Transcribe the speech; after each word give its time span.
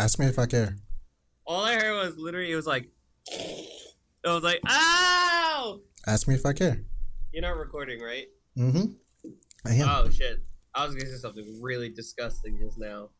Ask 0.00 0.18
me 0.18 0.24
if 0.24 0.38
I 0.38 0.46
care. 0.46 0.76
All 1.44 1.62
I 1.62 1.74
heard 1.74 1.94
was 1.94 2.16
literally 2.16 2.50
it 2.50 2.56
was 2.56 2.66
like 2.66 2.88
it 3.26 3.68
was 4.24 4.42
like 4.42 4.58
ow. 4.66 5.80
Ask 6.06 6.26
me 6.26 6.34
if 6.36 6.46
I 6.46 6.54
care. 6.54 6.80
You're 7.34 7.42
not 7.42 7.58
recording, 7.58 8.00
right? 8.00 8.24
Mm-hmm. 8.56 8.92
I 9.66 9.74
am. 9.74 9.88
Oh 9.90 10.08
shit! 10.08 10.40
I 10.74 10.86
was 10.86 10.94
gonna 10.94 11.04
say 11.04 11.18
something 11.18 11.60
really 11.60 11.90
disgusting 11.90 12.58
just 12.58 12.78
now 12.78 13.10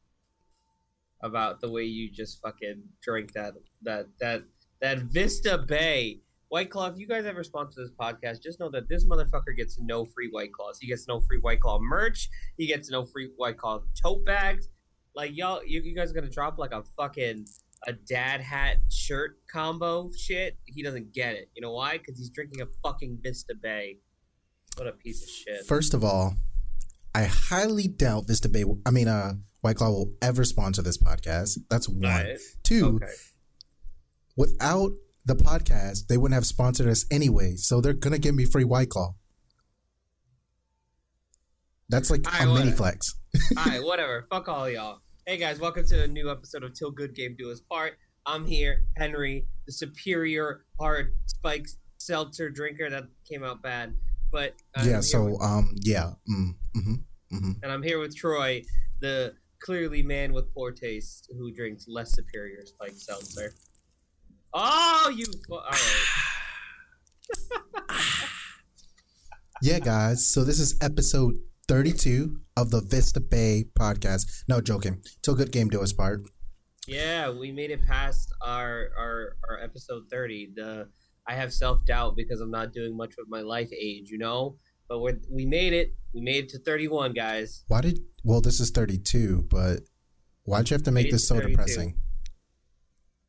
about 1.22 1.60
the 1.60 1.70
way 1.70 1.82
you 1.84 2.10
just 2.10 2.40
fucking 2.40 2.82
drank 3.02 3.34
that 3.34 3.52
that 3.82 4.06
that 4.18 4.44
that 4.80 5.00
Vista 5.00 5.58
Bay 5.58 6.20
White 6.48 6.70
Claw. 6.70 6.86
If 6.86 6.96
you 6.96 7.06
guys 7.06 7.26
ever 7.26 7.44
sponsor 7.44 7.82
this 7.82 7.90
podcast, 7.90 8.42
just 8.42 8.58
know 8.58 8.70
that 8.70 8.88
this 8.88 9.06
motherfucker 9.06 9.54
gets 9.54 9.78
no 9.78 10.06
free 10.06 10.30
White 10.30 10.54
Claws. 10.54 10.78
He 10.80 10.86
gets 10.86 11.06
no 11.06 11.20
free 11.20 11.40
White 11.40 11.60
Claw 11.60 11.78
merch. 11.78 12.30
He 12.56 12.66
gets 12.66 12.90
no 12.90 13.04
free 13.04 13.28
White 13.36 13.58
Claw 13.58 13.82
tote 14.02 14.24
bags. 14.24 14.70
Like 15.14 15.36
y'all, 15.36 15.64
you, 15.64 15.80
you 15.82 15.94
guys 15.94 16.10
are 16.10 16.14
gonna 16.14 16.30
drop 16.30 16.58
like 16.58 16.72
a 16.72 16.82
fucking 16.96 17.46
a 17.86 17.92
dad 17.92 18.40
hat 18.40 18.78
shirt 18.90 19.38
combo 19.50 20.10
shit. 20.16 20.58
He 20.64 20.82
doesn't 20.82 21.12
get 21.12 21.34
it. 21.34 21.50
You 21.54 21.62
know 21.62 21.72
why? 21.72 21.98
Because 21.98 22.18
he's 22.18 22.30
drinking 22.30 22.60
a 22.60 22.66
fucking 22.82 23.18
Vista 23.22 23.54
Bay. 23.54 23.98
What 24.76 24.86
a 24.86 24.92
piece 24.92 25.22
of 25.22 25.28
shit. 25.28 25.66
First 25.66 25.94
of 25.94 26.04
all, 26.04 26.36
I 27.14 27.24
highly 27.24 27.88
doubt 27.88 28.26
Vista 28.26 28.48
Bay. 28.48 28.64
Will, 28.64 28.80
I 28.86 28.90
mean, 28.90 29.08
uh, 29.08 29.34
White 29.62 29.76
Claw 29.76 29.90
will 29.90 30.12
ever 30.22 30.44
sponsor 30.44 30.82
this 30.82 30.98
podcast. 30.98 31.58
That's 31.68 31.88
one. 31.88 32.00
Right. 32.02 32.38
Two. 32.62 33.00
Okay. 33.02 33.12
Without 34.36 34.92
the 35.26 35.34
podcast, 35.34 36.06
they 36.06 36.16
wouldn't 36.16 36.34
have 36.34 36.46
sponsored 36.46 36.86
us 36.86 37.04
anyway. 37.10 37.56
So 37.56 37.80
they're 37.80 37.92
gonna 37.92 38.18
give 38.18 38.34
me 38.34 38.44
free 38.44 38.64
White 38.64 38.90
Claw. 38.90 39.14
That's 41.88 42.08
like 42.10 42.24
a 42.26 42.46
mini 42.46 42.52
whatever. 42.52 42.76
flex. 42.76 43.16
All 43.56 43.64
right, 43.64 43.82
whatever. 43.82 44.24
Fuck 44.30 44.48
all 44.48 44.68
y'all. 44.70 45.00
Hey 45.30 45.36
guys, 45.36 45.60
welcome 45.60 45.86
to 45.86 46.02
a 46.02 46.08
new 46.08 46.28
episode 46.28 46.64
of 46.64 46.74
Till 46.74 46.90
Good 46.90 47.14
Game 47.14 47.36
Do 47.38 47.52
Us 47.52 47.60
Part. 47.60 47.98
I'm 48.26 48.44
here, 48.44 48.82
Henry, 48.96 49.46
the 49.64 49.70
superior 49.70 50.64
hard 50.76 51.12
spike 51.26 51.68
seltzer 51.98 52.50
drinker 52.50 52.90
that 52.90 53.04
came 53.28 53.44
out 53.44 53.62
bad, 53.62 53.94
but 54.32 54.56
I'm 54.74 54.88
yeah. 54.88 54.98
So 54.98 55.26
with- 55.26 55.40
um, 55.40 55.72
yeah. 55.82 56.14
Mm, 56.28 56.56
mm-hmm. 56.76 56.94
Mm-hmm. 57.32 57.50
and 57.62 57.70
I'm 57.70 57.84
here 57.84 58.00
with 58.00 58.16
Troy, 58.16 58.64
the 59.00 59.34
clearly 59.60 60.02
man 60.02 60.32
with 60.32 60.52
poor 60.52 60.72
taste 60.72 61.32
who 61.38 61.52
drinks 61.52 61.84
less 61.86 62.10
superior 62.12 62.66
spike 62.66 62.94
seltzer. 62.96 63.54
Oh, 64.52 65.14
you! 65.16 65.26
Fu- 65.46 65.54
all 65.54 65.62
right. 65.70 66.06
Yeah, 69.62 69.78
guys. 69.78 70.26
So 70.26 70.42
this 70.42 70.58
is 70.58 70.76
episode 70.80 71.34
32 71.70 72.40
of 72.56 72.72
the 72.72 72.80
Vista 72.80 73.20
Bay 73.20 73.64
podcast. 73.78 74.42
No 74.48 74.60
joking. 74.60 75.00
Till 75.22 75.36
good 75.36 75.52
game 75.52 75.68
do 75.68 75.80
us 75.80 75.92
part. 75.92 76.22
Yeah, 76.88 77.30
we 77.30 77.52
made 77.52 77.70
it 77.70 77.86
past 77.86 78.28
our 78.42 78.88
our 78.98 79.36
our 79.48 79.62
episode 79.62 80.10
30. 80.10 80.54
The 80.56 80.88
I 81.28 81.34
have 81.34 81.52
self-doubt 81.52 82.16
because 82.16 82.40
I'm 82.40 82.50
not 82.50 82.72
doing 82.72 82.96
much 82.96 83.14
with 83.16 83.28
my 83.28 83.42
life 83.42 83.70
age, 83.72 84.10
you 84.10 84.18
know? 84.18 84.56
But 84.88 84.98
we 84.98 85.12
we 85.30 85.46
made 85.46 85.72
it. 85.72 85.94
We 86.12 86.22
made 86.22 86.46
it 86.46 86.50
to 86.50 86.58
31, 86.58 87.12
guys. 87.12 87.62
Why 87.68 87.82
did? 87.82 88.00
Well, 88.24 88.40
this 88.40 88.58
is 88.58 88.72
32, 88.72 89.46
but 89.48 89.82
why'd 90.42 90.70
you 90.70 90.74
have 90.74 90.82
to 90.82 90.90
make 90.90 91.12
this 91.12 91.22
is 91.22 91.28
so 91.28 91.36
32. 91.36 91.50
depressing? 91.50 91.94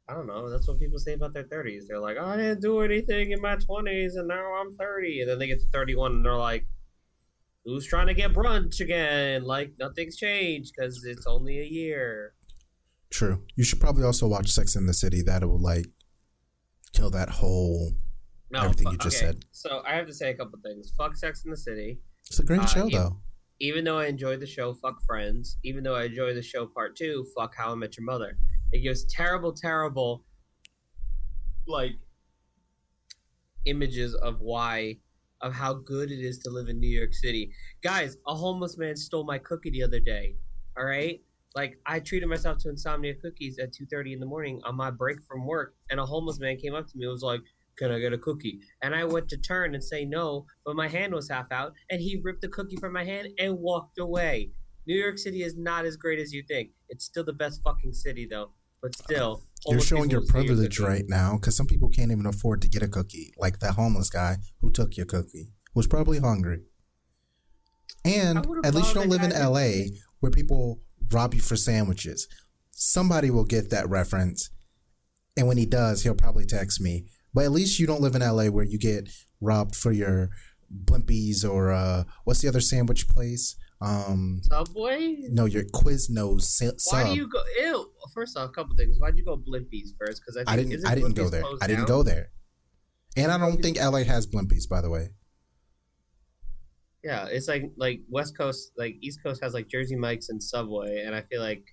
I 0.09 0.15
don't 0.15 0.25
know. 0.25 0.49
That's 0.49 0.67
what 0.67 0.79
people 0.79 0.97
say 0.97 1.13
about 1.13 1.35
their 1.35 1.43
30s. 1.43 1.83
They're 1.87 1.99
like, 1.99 2.17
"Oh, 2.19 2.25
I 2.25 2.37
didn't 2.37 2.61
do 2.61 2.79
anything 2.79 3.33
in 3.33 3.39
my 3.39 3.57
20s 3.57 4.15
and 4.15 4.27
now 4.27 4.55
I'm 4.55 4.75
30." 4.77 5.21
And 5.21 5.29
then 5.29 5.37
they 5.37 5.45
get 5.45 5.59
to 5.59 5.67
31 5.67 6.13
and 6.13 6.25
they're 6.25 6.33
like, 6.33 6.65
"Who's 7.65 7.85
trying 7.87 8.07
to 8.07 8.13
get 8.13 8.33
brunch 8.33 8.79
again?" 8.79 9.43
Like 9.43 9.73
nothing's 9.79 10.17
changed 10.17 10.73
cuz 10.79 11.03
it's 11.05 11.25
only 11.27 11.59
a 11.59 11.65
year. 11.65 12.33
True. 13.09 13.45
You 13.55 13.63
should 13.63 13.79
probably 13.79 14.03
also 14.03 14.27
watch 14.27 14.49
Sex 14.49 14.75
in 14.75 14.85
the 14.85 14.93
City. 14.93 15.21
That 15.21 15.43
will 15.47 15.59
like 15.59 15.87
kill 16.93 17.09
that 17.11 17.29
whole. 17.29 17.93
No, 18.49 18.61
Everything 18.63 18.87
fu- 18.87 18.91
you 18.93 18.97
just 18.97 19.17
okay. 19.17 19.25
said. 19.27 19.45
So, 19.51 19.81
I 19.85 19.95
have 19.95 20.07
to 20.07 20.13
say 20.13 20.29
a 20.29 20.33
couple 20.35 20.59
things. 20.63 20.91
Fuck 20.97 21.15
Sex 21.15 21.43
in 21.45 21.51
the 21.51 21.57
City. 21.57 21.99
It's 22.27 22.39
a 22.39 22.43
great 22.43 22.61
Uh, 22.61 22.65
show, 22.65 22.89
though. 22.89 23.21
even 23.59 23.83
though 23.85 23.97
I 23.97 24.07
enjoyed 24.07 24.39
the 24.41 24.45
show, 24.47 24.73
fuck 24.73 25.01
Friends. 25.05 25.57
Even 25.63 25.83
though 25.83 25.95
I 25.95 26.05
enjoyed 26.05 26.35
the 26.35 26.41
show 26.41 26.65
part 26.67 26.95
two, 26.97 27.25
fuck 27.35 27.55
How 27.55 27.71
I 27.71 27.75
Met 27.75 27.95
Your 27.97 28.05
Mother. 28.05 28.37
It 28.73 28.79
gives 28.81 29.05
terrible, 29.05 29.53
terrible, 29.53 30.25
like, 31.67 31.93
images 33.65 34.15
of 34.15 34.41
why, 34.41 34.99
of 35.41 35.53
how 35.53 35.73
good 35.73 36.11
it 36.11 36.19
is 36.19 36.39
to 36.39 36.49
live 36.49 36.69
in 36.69 36.79
New 36.79 36.89
York 36.89 37.13
City. 37.13 37.51
Guys, 37.83 38.17
a 38.27 38.35
homeless 38.35 38.77
man 38.77 38.95
stole 38.95 39.25
my 39.25 39.37
cookie 39.37 39.71
the 39.71 39.83
other 39.83 39.99
day. 39.99 40.35
All 40.77 40.85
right. 40.85 41.21
Like 41.55 41.77
I 41.85 41.99
treated 41.99 42.29
myself 42.29 42.59
to 42.59 42.69
insomnia 42.69 43.13
cookies 43.15 43.59
at 43.59 43.73
two 43.73 43.85
thirty 43.85 44.13
in 44.13 44.19
the 44.19 44.25
morning 44.25 44.61
on 44.63 44.75
my 44.75 44.89
break 44.89 45.21
from 45.23 45.45
work, 45.45 45.75
and 45.89 45.99
a 45.99 46.05
homeless 46.05 46.39
man 46.39 46.57
came 46.57 46.73
up 46.73 46.87
to 46.87 46.97
me 46.97 47.03
and 47.03 47.11
was 47.11 47.23
like, 47.23 47.41
"Can 47.77 47.91
I 47.91 47.99
get 47.99 48.13
a 48.13 48.17
cookie?" 48.17 48.61
And 48.81 48.95
I 48.95 49.03
went 49.03 49.27
to 49.29 49.37
turn 49.37 49.75
and 49.75 49.83
say 49.83 50.05
no, 50.05 50.45
but 50.65 50.77
my 50.77 50.87
hand 50.87 51.13
was 51.13 51.29
half 51.29 51.51
out, 51.51 51.73
and 51.89 51.99
he 51.99 52.21
ripped 52.23 52.41
the 52.41 52.47
cookie 52.47 52.77
from 52.77 52.93
my 52.93 53.03
hand 53.03 53.29
and 53.37 53.59
walked 53.59 53.99
away. 53.99 54.51
New 54.87 54.95
York 54.95 55.17
City 55.17 55.43
is 55.43 55.57
not 55.57 55.85
as 55.85 55.97
great 55.97 56.19
as 56.19 56.31
you 56.31 56.41
think. 56.47 56.69
It's 56.87 57.03
still 57.05 57.25
the 57.25 57.33
best 57.33 57.61
fucking 57.63 57.93
city 57.93 58.25
though, 58.29 58.53
but 58.81 58.95
still. 58.95 59.43
You're 59.67 59.79
showing 59.79 60.09
your 60.09 60.25
privilege 60.25 60.79
right 60.79 61.05
now 61.07 61.35
because 61.35 61.55
some 61.55 61.67
people 61.67 61.89
can't 61.89 62.11
even 62.11 62.25
afford 62.25 62.61
to 62.63 62.69
get 62.69 62.81
a 62.81 62.87
cookie, 62.87 63.31
like 63.37 63.59
that 63.59 63.73
homeless 63.73 64.09
guy 64.09 64.37
who 64.59 64.71
took 64.71 64.97
your 64.97 65.05
cookie 65.05 65.51
was 65.75 65.85
probably 65.85 66.19
hungry. 66.19 66.61
And 68.03 68.39
at 68.65 68.73
least 68.73 68.89
you 68.89 68.95
don't 68.95 69.09
live 69.09 69.21
in 69.21 69.29
LA 69.29 69.95
where 70.19 70.31
people 70.31 70.79
rob 71.11 71.35
you 71.35 71.41
for 71.41 71.55
sandwiches. 71.55 72.27
Somebody 72.71 73.29
will 73.29 73.45
get 73.45 73.69
that 73.69 73.87
reference, 73.87 74.49
and 75.37 75.47
when 75.47 75.57
he 75.57 75.67
does, 75.67 76.01
he'll 76.01 76.15
probably 76.15 76.45
text 76.45 76.81
me. 76.81 77.05
But 77.33 77.45
at 77.45 77.51
least 77.51 77.79
you 77.79 77.85
don't 77.85 78.01
live 78.01 78.15
in 78.15 78.21
LA 78.21 78.45
where 78.45 78.65
you 78.65 78.79
get 78.79 79.09
robbed 79.39 79.75
for 79.75 79.91
your 79.91 80.29
blimpies 80.85 81.47
or 81.47 81.71
uh, 81.71 82.05
what's 82.23 82.41
the 82.41 82.47
other 82.47 82.61
sandwich 82.61 83.07
place? 83.07 83.55
Um, 83.81 84.41
Subway. 84.43 85.17
no, 85.29 85.45
your 85.45 85.63
Quiznos 85.63 86.41
sa- 86.43 86.65
Why 86.91 87.03
sub. 87.03 87.07
do 87.07 87.15
you 87.15 87.27
go? 87.27 87.41
Ew. 87.59 87.91
First 88.13 88.37
off, 88.37 88.49
a 88.49 88.53
couple 88.53 88.75
things. 88.75 88.97
Why'd 88.99 89.17
you 89.17 89.25
go 89.25 89.37
Blimpies 89.37 89.89
first? 89.99 90.21
Because 90.21 90.37
I, 90.37 90.53
I 90.53 90.55
didn't. 90.55 90.85
I 90.85 90.93
didn't 90.95 91.13
go 91.15 91.29
there. 91.29 91.43
I 91.61 91.67
didn't 91.67 91.87
down? 91.87 91.97
go 91.97 92.03
there. 92.03 92.29
And 93.17 93.31
I 93.31 93.37
don't 93.37 93.61
think 93.61 93.77
LA 93.79 94.03
has 94.03 94.27
blimpies, 94.27 94.69
by 94.69 94.81
the 94.81 94.89
way. 94.89 95.09
Yeah, 97.03 97.25
it's 97.31 97.47
like 97.47 97.71
like 97.77 98.01
West 98.09 98.37
Coast, 98.37 98.73
like 98.77 98.95
East 99.01 99.23
Coast 99.23 99.41
has 99.43 99.53
like 99.55 99.67
Jersey 99.67 99.95
Mike's 99.95 100.29
and 100.29 100.41
Subway, 100.41 101.03
and 101.03 101.15
I 101.15 101.21
feel 101.21 101.41
like 101.41 101.63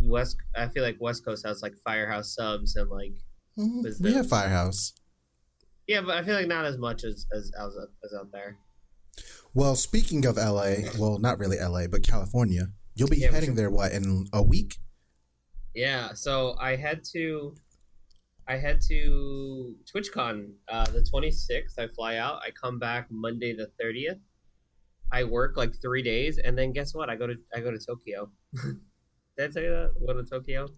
West, 0.00 0.36
I 0.54 0.68
feel 0.68 0.84
like 0.84 0.96
West 1.00 1.24
Coast 1.24 1.44
has 1.44 1.60
like 1.62 1.74
Firehouse 1.84 2.34
subs 2.34 2.76
and 2.76 2.88
like 2.88 3.14
Mhm. 3.58 4.00
We 4.00 4.12
have 4.14 4.28
Firehouse. 4.28 4.92
yeah, 5.88 6.00
but 6.02 6.16
I 6.16 6.22
feel 6.22 6.34
like 6.36 6.46
not 6.46 6.64
as 6.64 6.78
much 6.78 7.02
as 7.04 7.26
as 7.32 7.50
as, 7.58 7.76
as 8.04 8.14
out 8.18 8.30
there. 8.32 8.58
Well, 9.54 9.76
speaking 9.76 10.24
of 10.24 10.36
LA, 10.36 10.88
well, 10.98 11.18
not 11.18 11.38
really 11.38 11.58
LA, 11.58 11.86
but 11.86 12.02
California. 12.02 12.68
You'll 12.94 13.08
be 13.08 13.18
Yeah, 13.18 13.30
heading 13.30 13.54
there 13.54 13.70
what 13.70 13.92
in 13.92 14.26
a 14.32 14.42
week? 14.42 14.76
Yeah, 15.74 16.12
so 16.14 16.54
I 16.60 16.76
had 16.76 17.02
to, 17.12 17.54
I 18.46 18.56
had 18.56 18.80
to 18.88 19.74
TwitchCon 19.94 20.52
uh, 20.68 20.86
the 20.86 21.00
26th. 21.00 21.78
I 21.78 21.86
fly 21.88 22.16
out. 22.16 22.40
I 22.42 22.50
come 22.50 22.78
back 22.78 23.06
Monday 23.10 23.54
the 23.54 23.70
30th. 23.82 24.20
I 25.10 25.24
work 25.24 25.56
like 25.56 25.74
three 25.80 26.02
days, 26.02 26.38
and 26.38 26.56
then 26.56 26.72
guess 26.72 26.94
what? 26.94 27.10
I 27.10 27.16
go 27.16 27.26
to 27.26 27.34
I 27.54 27.60
go 27.60 27.70
to 27.70 27.78
Tokyo. 27.78 28.30
Did 29.36 29.50
I 29.50 29.52
tell 29.52 29.62
you 29.62 29.70
that? 29.70 29.90
I 30.00 30.06
go 30.06 30.12
to 30.22 30.24
Tokyo. 30.28 30.68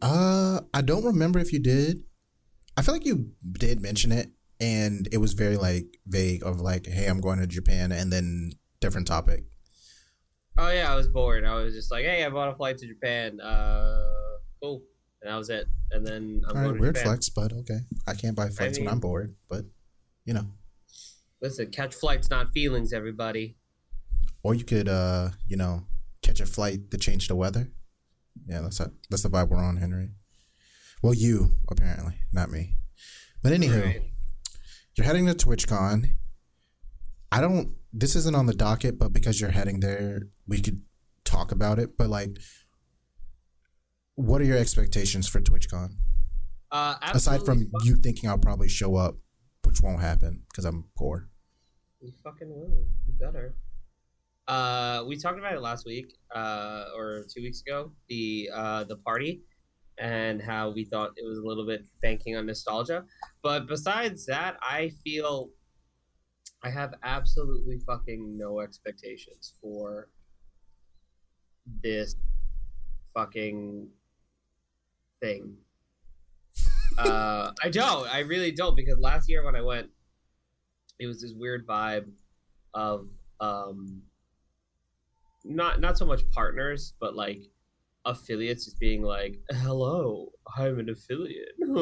Uh, 0.00 0.60
I 0.72 0.80
don't 0.82 1.04
remember 1.04 1.38
if 1.38 1.52
you 1.52 1.58
did. 1.58 2.04
I 2.76 2.82
feel 2.82 2.94
like 2.94 3.04
you 3.04 3.32
did 3.52 3.80
mention 3.80 4.12
it, 4.12 4.30
and 4.60 5.08
it 5.12 5.18
was 5.18 5.32
very 5.32 5.56
like 5.56 5.86
vague 6.06 6.42
of 6.44 6.60
like, 6.60 6.86
"Hey, 6.86 7.06
I'm 7.06 7.20
going 7.20 7.38
to 7.40 7.46
Japan," 7.46 7.92
and 7.92 8.12
then 8.12 8.52
different 8.80 9.06
topic. 9.06 9.44
Oh 10.56 10.70
yeah, 10.70 10.92
I 10.92 10.94
was 10.96 11.08
bored. 11.08 11.44
I 11.44 11.54
was 11.54 11.74
just 11.74 11.90
like, 11.90 12.04
hey, 12.04 12.24
I 12.24 12.28
bought 12.28 12.48
a 12.48 12.54
flight 12.54 12.78
to 12.78 12.86
Japan. 12.86 13.40
Uh, 13.40 14.38
cool, 14.62 14.82
and 15.20 15.30
that 15.32 15.36
was 15.36 15.50
it. 15.50 15.66
And 15.90 16.06
then 16.06 16.42
I'm 16.48 16.48
All 16.48 16.54
going 16.54 16.66
right, 16.66 16.74
to 16.76 16.80
weird 16.80 16.94
Japan. 16.94 17.08
flex, 17.10 17.28
but 17.28 17.52
okay. 17.52 17.80
I 18.06 18.14
can't 18.14 18.36
buy 18.36 18.48
flights 18.50 18.78
when 18.78 18.86
mean- 18.86 18.92
I'm 18.94 19.00
bored, 19.00 19.34
but 19.48 19.64
you 20.24 20.32
know. 20.34 20.46
Listen, 21.42 21.70
catch 21.70 21.94
flights, 21.94 22.30
not 22.30 22.52
feelings, 22.52 22.92
everybody. 22.92 23.56
Or 24.42 24.54
you 24.54 24.64
could, 24.64 24.88
uh, 24.88 25.30
you 25.46 25.56
know, 25.56 25.86
catch 26.22 26.40
a 26.40 26.46
flight 26.46 26.90
to 26.90 26.96
change 26.98 27.28
the 27.28 27.34
weather. 27.36 27.70
Yeah, 28.46 28.60
that's 28.62 28.80
a, 28.80 28.92
that's 29.10 29.22
the 29.24 29.28
vibe 29.30 29.48
we're 29.48 29.58
on, 29.58 29.76
Henry. 29.76 30.10
Well, 31.02 31.12
you 31.14 31.50
apparently, 31.70 32.14
not 32.32 32.50
me. 32.50 32.76
But 33.42 33.52
anywho, 33.52 33.84
Right. 33.84 34.02
You're 34.96 35.04
heading 35.06 35.26
to 35.26 35.34
TwitchCon. 35.34 36.10
I 37.32 37.40
don't. 37.40 37.74
This 37.92 38.16
isn't 38.16 38.34
on 38.36 38.46
the 38.46 38.54
docket, 38.54 38.98
but 38.98 39.12
because 39.12 39.40
you're 39.40 39.50
heading 39.50 39.80
there, 39.80 40.22
we 40.46 40.60
could 40.60 40.82
talk 41.24 41.52
about 41.52 41.78
it. 41.78 41.96
But 41.96 42.08
like, 42.10 42.38
what 44.14 44.40
are 44.40 44.44
your 44.44 44.58
expectations 44.58 45.28
for 45.28 45.40
TwitchCon? 45.40 45.90
Uh, 46.70 46.96
Aside 47.02 47.44
from 47.44 47.66
fuck- 47.70 47.84
you 47.84 47.96
thinking 47.96 48.28
I'll 48.28 48.38
probably 48.38 48.68
show 48.68 48.96
up, 48.96 49.16
which 49.64 49.80
won't 49.82 50.00
happen 50.00 50.42
because 50.50 50.64
I'm 50.64 50.84
poor. 50.96 51.28
you 52.00 52.12
fucking 52.22 52.48
will. 52.48 52.86
You 53.06 53.12
better. 53.18 53.54
Uh, 54.46 55.04
we 55.08 55.16
talked 55.16 55.38
about 55.38 55.54
it 55.54 55.60
last 55.62 55.86
week, 55.86 56.12
uh, 56.34 56.84
or 56.96 57.24
two 57.32 57.40
weeks 57.42 57.62
ago. 57.62 57.92
The 58.08 58.50
uh, 58.52 58.84
the 58.84 58.96
party, 58.96 59.42
and 59.98 60.42
how 60.42 60.70
we 60.70 60.84
thought 60.84 61.12
it 61.16 61.26
was 61.26 61.38
a 61.38 61.42
little 61.42 61.66
bit 61.66 61.84
banking 62.02 62.36
on 62.36 62.46
nostalgia. 62.46 63.04
But 63.42 63.66
besides 63.66 64.26
that, 64.26 64.56
I 64.60 64.90
feel 65.04 65.50
I 66.62 66.70
have 66.70 66.94
absolutely 67.02 67.78
fucking 67.86 68.36
no 68.38 68.60
expectations 68.60 69.52
for 69.60 70.08
this 71.82 72.16
fucking 73.14 73.88
thing. 75.20 75.56
uh, 76.98 77.52
I 77.62 77.68
don't. 77.68 78.12
I 78.12 78.20
really 78.20 78.50
don't 78.50 78.76
because 78.76 78.98
last 78.98 79.28
year 79.28 79.44
when 79.44 79.56
I 79.56 79.62
went, 79.62 79.90
it 80.98 81.06
was 81.06 81.20
this 81.20 81.32
weird 81.34 81.66
vibe 81.66 82.06
of 82.72 83.08
um, 83.40 84.02
not 85.44 85.80
not 85.80 85.98
so 85.98 86.06
much 86.06 86.28
partners, 86.30 86.94
but 87.00 87.14
like 87.14 87.42
affiliates 88.04 88.64
just 88.66 88.78
being 88.78 89.02
like, 89.02 89.40
"Hello, 89.50 90.32
I'm 90.56 90.78
an 90.78 90.88
affiliate," 90.90 91.54
and 91.58 91.78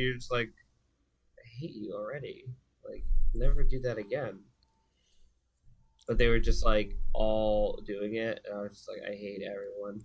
you're 0.00 0.14
just 0.14 0.32
like, 0.32 0.50
"I 1.38 1.46
hate 1.60 1.74
you 1.74 1.92
already." 1.94 2.44
Like, 2.88 3.04
never 3.34 3.62
do 3.64 3.80
that 3.80 3.98
again. 3.98 4.40
But 6.08 6.18
they 6.18 6.28
were 6.28 6.38
just 6.38 6.64
like 6.64 6.96
all 7.14 7.82
doing 7.86 8.14
it, 8.14 8.40
and 8.44 8.58
I 8.58 8.62
was 8.62 8.72
just 8.72 8.88
like, 8.88 9.02
I 9.06 9.14
hate 9.14 9.42
everyone. 9.42 10.02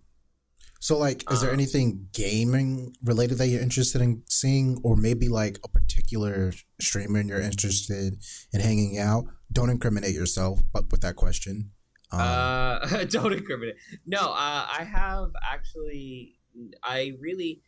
So, 0.80 0.98
like, 0.98 1.32
is 1.32 1.42
there 1.42 1.52
Um, 1.52 1.60
anything 1.60 2.08
gaming 2.12 2.96
related 3.04 3.38
that 3.38 3.48
you're 3.48 3.62
interested 3.62 4.02
in 4.02 4.24
seeing, 4.28 4.80
or 4.84 4.96
maybe 4.96 5.30
like 5.30 5.60
a 5.64 5.68
particular 5.68 6.54
streamer 6.80 7.20
and 7.20 7.30
you're 7.30 7.40
interested 7.40 8.18
in 8.52 8.62
hanging 8.62 8.98
out? 8.98 9.26
Don't 9.52 9.70
incriminate 9.70 10.16
yourself, 10.16 10.62
but 10.74 10.92
with 10.92 11.02
that 11.02 11.16
question. 11.16 11.72
Um, 12.12 12.20
Uh, 12.20 13.04
don't 13.10 13.34
incriminate. 13.34 13.76
No, 14.06 14.20
uh, 14.20 14.68
I 14.70 14.84
have 14.84 15.30
actually. 15.50 16.38
I 16.84 17.14
really, 17.20 17.62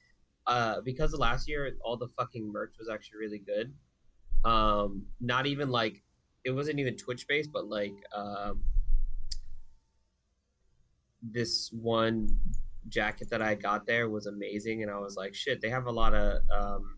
uh, 0.46 0.82
because 0.82 1.14
of 1.14 1.20
last 1.20 1.48
year, 1.48 1.72
all 1.84 1.96
the 1.96 2.10
fucking 2.10 2.52
merch 2.52 2.76
was 2.78 2.90
actually 2.90 3.20
really 3.20 3.40
good. 3.40 3.74
Um, 4.44 5.06
not 5.22 5.46
even 5.46 5.70
like 5.70 6.04
it 6.44 6.52
wasn't 6.52 6.80
even 6.80 6.98
Twitch 6.98 7.28
based, 7.28 7.52
but 7.54 7.68
like 7.68 7.96
um, 8.14 8.62
this 11.22 11.70
one 11.72 12.40
jacket 12.90 13.30
that 13.30 13.42
I 13.42 13.56
got 13.56 13.86
there 13.86 14.10
was 14.10 14.26
amazing, 14.26 14.84
and 14.84 14.92
I 14.92 14.98
was 14.98 15.16
like, 15.16 15.34
shit, 15.34 15.62
they 15.62 15.70
have 15.70 15.86
a 15.86 15.92
lot 15.92 16.14
of 16.14 16.42
um, 16.54 16.98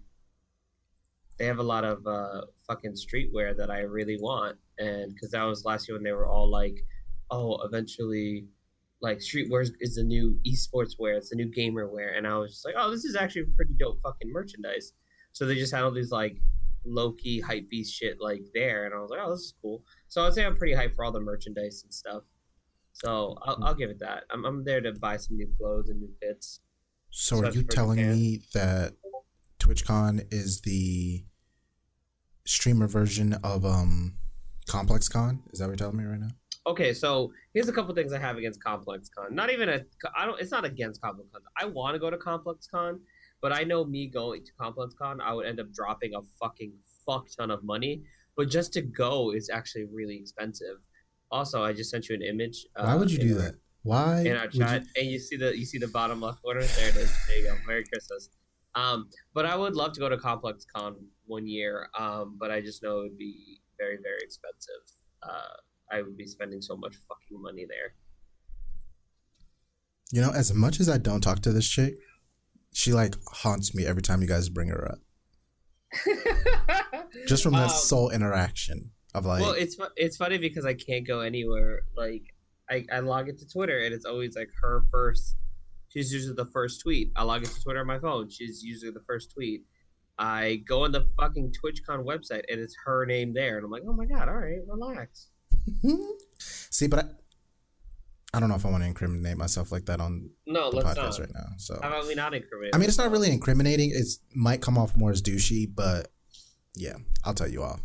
they 1.38 1.46
have 1.46 1.60
a 1.60 1.64
lot 1.64 1.84
of 1.84 2.06
uh, 2.08 2.42
fucking 2.68 2.94
streetwear 2.94 3.56
that 3.58 3.70
I 3.70 3.80
really 3.82 4.18
want, 4.20 4.58
and 4.80 5.14
because 5.14 5.32
that 5.32 5.44
was 5.44 5.66
last 5.66 5.88
year 5.88 5.96
when 5.98 6.04
they 6.04 6.14
were 6.14 6.28
all 6.28 6.50
like 6.50 6.84
oh, 7.31 7.62
eventually, 7.63 8.48
like 9.01 9.19
streetwear 9.19 9.62
is- 9.63 9.74
is 9.80 9.95
the 9.95 10.04
new 10.04 10.39
esports 10.45 10.98
wear, 11.00 11.16
it's 11.16 11.30
the 11.30 11.36
new 11.36 11.50
gamer 11.50 11.88
wear, 11.88 12.13
and 12.13 12.25
I 12.27 12.38
was 12.38 12.51
just 12.51 12.66
like, 12.66 12.75
oh, 12.77 12.89
this 12.92 13.06
is 13.06 13.16
actually 13.16 13.44
pretty 13.56 13.74
dope 13.74 14.00
fucking 14.01 14.31
merchandise. 14.31 14.94
So 15.31 15.45
they 15.45 15.56
just 15.56 15.74
had 15.74 15.83
all 15.83 15.92
these 15.92 16.12
like 16.12 16.38
low 16.86 17.12
key 17.13 17.39
hype 17.42 17.68
beast 17.69 17.94
shit 17.94 18.18
like 18.22 18.42
there, 18.54 18.86
and 18.86 18.94
I 18.94 19.00
was 19.00 19.10
like, 19.10 19.19
oh, 19.22 19.31
this 19.31 19.42
is 19.42 19.54
cool. 19.62 19.83
So 20.07 20.25
I'd 20.25 20.33
say 20.33 20.45
I'm 20.45 20.56
pretty 20.56 20.74
hyped 20.74 20.95
for 20.95 21.04
all 21.04 21.12
the 21.12 21.19
merchandise 21.19 21.83
and 21.83 21.94
stuff. 21.94 22.24
So 22.94 23.36
I'll, 23.42 23.60
I'll 23.63 23.75
give 23.75 23.89
it 23.89 24.00
that. 24.00 24.24
I'm, 24.31 24.45
I'm 24.45 24.63
there 24.63 24.80
to 24.80 24.94
buy 24.94 25.18
some 25.18 25.36
new 25.36 25.50
clothes 25.57 25.89
and 25.89 26.00
new 26.00 26.10
fits. 26.22 26.62
so, 27.10 27.39
are 27.44 27.50
you 27.51 27.63
telling 27.63 27.98
me 27.98 28.42
that 28.54 28.94
TwitchCon 29.60 30.31
is 30.33 30.62
the 30.62 31.25
streamer 32.45 32.88
version 32.88 33.33
of 33.44 33.66
um 33.66 34.18
ComplexCon? 34.68 35.42
Is 35.51 35.60
that 35.60 35.66
what 35.66 35.72
you're 35.72 35.75
telling 35.77 35.98
me 35.98 36.06
right 36.06 36.19
now? 36.19 36.30
Okay, 36.68 36.94
so 36.94 37.32
here's 37.54 37.70
a 37.70 37.74
couple 37.74 37.94
things 37.94 38.12
I 38.12 38.18
have 38.20 38.38
against 38.38 38.64
Complex 38.64 39.08
Con. 39.10 39.36
Not 39.36 39.52
even 39.52 39.70
a, 39.70 39.82
I 40.18 40.26
don't. 40.26 40.40
It's 40.42 40.52
not 40.52 40.66
against 40.66 41.00
Complex 41.02 41.30
Con. 41.32 41.42
I 41.60 41.66
want 41.66 41.94
to 41.94 42.00
go 42.00 42.10
to 42.10 42.18
Complex 42.18 42.68
Con, 42.68 43.00
but 43.42 43.52
I 43.54 43.64
know 43.64 43.86
me 43.86 44.08
going 44.08 44.44
to 44.44 44.52
Complex 44.60 44.96
Con, 44.96 45.22
I 45.22 45.34
would 45.34 45.46
end 45.46 45.60
up 45.60 45.72
dropping 45.72 46.16
a 46.16 46.22
fucking 46.40 46.74
fuck 47.06 47.28
ton 47.38 47.52
of 47.52 47.64
money. 47.64 48.04
But 48.36 48.50
just 48.50 48.74
to 48.74 48.82
go 48.82 49.32
is 49.32 49.50
actually 49.50 49.86
really 49.86 50.18
expensive. 50.18 50.78
Also, 51.32 51.64
I 51.64 51.72
just 51.72 51.90
sent 51.92 52.10
you 52.10 52.16
an 52.16 52.22
image. 52.24 52.66
Why 52.76 52.94
uh, 52.94 52.98
would 52.98 53.12
you 53.12 53.20
do 53.20 53.36
our- 53.36 53.42
that? 53.44 53.56
Why? 53.84 54.22
in 54.22 54.36
our 54.36 54.46
would 54.46 54.56
you- 54.56 54.62
chat, 54.62 54.84
and 54.98 55.06
you 55.08 55.20
see 55.20 55.38
the 55.38 55.56
you 55.56 55.66
see 55.66 55.78
the 55.78 55.88
bottom 55.88 56.20
left 56.22 56.42
corner. 56.42 56.62
There 56.64 56.90
it 56.90 56.96
is. 56.96 57.16
There 57.28 57.38
you 57.38 57.44
go. 57.46 57.56
Merry 57.68 57.84
Christmas. 57.84 58.30
Um, 58.74 59.10
but 59.36 59.46
I 59.46 59.56
would 59.56 59.76
love 59.76 59.94
to 59.94 60.00
go 60.00 60.10
to 60.10 60.18
Complex 60.18 60.66
Con 60.76 60.96
one 61.28 61.48
year. 61.48 61.90
Um, 61.98 62.38
but 62.40 62.50
I 62.50 62.60
just 62.62 62.82
know 62.82 63.00
it 63.02 63.04
would 63.04 63.18
be 63.20 63.62
very 63.78 63.98
very 64.02 64.22
expensive. 64.24 64.84
Uh, 65.22 65.58
I 65.96 66.02
would 66.02 66.18
be 66.18 66.28
spending 66.28 66.62
so 66.62 66.76
much 66.76 66.96
fucking 67.08 67.42
money 67.42 67.66
there. 67.68 67.94
You 70.12 70.22
know, 70.22 70.32
as 70.32 70.54
much 70.54 70.80
as 70.80 70.90
I 70.90 70.98
don't 70.98 71.22
talk 71.22 71.40
to 71.44 71.52
this 71.52 71.68
chick, 71.68 71.96
she 72.74 72.94
like 72.94 73.16
haunts 73.28 73.74
me 73.74 73.86
every 73.86 74.02
time 74.02 74.22
you 74.22 74.28
guys 74.28 74.50
bring 74.50 74.68
her 74.70 74.92
up. 74.92 75.00
Just 77.28 77.44
from 77.44 77.54
that 77.54 77.70
Um, 77.72 77.78
soul 77.78 78.10
interaction 78.10 78.92
of 79.14 79.26
like, 79.26 79.42
well, 79.42 79.52
it's 79.54 79.78
it's 79.96 80.18
funny 80.18 80.38
because 80.38 80.66
I 80.66 80.74
can't 80.74 81.08
go 81.08 81.22
anywhere. 81.22 81.84
Like 81.96 82.24
I, 82.70 82.86
I 82.92 83.00
log 83.00 83.30
into 83.30 83.48
Twitter 83.48 83.80
and 83.80 83.94
it's 83.94 84.06
always 84.06 84.36
like 84.36 84.50
her 84.62 84.84
first. 84.92 85.36
She's 85.90 86.12
usually 86.12 86.36
the 86.36 86.52
first 86.52 86.82
tweet. 86.82 87.12
I 87.16 87.24
log 87.24 87.44
into 87.44 87.62
Twitter 87.62 87.80
on 87.80 87.88
my 87.88 88.00
phone. 88.00 88.30
She's 88.30 88.62
usually 88.62 88.92
the 88.92 89.04
first 89.08 89.32
tweet. 89.34 89.62
I 90.18 90.62
go 90.68 90.84
on 90.84 90.92
the 90.92 91.06
fucking 91.18 91.54
TwitchCon 91.54 92.04
website 92.06 92.44
and 92.50 92.60
it's 92.60 92.76
her 92.86 93.06
name 93.06 93.34
there, 93.34 93.58
and 93.58 93.66
I'm 93.66 93.72
like, 93.72 93.84
oh 93.88 93.94
my 93.94 94.06
god, 94.06 94.28
all 94.28 94.36
right, 94.36 94.60
relax. 94.68 95.30
see, 96.40 96.88
but 96.88 97.00
I, 97.00 97.06
I 98.38 98.40
don't 98.40 98.50
know 98.50 98.56
if 98.56 98.66
I 98.66 98.70
want 98.70 98.84
to 98.84 98.88
incriminate 98.88 99.38
myself 99.38 99.72
like 99.72 99.86
that 99.86 100.00
on 100.02 100.30
No, 100.46 100.70
the 100.70 100.78
let's 100.78 100.90
podcast 101.00 101.12
not. 101.12 101.20
right 101.20 101.34
now. 101.34 101.48
So 101.58 101.80
How 101.82 101.88
about 101.90 102.08
we 102.08 102.16
not 102.16 102.34
incriminate? 102.34 102.76
I 102.76 102.78
mean, 102.78 102.88
it's 102.90 102.98
not 102.98 103.12
really 103.12 103.32
incriminating. 103.32 103.92
It 103.92 104.08
might 104.36 104.62
come 104.62 104.78
off 104.78 104.96
more 104.98 105.12
as 105.12 105.22
douchey, 105.22 105.68
but 105.74 106.12
yeah, 106.76 106.96
I'll 107.24 107.34
tell 107.34 107.48
you 107.48 107.64
all. 107.64 107.80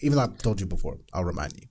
Even 0.00 0.16
though 0.16 0.24
I've 0.24 0.38
told 0.38 0.60
you 0.60 0.66
before, 0.66 0.98
I'll 1.12 1.24
remind 1.24 1.54
you. 1.54 1.66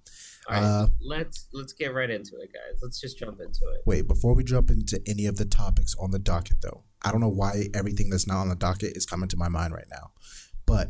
All 0.47 0.53
right, 0.55 0.63
uh, 0.63 0.87
let's 1.01 1.47
let's 1.53 1.73
get 1.73 1.93
right 1.93 2.09
into 2.09 2.35
it, 2.35 2.51
guys. 2.53 2.79
Let's 2.81 2.99
just 2.99 3.17
jump 3.17 3.39
into 3.39 3.61
it. 3.73 3.81
Wait, 3.85 4.07
before 4.07 4.35
we 4.35 4.43
jump 4.43 4.69
into 4.69 5.01
any 5.07 5.25
of 5.25 5.37
the 5.37 5.45
topics 5.45 5.95
on 5.99 6.11
the 6.11 6.19
docket, 6.19 6.57
though, 6.61 6.83
I 7.03 7.11
don't 7.11 7.21
know 7.21 7.29
why 7.29 7.67
everything 7.73 8.09
that's 8.09 8.27
not 8.27 8.41
on 8.41 8.49
the 8.49 8.55
docket 8.55 8.95
is 8.95 9.05
coming 9.07 9.27
to 9.29 9.37
my 9.37 9.47
mind 9.47 9.73
right 9.73 9.87
now. 9.89 10.11
But 10.67 10.89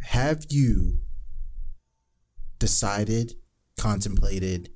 have 0.00 0.46
you 0.48 0.98
decided, 2.58 3.34
contemplated, 3.78 4.70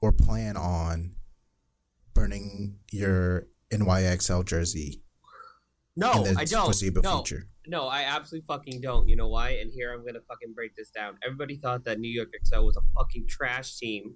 or 0.00 0.12
plan 0.12 0.56
on 0.56 1.14
burning 2.14 2.78
your 2.90 3.46
NYXL 3.70 4.44
jersey 4.44 5.02
No, 5.96 6.10
I 6.36 6.44
don't. 6.44 7.02
no, 7.02 7.22
future? 7.22 7.48
No, 7.66 7.86
I 7.88 8.02
absolutely 8.02 8.46
fucking 8.46 8.80
don't. 8.80 9.08
You 9.08 9.16
know 9.16 9.28
why? 9.28 9.50
And 9.50 9.70
here 9.70 9.92
I'm 9.92 10.04
gonna 10.04 10.20
fucking 10.26 10.54
break 10.54 10.74
this 10.74 10.90
down. 10.90 11.18
Everybody 11.24 11.56
thought 11.56 11.84
that 11.84 12.00
New 12.00 12.08
York 12.10 12.30
Excel 12.34 12.64
was 12.64 12.76
a 12.76 12.80
fucking 12.96 13.26
trash 13.28 13.76
team, 13.76 14.14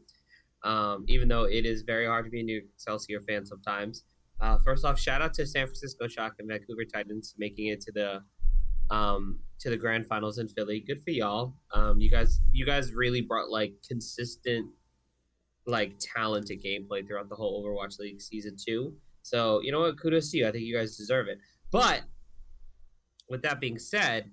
um, 0.64 1.04
even 1.08 1.28
though 1.28 1.44
it 1.44 1.66
is 1.66 1.82
very 1.82 2.06
hard 2.06 2.24
to 2.24 2.30
be 2.30 2.40
a 2.40 2.42
New 2.42 2.54
York 2.54 2.66
Excelsior 2.74 3.20
fan 3.20 3.44
sometimes. 3.46 4.04
Uh, 4.40 4.58
first 4.58 4.84
off, 4.84 4.98
shout 4.98 5.22
out 5.22 5.32
to 5.34 5.46
San 5.46 5.66
Francisco 5.66 6.08
Shock 6.08 6.34
and 6.38 6.48
Vancouver 6.48 6.84
Titans 6.84 7.34
making 7.38 7.66
it 7.66 7.80
to 7.82 7.92
the 7.92 8.22
um, 8.90 9.40
to 9.60 9.70
the 9.70 9.76
grand 9.76 10.06
finals 10.06 10.38
in 10.38 10.48
Philly. 10.48 10.80
Good 10.80 11.02
for 11.02 11.10
y'all. 11.10 11.54
Um, 11.72 12.00
you 12.00 12.10
guys, 12.10 12.40
you 12.52 12.66
guys 12.66 12.92
really 12.92 13.20
brought 13.20 13.50
like 13.50 13.74
consistent, 13.86 14.70
like 15.66 15.94
talented 15.98 16.62
gameplay 16.62 17.06
throughout 17.06 17.28
the 17.28 17.34
whole 17.34 17.64
Overwatch 17.64 17.98
League 17.98 18.20
season 18.20 18.56
two. 18.62 18.94
So 19.22 19.60
you 19.62 19.72
know 19.72 19.80
what? 19.80 19.98
Kudos 19.98 20.30
to 20.30 20.38
you. 20.38 20.48
I 20.48 20.52
think 20.52 20.64
you 20.64 20.76
guys 20.76 20.96
deserve 20.96 21.28
it. 21.28 21.38
But 21.70 22.02
with 23.28 23.42
that 23.42 23.60
being 23.60 23.78
said, 23.78 24.30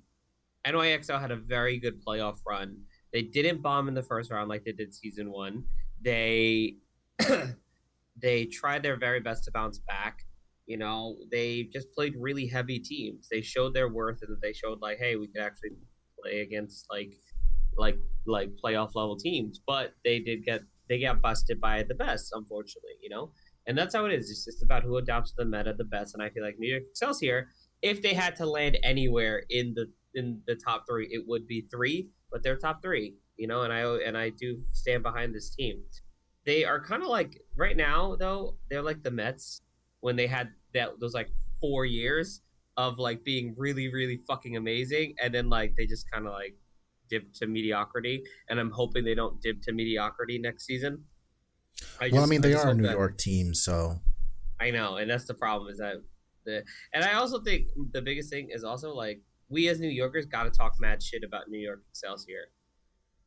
NYXL 0.67 1.19
had 1.19 1.31
a 1.31 1.35
very 1.35 1.79
good 1.79 2.03
playoff 2.05 2.39
run. 2.45 2.77
They 3.13 3.21
didn't 3.23 3.61
bomb 3.61 3.87
in 3.87 3.93
the 3.93 4.03
first 4.03 4.31
round 4.31 4.49
like 4.49 4.63
they 4.63 4.71
did 4.71 4.93
season 4.93 5.31
one. 5.31 5.63
They 6.01 6.75
they 8.21 8.45
tried 8.45 8.83
their 8.83 8.97
very 8.97 9.19
best 9.19 9.43
to 9.45 9.51
bounce 9.51 9.79
back. 9.79 10.25
You 10.71 10.77
know, 10.77 11.17
they 11.29 11.63
just 11.63 11.91
played 11.91 12.13
really 12.17 12.47
heavy 12.47 12.79
teams. 12.79 13.27
They 13.29 13.41
showed 13.41 13.73
their 13.73 13.89
worth 13.89 14.19
and 14.21 14.37
they 14.41 14.53
showed 14.53 14.81
like, 14.81 14.99
hey, 14.99 15.17
we 15.17 15.27
could 15.27 15.41
actually 15.41 15.71
play 16.21 16.39
against 16.39 16.85
like 16.89 17.13
like 17.77 17.97
like 18.25 18.51
playoff 18.63 18.95
level 18.95 19.17
teams. 19.17 19.59
But 19.67 19.95
they 20.05 20.19
did 20.19 20.45
get 20.45 20.61
they 20.87 21.01
got 21.01 21.21
busted 21.21 21.59
by 21.59 21.83
the 21.83 21.95
best, 21.95 22.31
unfortunately, 22.33 22.95
you 23.01 23.09
know? 23.09 23.31
And 23.67 23.77
that's 23.77 23.93
how 23.93 24.05
it 24.05 24.13
is. 24.13 24.31
It's 24.31 24.45
just 24.45 24.63
about 24.63 24.83
who 24.83 24.95
adopts 24.97 25.33
the 25.37 25.45
meta 25.45 25.73
the 25.77 25.83
best. 25.83 26.13
And 26.13 26.23
I 26.23 26.29
feel 26.29 26.43
like 26.43 26.57
New 26.57 26.71
York 26.71 26.83
Excelsior 26.89 27.49
if 27.81 28.01
they 28.01 28.13
had 28.13 28.35
to 28.37 28.45
land 28.45 28.77
anywhere 28.83 29.43
in 29.49 29.73
the 29.73 29.87
in 30.13 30.41
the 30.47 30.55
top 30.55 30.85
three, 30.89 31.07
it 31.11 31.23
would 31.27 31.47
be 31.47 31.67
three. 31.71 32.09
But 32.31 32.43
they're 32.43 32.57
top 32.57 32.81
three, 32.81 33.15
you 33.37 33.47
know, 33.47 33.63
and 33.63 33.73
I 33.73 33.81
and 34.05 34.17
I 34.17 34.29
do 34.29 34.61
stand 34.71 35.03
behind 35.03 35.35
this 35.35 35.53
team. 35.53 35.83
They 36.45 36.63
are 36.63 36.83
kind 36.83 37.03
of 37.03 37.09
like 37.09 37.41
right 37.55 37.77
now, 37.77 38.15
though. 38.15 38.57
They're 38.69 38.81
like 38.81 39.03
the 39.03 39.11
Mets 39.11 39.61
when 39.99 40.15
they 40.15 40.27
had 40.27 40.49
that 40.73 40.99
those 40.99 41.13
like 41.13 41.29
four 41.59 41.85
years 41.85 42.41
of 42.77 42.97
like 42.99 43.23
being 43.23 43.53
really, 43.57 43.91
really 43.91 44.17
fucking 44.27 44.57
amazing, 44.57 45.15
and 45.21 45.33
then 45.33 45.49
like 45.49 45.75
they 45.77 45.85
just 45.85 46.09
kind 46.09 46.25
of 46.25 46.33
like 46.33 46.55
dip 47.09 47.33
to 47.33 47.47
mediocrity, 47.47 48.23
and 48.49 48.59
I'm 48.59 48.71
hoping 48.71 49.03
they 49.03 49.15
don't 49.15 49.41
dip 49.41 49.61
to 49.63 49.71
mediocrity 49.71 50.39
next 50.39 50.65
season. 50.65 51.03
I 51.99 52.09
well, 52.11 52.23
I 52.23 52.25
mean, 52.27 52.41
they 52.41 52.55
I 52.55 52.59
are 52.59 52.69
a 52.69 52.73
New 52.73 52.83
that, 52.83 52.93
York 52.93 53.17
team, 53.17 53.53
so 53.53 53.99
I 54.59 54.71
know, 54.71 54.97
and 54.97 55.09
that's 55.09 55.25
the 55.25 55.33
problem 55.33 55.71
is 55.71 55.77
that 55.77 55.95
the 56.45 56.63
and 56.93 57.03
I 57.03 57.13
also 57.13 57.41
think 57.41 57.67
the 57.91 58.01
biggest 58.01 58.29
thing 58.29 58.49
is 58.51 58.63
also 58.63 58.93
like 58.93 59.21
we 59.49 59.67
as 59.67 59.79
New 59.79 59.89
Yorkers 59.89 60.25
got 60.25 60.43
to 60.43 60.49
talk 60.49 60.73
mad 60.79 61.03
shit 61.03 61.23
about 61.23 61.49
New 61.49 61.59
York 61.59 61.83
Excelsior. 61.89 62.45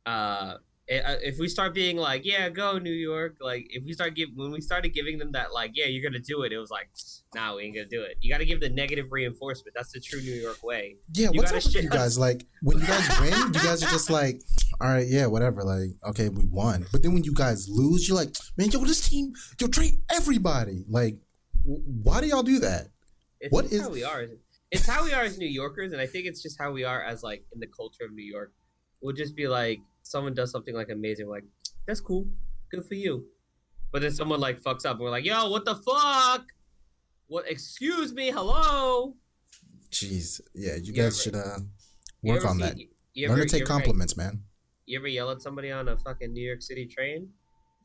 Uh, 0.05 0.55
Eh, 0.87 0.99
uh, 0.99 1.15
if 1.23 1.39
we 1.39 1.47
start 1.47 1.73
being 1.73 1.97
like, 1.97 2.23
yeah, 2.23 2.47
go 2.47 2.77
New 2.77 2.93
York, 2.93 3.37
like 3.41 3.65
if 3.71 3.83
we 3.83 3.93
start 3.93 4.13
give 4.13 4.29
when 4.35 4.51
we 4.51 4.61
started 4.61 4.89
giving 4.89 5.17
them 5.17 5.31
that 5.31 5.51
like, 5.51 5.71
yeah, 5.73 5.85
you're 5.85 6.07
gonna 6.07 6.21
do 6.21 6.43
it, 6.43 6.51
it 6.51 6.59
was 6.59 6.69
like, 6.69 6.89
nah, 7.33 7.55
we 7.55 7.63
ain't 7.63 7.73
gonna 7.73 7.87
do 7.87 8.03
it. 8.03 8.17
You 8.21 8.31
got 8.31 8.37
to 8.37 8.45
give 8.45 8.59
the 8.59 8.69
negative 8.69 9.07
reinforcement. 9.11 9.73
That's 9.75 9.91
the 9.91 9.99
true 9.99 10.21
New 10.21 10.35
York 10.35 10.63
way. 10.63 10.97
Yeah, 11.11 11.29
you 11.33 11.39
what's 11.39 11.51
up 11.51 11.63
with 11.63 11.83
you 11.83 11.89
guys? 11.89 12.19
Like 12.19 12.45
when 12.61 12.77
you 12.77 12.85
guys 12.85 13.19
win, 13.19 13.31
you 13.31 13.59
guys 13.61 13.81
are 13.81 13.89
just 13.89 14.11
like, 14.11 14.41
all 14.79 14.87
right, 14.87 15.07
yeah, 15.07 15.25
whatever. 15.25 15.63
Like, 15.63 15.89
okay, 16.09 16.29
we 16.29 16.45
won. 16.45 16.85
But 16.91 17.01
then 17.01 17.13
when 17.13 17.23
you 17.23 17.33
guys 17.33 17.67
lose, 17.67 18.07
you're 18.07 18.17
like, 18.17 18.35
man, 18.55 18.69
yo, 18.69 18.79
this 18.85 19.09
team, 19.09 19.33
yo, 19.59 19.67
trade 19.67 19.97
everybody. 20.11 20.85
Like, 20.87 21.17
why 21.63 22.21
do 22.21 22.27
y'all 22.27 22.43
do 22.43 22.59
that? 22.59 22.89
It's 23.39 23.51
what 23.51 23.65
is 23.65 23.81
how 23.81 23.89
we 23.89 24.03
are? 24.03 24.25
It's 24.69 24.87
how 24.87 25.03
we 25.03 25.13
are 25.13 25.23
as 25.23 25.39
New 25.39 25.47
Yorkers, 25.47 25.93
and 25.93 26.01
I 26.01 26.05
think 26.05 26.27
it's 26.27 26.43
just 26.43 26.61
how 26.61 26.71
we 26.71 26.83
are 26.83 27.01
as 27.01 27.23
like 27.23 27.43
in 27.53 27.59
the 27.59 27.67
culture 27.67 28.03
of 28.05 28.13
New 28.13 28.23
York. 28.23 28.53
We'll 29.01 29.15
just 29.15 29.35
be 29.35 29.47
like 29.47 29.79
someone 30.05 30.33
does 30.33 30.51
something 30.51 30.73
like 30.73 30.89
amazing, 30.89 31.27
like 31.27 31.43
that's 31.85 31.99
cool, 31.99 32.27
good 32.71 32.85
for 32.85 32.93
you. 32.93 33.25
But 33.91 34.01
then 34.01 34.11
someone 34.11 34.39
like 34.39 34.61
fucks 34.61 34.85
up, 34.85 34.97
and 34.97 35.01
we're 35.01 35.09
like, 35.09 35.25
yo, 35.25 35.49
what 35.49 35.65
the 35.65 35.75
fuck? 35.75 36.45
What? 37.27 37.49
Excuse 37.49 38.13
me, 38.13 38.31
hello. 38.31 39.15
Jeez, 39.91 40.41
yeah, 40.53 40.75
you, 40.75 40.83
you 40.83 40.93
guys 40.93 41.27
ever, 41.27 41.35
should 41.35 41.35
uh 41.35 41.59
work 42.23 42.45
on 42.45 42.57
see, 42.57 42.63
that. 42.63 42.77
You 43.13 43.29
Learn 43.29 43.39
to 43.39 43.45
take 43.45 43.65
compliments, 43.65 44.13
ever, 44.17 44.31
man. 44.31 44.43
You 44.85 44.99
ever 44.99 45.07
yell 45.07 45.31
at 45.31 45.41
somebody 45.41 45.71
on 45.71 45.87
a 45.87 45.97
fucking 45.97 46.33
New 46.33 46.45
York 46.45 46.61
City 46.61 46.85
train? 46.85 47.29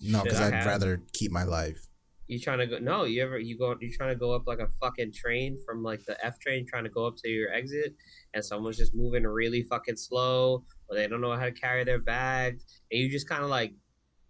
No, 0.00 0.22
because 0.22 0.40
I'd 0.40 0.54
have? 0.54 0.66
rather 0.66 1.02
keep 1.12 1.30
my 1.30 1.44
life. 1.44 1.86
You 2.30 2.38
trying 2.38 2.58
to 2.58 2.66
go? 2.68 2.78
No, 2.78 3.02
you 3.02 3.24
ever 3.24 3.40
you 3.40 3.58
go? 3.58 3.74
You 3.80 3.92
trying 3.92 4.10
to 4.10 4.14
go 4.14 4.30
up 4.30 4.46
like 4.46 4.60
a 4.60 4.68
fucking 4.80 5.12
train 5.12 5.58
from 5.66 5.82
like 5.82 6.04
the 6.04 6.16
F 6.24 6.38
train, 6.38 6.64
trying 6.64 6.84
to 6.84 6.88
go 6.88 7.04
up 7.04 7.16
to 7.24 7.28
your 7.28 7.52
exit, 7.52 7.96
and 8.34 8.44
someone's 8.44 8.76
just 8.76 8.94
moving 8.94 9.24
really 9.24 9.64
fucking 9.64 9.96
slow, 9.96 10.62
or 10.88 10.94
they 10.94 11.08
don't 11.08 11.20
know 11.20 11.34
how 11.34 11.44
to 11.44 11.50
carry 11.50 11.82
their 11.82 11.98
bags, 11.98 12.64
and 12.92 13.00
you 13.00 13.10
just 13.10 13.28
kind 13.28 13.42
of 13.42 13.50
like, 13.50 13.74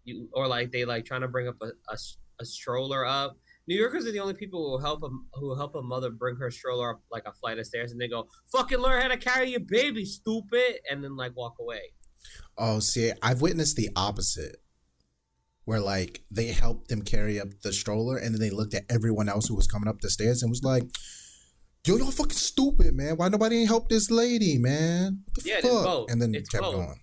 you 0.05 0.31
or 0.33 0.49
like 0.49 0.73
they 0.73 0.87
like 0.87 1.05
trying 1.05 1.21
to 1.21 1.29
bring 1.29 1.47
up 1.47 1.57
a, 1.61 1.67
a, 1.93 1.99
a 2.41 2.45
stroller 2.47 3.05
up. 3.05 3.37
New 3.69 3.77
Yorkers 3.77 4.07
are 4.07 4.13
the 4.13 4.19
only 4.19 4.33
people 4.33 4.79
who 4.79 4.83
help 4.83 5.03
a 5.03 5.11
who 5.35 5.55
help 5.55 5.75
a 5.75 5.83
mother 5.83 6.09
bring 6.09 6.37
her 6.37 6.51
stroller 6.51 6.93
up 6.93 7.03
like 7.13 7.25
a 7.27 7.35
flight 7.35 7.59
of 7.59 7.67
stairs, 7.67 7.93
and 7.93 8.01
they 8.01 8.09
go, 8.09 8.27
"Fucking 8.51 8.79
learn 8.79 9.03
how 9.03 9.09
to 9.09 9.19
carry 9.19 9.51
your 9.51 9.61
baby, 9.61 10.07
stupid," 10.07 10.81
and 10.91 11.05
then 11.05 11.17
like 11.17 11.37
walk 11.37 11.57
away. 11.61 11.93
Oh, 12.57 12.79
see, 12.79 13.13
I've 13.21 13.43
witnessed 13.43 13.77
the 13.77 13.91
opposite 13.95 14.57
where 15.71 15.79
like 15.79 16.25
they 16.33 16.49
helped 16.49 16.89
them 16.89 17.01
carry 17.01 17.39
up 17.39 17.47
the 17.63 17.73
stroller 17.73 18.17
and 18.17 18.35
then 18.35 18.41
they 18.41 18.51
looked 18.51 18.75
at 18.75 18.83
everyone 18.91 19.29
else 19.29 19.47
who 19.47 19.55
was 19.55 19.69
coming 19.69 19.89
up 19.89 20.01
the 20.01 20.11
stairs 20.11 20.43
and 20.43 20.51
was 20.51 20.65
like, 20.65 20.83
Yo, 21.87 21.97
y'all 21.97 22.11
fucking 22.11 22.33
stupid, 22.33 22.93
man. 22.93 23.17
Why 23.17 23.29
nobody 23.29 23.61
ain't 23.61 23.69
help 23.69 23.89
this 23.89 24.11
lady, 24.11 24.59
man? 24.59 25.23
yeah, 25.45 25.61
fuck? 25.61 25.65
it's 25.65 25.85
both. 25.85 26.11
And 26.11 26.21
then 26.21 26.35
it's 26.35 26.49
kept 26.49 26.63
both. 26.63 26.75
going. 26.75 27.01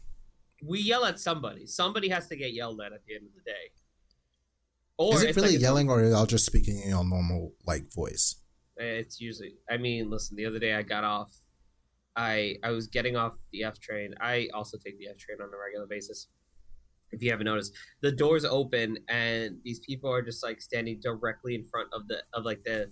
We 0.67 0.81
yell 0.81 1.05
at 1.05 1.17
somebody. 1.17 1.65
Somebody 1.65 2.09
has 2.09 2.27
to 2.27 2.35
get 2.35 2.53
yelled 2.53 2.81
at 2.81 2.91
at 2.91 3.05
the 3.07 3.15
end 3.15 3.27
of 3.27 3.33
the 3.35 3.49
day. 3.49 3.71
Or 4.97 5.15
is 5.15 5.23
it 5.23 5.35
really 5.37 5.53
like 5.53 5.61
yelling, 5.61 5.89
or 5.89 6.03
y'all 6.03 6.25
just 6.25 6.45
speaking 6.45 6.77
in 6.81 6.89
your 6.89 7.05
normal 7.05 7.53
like 7.65 7.85
voice? 7.93 8.35
Eh, 8.77 8.83
it's 8.83 9.21
usually. 9.21 9.55
I 9.69 9.77
mean, 9.77 10.09
listen. 10.09 10.35
The 10.35 10.45
other 10.45 10.59
day 10.59 10.73
I 10.73 10.81
got 10.81 11.05
off. 11.05 11.31
I 12.17 12.57
I 12.63 12.71
was 12.71 12.87
getting 12.87 13.15
off 13.15 13.37
the 13.53 13.63
F 13.63 13.79
train. 13.79 14.13
I 14.19 14.49
also 14.53 14.77
take 14.77 14.99
the 14.99 15.07
F 15.07 15.17
train 15.17 15.37
on 15.41 15.47
a 15.53 15.57
regular 15.57 15.87
basis 15.87 16.27
if 17.11 17.21
you 17.21 17.31
haven't 17.31 17.45
noticed 17.45 17.73
the 18.01 18.11
doors 18.11 18.45
open 18.45 18.97
and 19.09 19.57
these 19.63 19.79
people 19.79 20.11
are 20.11 20.21
just 20.21 20.43
like 20.43 20.61
standing 20.61 20.99
directly 21.01 21.55
in 21.55 21.63
front 21.63 21.87
of 21.93 22.07
the 22.07 22.21
of 22.33 22.43
like 22.43 22.63
the 22.63 22.91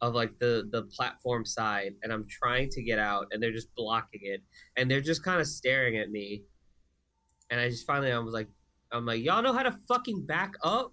of 0.00 0.14
like 0.14 0.38
the 0.40 0.68
the 0.72 0.82
platform 0.82 1.44
side 1.44 1.94
and 2.02 2.12
i'm 2.12 2.26
trying 2.28 2.68
to 2.68 2.82
get 2.82 2.98
out 2.98 3.26
and 3.30 3.42
they're 3.42 3.52
just 3.52 3.74
blocking 3.76 4.20
it 4.24 4.42
and 4.76 4.90
they're 4.90 5.00
just 5.00 5.22
kind 5.22 5.40
of 5.40 5.46
staring 5.46 5.96
at 5.96 6.10
me. 6.10 6.42
And 7.50 7.60
i 7.60 7.68
just 7.68 7.86
finally 7.86 8.10
i 8.10 8.18
was 8.18 8.34
like 8.34 8.48
i'm 8.90 9.06
like 9.06 9.22
y'all 9.22 9.42
know 9.42 9.52
how 9.52 9.62
to 9.62 9.76
fucking 9.88 10.26
back 10.26 10.54
up? 10.62 10.92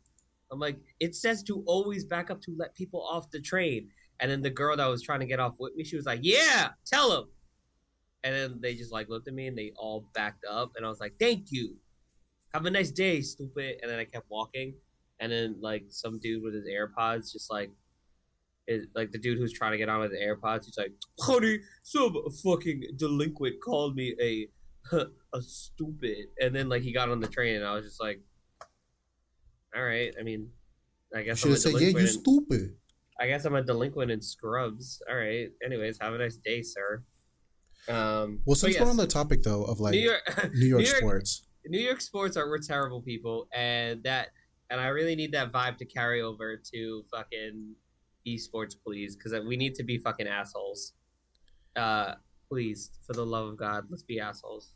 I'm 0.51 0.59
like 0.59 0.77
it 0.99 1.15
says 1.15 1.43
to 1.43 1.63
always 1.65 2.05
back 2.05 2.29
up 2.29 2.41
to 2.41 2.55
let 2.57 2.75
people 2.75 3.01
off 3.01 3.31
the 3.31 3.41
train. 3.41 3.89
And 4.19 4.29
then 4.29 4.41
the 4.41 4.49
girl 4.49 4.75
that 4.75 4.85
was 4.85 5.01
trying 5.01 5.21
to 5.21 5.25
get 5.25 5.39
off 5.39 5.55
with 5.59 5.75
me 5.75 5.83
she 5.83 5.95
was 5.95 6.05
like 6.05 6.19
yeah 6.21 6.69
tell 6.85 7.09
them 7.09 7.29
and 8.23 8.35
then 8.35 8.59
they 8.61 8.75
just 8.75 8.91
like 8.91 9.07
looked 9.07 9.29
at 9.29 9.33
me 9.33 9.47
and 9.47 9.57
they 9.57 9.71
all 9.77 10.09
backed 10.13 10.43
up 10.45 10.73
and 10.75 10.85
i 10.85 10.89
was 10.89 10.99
like 10.99 11.13
thank 11.19 11.51
you 11.51 11.77
have 12.53 12.65
a 12.65 12.71
nice 12.71 12.91
day, 12.91 13.21
stupid. 13.21 13.77
And 13.81 13.91
then 13.91 13.99
I 13.99 14.05
kept 14.05 14.29
walking, 14.29 14.75
and 15.19 15.31
then 15.31 15.57
like 15.61 15.85
some 15.89 16.19
dude 16.19 16.43
with 16.43 16.53
his 16.53 16.65
AirPods, 16.65 17.31
just 17.31 17.51
like, 17.51 17.71
is 18.67 18.87
like 18.95 19.11
the 19.11 19.17
dude 19.17 19.37
who's 19.37 19.53
trying 19.53 19.71
to 19.71 19.77
get 19.77 19.89
on 19.89 19.99
with 19.99 20.11
the 20.11 20.17
AirPods, 20.17 20.65
he's 20.65 20.77
like, 20.77 20.93
honey, 21.19 21.59
some 21.83 22.15
fucking 22.43 22.83
delinquent 22.95 23.55
called 23.63 23.95
me 23.95 24.15
a 24.21 24.47
a 25.33 25.41
stupid, 25.41 26.27
and 26.39 26.55
then 26.55 26.69
like 26.69 26.83
he 26.83 26.93
got 26.93 27.09
on 27.09 27.19
the 27.19 27.27
train, 27.27 27.55
and 27.55 27.65
I 27.65 27.73
was 27.73 27.85
just 27.85 28.01
like, 28.01 28.21
all 29.75 29.83
right, 29.83 30.13
I 30.19 30.23
mean, 30.23 30.49
I 31.15 31.23
guess 31.23 31.39
should 31.39 31.51
have 31.51 31.59
said, 31.59 31.73
yeah, 31.79 31.89
you 31.89 32.07
stupid. 32.07 32.75
I 33.19 33.27
guess 33.27 33.45
I'm 33.45 33.55
a 33.55 33.61
delinquent 33.61 34.11
in 34.11 34.21
scrubs. 34.21 35.01
All 35.09 35.15
right. 35.15 35.49
Anyways, 35.63 35.97
have 35.99 36.13
a 36.13 36.17
nice 36.17 36.37
day, 36.37 36.61
sir. 36.61 37.03
Um, 37.89 38.39
well, 38.45 38.55
since 38.55 38.73
yes. 38.73 38.81
we're 38.81 38.89
on 38.89 38.97
the 38.97 39.07
topic 39.07 39.43
though 39.43 39.63
of 39.63 39.79
like 39.79 39.93
New 39.93 39.99
York, 39.99 40.21
New 40.27 40.43
York, 40.43 40.53
New 40.55 40.67
York 40.67 40.85
sports, 40.85 41.43
New 41.69 41.79
York 41.79 42.01
sports 42.01 42.35
are 42.35 42.49
we're 42.49 42.57
terrible 42.57 43.01
people, 43.01 43.47
and 43.53 44.03
that 44.03 44.29
and 44.71 44.81
I 44.81 44.87
really 44.87 45.15
need 45.15 45.31
that 45.33 45.51
vibe 45.51 45.77
to 45.77 45.85
carry 45.85 46.21
over 46.21 46.59
to 46.73 47.03
fucking 47.11 47.75
esports, 48.27 48.75
please, 48.83 49.15
because 49.15 49.33
we 49.45 49.55
need 49.55 49.75
to 49.75 49.83
be 49.83 49.97
fucking 49.97 50.27
assholes. 50.27 50.93
Uh, 51.75 52.15
please, 52.49 52.91
for 53.05 53.13
the 53.13 53.25
love 53.25 53.47
of 53.47 53.57
God, 53.57 53.85
let's 53.89 54.03
be 54.03 54.19
assholes. 54.19 54.73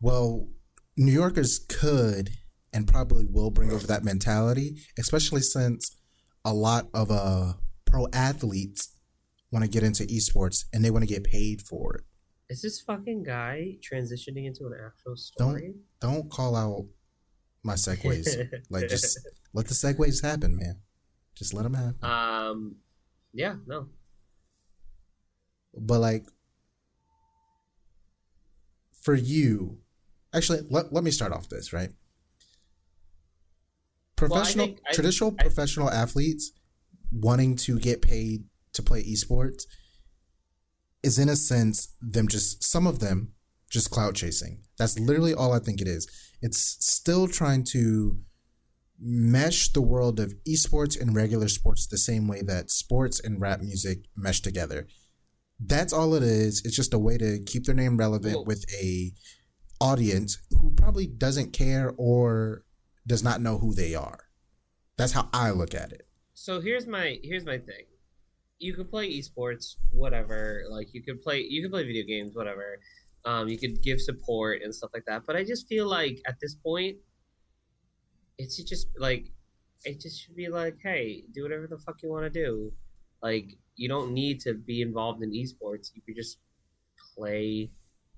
Well, 0.00 0.48
New 0.96 1.12
Yorkers 1.12 1.58
could 1.68 2.30
and 2.72 2.86
probably 2.86 3.24
will 3.24 3.50
bring 3.50 3.72
over 3.72 3.86
that 3.86 4.04
mentality, 4.04 4.78
especially 4.98 5.40
since 5.40 5.96
a 6.44 6.52
lot 6.52 6.88
of 6.94 7.10
uh 7.10 7.54
pro 7.84 8.06
athletes 8.12 8.94
want 9.50 9.64
to 9.64 9.70
get 9.70 9.82
into 9.82 10.04
esports 10.04 10.66
and 10.72 10.84
they 10.84 10.90
want 10.90 11.02
to 11.02 11.12
get 11.12 11.24
paid 11.24 11.62
for 11.62 11.96
it. 11.96 12.02
Is 12.50 12.62
this 12.62 12.80
fucking 12.80 13.24
guy 13.24 13.76
transitioning 13.82 14.46
into 14.46 14.66
an 14.66 14.74
actual 14.84 15.16
story? 15.16 15.74
Don't 16.00 16.12
don't 16.18 16.30
call 16.30 16.56
out 16.56 16.86
my 17.62 17.74
segues. 17.74 18.48
like 18.70 18.88
just 18.88 19.18
let 19.52 19.66
the 19.66 19.74
segues 19.74 20.22
happen, 20.22 20.56
man. 20.56 20.76
Just 21.34 21.52
let 21.52 21.64
them 21.64 21.74
happen. 21.74 21.96
Um, 22.02 22.76
yeah, 23.32 23.56
no. 23.66 23.88
But 25.76 26.00
like, 26.00 26.26
for 29.00 29.14
you, 29.14 29.78
actually, 30.34 30.60
let, 30.70 30.92
let 30.92 31.04
me 31.04 31.10
start 31.10 31.32
off 31.32 31.48
this 31.48 31.72
right. 31.72 31.90
Professional, 34.16 34.66
well, 34.66 34.74
think, 34.74 34.80
traditional 34.92 35.36
I, 35.38 35.42
professional 35.42 35.90
athletes 35.90 36.50
wanting 37.12 37.54
to 37.56 37.78
get 37.78 38.02
paid 38.02 38.44
to 38.72 38.82
play 38.82 39.04
esports 39.04 39.62
is 41.02 41.18
in 41.18 41.28
a 41.28 41.36
sense 41.36 41.94
them 42.00 42.28
just 42.28 42.62
some 42.62 42.86
of 42.86 42.98
them 42.98 43.32
just 43.70 43.90
cloud 43.90 44.14
chasing. 44.14 44.62
That's 44.78 44.98
literally 44.98 45.34
all 45.34 45.52
I 45.52 45.58
think 45.58 45.80
it 45.80 45.88
is. 45.88 46.06
It's 46.40 46.76
still 46.80 47.28
trying 47.28 47.64
to 47.72 48.18
mesh 49.00 49.68
the 49.68 49.82
world 49.82 50.18
of 50.18 50.34
esports 50.46 51.00
and 51.00 51.14
regular 51.14 51.48
sports 51.48 51.86
the 51.86 51.98
same 51.98 52.26
way 52.26 52.42
that 52.42 52.70
sports 52.70 53.20
and 53.20 53.40
rap 53.40 53.60
music 53.60 53.98
mesh 54.16 54.40
together. 54.40 54.86
That's 55.60 55.92
all 55.92 56.14
it 56.14 56.22
is. 56.22 56.62
It's 56.64 56.76
just 56.76 56.94
a 56.94 56.98
way 56.98 57.18
to 57.18 57.40
keep 57.44 57.64
their 57.64 57.74
name 57.74 57.96
relevant 57.96 58.34
cool. 58.34 58.44
with 58.44 58.64
a 58.80 59.12
audience 59.80 60.38
who 60.60 60.72
probably 60.72 61.06
doesn't 61.06 61.52
care 61.52 61.92
or 61.96 62.64
does 63.06 63.22
not 63.22 63.40
know 63.40 63.58
who 63.58 63.74
they 63.74 63.94
are. 63.94 64.24
That's 64.96 65.12
how 65.12 65.28
I 65.32 65.50
look 65.50 65.74
at 65.74 65.92
it. 65.92 66.06
So 66.34 66.60
here's 66.60 66.86
my 66.86 67.18
here's 67.22 67.44
my 67.44 67.58
thing 67.58 67.84
you 68.58 68.74
could 68.74 68.90
play 68.90 69.10
esports, 69.10 69.76
whatever. 69.90 70.64
Like 70.68 70.88
you 70.92 71.02
could 71.02 71.22
play, 71.22 71.40
you 71.48 71.62
could 71.62 71.70
play 71.70 71.84
video 71.84 72.04
games, 72.04 72.34
whatever. 72.34 72.80
Um, 73.24 73.48
you 73.48 73.58
could 73.58 73.82
give 73.82 74.00
support 74.00 74.62
and 74.62 74.74
stuff 74.74 74.90
like 74.94 75.04
that. 75.06 75.22
But 75.26 75.36
I 75.36 75.44
just 75.44 75.68
feel 75.68 75.86
like 75.86 76.20
at 76.26 76.36
this 76.40 76.54
point, 76.54 76.96
it's 78.38 78.56
just 78.62 78.88
like 78.96 79.26
it 79.84 80.00
just 80.00 80.22
should 80.22 80.36
be 80.36 80.48
like, 80.48 80.76
hey, 80.82 81.24
do 81.32 81.42
whatever 81.42 81.66
the 81.66 81.78
fuck 81.78 82.02
you 82.02 82.10
want 82.10 82.24
to 82.24 82.30
do. 82.30 82.72
Like 83.22 83.56
you 83.76 83.88
don't 83.88 84.12
need 84.12 84.40
to 84.40 84.54
be 84.54 84.82
involved 84.82 85.22
in 85.22 85.30
esports. 85.30 85.90
You 85.94 86.02
could 86.02 86.16
just 86.16 86.38
play. 87.16 87.70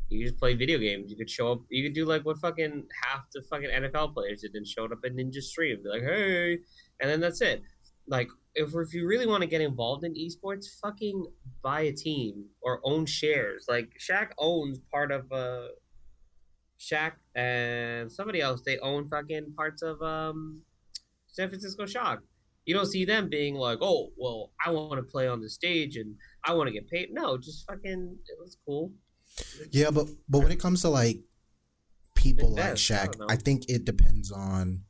You 0.08 0.24
just 0.24 0.38
play 0.38 0.54
video 0.54 0.78
games. 0.78 1.10
You 1.10 1.16
could 1.16 1.30
show 1.30 1.52
up. 1.52 1.60
You 1.70 1.84
could 1.84 1.94
do 1.94 2.04
like 2.04 2.24
what 2.24 2.38
fucking 2.38 2.84
half 3.04 3.26
the 3.32 3.42
fucking 3.42 3.70
NFL 3.70 4.12
players 4.12 4.40
did 4.40 4.54
and 4.54 4.66
showed 4.66 4.92
up 4.92 5.04
in 5.04 5.14
Ninja 5.14 5.40
Stream. 5.40 5.82
Be 5.84 5.88
like, 5.88 6.02
hey, 6.02 6.58
and 7.00 7.08
then 7.08 7.20
that's 7.20 7.40
it. 7.40 7.62
Like 8.06 8.28
if, 8.54 8.74
if 8.74 8.94
you 8.94 9.06
really 9.06 9.26
want 9.26 9.42
to 9.42 9.46
get 9.46 9.60
involved 9.60 10.04
in 10.04 10.14
esports, 10.14 10.66
fucking 10.82 11.26
buy 11.62 11.82
a 11.82 11.92
team 11.92 12.46
or 12.62 12.80
own 12.84 13.06
shares. 13.06 13.66
Like 13.68 13.90
Shaq 13.98 14.30
owns 14.38 14.80
part 14.92 15.12
of 15.12 15.30
uh 15.32 15.68
Shaq 16.78 17.12
and 17.34 18.10
somebody 18.10 18.40
else. 18.40 18.62
They 18.64 18.78
own 18.78 19.08
fucking 19.08 19.54
parts 19.56 19.82
of 19.82 20.00
um 20.02 20.62
San 21.26 21.48
Francisco 21.48 21.86
Shock. 21.86 22.22
You 22.66 22.74
don't 22.74 22.86
see 22.86 23.04
them 23.04 23.28
being 23.28 23.54
like, 23.54 23.78
"Oh, 23.80 24.12
well, 24.16 24.52
I 24.64 24.70
want 24.70 24.96
to 24.96 25.02
play 25.02 25.26
on 25.26 25.40
the 25.40 25.48
stage 25.48 25.96
and 25.96 26.16
I 26.44 26.54
want 26.54 26.68
to 26.68 26.72
get 26.72 26.88
paid." 26.88 27.08
No, 27.12 27.38
just 27.38 27.66
fucking. 27.66 28.18
It 28.26 28.38
was 28.38 28.56
cool. 28.66 28.92
Yeah, 29.70 29.90
but 29.90 30.08
but 30.28 30.40
when 30.40 30.52
it 30.52 30.60
comes 30.60 30.82
to 30.82 30.88
like 30.88 31.20
people 32.14 32.50
like 32.50 32.70
Invest, 32.70 32.90
I 32.90 32.94
Shaq, 32.94 33.12
don't. 33.16 33.30
I 33.30 33.36
think 33.36 33.68
it 33.68 33.84
depends 33.84 34.30
on. 34.30 34.84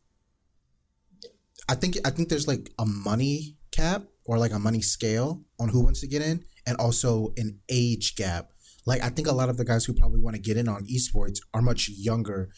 I 1.71 1.75
think 1.81 1.93
I 2.05 2.11
think 2.11 2.29
there's 2.29 2.49
like 2.49 2.65
a 2.79 2.85
money 2.85 3.57
cap 3.71 4.03
or 4.25 4.39
like 4.39 4.53
a 4.53 4.59
money 4.59 4.83
scale 4.83 5.29
on 5.61 5.69
who 5.69 5.81
wants 5.87 6.01
to 6.01 6.09
get 6.15 6.23
in, 6.31 6.45
and 6.67 6.77
also 6.79 7.33
an 7.37 7.61
age 7.69 8.17
gap. 8.17 8.51
Like 8.87 9.03
I 9.03 9.11
think 9.15 9.29
a 9.29 9.33
lot 9.41 9.49
of 9.49 9.57
the 9.57 9.65
guys 9.65 9.85
who 9.85 9.93
probably 9.95 10.21
want 10.21 10.35
to 10.37 10.43
get 10.43 10.57
in 10.57 10.69
on 10.69 10.85
esports 10.87 11.39
are 11.55 11.63
much 11.63 11.89
younger, 11.89 12.51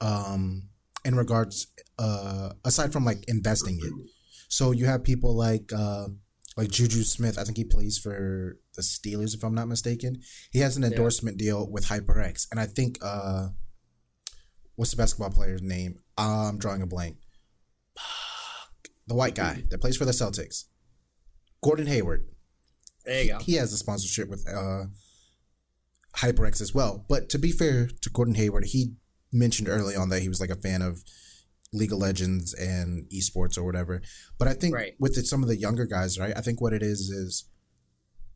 um, 0.00 0.68
in 1.04 1.14
regards, 1.16 1.66
uh, 1.98 2.50
aside 2.64 2.92
from 2.92 3.04
like 3.04 3.24
investing 3.28 3.78
it. 3.82 3.92
So 4.48 4.70
you 4.70 4.86
have 4.86 5.02
people 5.02 5.34
like 5.36 5.72
uh, 5.72 6.06
like 6.56 6.70
Juju 6.70 7.02
Smith. 7.02 7.38
I 7.38 7.44
think 7.44 7.56
he 7.56 7.64
plays 7.64 7.98
for 7.98 8.58
the 8.76 8.82
Steelers, 8.82 9.34
if 9.34 9.42
I'm 9.42 9.54
not 9.54 9.68
mistaken. 9.68 10.20
He 10.52 10.60
has 10.60 10.76
an 10.76 10.82
Yeah. 10.82 10.90
endorsement 10.90 11.36
deal 11.36 11.68
with 11.68 11.86
HyperX, 11.86 12.46
and 12.50 12.60
I 12.60 12.66
think 12.66 12.98
uh, 13.02 13.48
what's 14.76 14.92
the 14.92 14.96
basketball 14.98 15.30
player's 15.30 15.62
name? 15.62 15.92
I'm 16.16 16.58
drawing 16.58 16.82
a 16.82 16.86
blank. 16.86 17.16
The 19.12 19.18
white 19.18 19.34
guy 19.34 19.64
that 19.68 19.78
plays 19.82 19.98
for 19.98 20.06
the 20.06 20.12
Celtics, 20.12 20.64
Gordon 21.62 21.86
Hayward. 21.86 22.30
There 23.04 23.22
you 23.22 23.28
go. 23.32 23.38
He 23.40 23.56
has 23.56 23.70
a 23.70 23.76
sponsorship 23.76 24.30
with 24.30 24.48
uh, 24.48 24.84
HyperX 26.16 26.62
as 26.62 26.74
well. 26.74 27.04
But 27.10 27.28
to 27.28 27.38
be 27.38 27.52
fair 27.52 27.88
to 28.00 28.08
Gordon 28.08 28.36
Hayward, 28.36 28.64
he 28.68 28.94
mentioned 29.30 29.68
early 29.68 29.94
on 29.94 30.08
that 30.08 30.22
he 30.22 30.30
was 30.30 30.40
like 30.40 30.48
a 30.48 30.56
fan 30.56 30.80
of 30.80 31.04
League 31.74 31.92
of 31.92 31.98
Legends 31.98 32.54
and 32.54 33.06
esports 33.10 33.58
or 33.58 33.64
whatever. 33.64 34.00
But 34.38 34.48
I 34.48 34.54
think 34.54 34.74
Right. 34.74 34.94
with 34.98 35.14
the, 35.14 35.24
some 35.26 35.42
of 35.42 35.48
the 35.50 35.56
younger 35.58 35.84
guys, 35.84 36.18
right? 36.18 36.32
I 36.34 36.40
think 36.40 36.62
what 36.62 36.72
it 36.72 36.82
is 36.82 37.10
is 37.10 37.44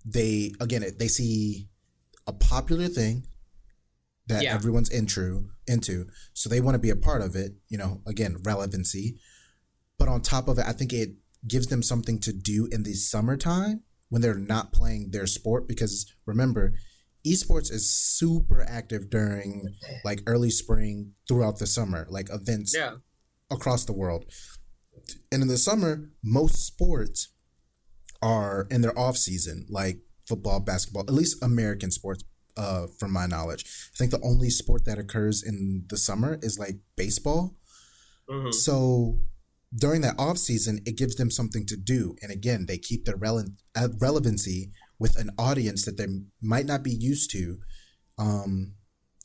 they 0.04 0.52
again 0.60 0.84
they 0.98 1.08
see 1.08 1.68
a 2.26 2.34
popular 2.34 2.88
thing 2.88 3.26
that 4.26 4.42
Yeah. 4.42 4.54
everyone's 4.54 4.90
into 4.90 5.48
into, 5.66 6.06
so 6.34 6.50
they 6.50 6.60
want 6.60 6.74
to 6.74 6.78
be 6.78 6.90
a 6.90 6.96
part 6.96 7.22
of 7.22 7.34
it. 7.34 7.54
You 7.70 7.78
know, 7.78 8.02
again, 8.06 8.36
relevancy. 8.42 9.18
But 9.98 10.08
on 10.08 10.20
top 10.20 10.48
of 10.48 10.58
it, 10.58 10.66
I 10.66 10.72
think 10.72 10.92
it 10.92 11.10
gives 11.46 11.68
them 11.68 11.82
something 11.82 12.18
to 12.20 12.32
do 12.32 12.68
in 12.70 12.82
the 12.82 12.94
summertime 12.94 13.82
when 14.08 14.22
they're 14.22 14.34
not 14.34 14.72
playing 14.72 15.10
their 15.10 15.26
sport. 15.26 15.66
Because 15.68 16.12
remember, 16.26 16.74
esports 17.26 17.72
is 17.72 17.92
super 17.94 18.64
active 18.68 19.10
during 19.10 19.74
like 20.04 20.22
early 20.26 20.50
spring 20.50 21.12
throughout 21.28 21.58
the 21.58 21.66
summer, 21.66 22.06
like 22.10 22.28
events 22.30 22.74
Yeah. 22.74 22.96
across 23.50 23.84
the 23.84 23.92
world. 23.92 24.24
And 25.30 25.42
in 25.42 25.48
the 25.48 25.58
summer, 25.58 26.10
most 26.22 26.66
sports 26.66 27.28
are 28.22 28.66
in 28.70 28.80
their 28.80 28.98
off 28.98 29.16
season, 29.16 29.66
like 29.68 30.00
football, 30.26 30.60
basketball, 30.60 31.02
at 31.02 31.14
least 31.14 31.42
American 31.42 31.90
sports, 31.90 32.24
uh, 32.56 32.86
from 32.98 33.12
my 33.12 33.26
knowledge. 33.26 33.64
I 33.94 33.96
think 33.96 34.10
the 34.10 34.20
only 34.22 34.50
sport 34.50 34.84
that 34.86 34.98
occurs 34.98 35.42
in 35.42 35.84
the 35.88 35.96
summer 35.96 36.38
is 36.42 36.58
like 36.58 36.78
baseball. 36.96 37.56
hmm 38.28 38.50
So 38.50 39.20
during 39.76 40.00
that 40.02 40.14
off 40.18 40.38
season, 40.38 40.80
it 40.86 40.96
gives 40.96 41.16
them 41.16 41.30
something 41.30 41.66
to 41.66 41.76
do, 41.76 42.16
and 42.22 42.32
again, 42.32 42.66
they 42.66 42.78
keep 42.78 43.04
their 43.04 43.16
rele- 43.16 43.56
uh, 43.74 43.88
relevancy 44.00 44.72
with 44.98 45.16
an 45.16 45.30
audience 45.38 45.84
that 45.84 45.96
they 45.98 46.06
might 46.40 46.66
not 46.66 46.82
be 46.82 46.90
used 46.92 47.30
to, 47.32 47.58
um, 48.18 48.74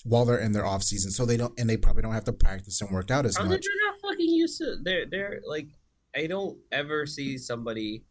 while 0.03 0.25
they're 0.25 0.37
in 0.37 0.51
their 0.51 0.65
off 0.65 0.83
season. 0.83 1.11
So 1.11 1.25
they 1.25 1.37
don't, 1.37 1.57
and 1.59 1.69
they 1.69 1.77
probably 1.77 2.01
don't 2.01 2.13
have 2.13 2.25
to 2.25 2.33
practice 2.33 2.81
and 2.81 2.91
work 2.91 3.09
out 3.11 3.25
as 3.25 3.37
How 3.37 3.43
much. 3.45 3.61
they're 3.61 3.91
not 3.91 4.01
fucking 4.01 4.29
used 4.29 4.57
to. 4.59 4.77
They're 4.83 5.05
they're 5.09 5.41
like. 5.47 5.67
I 6.13 6.27
don't 6.27 6.57
ever 6.73 7.05
see 7.05 7.37
somebody, 7.37 8.03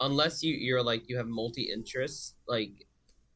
unless 0.00 0.42
you 0.42 0.54
you're 0.54 0.82
like 0.82 1.08
you 1.08 1.16
have 1.18 1.28
multi 1.28 1.70
interests. 1.72 2.34
Like, 2.48 2.72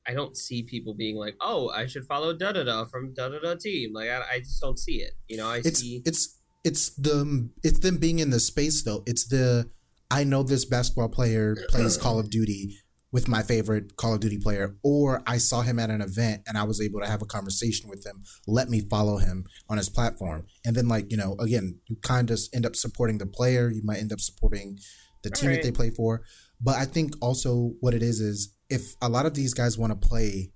I 0.08 0.12
don't 0.12 0.36
see 0.36 0.64
people 0.64 0.92
being 0.94 1.14
like, 1.16 1.36
"Oh, 1.40 1.68
I 1.68 1.86
should 1.86 2.04
follow 2.04 2.36
da 2.36 2.50
da 2.50 2.64
da 2.64 2.84
from 2.84 3.14
da 3.14 3.28
da 3.28 3.38
da 3.38 3.54
team." 3.54 3.92
Like, 3.92 4.08
I, 4.08 4.22
I 4.32 4.38
just 4.40 4.60
don't 4.60 4.76
see 4.76 4.96
it. 4.96 5.12
You 5.28 5.36
know, 5.36 5.48
I 5.48 5.58
it's 5.58 5.78
see. 5.78 6.02
it's 6.04 6.36
it's 6.64 6.90
the 6.96 7.50
it's 7.62 7.80
them 7.80 7.98
being 7.98 8.18
in 8.18 8.30
the 8.30 8.40
space 8.40 8.82
though. 8.82 9.02
It's 9.06 9.28
the 9.28 9.70
I 10.10 10.24
know 10.24 10.42
this 10.42 10.64
basketball 10.64 11.08
player 11.08 11.56
plays 11.68 11.96
Call 11.96 12.18
of 12.18 12.30
Duty 12.30 12.76
with 13.12 13.28
my 13.28 13.42
favorite 13.42 13.96
Call 13.96 14.14
of 14.14 14.20
Duty 14.20 14.38
player, 14.38 14.76
or 14.82 15.22
I 15.26 15.38
saw 15.38 15.62
him 15.62 15.78
at 15.78 15.90
an 15.90 16.00
event 16.00 16.42
and 16.46 16.58
I 16.58 16.64
was 16.64 16.80
able 16.80 17.00
to 17.00 17.06
have 17.06 17.22
a 17.22 17.26
conversation 17.26 17.88
with 17.88 18.04
him. 18.04 18.22
Let 18.46 18.68
me 18.68 18.80
follow 18.80 19.18
him 19.18 19.44
on 19.68 19.76
his 19.76 19.88
platform, 19.88 20.46
and 20.64 20.74
then 20.74 20.88
like 20.88 21.10
you 21.10 21.16
know, 21.16 21.36
again, 21.38 21.78
you 21.86 21.96
kind 22.02 22.30
of 22.30 22.40
end 22.52 22.66
up 22.66 22.74
supporting 22.76 23.18
the 23.18 23.26
player. 23.26 23.70
You 23.70 23.82
might 23.84 23.98
end 23.98 24.12
up 24.12 24.20
supporting 24.20 24.78
the 25.22 25.30
team 25.30 25.50
that 25.50 25.62
they 25.62 25.72
play 25.72 25.90
for. 25.90 26.22
But 26.60 26.76
I 26.76 26.84
think 26.84 27.14
also 27.20 27.72
what 27.80 27.94
it 27.94 28.02
is 28.02 28.20
is 28.20 28.54
if 28.70 28.94
a 29.02 29.08
lot 29.08 29.26
of 29.26 29.34
these 29.34 29.54
guys 29.54 29.76
want 29.76 30.00
to 30.00 30.08
play 30.08 30.52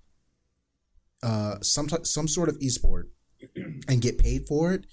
uh, 1.23 1.57
some 1.61 1.89
some 2.05 2.29
sort 2.29 2.49
of 2.49 2.59
esport 2.61 3.05
and 3.89 4.01
get 4.01 4.19
paid 4.19 4.47
for 4.49 4.73
it, 4.73 4.87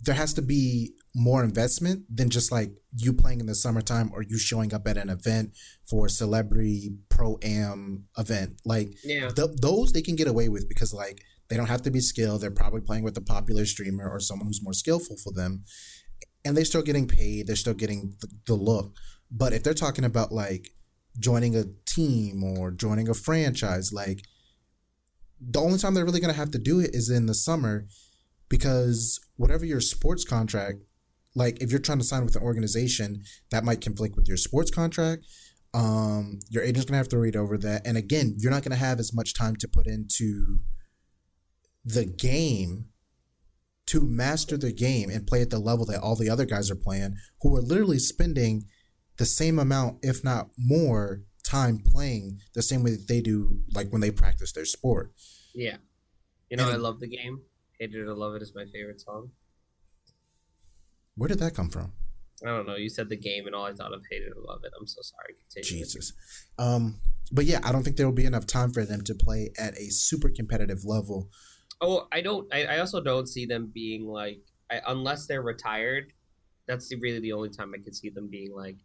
there 0.00 0.14
has 0.14 0.34
to 0.34 0.42
be 0.42 0.92
more 1.14 1.42
investment 1.42 2.04
than 2.14 2.30
just 2.30 2.52
like 2.52 2.70
you 2.96 3.12
playing 3.12 3.40
in 3.40 3.46
the 3.46 3.54
summertime 3.54 4.10
or 4.12 4.22
you 4.22 4.38
showing 4.38 4.72
up 4.72 4.86
at 4.86 4.96
an 4.96 5.10
event 5.10 5.56
for 5.88 6.06
a 6.06 6.10
celebrity 6.10 6.90
pro 7.08 7.38
am 7.42 8.04
event. 8.16 8.60
Like 8.64 8.94
yeah. 9.02 9.28
th- 9.28 9.56
those 9.60 9.92
they 9.92 10.02
can 10.02 10.16
get 10.16 10.28
away 10.28 10.48
with 10.48 10.68
because 10.68 10.92
like 10.92 11.22
they 11.48 11.56
don't 11.56 11.66
have 11.66 11.82
to 11.82 11.90
be 11.90 12.00
skilled. 12.00 12.40
They're 12.40 12.50
probably 12.50 12.82
playing 12.82 13.04
with 13.04 13.16
a 13.16 13.22
popular 13.22 13.64
streamer 13.66 14.08
or 14.08 14.20
someone 14.20 14.46
who's 14.46 14.62
more 14.62 14.74
skillful 14.74 15.16
for 15.16 15.32
them, 15.32 15.64
and 16.44 16.56
they're 16.56 16.64
still 16.64 16.82
getting 16.82 17.08
paid. 17.08 17.46
They're 17.46 17.56
still 17.56 17.74
getting 17.74 18.14
the, 18.20 18.28
the 18.46 18.54
look. 18.54 18.94
But 19.30 19.52
if 19.52 19.62
they're 19.62 19.74
talking 19.74 20.04
about 20.04 20.30
like 20.30 20.70
joining 21.18 21.56
a 21.56 21.64
team 21.86 22.44
or 22.44 22.70
joining 22.70 23.08
a 23.08 23.14
franchise, 23.14 23.92
like 23.92 24.20
the 25.40 25.60
only 25.60 25.78
time 25.78 25.94
they're 25.94 26.04
really 26.04 26.20
gonna 26.20 26.32
have 26.34 26.50
to 26.52 26.58
do 26.58 26.80
it 26.80 26.90
is 26.94 27.10
in 27.10 27.26
the 27.26 27.34
summer 27.34 27.86
because 28.48 29.20
whatever 29.38 29.64
your 29.64 29.80
sports 29.80 30.24
contract, 30.24 30.80
like 31.34 31.62
if 31.62 31.70
you're 31.70 31.80
trying 31.80 31.98
to 31.98 32.04
sign 32.04 32.24
with 32.26 32.36
an 32.36 32.42
organization, 32.42 33.22
that 33.50 33.64
might 33.64 33.80
conflict 33.80 34.14
with 34.16 34.28
your 34.28 34.36
sports 34.36 34.70
contract. 34.70 35.24
Um, 35.72 36.40
your 36.50 36.62
agent's 36.62 36.84
gonna 36.86 36.98
have 36.98 37.08
to 37.08 37.18
read 37.18 37.36
over 37.36 37.56
that, 37.58 37.86
and 37.86 37.96
again, 37.96 38.34
you're 38.38 38.50
not 38.52 38.62
gonna 38.62 38.76
have 38.76 38.98
as 39.00 39.14
much 39.14 39.32
time 39.34 39.56
to 39.56 39.68
put 39.68 39.86
into 39.86 40.60
the 41.84 42.04
game 42.04 42.86
to 43.86 44.00
master 44.00 44.58
the 44.58 44.72
game 44.72 45.08
and 45.08 45.26
play 45.26 45.40
at 45.40 45.48
the 45.50 45.58
level 45.58 45.86
that 45.86 46.00
all 46.00 46.14
the 46.16 46.28
other 46.28 46.44
guys 46.44 46.70
are 46.70 46.76
playing, 46.76 47.16
who 47.40 47.56
are 47.56 47.62
literally 47.62 47.98
spending 47.98 48.66
the 49.16 49.24
same 49.24 49.58
amount, 49.58 49.98
if 50.02 50.22
not 50.22 50.50
more, 50.58 51.22
time 51.42 51.78
playing 51.78 52.40
the 52.54 52.62
same 52.62 52.82
way 52.82 52.90
that 52.90 53.08
they 53.08 53.20
do, 53.22 53.60
like 53.74 53.90
when 53.90 54.02
they 54.02 54.10
practice 54.10 54.52
their 54.52 54.66
sport. 54.66 55.12
Yeah. 55.54 55.78
You 56.50 56.56
know, 56.58 56.64
And- 56.66 56.74
I 56.74 56.76
love 56.76 57.00
the 57.00 57.08
game. 57.08 57.40
Hate 57.78 57.94
it 57.94 58.00
or 58.00 58.14
love 58.14 58.34
it 58.34 58.42
is 58.42 58.52
my 58.54 58.64
favorite 58.72 59.00
song. 59.00 59.30
Where 61.16 61.28
did 61.28 61.38
that 61.40 61.54
come 61.54 61.68
from? 61.68 61.92
I 62.44 62.50
don't 62.50 62.66
know. 62.66 62.76
You 62.76 62.88
said 62.88 63.08
the 63.08 63.16
game, 63.16 63.46
and 63.46 63.54
all 63.54 63.64
I 63.64 63.72
thought 63.72 63.92
of 63.92 64.02
hate 64.10 64.22
it 64.22 64.32
or 64.36 64.42
love 64.42 64.60
it. 64.64 64.72
I'm 64.78 64.86
so 64.86 65.00
sorry. 65.02 65.34
Continue. 65.52 65.84
Jesus. 65.84 66.12
Um, 66.58 67.00
but 67.32 67.44
yeah, 67.44 67.60
I 67.64 67.72
don't 67.72 67.82
think 67.82 67.96
there 67.96 68.06
will 68.06 68.14
be 68.14 68.24
enough 68.24 68.46
time 68.46 68.72
for 68.72 68.84
them 68.84 69.02
to 69.04 69.14
play 69.14 69.50
at 69.58 69.76
a 69.76 69.90
super 69.90 70.28
competitive 70.28 70.84
level. 70.84 71.30
Oh, 71.80 72.06
I 72.12 72.20
don't. 72.20 72.52
I, 72.52 72.64
I 72.64 72.78
also 72.78 73.00
don't 73.00 73.28
see 73.28 73.46
them 73.46 73.70
being 73.72 74.06
like, 74.06 74.40
I, 74.70 74.80
unless 74.86 75.26
they're 75.26 75.42
retired. 75.42 76.12
That's 76.66 76.92
really 77.00 77.20
the 77.20 77.32
only 77.32 77.48
time 77.48 77.72
I 77.74 77.82
could 77.82 77.96
see 77.96 78.10
them 78.10 78.28
being 78.30 78.54
like, 78.54 78.76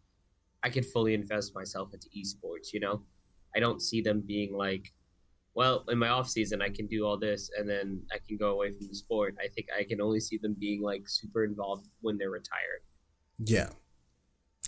I 0.62 0.70
could 0.70 0.86
fully 0.86 1.14
invest 1.14 1.54
myself 1.54 1.90
into 1.92 2.08
esports. 2.08 2.72
You 2.72 2.80
know, 2.80 3.02
I 3.54 3.60
don't 3.60 3.82
see 3.82 4.00
them 4.00 4.22
being 4.26 4.56
like, 4.56 4.92
well, 5.54 5.84
in 5.88 5.98
my 5.98 6.08
off 6.08 6.28
season 6.28 6.60
I 6.62 6.68
can 6.68 6.86
do 6.86 7.04
all 7.04 7.18
this, 7.18 7.50
and 7.56 7.68
then 7.68 8.02
I 8.12 8.18
can 8.26 8.36
go 8.36 8.50
away 8.50 8.70
from 8.70 8.88
the 8.88 8.94
sport. 8.94 9.36
I 9.42 9.48
think 9.48 9.68
I 9.78 9.84
can 9.84 10.00
only 10.00 10.20
see 10.20 10.38
them 10.38 10.56
being 10.58 10.82
like 10.82 11.08
super 11.08 11.44
involved 11.44 11.88
when 12.00 12.18
they're 12.18 12.30
retired. 12.30 12.82
Yeah. 13.38 13.70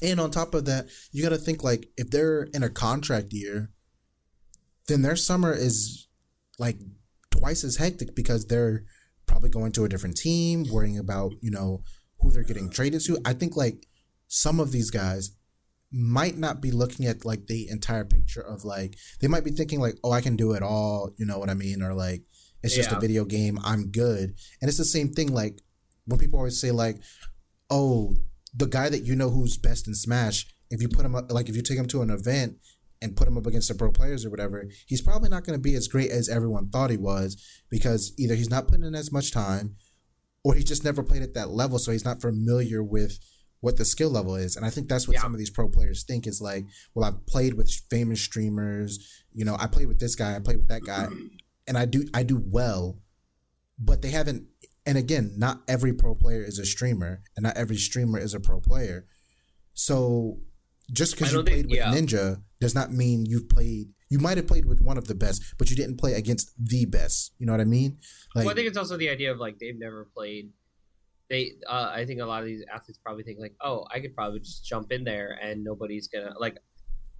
And 0.03 0.21
on 0.21 0.31
top 0.31 0.55
of 0.55 0.67
that, 0.67 0.87
you 1.11 1.23
got 1.23 1.31
to 1.31 1.39
think 1.39 1.65
like 1.65 1.89
if 1.97 2.11
they're 2.11 2.45
in 2.55 2.63
a 2.63 2.69
contract 2.69 3.33
year, 3.33 3.71
then 4.89 5.03
their 5.03 5.17
summer 5.17 5.53
is 5.53 6.07
like 6.59 6.77
twice 7.31 7.65
as 7.65 7.77
hectic 7.77 8.15
because 8.15 8.47
they're 8.47 8.85
probably 9.27 9.51
going 9.51 9.73
to 9.73 9.85
a 9.85 9.89
different 9.89 10.17
team, 10.17 10.67
worrying 10.71 10.99
about, 10.99 11.33
you 11.41 11.51
know, 11.51 11.83
who 12.21 12.31
they're 12.31 12.43
getting 12.43 12.71
traded 12.71 13.01
to. 13.03 13.19
I 13.25 13.33
think 13.33 13.57
like 13.57 13.87
some 14.29 14.61
of 14.61 14.71
these 14.71 14.91
guys 14.91 15.31
might 15.93 16.37
not 16.37 16.61
be 16.61 16.71
looking 16.71 17.07
at 17.07 17.25
like 17.25 17.47
the 17.47 17.69
entire 17.69 18.05
picture 18.05 18.41
of 18.41 18.65
like 18.65 18.97
they 19.21 19.29
might 19.29 19.45
be 19.45 19.51
thinking 19.51 19.81
like, 19.81 19.97
"Oh, 20.03 20.13
I 20.13 20.21
can 20.21 20.37
do 20.37 20.53
it 20.53 20.63
all," 20.63 21.11
you 21.17 21.27
know 21.27 21.39
what 21.39 21.51
I 21.51 21.55
mean, 21.55 21.83
or 21.83 21.95
like 21.95 22.23
it's 22.63 22.75
just 22.75 22.93
a 22.93 22.99
video 22.99 23.25
game, 23.25 23.59
I'm 23.63 23.91
good. 23.91 24.35
And 24.61 24.69
it's 24.69 24.79
the 24.79 24.85
same 24.85 25.11
thing 25.11 25.33
like 25.33 25.61
when 26.07 26.19
people 26.19 26.39
always 26.39 26.61
say 26.61 26.71
like, 26.71 26.99
"Oh, 27.71 28.15
the 28.55 28.67
guy 28.67 28.89
that 28.89 29.05
you 29.05 29.15
know 29.15 29.31
who's 29.31 29.57
best 29.57 29.87
in 29.87 29.95
Smash, 29.95 30.47
if 30.71 30.83
you 30.83 30.89
put 30.89 31.05
him 31.05 31.15
up, 31.15 31.31
like 31.31 31.49
if 31.49 31.57
you 31.57 31.63
take 31.63 31.79
him 31.79 31.87
to 31.89 32.03
an 32.03 32.11
event 32.11 32.57
and 33.03 33.17
put 33.17 33.29
him 33.29 33.37
up 33.37 33.47
against 33.47 33.69
the 33.69 33.75
pro 33.75 33.93
players 33.93 34.25
or 34.25 34.31
whatever, 34.31 34.67
he's 34.87 35.03
probably 35.03 35.29
not 35.29 35.45
going 35.45 35.59
to 35.59 35.63
be 35.63 35.75
as 35.75 35.87
great 35.87 36.11
as 36.11 36.29
everyone 36.29 36.69
thought 36.71 36.91
he 36.91 36.97
was 36.97 37.37
because 37.71 38.13
either 38.19 38.35
he's 38.35 38.51
not 38.51 38.67
putting 38.67 38.85
in 38.87 38.95
as 38.95 39.13
much 39.13 39.31
time 39.31 39.77
or 40.43 40.55
he 40.55 40.65
just 40.65 40.85
never 40.85 41.03
played 41.03 41.23
at 41.23 41.35
that 41.35 41.51
level, 41.51 41.79
so 41.79 41.93
he's 41.93 42.05
not 42.05 42.21
familiar 42.21 42.83
with 42.83 43.19
what 43.61 43.77
the 43.77 43.85
skill 43.85 44.11
level 44.11 44.37
is. 44.37 44.57
And 44.57 44.65
I 44.67 44.71
think 44.71 44.89
that's 44.89 45.09
what 45.09 45.15
Yeah. 45.15 45.23
some 45.23 45.33
of 45.33 45.39
these 45.39 45.51
pro 45.51 45.69
players 45.69 46.05
think 46.05 46.27
is 46.27 46.41
like, 46.41 46.67
well, 46.95 47.05
I've 47.05 47.27
played 47.27 47.55
with 47.55 47.71
famous 47.91 48.21
streamers, 48.21 48.99
you 49.33 49.45
know, 49.45 49.57
I 49.59 49.67
played 49.67 49.89
with 49.89 49.99
this 49.99 50.15
guy, 50.15 50.37
I 50.37 50.41
played 50.41 50.59
with 50.59 50.69
that 50.69 50.83
guy, 50.85 51.09
and 51.67 51.77
I 51.79 51.85
do 51.87 52.07
I 52.15 52.23
do 52.23 52.37
well, 52.45 53.01
but 53.79 54.03
they 54.03 54.11
haven't 54.11 54.47
and 54.85 54.97
again, 54.97 55.33
not 55.37 55.63
every 55.67 55.93
pro 55.93 56.15
player 56.15 56.45
is 56.45 56.59
a 56.61 56.65
streamer, 56.65 57.23
and 57.37 57.43
not 57.45 57.57
every 57.57 57.77
streamer 57.77 58.19
is 58.21 58.35
a 58.35 58.41
pro 58.41 58.61
player. 58.61 59.05
So 59.75 60.41
just 60.93 61.17
because 61.17 61.33
you 61.33 61.43
played 61.43 61.55
think- 61.55 61.71
with 61.71 61.79
yeah. 61.79 61.93
Ninja 61.93 62.43
does 62.61 62.75
not 62.75 62.93
mean 62.93 63.27
you've 63.27 63.49
played. 63.49 63.89
You 64.09 64.21
might 64.21 64.37
have 64.37 64.47
played 64.47 64.67
with 64.67 64.81
one 64.81 64.97
of 64.97 65.09
the 65.09 65.17
best, 65.17 65.43
but 65.59 65.69
you 65.69 65.75
didn't 65.77 65.97
play 65.97 66.15
against 66.15 66.53
the 66.57 66.85
best. 66.85 67.33
You 67.39 67.47
know 67.47 67.53
what 67.53 67.61
I 67.61 67.65
mean? 67.65 67.99
Like, 68.37 68.45
well, 68.45 68.53
I 68.53 68.55
think 68.55 68.69
it's 68.69 68.77
also 68.79 68.97
the 68.97 69.09
idea 69.09 69.33
of 69.33 69.39
like 69.41 69.59
they've 69.59 69.77
never 69.79 70.05
played. 70.15 70.53
They, 71.29 71.53
uh, 71.69 71.91
I 71.93 72.05
think 72.07 72.21
a 72.21 72.25
lot 72.27 72.41
of 72.43 72.47
these 72.47 72.65
athletes 72.73 72.99
probably 73.05 73.25
think 73.25 73.39
like, 73.41 73.55
oh, 73.61 73.85
I 73.91 73.99
could 74.01 74.15
probably 74.15 74.39
just 74.41 74.65
jump 74.65 74.93
in 74.93 75.03
there 75.05 75.39
and 75.43 75.65
nobody's 75.65 76.09
gonna 76.09 76.35
like. 76.39 76.57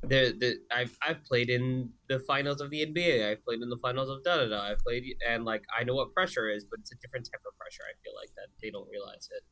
The 0.03 0.37
the 0.39 0.57
I've 0.71 0.97
I've 1.03 1.25
played 1.25 1.49
in 1.51 1.91
the 2.09 2.21
finals 2.21 2.61
of 2.61 2.71
the 2.71 2.87
NBA. 2.87 3.29
I've 3.29 3.43
played 3.45 3.61
in 3.63 3.71
the 3.71 3.79
finals 3.79 4.09
of 4.09 4.23
da 4.23 4.37
da 4.37 4.47
da. 4.49 4.63
I've 4.71 4.79
played 4.79 5.03
and 5.29 5.45
like 5.45 5.65
I 5.77 5.83
know 5.85 5.95
what 5.95 6.13
pressure 6.13 6.49
is, 6.51 6.65
but 6.65 6.79
it's 6.81 6.93
a 6.93 6.97
different 7.03 7.25
type 7.33 7.41
of 7.51 7.57
pressure. 7.59 7.83
I 7.83 7.95
feel 8.05 8.13
like 8.15 8.29
that 8.37 8.49
they 8.63 8.71
don't 8.71 8.89
realize 8.91 9.29
it. 9.35 9.43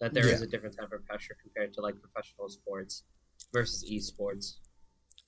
That 0.00 0.12
there 0.14 0.28
is 0.28 0.40
Yeah. 0.40 0.46
a 0.46 0.48
different 0.48 0.76
type 0.78 0.92
of 0.92 1.04
pressure 1.06 1.34
compared 1.42 1.72
to 1.74 1.80
like 1.80 1.94
professional 2.00 2.48
sports 2.50 3.04
versus 3.52 3.84
esports. 3.90 4.58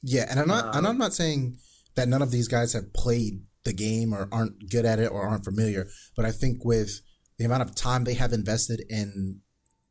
yeah, 0.02 0.26
and 0.30 0.38
I'm 0.38 0.46
not. 0.46 0.66
and 0.76 0.86
Um, 0.86 0.92
I'm 0.92 0.98
not 0.98 1.14
saying 1.14 1.56
that 1.96 2.06
none 2.06 2.22
of 2.22 2.30
these 2.30 2.46
guys 2.46 2.74
have 2.74 2.92
played 2.92 3.42
the 3.64 3.72
game 3.72 4.12
or 4.12 4.28
aren't 4.30 4.68
good 4.70 4.84
at 4.84 4.98
it 5.00 5.10
or 5.10 5.22
aren't 5.22 5.44
familiar. 5.44 5.88
But 6.14 6.26
I 6.26 6.30
think 6.30 6.64
with 6.64 7.00
the 7.38 7.44
amount 7.44 7.62
of 7.62 7.74
time 7.74 8.04
they 8.04 8.14
have 8.14 8.32
invested 8.32 8.84
in 8.88 9.40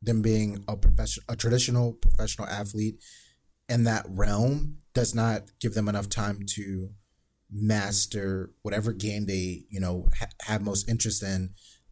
them 0.02 0.22
being 0.22 0.64
a 0.68 0.76
profession, 0.76 1.22
a 1.28 1.36
traditional 1.36 1.92
professional 1.92 2.48
athlete 2.48 2.96
in 3.68 3.84
that 3.84 4.04
realm, 4.08 4.78
does 4.94 5.14
not 5.14 5.42
give 5.60 5.74
them 5.74 5.88
enough 5.88 6.08
time 6.08 6.40
to 6.54 6.90
master 7.50 8.50
whatever 8.62 8.92
game 8.92 9.26
they 9.26 9.64
you 9.70 9.78
know 9.78 10.08
ha- 10.18 10.26
have 10.42 10.62
most 10.62 10.88
interest 10.88 11.22
in 11.22 11.50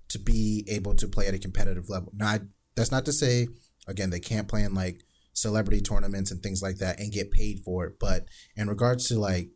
to 0.08 0.18
be 0.18 0.64
able 0.68 0.94
to 0.94 1.06
play 1.06 1.26
at 1.26 1.34
a 1.34 1.38
competitive 1.38 1.88
level. 1.88 2.12
Now, 2.14 2.26
I, 2.26 2.40
that's 2.74 2.90
not 2.90 3.04
to 3.06 3.12
say 3.12 3.48
again 3.86 4.10
they 4.10 4.20
can't 4.20 4.48
play 4.48 4.62
in 4.62 4.74
like 4.74 5.02
celebrity 5.32 5.80
tournaments 5.80 6.30
and 6.30 6.42
things 6.42 6.62
like 6.62 6.78
that 6.78 7.00
and 7.00 7.12
get 7.12 7.30
paid 7.30 7.60
for 7.64 7.86
it, 7.86 7.94
but 7.98 8.26
in 8.56 8.68
regards 8.68 9.08
to 9.08 9.18
like 9.18 9.50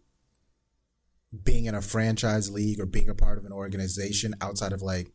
being 1.44 1.66
in 1.66 1.74
a 1.74 1.82
franchise 1.82 2.50
league 2.50 2.80
or 2.80 2.86
being 2.86 3.08
a 3.08 3.14
part 3.14 3.38
of 3.38 3.44
an 3.44 3.52
organization 3.52 4.34
outside 4.40 4.72
of 4.72 4.82
like 4.82 5.12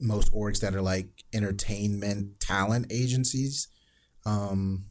most 0.00 0.32
orgs 0.32 0.60
that 0.60 0.74
are 0.74 0.82
like 0.82 1.08
entertainment 1.32 2.38
talent 2.40 2.86
agencies 2.90 3.68
um 4.26 4.84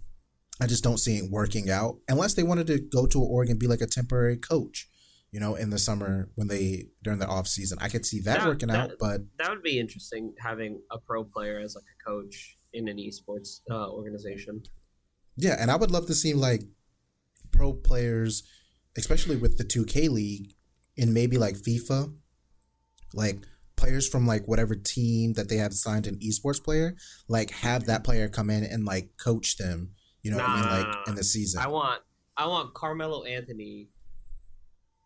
i 0.62 0.65
just 0.68 0.84
don't 0.84 0.98
see 0.98 1.18
it 1.18 1.30
working 1.32 1.70
out 1.70 1.98
unless 2.08 2.34
they 2.34 2.44
wanted 2.44 2.65
to 2.68 2.80
go 2.80 3.06
to 3.06 3.20
an 3.22 3.28
org 3.30 3.50
and 3.50 3.60
be 3.60 3.68
like 3.68 3.82
a 3.82 3.88
temporary 3.88 4.38
coach 4.38 4.89
you 5.32 5.39
know 5.39 5.56
in 5.56 5.70
the 5.70 5.78
summer 5.78 6.30
when 6.36 6.48
they 6.48 6.86
during 7.04 7.20
the 7.20 7.28
off 7.28 7.48
season 7.48 7.78
i 7.82 7.89
could 7.89 8.06
see 8.06 8.20
that, 8.22 8.39
That- 8.39 8.48
working 8.48 8.72
out 8.72 8.91
but 9.00 9.22
That 9.38 9.50
would 9.50 9.63
be 9.63 9.80
interesting 9.80 10.34
having 10.39 10.82
a 10.91 10.98
pro 10.98 11.24
player 11.24 11.60
as 11.60 11.76
like 11.76 11.84
a 11.84 12.04
coach 12.10 12.58
in 12.74 12.89
an 12.89 12.98
esports 12.98 13.62
uh, 13.72 13.89
organization. 13.89 14.62
Yeah, 15.38 15.56
and 15.58 15.72
I 15.72 15.78
would 15.78 15.91
love 15.91 16.08
to 16.08 16.13
see 16.13 16.34
like 16.34 16.63
pro 17.52 17.72
players, 17.72 18.44
especially 18.98 19.38
with 19.38 19.58
the 19.58 19.63
2K 19.63 20.10
league, 20.10 20.56
in 20.98 21.13
maybe 21.13 21.38
like 21.38 21.56
FIFA, 21.56 22.13
like 23.13 23.38
players 23.76 24.08
from 24.08 24.26
like 24.26 24.48
whatever 24.48 24.76
team 24.76 25.34
that 25.34 25.50
they 25.50 25.58
have 25.58 25.74
signed 25.74 26.08
an 26.08 26.18
esports 26.20 26.64
player, 26.64 26.96
like 27.28 27.52
have 27.52 27.86
that 27.86 28.04
player 28.04 28.30
come 28.30 28.50
in 28.50 28.64
and 28.64 28.86
like 28.86 29.12
coach 29.18 29.58
them. 29.58 29.92
You 30.22 30.32
know 30.32 30.38
what 30.38 30.50
I 30.50 30.62
mean? 30.62 30.70
Like 30.70 30.88
nah, 30.88 30.94
nah, 30.94 31.04
in 31.08 31.16
the 31.16 31.24
season. 31.24 31.62
I 31.62 31.68
want 31.68 32.02
I 32.38 32.48
want 32.48 32.74
Carmelo 32.74 33.24
Anthony 33.24 33.90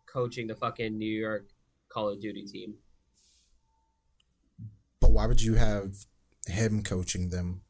coaching 0.06 0.46
the 0.46 0.54
fucking 0.54 0.98
New 0.98 1.10
York 1.10 1.48
Call 1.88 2.08
of 2.08 2.20
Duty 2.20 2.44
team. 2.46 2.74
but 5.00 5.12
why 5.12 5.26
would 5.26 5.42
you 5.42 5.54
have 5.54 5.94
him 6.46 6.82
coaching 6.82 7.30
them? 7.30 7.62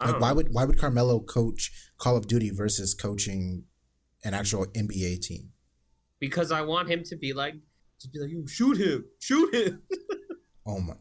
Like 0.00 0.20
why 0.20 0.30
know. 0.30 0.34
would 0.36 0.52
why 0.52 0.64
would 0.64 0.78
Carmelo 0.78 1.20
coach 1.20 1.72
Call 1.98 2.16
of 2.16 2.26
Duty 2.26 2.50
versus 2.50 2.94
coaching 2.94 3.64
an 4.24 4.34
actual 4.34 4.66
NBA 4.66 5.22
team? 5.22 5.52
because 6.20 6.50
I 6.50 6.62
want 6.62 6.88
him 6.88 7.02
to 7.04 7.16
be 7.16 7.32
like 7.32 7.54
just 8.00 8.12
be 8.12 8.18
like, 8.20 8.30
you 8.30 8.46
shoot 8.46 8.76
him, 8.78 9.04
shoot 9.18 9.54
him. 9.54 9.82
Oh 10.68 10.80
my! 10.80 10.94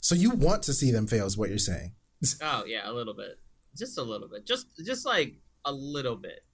So 0.00 0.14
you 0.14 0.30
want 0.30 0.62
to 0.62 0.72
see 0.72 0.92
them 0.92 1.08
fail? 1.08 1.26
Is 1.26 1.36
what 1.36 1.48
you're 1.48 1.58
saying? 1.58 1.94
oh 2.42 2.62
yeah, 2.64 2.88
a 2.88 2.92
little 2.92 3.12
bit, 3.12 3.40
just 3.76 3.98
a 3.98 4.02
little 4.04 4.28
bit, 4.28 4.46
just 4.46 4.68
just 4.86 5.04
like 5.04 5.34
a 5.64 5.72
little 5.72 6.14
bit. 6.14 6.44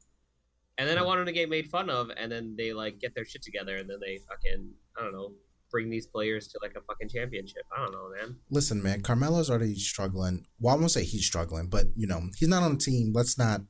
And 0.79 0.89
then 0.89 0.97
I 0.97 1.03
want 1.03 1.21
him 1.21 1.27
to 1.27 1.33
get 1.33 1.51
made 1.51 1.69
fun 1.69 1.91
of, 1.91 2.09
and 2.17 2.33
then 2.33 2.55
they 2.57 2.73
like 2.73 2.99
get 2.99 3.15
their 3.15 3.27
shit 3.27 3.43
together, 3.43 3.77
and 3.77 3.91
then 3.91 3.99
they 4.01 4.21
fucking 4.27 4.71
I 4.99 5.03
don't 5.03 5.13
know 5.13 5.33
bring 5.71 5.91
these 5.91 6.07
players 6.07 6.49
to 6.49 6.59
like 6.63 6.75
a 6.77 6.81
fucking 6.81 7.09
championship. 7.09 7.63
I 7.77 7.85
don't 7.85 7.93
know, 7.93 8.11
man. 8.17 8.37
Listen, 8.51 8.83
man, 8.83 9.03
Carmelo's 9.03 9.51
already 9.51 9.75
struggling. 9.75 10.47
Well, 10.59 10.75
I 10.75 10.79
won't 10.79 10.91
say 10.91 11.05
he's 11.05 11.27
struggling, 11.27 11.67
but 11.67 11.87
you 11.95 12.07
know, 12.07 12.23
he's 12.39 12.49
not 12.49 12.63
on 12.63 12.73
the 12.75 12.79
team. 12.79 13.13
Let's 13.15 13.37
not. 13.37 13.61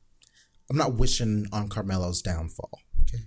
I'm 0.70 0.76
not 0.76 0.94
wishing 0.94 1.46
on 1.52 1.68
Carmelo's 1.68 2.22
downfall. 2.22 2.78
Okay, 3.02 3.24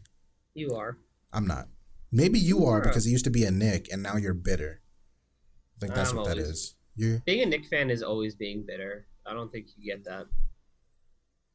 You 0.53 0.75
are. 0.75 0.97
I'm 1.33 1.47
not. 1.47 1.67
Maybe 2.11 2.39
you 2.39 2.65
are 2.65 2.81
because 2.81 3.05
it 3.05 3.11
used 3.11 3.25
to 3.25 3.29
be 3.31 3.43
a 3.43 3.51
Knick 3.51 3.87
and 3.91 4.01
now 4.01 4.15
you're 4.17 4.33
bitter. 4.33 4.81
I 5.77 5.79
think 5.81 5.93
that's 5.95 6.11
I'm 6.11 6.17
what 6.17 6.25
that 6.27 6.37
always- 6.37 6.49
is. 6.49 6.75
You 6.95 7.21
Being 7.25 7.41
a 7.41 7.45
Knick 7.45 7.65
fan 7.67 7.89
is 7.89 8.03
always 8.03 8.35
being 8.35 8.65
bitter. 8.67 9.07
I 9.25 9.33
don't 9.33 9.51
think 9.51 9.67
you 9.77 9.89
get 9.89 10.03
that. 10.05 10.25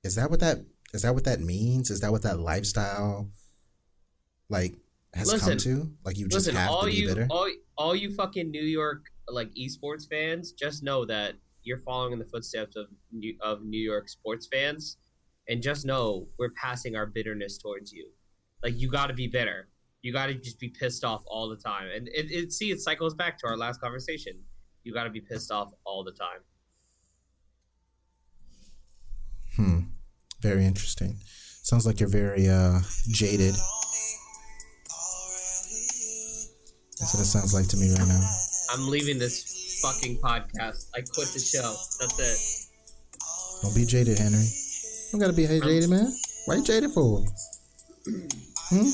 is 0.03 0.14
that 0.14 0.31
what 0.31 0.40
that 0.40 0.64
is 0.95 1.03
that 1.03 1.12
what 1.14 1.25
that 1.25 1.40
means? 1.40 1.90
Is 1.90 2.01
that 2.01 2.12
what 2.12 2.23
that 2.23 2.38
lifestyle 2.38 3.31
like 4.49 4.75
has 5.12 5.33
come 5.43 5.57
to? 5.59 5.93
Like 6.05 6.17
you 6.19 6.27
just 6.29 6.47
Listen, 6.47 6.55
have 6.57 6.71
all 6.71 6.83
to 6.83 6.87
be 6.87 6.95
you 6.95 7.09
bitter. 7.09 7.27
all, 7.31 7.51
all 7.77 7.97
you 7.97 8.14
fucking 8.14 8.51
New 8.51 8.62
York 8.62 9.07
like 9.29 9.51
esports 9.55 10.09
fans, 10.09 10.53
just 10.53 10.83
know 10.83 11.05
that 11.07 11.35
you're 11.62 11.79
following 11.79 12.12
in 12.12 12.19
the 12.19 12.25
footsteps 12.27 12.77
of 12.77 12.87
New, 13.11 13.35
of 13.43 13.64
New 13.64 13.81
York 13.81 14.09
sports 14.09 14.47
fans, 14.51 14.99
and 15.49 15.62
just 15.62 15.85
know 15.85 16.29
we're 16.38 16.51
passing 16.51 16.95
our 16.97 17.07
bitterness 17.07 17.59
towards 17.59 17.93
you. 17.93 18.11
Like 18.62 18.79
you 18.79 18.88
got 18.90 19.07
to 19.09 19.14
be 19.14 19.27
bitter. 19.27 19.69
You 20.05 20.12
got 20.12 20.27
to 20.27 20.35
just 20.35 20.61
be 20.61 20.69
pissed 20.69 21.03
off 21.03 21.25
all 21.27 21.49
the 21.49 21.57
time, 21.57 21.88
and 21.88 22.09
it, 22.09 22.31
it 22.31 22.53
see 22.53 22.71
it 22.71 22.81
cycles 22.81 23.14
back 23.14 23.38
to 23.38 23.47
our 23.47 23.57
last 23.57 23.81
conversation. 23.81 24.35
You 24.83 24.93
got 24.93 25.05
to 25.05 25.11
be 25.11 25.23
pissed 25.23 25.51
off 25.51 25.73
all 25.87 26.05
the 26.05 26.12
time. 26.12 26.40
Hmm. 29.57 29.79
Very 30.43 30.67
interesting. 30.67 31.17
Sounds 31.62 31.87
like 31.87 32.01
you're 32.01 32.11
very 32.11 32.51
uh 32.51 32.81
jaded. 33.09 33.55
That's 37.01 37.14
what 37.14 37.23
it 37.23 37.25
sounds 37.25 37.55
like 37.55 37.69
to 37.69 37.79
me 37.79 37.88
right 37.88 38.07
now. 38.07 38.31
I'm 38.75 38.90
leaving 38.90 39.19
this 39.19 39.81
fucking 39.81 40.19
podcast. 40.19 40.90
I 40.95 41.01
quit 41.01 41.29
the 41.29 41.40
show. 41.40 41.75
That's 41.99 42.19
it. 42.21 43.62
Don't 43.62 43.75
be 43.75 43.87
jaded, 43.87 44.19
Henry. 44.19 44.45
You 44.45 45.12
don't 45.12 45.21
gotta 45.21 45.33
be 45.33 45.47
jaded, 45.47 45.88
man. 45.88 46.12
Why 46.45 46.57
you 46.57 46.62
jaded 46.62 46.90
for? 46.90 47.25
Hmm? 48.67 48.88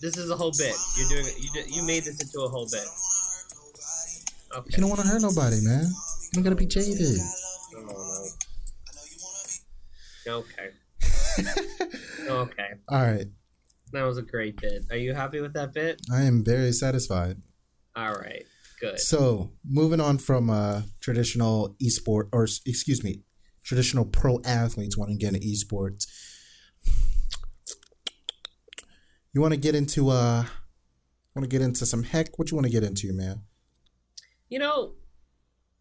This 0.00 0.16
is 0.16 0.30
a 0.30 0.36
whole 0.36 0.52
bit. 0.56 0.74
You're 0.96 1.08
doing. 1.08 1.26
You 1.38 1.50
you 1.68 1.82
made 1.82 2.04
this 2.04 2.20
into 2.20 2.40
a 2.40 2.48
whole 2.48 2.66
bit. 2.70 2.86
Okay. 4.56 4.70
You 4.70 4.80
don't 4.80 4.88
want 4.88 5.02
to 5.02 5.06
hurt 5.06 5.22
nobody, 5.22 5.60
man. 5.62 5.84
You 5.84 6.30
don't 6.32 6.42
gotta 6.42 6.56
be 6.56 6.66
jaded. 6.66 7.18
Oh, 7.76 8.30
no. 10.26 10.32
Okay. 10.32 10.70
okay. 12.28 12.68
All 12.88 13.02
right. 13.02 13.26
That 13.92 14.02
was 14.02 14.18
a 14.18 14.22
great 14.22 14.60
bit. 14.60 14.84
Are 14.90 14.96
you 14.96 15.14
happy 15.14 15.40
with 15.40 15.52
that 15.54 15.72
bit? 15.72 16.00
I 16.12 16.22
am 16.22 16.44
very 16.44 16.72
satisfied. 16.72 17.36
All 17.96 18.14
right. 18.14 18.44
Good. 18.80 18.98
So, 18.98 19.52
moving 19.68 20.00
on 20.00 20.18
from 20.18 20.48
uh, 20.48 20.82
traditional 21.00 21.76
esport, 21.82 22.28
or 22.32 22.44
excuse 22.44 23.04
me, 23.04 23.22
traditional 23.62 24.04
pro 24.04 24.40
athletes 24.44 24.96
wanting 24.96 25.18
to 25.18 25.24
get 25.24 25.34
into 25.34 25.46
esports. 25.46 26.06
You 29.32 29.40
want 29.40 29.54
to 29.54 29.60
get 29.60 29.74
into 29.74 30.08
uh, 30.10 30.44
want 31.34 31.44
to 31.44 31.46
get 31.48 31.62
into 31.62 31.86
some 31.86 32.02
heck? 32.02 32.38
What 32.38 32.50
you 32.50 32.56
want 32.56 32.66
to 32.66 32.72
get 32.72 32.82
into, 32.82 33.12
man? 33.12 33.42
You 34.48 34.58
know, 34.58 34.94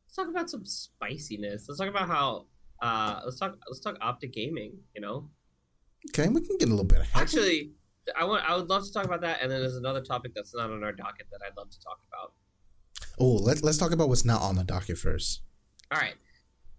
let's 0.06 0.16
talk 0.16 0.28
about 0.28 0.50
some 0.50 0.66
spiciness. 0.66 1.66
Let's 1.68 1.80
talk 1.80 1.90
about 1.90 2.08
how. 2.08 2.46
Uh, 2.82 3.22
let's 3.26 3.40
talk. 3.40 3.58
Let's 3.68 3.80
talk 3.80 4.00
OpTic 4.00 4.32
Gaming. 4.34 4.74
You 4.96 5.02
know, 5.02 5.30
Okay, 6.10 6.28
we 6.30 6.42
can 6.46 6.58
get 6.58 6.68
a 6.68 6.72
little 6.72 6.86
bit 6.86 7.00
of 7.00 7.08
heck. 7.08 7.24
actually, 7.24 7.72
I 8.18 8.24
want. 8.26 8.48
I 8.48 8.56
would 8.56 8.70
love 8.70 8.86
to 8.86 8.94
talk 8.94 9.06
about 9.06 9.22
that. 9.22 9.42
And 9.42 9.52
then 9.52 9.60
there's 9.62 9.76
another 9.76 10.02
topic 10.02 10.34
that's 10.36 10.54
not 10.56 10.70
on 10.70 10.84
our 10.84 10.92
docket 10.94 11.28
that 11.32 11.40
I'd 11.46 11.58
love 11.58 11.70
to 11.72 11.80
talk 11.80 12.00
about. 12.08 12.34
oh, 13.20 13.34
let, 13.34 13.64
let's 13.64 13.78
talk 13.78 13.92
about 13.92 14.10
what's 14.10 14.26
not 14.26 14.42
on 14.42 14.56
the 14.56 14.64
docket 14.64 14.98
first. 14.98 15.42
All 15.92 16.00
right. 16.00 16.16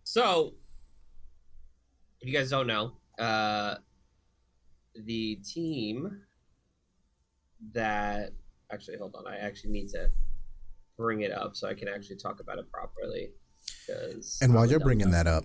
So, 0.05 0.55
if 2.21 2.29
you 2.29 2.33
guys 2.33 2.49
don't 2.51 2.67
know, 2.67 2.93
uh, 3.19 3.75
the 4.95 5.37
team 5.37 6.23
that 7.73 8.33
actually 8.73 8.99
hold 8.99 9.15
on, 9.17 9.27
I 9.27 9.37
actually 9.37 9.73
need 9.73 9.89
to 9.91 10.11
bring 10.97 11.23
it 11.23 11.33
up 11.33 11.57
so 11.57 11.69
I 11.69 11.75
can 11.75 11.89
actually 11.89 12.17
talk 12.17 12.41
about 12.41 12.59
it 12.59 12.71
properly. 12.71 13.31
And 14.43 14.55
while 14.55 14.67
you're 14.67 14.81
bringing 14.81 15.11
that 15.11 15.27
up, 15.27 15.45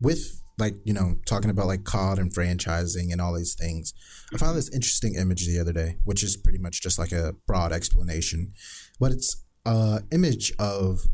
with 0.00 0.42
like 0.58 0.74
you 0.84 0.92
know 0.92 1.16
talking 1.26 1.50
about 1.50 1.66
like 1.66 1.84
COD 1.84 2.18
and 2.18 2.32
franchising 2.32 3.12
and 3.12 3.20
all 3.20 3.34
these 3.34 3.54
things, 3.54 3.94
I 4.32 4.38
found 4.38 4.56
this 4.56 4.68
interesting 4.70 5.14
image 5.14 5.46
the 5.46 5.60
other 5.60 5.72
day, 5.72 5.96
which 6.04 6.22
is 6.22 6.36
pretty 6.36 6.58
much 6.58 6.82
just 6.82 6.98
like 6.98 7.12
a 7.12 7.34
broad 7.46 7.72
explanation, 7.72 8.52
but 9.00 9.12
it's 9.12 9.44
a 9.64 10.02
image 10.12 10.52
of 10.58 11.06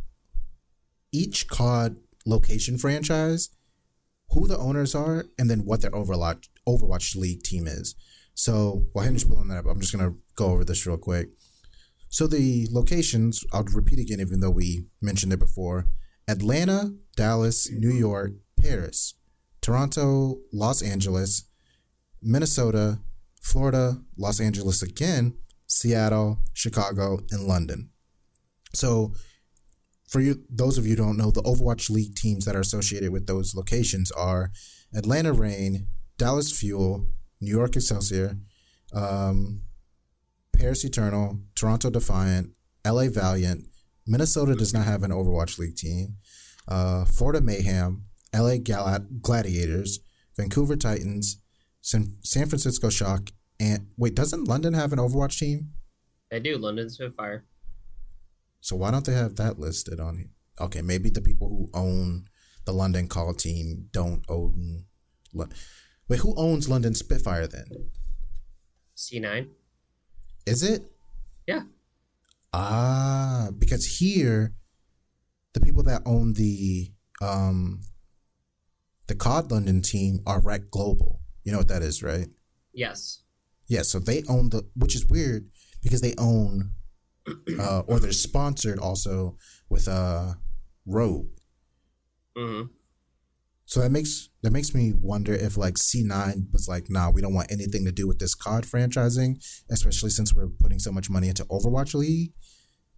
each 1.13 1.49
COD 1.49 1.97
location 2.27 2.79
franchise, 2.79 3.51
who 4.31 4.47
the 4.47 4.59
owners 4.59 4.95
are, 4.95 5.27
and 5.39 5.49
then 5.51 5.61
what 5.61 5.83
their 5.83 5.91
Overwatch 5.91 6.49
Overwatch 6.67 7.17
League 7.17 7.43
team 7.43 7.67
is. 7.67 7.95
So 8.35 8.89
while 8.93 9.05
Henry's 9.05 9.25
pulling 9.25 9.49
that 9.49 9.59
up, 9.59 9.67
I'm 9.67 9.81
just 9.81 9.93
gonna 9.93 10.15
go 10.35 10.47
over 10.47 10.65
this 10.65 10.87
real 10.87 10.99
quick. 10.99 11.31
So 12.09 12.27
the 12.27 12.69
locations, 12.71 13.45
I'll 13.53 13.65
repeat 13.65 13.99
again, 13.99 14.21
even 14.21 14.41
though 14.41 14.51
we 14.51 14.87
mentioned 15.01 15.33
it 15.33 15.39
before: 15.39 15.87
Atlanta, 16.29 16.95
Dallas, 17.17 17.71
New 17.71 17.93
York, 17.93 18.33
Paris, 18.61 19.15
Toronto, 19.61 20.41
Los 20.53 20.83
Angeles, 20.83 21.45
Minnesota, 22.21 23.01
Florida, 23.41 24.01
Los 24.17 24.41
Angeles 24.41 24.83
again, 24.83 25.35
Seattle, 25.67 26.41
Chicago, 26.53 27.21
and 27.31 27.45
London. 27.45 27.91
So 28.75 29.15
for 30.09 30.21
you, 30.21 30.45
those 30.49 30.79
of 30.79 30.87
you 30.87 30.97
don't 30.97 31.17
know, 31.17 31.31
the 31.31 31.43
Overwatch 31.43 31.91
League 31.91 32.15
teams 32.15 32.45
that 32.45 32.57
are 32.57 32.61
associated 32.61 33.11
with 33.11 33.27
those 33.27 33.55
locations 33.55 34.11
are 34.13 34.51
Atlanta 34.95 35.33
Reign, 35.33 35.89
Dallas 36.19 36.57
Fuel, 36.59 37.09
New 37.45 37.51
York 37.51 37.77
Excelsior, 37.77 38.37
um, 38.93 39.63
Paris 40.53 40.85
Eternal, 40.85 41.41
Toronto 41.55 41.91
Defiant, 41.91 42.51
LA 42.87 43.09
Valiant. 43.09 43.67
Minnesota 44.07 44.55
does 44.55 44.75
not 44.75 44.85
have 44.85 45.03
an 45.03 45.11
Overwatch 45.11 45.59
League 45.59 45.77
team. 45.77 46.17
Uh, 46.69 47.05
Florida 47.05 47.41
Mayhem, 47.41 48.05
LA 48.35 48.57
Gal- 48.57 49.07
Gladiators, 49.21 50.01
Vancouver 50.37 50.77
Titans, 50.77 51.41
San, 51.81 52.17
San 52.23 52.49
Francisco 52.49 52.89
Shock, 52.89 53.31
and 53.61 53.89
wait, 53.97 54.15
doesn't 54.15 54.45
London 54.45 54.75
have 54.75 54.93
an 54.93 54.99
Overwatch 54.99 55.39
team? 55.39 55.73
They 56.31 56.41
do. 56.41 56.59
London 56.59 56.91
Spitfire. 56.91 57.45
So 58.61 58.77
why 58.77 58.91
don't 58.91 59.05
they 59.05 59.13
have 59.13 59.37
that 59.37 59.59
listed 59.59 60.01
on 60.01 60.17
here? 60.17 60.31
Okay, 60.61 60.83
maybe 60.83 61.11
the 61.11 61.21
people 61.21 61.49
who 61.49 61.71
own 61.75 62.25
the 62.65 62.73
London 62.73 63.09
Call 63.09 63.35
team 63.35 63.89
don't 63.93 64.25
own. 64.29 64.85
Wait, 66.09 66.21
who 66.21 66.35
owns 66.37 66.69
London 66.69 66.95
Spitfire 66.95 67.47
then? 67.47 67.65
C9. 68.97 69.49
Is 70.47 70.63
it? 70.63 70.83
Yeah. 71.47 71.63
Ah, 72.53 73.49
because 73.59 73.99
here, 73.99 74.55
the 75.55 75.61
people 75.61 75.83
that 75.85 76.03
own 76.05 76.35
the 76.35 76.93
um 77.21 77.81
the 79.07 79.15
COD 79.15 79.51
London 79.51 79.83
team 79.83 80.21
are 80.27 80.41
ReKTGlobal. 80.41 81.19
You 81.45 81.53
know 81.53 81.59
what 81.59 81.69
that 81.69 81.83
is, 81.83 82.03
right? 82.03 82.29
Yes. 82.73 83.23
Yeah, 83.67 83.83
so 83.83 83.99
they 83.99 84.23
own 84.29 84.51
the, 84.51 84.63
which 84.77 84.95
is 84.95 85.07
weird 85.07 85.49
because 85.83 86.01
they 86.01 86.15
own 86.19 86.73
uh, 87.59 87.81
or 87.87 87.99
they're 87.99 88.13
sponsored 88.13 88.79
also 88.79 89.37
with 89.69 89.89
uh, 89.89 90.35
Rogue. 90.87 91.29
Mm-hmm. 92.37 92.69
So 93.67 93.81
that 93.81 93.91
makes 93.91 94.29
that 94.43 94.53
makes 94.53 94.75
me 94.75 94.93
wonder 95.01 95.33
if 95.33 95.57
like 95.57 95.75
C9 95.75 96.53
was 96.53 96.69
like, 96.69 96.91
nah, 96.91 97.11
we 97.11 97.23
don't 97.23 97.35
want 97.35 97.51
anything 97.51 97.85
to 97.87 97.93
do 97.93 98.07
with 98.07 98.19
this 98.19 98.35
COD 98.35 98.65
franchising, 98.65 99.43
especially 99.71 100.11
since 100.11 100.35
we're 100.35 100.49
putting 100.49 100.79
so 100.79 100.93
much 100.93 101.09
money 101.09 101.29
into 101.29 101.45
Overwatch 101.47 101.95
League. 101.95 102.33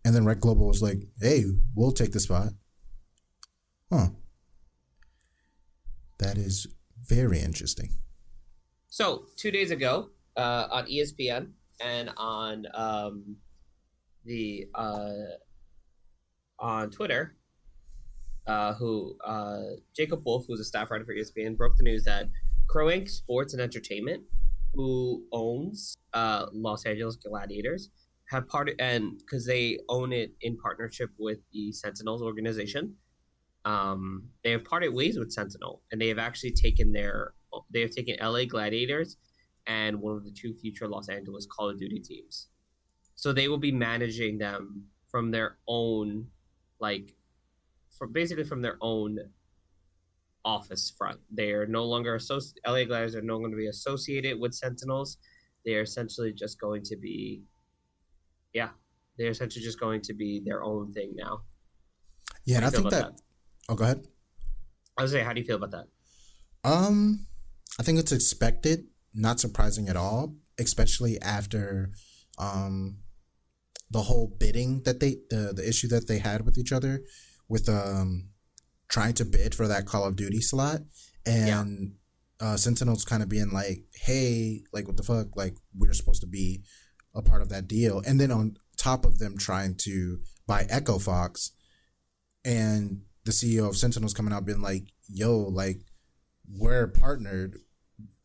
And 0.04 0.14
then 0.14 0.24
ReKTGlobal 0.24 0.68
was 0.68 0.82
like, 0.82 1.04
hey, 1.20 1.44
we'll 1.74 1.92
take 1.92 2.12
the 2.12 2.20
spot. 2.20 2.50
Huh. 3.92 4.08
That 6.18 6.36
is 6.36 6.66
very 7.04 7.40
interesting. 7.40 7.90
So 8.88 9.26
two 9.36 9.50
days 9.50 9.70
ago, 9.70 10.10
uh, 10.36 10.68
on 10.70 10.86
ESPN 10.86 11.50
and 11.80 12.10
on 12.16 12.66
um, 12.74 13.36
the 14.24 14.66
uh, 14.74 15.12
on 16.58 16.90
Twitter, 16.90 17.36
uh, 18.46 18.74
who 18.74 19.16
uh, 19.24 19.62
Jacob 19.94 20.22
Wolf, 20.24 20.44
who's 20.46 20.60
a 20.60 20.64
staff 20.64 20.90
writer 20.90 21.04
for 21.04 21.14
ESPN, 21.14 21.56
broke 21.56 21.76
the 21.76 21.82
news 21.82 22.04
that 22.04 22.28
Kroenke 22.68 23.08
Sports 23.08 23.52
and 23.52 23.62
Entertainment, 23.62 24.22
who 24.74 25.24
owns 25.32 25.96
uh, 26.12 26.46
Los 26.52 26.84
Angeles 26.84 27.16
Gladiators, 27.16 27.90
have 28.30 28.48
part 28.48 28.70
and 28.78 29.18
because 29.18 29.46
they 29.46 29.78
own 29.88 30.12
it 30.12 30.32
in 30.40 30.56
partnership 30.56 31.10
with 31.18 31.38
the 31.52 31.72
Sentinels 31.72 32.22
organization. 32.22 32.94
Um, 33.64 34.28
they 34.44 34.52
have 34.52 34.64
parted 34.64 34.94
ways 34.94 35.18
with 35.18 35.32
Sentinel, 35.32 35.82
and 35.90 36.00
they 36.00 36.08
have 36.08 36.18
actually 36.18 36.52
taken 36.52 36.92
their 36.92 37.34
they 37.72 37.80
have 37.80 37.90
taken 37.90 38.16
LA 38.20 38.44
Gladiators 38.44 39.16
and 39.66 40.00
one 40.00 40.16
of 40.16 40.24
the 40.24 40.30
two 40.30 40.54
future 40.54 40.88
Los 40.88 41.08
Angeles 41.08 41.46
Call 41.46 41.70
of 41.70 41.78
Duty 41.78 42.00
teams. 42.00 42.48
So 43.14 43.32
they 43.32 43.48
will 43.48 43.58
be 43.58 43.72
managing 43.72 44.38
them 44.38 44.84
from 45.10 45.30
their 45.30 45.56
own, 45.66 46.26
like, 46.80 47.14
from 47.98 48.12
basically 48.12 48.44
from 48.44 48.62
their 48.62 48.76
own 48.80 49.18
office 50.44 50.92
front. 50.96 51.18
They 51.30 51.52
are 51.52 51.66
no 51.66 51.84
longer 51.84 52.14
associated. 52.14 52.60
LA 52.66 52.84
Gliders 52.84 53.14
are 53.14 53.22
no 53.22 53.34
longer 53.34 53.48
going 53.48 53.58
to 53.58 53.64
be 53.64 53.68
associated 53.68 54.38
with 54.40 54.54
Sentinels. 54.54 55.18
They 55.64 55.74
are 55.74 55.82
essentially 55.82 56.32
just 56.32 56.60
going 56.60 56.82
to 56.84 56.96
be, 56.96 57.42
yeah, 58.54 58.70
they're 59.18 59.30
essentially 59.30 59.64
just 59.64 59.80
going 59.80 60.00
to 60.02 60.14
be 60.14 60.40
their 60.44 60.62
own 60.62 60.92
thing 60.92 61.14
now. 61.16 61.42
Yeah, 62.44 62.58
and 62.58 62.66
I 62.66 62.70
think 62.70 62.90
that, 62.90 63.16
that. 63.16 63.20
Oh, 63.68 63.74
go 63.74 63.84
ahead. 63.84 64.06
I 64.96 65.02
was 65.02 65.10
say, 65.10 65.22
how 65.22 65.32
do 65.32 65.40
you 65.40 65.46
feel 65.46 65.56
about 65.56 65.72
that? 65.72 65.86
Um, 66.64 67.26
I 67.78 67.82
think 67.82 67.98
it's 67.98 68.12
expected, 68.12 68.86
not 69.12 69.40
surprising 69.40 69.88
at 69.88 69.96
all, 69.96 70.36
especially 70.58 71.20
after 71.20 71.90
um 72.38 72.98
the 73.90 74.02
whole 74.02 74.26
bidding 74.26 74.82
that 74.84 75.00
they 75.00 75.16
the 75.30 75.52
the 75.54 75.66
issue 75.66 75.88
that 75.88 76.06
they 76.06 76.18
had 76.18 76.44
with 76.44 76.58
each 76.58 76.72
other 76.72 77.02
with 77.48 77.68
um 77.68 78.28
trying 78.88 79.14
to 79.14 79.24
bid 79.24 79.54
for 79.54 79.66
that 79.68 79.86
Call 79.86 80.04
of 80.04 80.16
Duty 80.16 80.40
slot 80.40 80.80
and 81.24 81.92
yeah. 82.40 82.48
uh 82.52 82.56
Sentinels 82.56 83.04
kind 83.04 83.22
of 83.22 83.28
being 83.28 83.50
like, 83.50 83.84
"Hey, 83.94 84.62
like 84.72 84.86
what 84.86 84.96
the 84.96 85.02
fuck? 85.02 85.36
Like 85.36 85.56
we're 85.76 85.92
supposed 85.92 86.20
to 86.22 86.26
be 86.26 86.62
a 87.14 87.22
part 87.22 87.42
of 87.42 87.48
that 87.50 87.68
deal." 87.68 88.02
And 88.06 88.20
then 88.20 88.30
on 88.30 88.56
top 88.76 89.04
of 89.04 89.18
them 89.18 89.36
trying 89.36 89.74
to 89.82 90.20
buy 90.46 90.66
Echo 90.68 90.98
Fox 90.98 91.52
and 92.44 93.02
the 93.24 93.32
CEO 93.32 93.68
of 93.68 93.76
Sentinels 93.76 94.14
coming 94.14 94.32
out 94.32 94.44
being 94.44 94.62
like, 94.62 94.84
"Yo, 95.08 95.36
like 95.36 95.80
we're 96.48 96.86
partnered. 96.86 97.58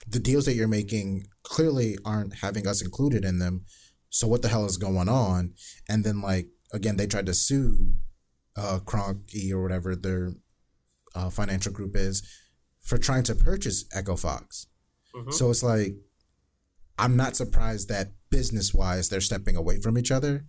The 0.07 0.19
deals 0.19 0.45
that 0.45 0.53
you're 0.53 0.67
making 0.67 1.27
clearly 1.43 1.97
aren't 2.05 2.37
having 2.37 2.67
us 2.67 2.81
included 2.81 3.25
in 3.25 3.39
them. 3.39 3.65
So 4.09 4.27
what 4.27 4.41
the 4.41 4.49
hell 4.49 4.65
is 4.65 4.77
going 4.77 5.09
on? 5.09 5.53
And 5.87 6.03
then 6.03 6.21
like 6.21 6.49
again, 6.73 6.97
they 6.97 7.07
tried 7.07 7.25
to 7.27 7.33
sue 7.33 7.93
uh 8.57 8.79
Kroenke 8.83 9.51
or 9.51 9.61
whatever 9.61 9.95
their 9.95 10.33
uh, 11.15 11.29
financial 11.29 11.71
group 11.71 11.95
is 11.95 12.23
for 12.81 12.97
trying 12.97 13.23
to 13.23 13.35
purchase 13.35 13.85
Echo 13.93 14.15
Fox. 14.15 14.67
Mm-hmm. 15.15 15.31
So 15.31 15.49
it's 15.49 15.63
like 15.63 15.95
I'm 16.97 17.15
not 17.15 17.35
surprised 17.35 17.89
that 17.89 18.13
business 18.29 18.73
wise 18.73 19.09
they're 19.09 19.21
stepping 19.21 19.55
away 19.55 19.79
from 19.79 19.97
each 19.97 20.11
other 20.11 20.45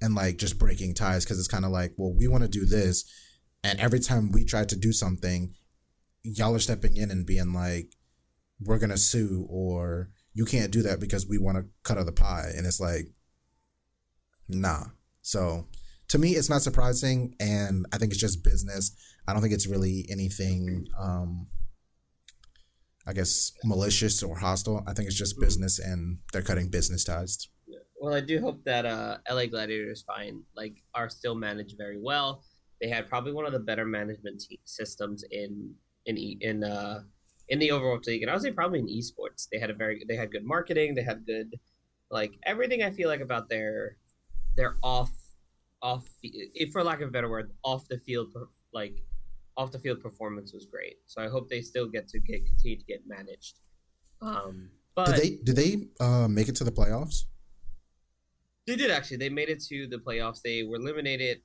and 0.00 0.14
like 0.14 0.38
just 0.38 0.58
breaking 0.58 0.94
ties 0.94 1.24
because 1.24 1.38
it's 1.38 1.48
kind 1.48 1.64
of 1.64 1.70
like, 1.70 1.92
well, 1.96 2.12
we 2.12 2.28
want 2.28 2.42
to 2.42 2.48
do 2.48 2.66
this, 2.66 3.04
and 3.64 3.80
every 3.80 4.00
time 4.00 4.30
we 4.30 4.44
try 4.44 4.64
to 4.64 4.76
do 4.76 4.92
something, 4.92 5.54
y'all 6.22 6.54
are 6.54 6.60
stepping 6.60 6.96
in 6.96 7.10
and 7.10 7.26
being 7.26 7.52
like, 7.52 7.92
we're 8.60 8.78
gonna 8.78 8.98
sue 8.98 9.46
or 9.48 10.10
you 10.34 10.44
can't 10.44 10.70
do 10.70 10.82
that 10.82 11.00
because 11.00 11.26
we 11.26 11.38
want 11.38 11.56
to 11.56 11.64
cut 11.82 11.98
of 11.98 12.06
the 12.06 12.12
pie. 12.12 12.50
And 12.54 12.66
it's 12.66 12.80
like, 12.80 13.08
nah. 14.48 14.84
So 15.22 15.66
to 16.08 16.18
me, 16.18 16.30
it's 16.32 16.50
not 16.50 16.62
surprising. 16.62 17.34
And 17.40 17.86
I 17.92 17.98
think 17.98 18.12
it's 18.12 18.20
just 18.20 18.44
business. 18.44 18.92
I 19.26 19.32
don't 19.32 19.42
think 19.42 19.54
it's 19.54 19.66
really 19.66 20.06
anything, 20.08 20.86
um, 20.98 21.46
I 23.06 23.12
guess, 23.12 23.52
malicious 23.64 24.22
or 24.22 24.38
hostile. 24.38 24.84
I 24.86 24.92
think 24.92 25.08
it's 25.08 25.18
just 25.18 25.40
business 25.40 25.78
and 25.78 26.18
they're 26.32 26.42
cutting 26.42 26.68
business 26.68 27.04
ties. 27.04 27.48
Well, 28.00 28.14
I 28.14 28.20
do 28.20 28.40
hope 28.40 28.62
that 28.64 28.84
uh, 28.84 29.18
LA 29.30 29.46
Gladiators 29.46 30.02
fine 30.02 30.42
like 30.54 30.82
are 30.94 31.08
still 31.08 31.34
managed 31.34 31.76
very 31.78 31.98
well. 32.00 32.42
They 32.80 32.88
had 32.88 33.08
probably 33.08 33.32
one 33.32 33.46
of 33.46 33.52
the 33.52 33.58
better 33.58 33.86
management 33.86 34.42
systems 34.64 35.24
in 35.30 35.74
in 36.04 36.16
in 36.40 36.62
uh, 36.62 37.00
in 37.48 37.58
the 37.58 37.70
overall 37.70 37.98
League, 38.06 38.22
and 38.22 38.30
I 38.30 38.34
would 38.34 38.42
say 38.42 38.52
probably 38.52 38.80
in 38.80 38.86
esports. 38.86 39.48
They 39.50 39.58
had 39.58 39.70
a 39.70 39.74
very 39.74 40.04
they 40.06 40.14
had 40.14 40.30
good 40.30 40.44
marketing. 40.44 40.94
They 40.94 41.02
had 41.02 41.24
good 41.26 41.58
like 42.10 42.38
everything. 42.44 42.82
I 42.82 42.90
feel 42.90 43.08
like 43.08 43.20
about 43.20 43.48
their 43.48 43.96
their 44.56 44.76
off 44.82 45.10
off 45.86 46.04
if 46.22 46.72
for 46.72 46.82
lack 46.82 47.00
of 47.00 47.08
a 47.08 47.10
better 47.16 47.30
word 47.30 47.52
off 47.62 47.86
the 47.88 47.98
field 47.98 48.28
like 48.72 48.96
off 49.56 49.70
the 49.70 49.78
field 49.78 50.02
performance 50.02 50.52
was 50.52 50.66
great. 50.66 50.96
So 51.06 51.22
I 51.22 51.28
hope 51.28 51.48
they 51.48 51.62
still 51.62 51.88
get 51.96 52.08
to 52.08 52.18
get 52.18 52.44
continue 52.44 52.78
to 52.78 52.84
get 52.84 53.00
managed. 53.06 53.60
Um, 54.20 54.70
but 54.94 55.06
did 55.06 55.16
they 55.16 55.30
did 55.48 55.56
they 55.56 55.72
uh, 56.04 56.28
make 56.28 56.48
it 56.48 56.56
to 56.56 56.64
the 56.64 56.72
playoffs? 56.72 57.24
They 58.66 58.76
did 58.76 58.90
actually. 58.90 59.18
They 59.18 59.28
made 59.28 59.48
it 59.48 59.62
to 59.70 59.86
the 59.86 59.98
playoffs. 59.98 60.42
They 60.42 60.64
were 60.64 60.76
eliminated 60.76 61.38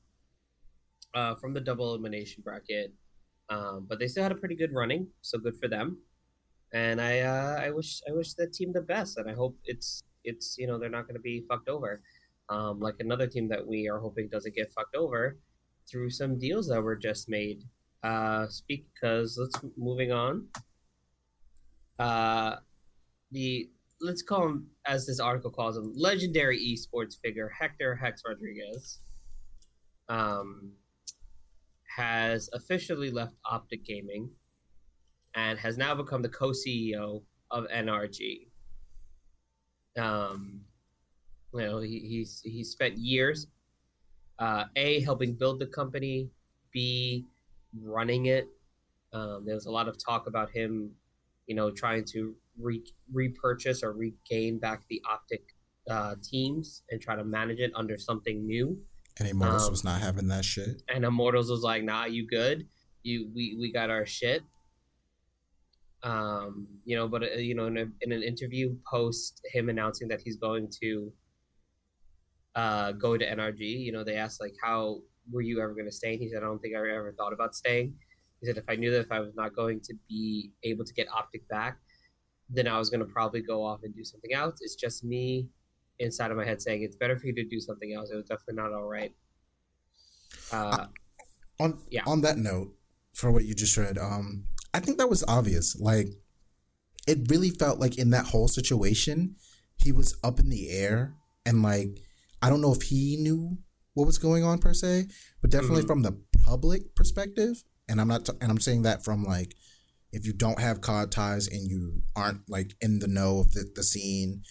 uh, 1.13 1.35
from 1.35 1.53
the 1.53 1.61
double 1.61 1.87
elimination 1.93 2.41
bracket, 2.43 2.93
um, 3.49 3.85
but 3.87 3.99
they 3.99 4.07
still 4.07 4.23
had 4.23 4.31
a 4.31 4.41
pretty 4.43 4.55
good 4.55 4.73
running. 4.73 5.07
So 5.21 5.37
good 5.37 5.57
for 5.61 5.67
them. 5.67 5.99
And 6.73 6.99
I 6.99 7.19
uh, 7.19 7.59
I 7.65 7.69
wish 7.69 8.01
I 8.09 8.11
wish 8.13 8.33
that 8.33 8.53
team 8.53 8.73
the 8.73 8.81
best, 8.81 9.17
and 9.17 9.29
I 9.29 9.33
hope 9.33 9.55
it's 9.65 10.03
it's 10.23 10.57
you 10.57 10.67
know 10.67 10.79
they're 10.79 10.97
not 10.97 11.05
going 11.07 11.19
to 11.21 11.27
be 11.31 11.45
fucked 11.47 11.69
over, 11.69 12.01
um, 12.51 12.79
like 12.79 12.95
another 12.99 13.27
team 13.27 13.47
that 13.47 13.65
we 13.65 13.89
are 13.89 13.99
hoping 13.99 14.27
doesn't 14.27 14.53
get 14.53 14.71
fucked 14.71 14.95
over 14.95 15.37
through 15.89 16.09
some 16.09 16.37
deals 16.37 16.67
that 16.67 16.81
were 16.81 16.97
just 16.97 17.29
made. 17.29 17.63
Uh, 18.03 18.47
speak 18.47 18.85
because 18.93 19.37
let's 19.39 19.59
moving 19.77 20.11
on. 20.11 20.47
Uh, 21.97 22.57
the 23.31 23.69
let's 24.01 24.21
call 24.21 24.47
him 24.47 24.67
as 24.85 25.05
this 25.05 25.19
article 25.19 25.51
calls 25.51 25.77
him 25.77 25.93
legendary 25.95 26.59
esports 26.59 27.19
figure 27.21 27.49
Hector 27.57 27.95
Hex 27.95 28.23
Rodriguez. 28.27 28.99
Um, 30.09 30.73
has 31.97 32.49
officially 32.53 33.11
left 33.11 33.35
OpTic 33.45 33.85
Gaming 33.85 34.29
and 35.35 35.59
has 35.59 35.77
now 35.77 35.95
become 35.95 36.21
the 36.21 36.29
co-CEO 36.29 37.21
of 37.49 37.65
NRG. 37.67 38.47
Um, 39.97 40.61
you 41.53 41.61
know, 41.61 41.79
he, 41.79 41.99
he's 41.99 42.41
he 42.43 42.63
spent 42.63 42.97
years, 42.97 43.47
uh, 44.39 44.65
a 44.75 45.01
helping 45.01 45.33
build 45.33 45.59
the 45.59 45.67
company, 45.67 46.29
b 46.71 47.25
running 47.81 48.27
it. 48.27 48.47
Um, 49.13 49.43
there 49.45 49.55
was 49.55 49.65
a 49.65 49.71
lot 49.71 49.87
of 49.87 49.97
talk 50.03 50.27
about 50.27 50.49
him, 50.51 50.91
you 51.47 51.55
know, 51.55 51.69
trying 51.69 52.05
to 52.05 52.35
re- 52.57 52.83
repurchase 53.11 53.83
or 53.83 53.91
regain 53.91 54.57
back 54.57 54.83
the 54.89 55.01
OpTic 55.09 55.41
uh, 55.89 56.15
teams 56.23 56.83
and 56.89 57.01
try 57.01 57.15
to 57.15 57.23
manage 57.23 57.59
it 57.59 57.71
under 57.75 57.97
something 57.97 58.45
new. 58.45 58.77
And 59.19 59.27
Immortals 59.27 59.65
um, 59.65 59.71
was 59.71 59.83
not 59.83 60.01
having 60.01 60.27
that 60.29 60.45
shit. 60.45 60.81
And 60.87 61.03
Immortals 61.03 61.51
was 61.51 61.61
like, 61.61 61.83
"Nah, 61.83 62.05
you 62.05 62.25
good? 62.27 62.67
You 63.03 63.29
we 63.35 63.57
we 63.59 63.71
got 63.71 63.89
our 63.89 64.05
shit." 64.05 64.43
Um, 66.03 66.67
you 66.85 66.95
know, 66.95 67.07
but 67.07 67.23
uh, 67.23 67.37
you 67.37 67.53
know, 67.53 67.67
in, 67.67 67.77
a, 67.77 67.85
in 68.01 68.11
an 68.11 68.23
interview 68.23 68.75
post 68.89 69.41
him 69.51 69.69
announcing 69.69 70.07
that 70.07 70.21
he's 70.21 70.37
going 70.37 70.71
to 70.81 71.11
uh, 72.55 72.91
go 72.93 73.17
to 73.17 73.25
NRG, 73.25 73.61
you 73.61 73.91
know, 73.91 74.03
they 74.03 74.15
asked 74.15 74.41
like, 74.41 74.55
"How 74.61 75.01
were 75.31 75.41
you 75.41 75.61
ever 75.61 75.73
going 75.73 75.85
to 75.85 75.91
stay?" 75.91 76.13
And 76.13 76.21
he 76.21 76.29
said, 76.29 76.43
"I 76.43 76.45
don't 76.45 76.59
think 76.59 76.75
I 76.75 76.79
ever 76.79 77.13
thought 77.17 77.33
about 77.33 77.55
staying." 77.55 77.95
He 78.39 78.47
said, 78.47 78.57
"If 78.57 78.65
I 78.67 78.75
knew 78.75 78.91
that 78.91 79.01
if 79.01 79.11
I 79.11 79.19
was 79.19 79.35
not 79.35 79.55
going 79.55 79.81
to 79.81 79.93
be 80.09 80.51
able 80.63 80.85
to 80.85 80.93
get 80.93 81.07
OpTic 81.09 81.47
back, 81.49 81.77
then 82.49 82.67
I 82.67 82.77
was 82.77 82.89
going 82.89 82.99
to 82.99 83.11
probably 83.11 83.41
go 83.41 83.63
off 83.63 83.81
and 83.83 83.95
do 83.95 84.03
something 84.03 84.33
else. 84.33 84.59
It's 84.61 84.75
just 84.75 85.03
me 85.03 85.47
inside 85.99 86.31
of 86.31 86.37
my 86.37 86.45
head 86.45 86.61
saying 86.61 86.83
it's 86.83 86.95
better 86.95 87.15
for 87.15 87.27
you 87.27 87.35
to 87.35 87.43
do 87.43 87.59
something 87.59 87.93
else. 87.93 88.09
It 88.11 88.15
was 88.15 88.25
definitely 88.25 88.61
not 88.61 88.73
all 88.73 88.87
right." 88.87 89.13
Uh, 90.51 90.87
on 91.59 91.79
yeah. 91.89 92.03
on 92.05 92.21
that 92.21 92.37
note, 92.37 92.73
for 93.13 93.31
what 93.31 93.45
you 93.45 93.53
just 93.53 93.77
read, 93.77 93.97
um, 93.97 94.45
I 94.73 94.79
think 94.79 94.97
that 94.97 95.09
was 95.09 95.23
obvious. 95.27 95.79
Like, 95.79 96.07
it 97.07 97.29
really 97.29 97.49
felt 97.49 97.79
like 97.79 97.97
in 97.97 98.09
that 98.11 98.27
whole 98.27 98.47
situation, 98.47 99.35
he 99.77 99.91
was 99.91 100.17
up 100.23 100.39
in 100.39 100.49
the 100.49 100.69
air, 100.69 101.15
and 101.45 101.61
like, 101.61 101.99
I 102.41 102.49
don't 102.49 102.61
know 102.61 102.73
if 102.73 102.83
he 102.83 103.17
knew 103.19 103.57
what 103.93 104.05
was 104.05 104.17
going 104.17 104.43
on 104.43 104.57
per 104.57 104.73
se, 104.73 105.07
but 105.41 105.51
definitely 105.51 105.81
mm-hmm. 105.81 105.87
from 105.87 106.01
the 106.01 106.17
public 106.43 106.95
perspective, 106.95 107.63
and 107.87 107.99
I'm 107.99 108.07
not, 108.07 108.25
t- 108.25 108.33
and 108.41 108.49
I'm 108.49 108.59
saying 108.59 108.83
that 108.83 109.03
from 109.03 109.23
like, 109.23 109.55
if 110.11 110.25
you 110.25 110.33
don't 110.33 110.59
have 110.59 110.81
COD 110.81 111.11
ties 111.11 111.47
and 111.47 111.69
you 111.69 112.01
aren't 112.15 112.49
like 112.49 112.75
in 112.81 112.99
the 112.99 113.07
know 113.07 113.39
of 113.39 113.53
the, 113.53 113.69
the 113.75 113.83
scene, 113.83 114.43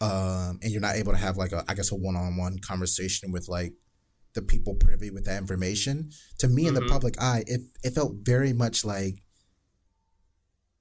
um, 0.00 0.58
and 0.62 0.70
you're 0.70 0.80
not 0.80 0.96
able 0.96 1.12
to 1.12 1.18
have 1.18 1.36
like 1.36 1.52
a, 1.52 1.64
I 1.68 1.74
guess 1.74 1.90
a 1.90 1.96
one-on-one 1.96 2.58
conversation 2.58 3.32
with 3.32 3.48
like 3.48 3.72
the 4.34 4.42
people 4.42 4.74
privy 4.74 5.10
with 5.10 5.24
that 5.24 5.38
information. 5.38 6.10
To 6.38 6.48
me, 6.48 6.62
mm-hmm. 6.62 6.68
in 6.68 6.74
the 6.74 6.80
mm-hmm. 6.80 6.90
public 6.90 7.20
eye, 7.20 7.44
it 7.46 7.62
it 7.82 7.94
felt 7.94 8.16
very 8.22 8.52
much 8.52 8.84
like 8.84 9.22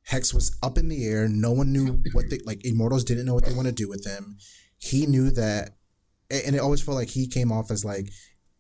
Hex 0.04 0.34
was 0.34 0.56
up 0.62 0.78
in 0.78 0.88
the 0.90 1.06
air. 1.06 1.28
No 1.28 1.52
one 1.52 1.74
knew 1.74 2.02
what 2.14 2.30
they 2.30 2.40
like. 2.46 2.66
Immortals 2.66 3.04
didn't 3.04 3.26
know 3.26 3.34
what 3.34 3.46
they 3.46 3.54
want 3.54 3.68
to 3.68 3.74
do 3.74 3.90
with 3.90 4.06
him. 4.06 4.38
He 4.78 5.06
knew 5.06 5.32
that, 5.32 5.77
and 6.30 6.56
it 6.56 6.60
always 6.60 6.82
felt 6.82 6.98
like 6.98 7.10
he 7.10 7.28
came 7.28 7.52
off 7.52 7.72
as 7.72 7.86
like, 7.86 8.12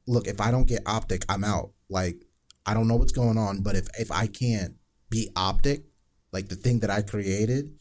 "Look, 0.07 0.27
if 0.27 0.39
I 0.41 0.51
don't 0.51 0.67
get 0.67 0.83
optic, 0.85 1.25
I'm 1.29 1.43
out. 1.43 1.73
Like, 1.89 2.25
I 2.65 2.73
don't 2.73 2.87
know 2.87 2.95
what's 2.95 3.11
going 3.11 3.37
on, 3.37 3.61
but 3.61 3.75
if 3.75 3.87
if 3.99 4.11
I 4.11 4.27
can't 4.27 4.75
be 5.09 5.29
optic, 5.35 5.85
like 6.31 6.49
the 6.49 6.55
thing 6.55 6.79
that 6.79 6.89
I 6.89 7.01
created, 7.01 7.73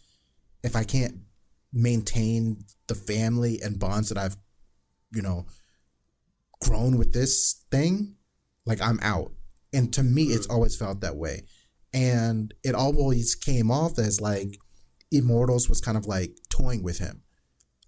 if 0.63 0.77
I 0.77 0.85
can't 0.85 1.21
maintain 1.73 2.65
the 2.87 2.95
family 2.95 3.61
and 3.63 3.79
bonds 3.79 4.09
that 4.09 4.19
I've, 4.19 4.37
you 5.13 5.23
know, 5.23 5.47
grown 6.61 6.97
with 6.97 7.13
this 7.13 7.65
thing, 7.71 8.17
like 8.65 8.81
I'm 8.81 8.99
out." 9.03 9.33
And 9.73 9.93
to 9.95 10.03
me, 10.03 10.25
it's 10.25 10.47
always 10.47 10.77
felt 10.77 11.01
that 11.01 11.17
way 11.17 11.43
and 11.97 12.53
it 12.63 12.75
always 12.75 13.35
came 13.35 13.71
off 13.71 13.99
as 13.99 14.21
like 14.21 14.59
Immortals 15.11 15.69
was 15.69 15.81
kind 15.81 15.97
of 15.97 16.05
like 16.05 16.37
toying 16.51 16.83
with 16.83 16.99
him, 16.99 17.23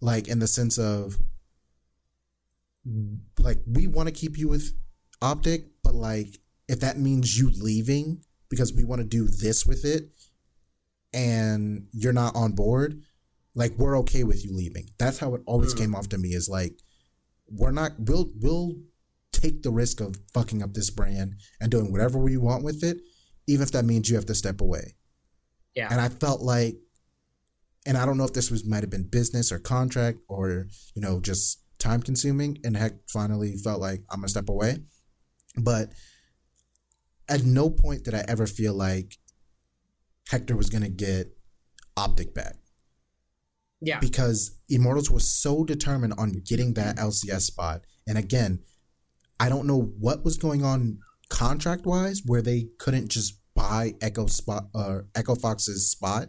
like 0.01 0.29
in 0.29 0.39
the 0.39 0.47
sense 0.47 0.79
of 0.79 1.19
like 3.39 3.59
we 3.67 3.87
want 3.87 4.09
to 4.09 4.15
keep 4.15 4.39
you 4.39 4.49
with 4.49 4.73
OpTic, 5.23 5.67
but 5.83 5.95
like 5.95 6.39
if 6.69 6.81
that 6.81 6.99
means 6.99 7.39
you 7.39 7.51
leaving 7.51 8.23
because 8.49 8.73
we 8.73 8.85
want 8.85 9.01
to 9.01 9.07
do 9.07 9.27
this 9.27 9.67
with 9.67 9.85
it 9.85 10.11
and 11.13 11.87
you're 11.93 12.13
not 12.13 12.35
on 12.35 12.53
board, 12.53 13.03
like 13.55 13.73
we're 13.77 13.99
okay 13.99 14.25
with 14.25 14.45
you 14.45 14.55
leaving. 14.55 14.89
That's 14.99 15.19
how 15.19 15.35
it 15.35 15.43
always 15.47 15.75
mm. 15.75 15.79
came 15.79 15.95
off 15.95 16.09
to 16.11 16.19
me 16.19 16.31
is 16.31 16.49
like 16.49 16.81
we're 17.51 17.73
not 17.73 17.93
we'll 17.99 18.31
we'll 18.41 18.75
take 19.33 19.63
the 19.63 19.71
risk 19.71 20.01
of 20.01 20.17
fucking 20.33 20.63
up 20.63 20.75
this 20.75 20.91
brand 20.91 21.35
and 21.61 21.71
doing 21.71 21.93
whatever 21.93 22.19
we 22.19 22.37
want 22.37 22.65
with 22.65 22.83
it 22.83 22.99
even 23.49 23.63
if 23.63 23.73
that 23.73 23.85
means 23.85 24.09
you 24.09 24.17
have 24.17 24.27
to 24.27 24.35
step 24.35 24.61
away. 24.61 24.95
Yeah. 25.75 25.89
And 25.91 26.01
I 26.01 26.11
felt 26.11 26.43
like, 26.43 26.77
and 27.87 27.97
I 27.97 28.05
don't 28.05 28.19
know 28.19 28.25
if 28.25 28.35
this 28.35 28.51
was 28.51 28.65
might 28.65 28.83
have 28.83 28.91
been 28.91 29.09
business 29.09 29.51
or 29.51 29.59
contract 29.59 30.19
or 30.29 30.67
you 30.95 31.01
know 31.01 31.21
just 31.21 31.63
time 31.79 32.03
consuming. 32.03 32.59
And 32.65 32.77
Hex, 32.77 32.97
finally 33.09 33.57
felt 33.57 33.81
like 33.81 34.03
I'm 34.11 34.21
gonna 34.21 34.29
step 34.29 34.49
away. 34.49 34.79
But 35.57 35.93
at 37.29 37.45
no 37.45 37.71
point 37.71 38.05
did 38.05 38.15
I 38.15 38.25
ever 38.29 38.47
feel 38.47 38.75
like 38.75 39.19
Hector 40.29 40.57
was 40.57 40.71
gonna 40.71 40.89
get 40.89 41.37
OpTic 41.97 42.35
back. 42.35 42.57
Yeah. 43.81 44.01
Because 44.01 44.57
Immortals 44.69 45.11
was 45.11 45.31
so 45.31 45.65
determined 45.65 46.15
on 46.19 46.43
getting 46.45 46.75
that 46.75 46.97
LCS 46.97 47.43
spot. 47.43 47.83
And 48.07 48.19
again, 48.19 48.61
I 49.39 49.49
don't 49.49 49.67
know 49.67 49.93
what 49.99 50.25
was 50.25 50.37
going 50.37 50.65
on 50.65 50.99
contract 51.29 51.87
wise 51.87 52.23
where 52.25 52.43
they 52.43 52.69
couldn't 52.79 53.09
just 53.09 53.39
buy 53.55 53.95
Echo 54.01 54.27
spot 54.27 54.69
or 54.75 55.07
uh, 55.15 55.19
Echo 55.19 55.35
Fox's 55.35 55.91
spot, 55.91 56.29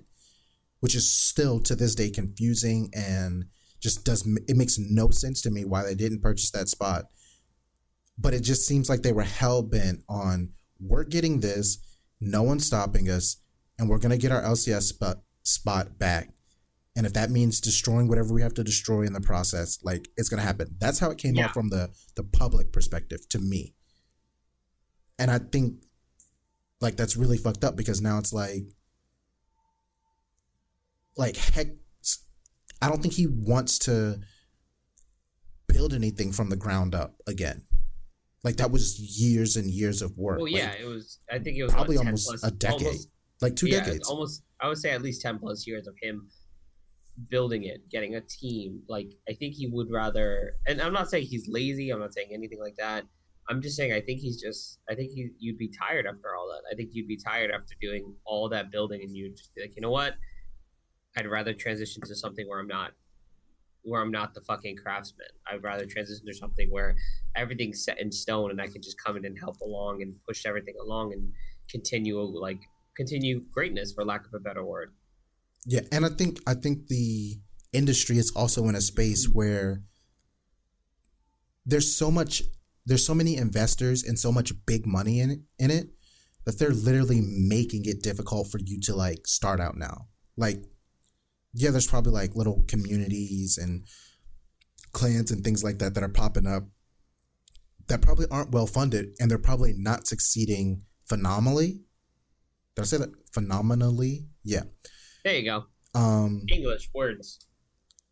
which 0.79 0.95
is 0.95 1.11
still 1.11 1.59
to 1.61 1.75
this 1.75 1.95
day 1.95 2.09
confusing 2.09 2.89
and 2.93 3.45
just 3.79 4.03
does 4.03 4.27
it 4.47 4.57
makes 4.57 4.77
no 4.77 5.09
sense 5.09 5.41
to 5.41 5.51
me 5.51 5.65
why 5.65 5.83
they 5.83 5.95
didn't 5.95 6.21
purchase 6.21 6.51
that 6.51 6.67
spot. 6.67 7.05
But 8.17 8.33
it 8.33 8.41
just 8.41 8.65
seems 8.65 8.89
like 8.89 9.01
they 9.01 9.13
were 9.13 9.23
hell 9.23 9.61
bent 9.61 10.03
on 10.09 10.49
we're 10.79 11.03
getting 11.03 11.39
this, 11.39 11.77
no 12.21 12.41
one's 12.43 12.65
stopping 12.65 13.09
us, 13.09 13.37
and 13.77 13.89
we're 13.89 13.99
gonna 13.99 14.17
get 14.17 14.31
our 14.31 14.41
LCS 14.41 14.83
spot 14.83 15.17
spot 15.43 15.99
back. 15.99 16.29
And 16.95 17.05
if 17.05 17.13
that 17.13 17.29
means 17.29 17.61
destroying 17.61 18.07
whatever 18.07 18.33
we 18.33 18.41
have 18.41 18.53
to 18.55 18.63
destroy 18.63 19.03
in 19.03 19.13
the 19.13 19.21
process, 19.21 19.79
like 19.83 20.09
it's 20.17 20.29
gonna 20.29 20.41
happen. 20.41 20.75
That's 20.79 20.99
how 20.99 21.11
it 21.11 21.17
came 21.17 21.35
yeah. 21.35 21.45
out 21.45 21.53
from 21.53 21.69
the 21.69 21.89
the 22.15 22.23
public 22.23 22.71
perspective 22.71 23.27
to 23.29 23.39
me. 23.39 23.73
And 25.17 25.29
I 25.29 25.39
think 25.39 25.83
like 26.81 26.95
that's 26.95 27.17
really 27.17 27.37
fucked 27.37 27.63
up 27.63 27.75
because 27.75 28.01
now 28.01 28.17
it's 28.17 28.33
like 28.33 28.63
like 31.17 31.35
Hex 31.35 31.71
I 32.81 32.89
don't 32.89 33.01
think 33.01 33.13
he 33.13 33.27
wants 33.27 33.77
to 33.79 34.19
build 35.67 35.93
anything 35.93 36.31
from 36.31 36.49
the 36.49 36.55
ground 36.55 36.95
up 36.95 37.15
again. 37.27 37.63
Like 38.43 38.55
that 38.57 38.71
was 38.71 38.99
years 38.99 39.55
and 39.57 39.69
years 39.69 40.01
of 40.01 40.17
work. 40.17 40.39
Well, 40.39 40.47
yeah, 40.47 40.69
like, 40.69 40.79
it 40.79 40.85
was. 40.85 41.19
I 41.29 41.39
think 41.39 41.57
it 41.57 41.63
was 41.63 41.73
probably 41.73 41.97
almost 41.97 42.27
plus, 42.27 42.43
a 42.43 42.51
decade, 42.51 42.87
almost, 42.87 43.09
like 43.41 43.55
two 43.55 43.67
yeah, 43.67 43.83
decades. 43.83 44.07
Almost, 44.07 44.43
I 44.61 44.67
would 44.67 44.77
say 44.77 44.91
at 44.91 45.01
least 45.01 45.21
ten 45.21 45.39
plus 45.39 45.67
years 45.67 45.87
of 45.87 45.95
him 46.01 46.29
building 47.29 47.65
it, 47.65 47.89
getting 47.89 48.15
a 48.15 48.21
team. 48.21 48.81
Like 48.87 49.11
I 49.27 49.33
think 49.33 49.55
he 49.55 49.67
would 49.67 49.91
rather. 49.91 50.53
And 50.65 50.81
I'm 50.81 50.93
not 50.93 51.09
saying 51.09 51.25
he's 51.25 51.47
lazy. 51.49 51.89
I'm 51.89 51.99
not 51.99 52.13
saying 52.13 52.29
anything 52.31 52.59
like 52.59 52.75
that. 52.77 53.03
I'm 53.49 53.61
just 53.61 53.75
saying, 53.75 53.91
I 53.91 53.99
think 53.99 54.19
he's 54.19 54.39
just, 54.39 54.77
I 54.87 54.93
think 54.93 55.11
he, 55.11 55.29
you'd 55.39 55.57
be 55.57 55.69
tired 55.69 56.05
after 56.05 56.35
all 56.35 56.47
that. 56.49 56.71
I 56.71 56.75
think 56.75 56.91
you'd 56.93 57.07
be 57.07 57.17
tired 57.17 57.49
after 57.49 57.73
doing 57.81 58.13
all 58.23 58.47
that 58.49 58.71
building 58.71 59.01
and 59.01 59.15
you'd 59.15 59.35
just 59.35 59.53
be 59.55 59.61
like, 59.61 59.75
you 59.75 59.81
know 59.81 59.89
what? 59.89 60.13
I'd 61.17 61.27
rather 61.27 61.53
transition 61.53 62.01
to 62.03 62.15
something 62.15 62.47
where 62.47 62.59
I'm 62.59 62.67
not, 62.67 62.91
where 63.83 64.01
I'm 64.01 64.11
not 64.11 64.33
the 64.33 64.41
fucking 64.41 64.77
craftsman. 64.77 65.27
I'd 65.51 65.63
rather 65.63 65.85
transition 65.85 66.25
to 66.25 66.33
something 66.33 66.69
where 66.69 66.95
everything's 67.35 67.83
set 67.83 67.99
in 67.99 68.11
stone 68.11 68.51
and 68.51 68.61
I 68.61 68.67
can 68.67 68.81
just 68.81 69.01
come 69.03 69.17
in 69.17 69.25
and 69.25 69.37
help 69.37 69.59
along 69.61 70.01
and 70.01 70.15
push 70.27 70.45
everything 70.45 70.75
along 70.81 71.13
and 71.13 71.31
continue 71.69 72.19
like 72.19 72.59
continue 72.95 73.41
greatness 73.51 73.93
for 73.93 74.03
lack 74.03 74.25
of 74.25 74.33
a 74.33 74.39
better 74.39 74.63
word. 74.63 74.93
Yeah, 75.65 75.81
and 75.91 76.05
I 76.05 76.09
think 76.09 76.39
I 76.47 76.53
think 76.53 76.87
the 76.87 77.39
industry 77.73 78.17
is 78.17 78.31
also 78.35 78.67
in 78.67 78.75
a 78.75 78.81
space 78.81 79.25
where 79.31 79.83
there's 81.65 81.95
so 81.95 82.09
much 82.09 82.43
there's 82.85 83.05
so 83.05 83.13
many 83.13 83.37
investors 83.37 84.03
and 84.03 84.17
so 84.17 84.31
much 84.31 84.51
big 84.65 84.85
money 84.87 85.19
in 85.19 85.29
it, 85.29 85.39
in 85.59 85.69
it 85.69 85.89
that 86.45 86.57
they're 86.57 86.71
literally 86.71 87.21
making 87.21 87.85
it 87.85 88.01
difficult 88.01 88.49
for 88.49 88.59
you 88.59 88.79
to 88.81 88.95
like 88.95 89.27
start 89.27 89.59
out 89.59 89.77
now. 89.77 90.07
Like 90.35 90.63
yeah, 91.53 91.71
there's 91.71 91.87
probably 91.87 92.11
like 92.11 92.35
little 92.35 92.63
communities 92.67 93.57
and 93.57 93.85
clans 94.91 95.31
and 95.31 95.43
things 95.43 95.63
like 95.63 95.79
that 95.79 95.93
that 95.93 96.03
are 96.03 96.09
popping 96.09 96.47
up 96.47 96.63
that 97.87 98.01
probably 98.01 98.25
aren't 98.31 98.51
well 98.51 98.67
funded 98.67 99.15
and 99.19 99.29
they're 99.29 99.37
probably 99.37 99.73
not 99.75 100.07
succeeding 100.07 100.83
phenomenally. 101.07 101.81
Did 102.75 102.81
I 102.83 102.85
say 102.85 102.97
that 102.97 103.09
phenomenally? 103.33 104.27
Yeah. 104.43 104.63
There 105.25 105.35
you 105.35 105.43
go. 105.43 105.65
Um, 105.95 106.43
English 106.49 106.89
words. 106.93 107.45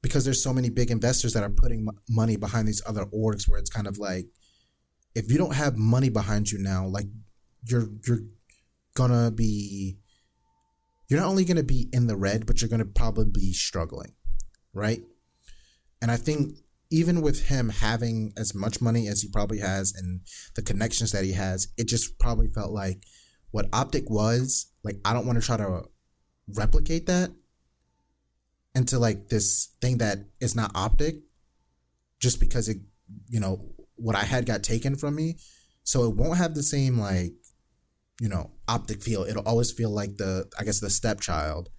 Because 0.02 0.26
there's 0.26 0.44
so 0.44 0.54
many 0.54 0.70
big 0.70 0.92
investors 0.92 1.34
that 1.34 1.44
are 1.44 1.50
putting 1.50 1.88
m- 1.88 1.98
money 2.10 2.38
behind 2.38 2.68
these 2.68 2.82
other 2.86 3.06
orgs, 3.06 3.48
where 3.48 3.60
it's 3.60 3.70
kind 3.70 3.88
of 3.88 3.98
like, 3.98 4.26
if 5.16 5.32
you 5.32 5.38
don't 5.38 5.56
have 5.56 5.76
money 5.78 6.10
behind 6.10 6.52
you 6.52 6.60
now, 6.60 6.88
like 6.88 7.08
you're 7.66 7.90
you're 8.06 8.22
gonna 8.94 9.32
be, 9.32 9.98
you're 11.08 11.20
not 11.20 11.30
only 11.30 11.46
gonna 11.46 11.64
be 11.64 11.90
in 11.92 12.08
the 12.08 12.18
red, 12.18 12.46
but 12.46 12.62
you're 12.62 12.70
gonna 12.70 12.86
probably 12.86 13.26
be 13.26 13.54
struggling, 13.54 14.14
right? 14.74 15.02
And 16.02 16.12
I 16.12 16.18
think 16.18 16.58
even 16.90 17.22
with 17.22 17.48
him 17.48 17.70
having 17.70 18.34
as 18.38 18.56
much 18.56 18.82
money 18.82 19.08
as 19.08 19.22
he 19.22 19.30
probably 19.30 19.60
has 19.60 19.94
and 19.94 20.22
the 20.56 20.62
connections 20.62 21.12
that 21.12 21.26
he 21.26 21.34
has, 21.34 21.68
it 21.78 21.88
just 21.88 22.18
probably 22.20 22.48
felt 22.48 22.72
like 22.72 23.04
what 23.52 23.70
OpTic 23.72 24.10
was. 24.10 24.72
Like 24.84 24.98
I 25.04 25.14
don't 25.14 25.26
want 25.26 25.40
to 25.40 25.46
try 25.46 25.58
to 25.58 25.84
replicate 26.56 27.08
that 27.08 27.32
into 28.78 29.00
like 29.00 29.30
this 29.30 29.70
thing 29.82 29.98
that 29.98 30.20
is 30.40 30.56
not 30.56 30.72
optic 30.76 31.16
just 32.20 32.40
because 32.40 32.70
it 32.70 32.78
you 33.28 33.40
know 33.40 33.60
what 33.96 34.16
i 34.16 34.24
had 34.24 34.46
got 34.46 34.64
taken 34.64 34.96
from 34.96 35.16
me 35.16 35.36
so 35.84 36.04
it 36.04 36.16
won't 36.16 36.38
have 36.38 36.54
the 36.54 36.64
same 36.64 37.00
like 37.00 37.34
you 38.20 38.30
know 38.30 38.52
optic 38.68 39.02
feel 39.02 39.24
it'll 39.24 39.48
always 39.48 39.72
feel 39.72 39.90
like 39.90 40.18
the 40.18 40.50
i 40.60 40.64
guess 40.64 40.80
the 40.80 40.90
stepchild 40.90 41.70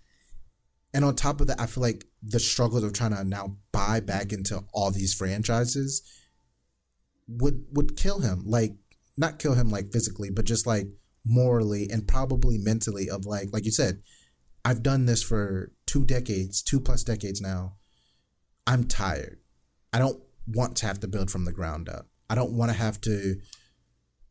and 0.95 1.05
on 1.05 1.15
top 1.15 1.41
of 1.41 1.47
that 1.47 1.61
i 1.61 1.67
feel 1.67 1.83
like 1.83 2.05
the 2.23 2.41
struggles 2.41 2.83
of 2.83 2.93
trying 2.93 3.15
to 3.15 3.25
now 3.25 3.57
buy 3.73 4.01
back 4.01 4.33
into 4.33 4.63
all 4.73 4.91
these 4.91 5.15
franchises 5.15 6.03
would 7.27 7.65
would 7.73 7.97
kill 7.97 8.21
him 8.21 8.43
like 8.47 8.75
not 9.17 9.39
kill 9.39 9.55
him 9.55 9.69
like 9.69 9.93
physically 9.93 10.31
but 10.31 10.45
just 10.45 10.67
like 10.67 10.87
morally 11.27 11.89
and 11.91 12.09
probably 12.09 12.57
mentally 12.57 13.11
of 13.11 13.27
like 13.27 13.49
like 13.53 13.65
you 13.65 13.73
said 13.73 14.01
I've 14.69 14.83
done 14.83 15.07
this 15.07 15.23
for 15.23 15.73
two 15.87 16.05
decades, 16.05 16.63
two 16.63 16.79
plus 16.79 17.03
decades 17.03 17.41
now. 17.41 17.77
I'm 18.67 18.85
tired. 18.85 19.39
I 19.95 19.99
don't 19.99 20.21
want 20.47 20.77
to 20.77 20.87
have 20.87 21.01
to 21.01 21.09
build 21.09 21.31
from 21.31 21.47
the 21.47 21.53
ground 21.53 21.89
up. 21.89 22.07
I 22.29 22.35
don't 22.35 22.53
want 22.53 22.71
to 22.71 22.77
have 22.77 23.01
to 23.03 23.37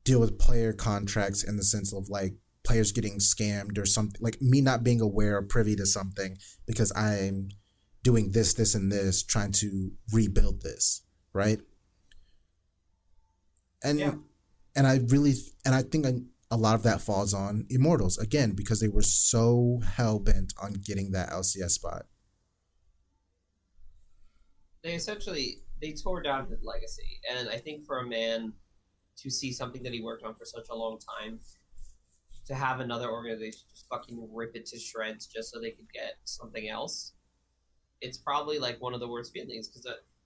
deal 0.08 0.22
with 0.22 0.40
player 0.40 0.72
contracts 0.72 1.44
in 1.44 1.58
the 1.58 1.64
sense 1.64 1.94
of 1.94 2.08
like 2.08 2.34
players 2.64 2.94
getting 2.94 3.20
scammed 3.20 3.78
or 3.78 3.86
something 3.86 4.20
like 4.22 4.42
me 4.42 4.62
not 4.62 4.82
being 4.82 5.02
aware 5.02 5.36
or 5.36 5.42
privy 5.42 5.76
to 5.76 5.86
something 5.86 6.38
because 6.66 6.96
I'm 6.96 7.50
doing 8.04 8.32
this, 8.32 8.54
this, 8.54 8.74
and 8.74 8.90
this, 8.90 9.22
trying 9.22 9.52
to 9.54 9.92
rebuild 10.14 10.62
this, 10.62 11.04
right? 11.34 11.60
And 13.84 14.00
yeah. 14.00 14.14
and 14.78 14.88
I 14.88 15.00
really 15.10 15.34
and 15.66 15.76
I 15.76 15.82
think 15.82 16.08
I 16.08 16.14
a 16.50 16.56
lot 16.56 16.76
of 16.76 16.84
that 16.84 17.02
falls 17.02 17.34
on 17.34 17.66
Immortals 17.70 18.18
again 18.18 18.54
because 18.54 18.80
they 18.80 18.88
were 18.88 19.02
so 19.02 19.82
hell 19.86 20.20
bent 20.20 20.54
on 20.62 20.74
getting 20.74 21.12
that 21.12 21.30
LCS 21.30 21.72
spot. 21.72 22.06
They 24.84 24.94
essentially 24.94 25.64
they 25.82 25.92
tore 25.92 26.22
down 26.22 26.48
his 26.50 26.64
legacy, 26.64 27.20
and 27.30 27.50
I 27.50 27.58
think 27.58 27.84
for 27.84 28.00
a 28.00 28.08
man 28.08 28.54
to 29.18 29.30
see 29.30 29.52
something 29.52 29.84
that 29.84 29.94
he 29.94 30.02
worked 30.02 30.24
on 30.24 30.36
for 30.36 30.46
such 30.46 30.68
a 30.70 30.76
long 30.76 31.00
time, 31.20 31.40
to 32.48 32.56
have 32.56 32.80
another 32.80 33.12
organization 33.12 33.62
just 33.70 33.88
fucking 33.90 34.30
rip 34.32 34.56
it 34.56 34.66
to 34.66 34.80
shreds 34.80 35.28
just 35.28 35.52
so 35.52 35.60
they 35.60 35.72
could 35.72 35.92
get 35.92 36.16
something 36.24 36.70
else, 36.70 37.14
it's 38.02 38.18
probably 38.18 38.58
like 38.58 38.82
one 38.82 38.94
of 38.94 39.00
the 39.00 39.08
worst 39.08 39.34
feelings 39.34 39.68
because 39.68 39.86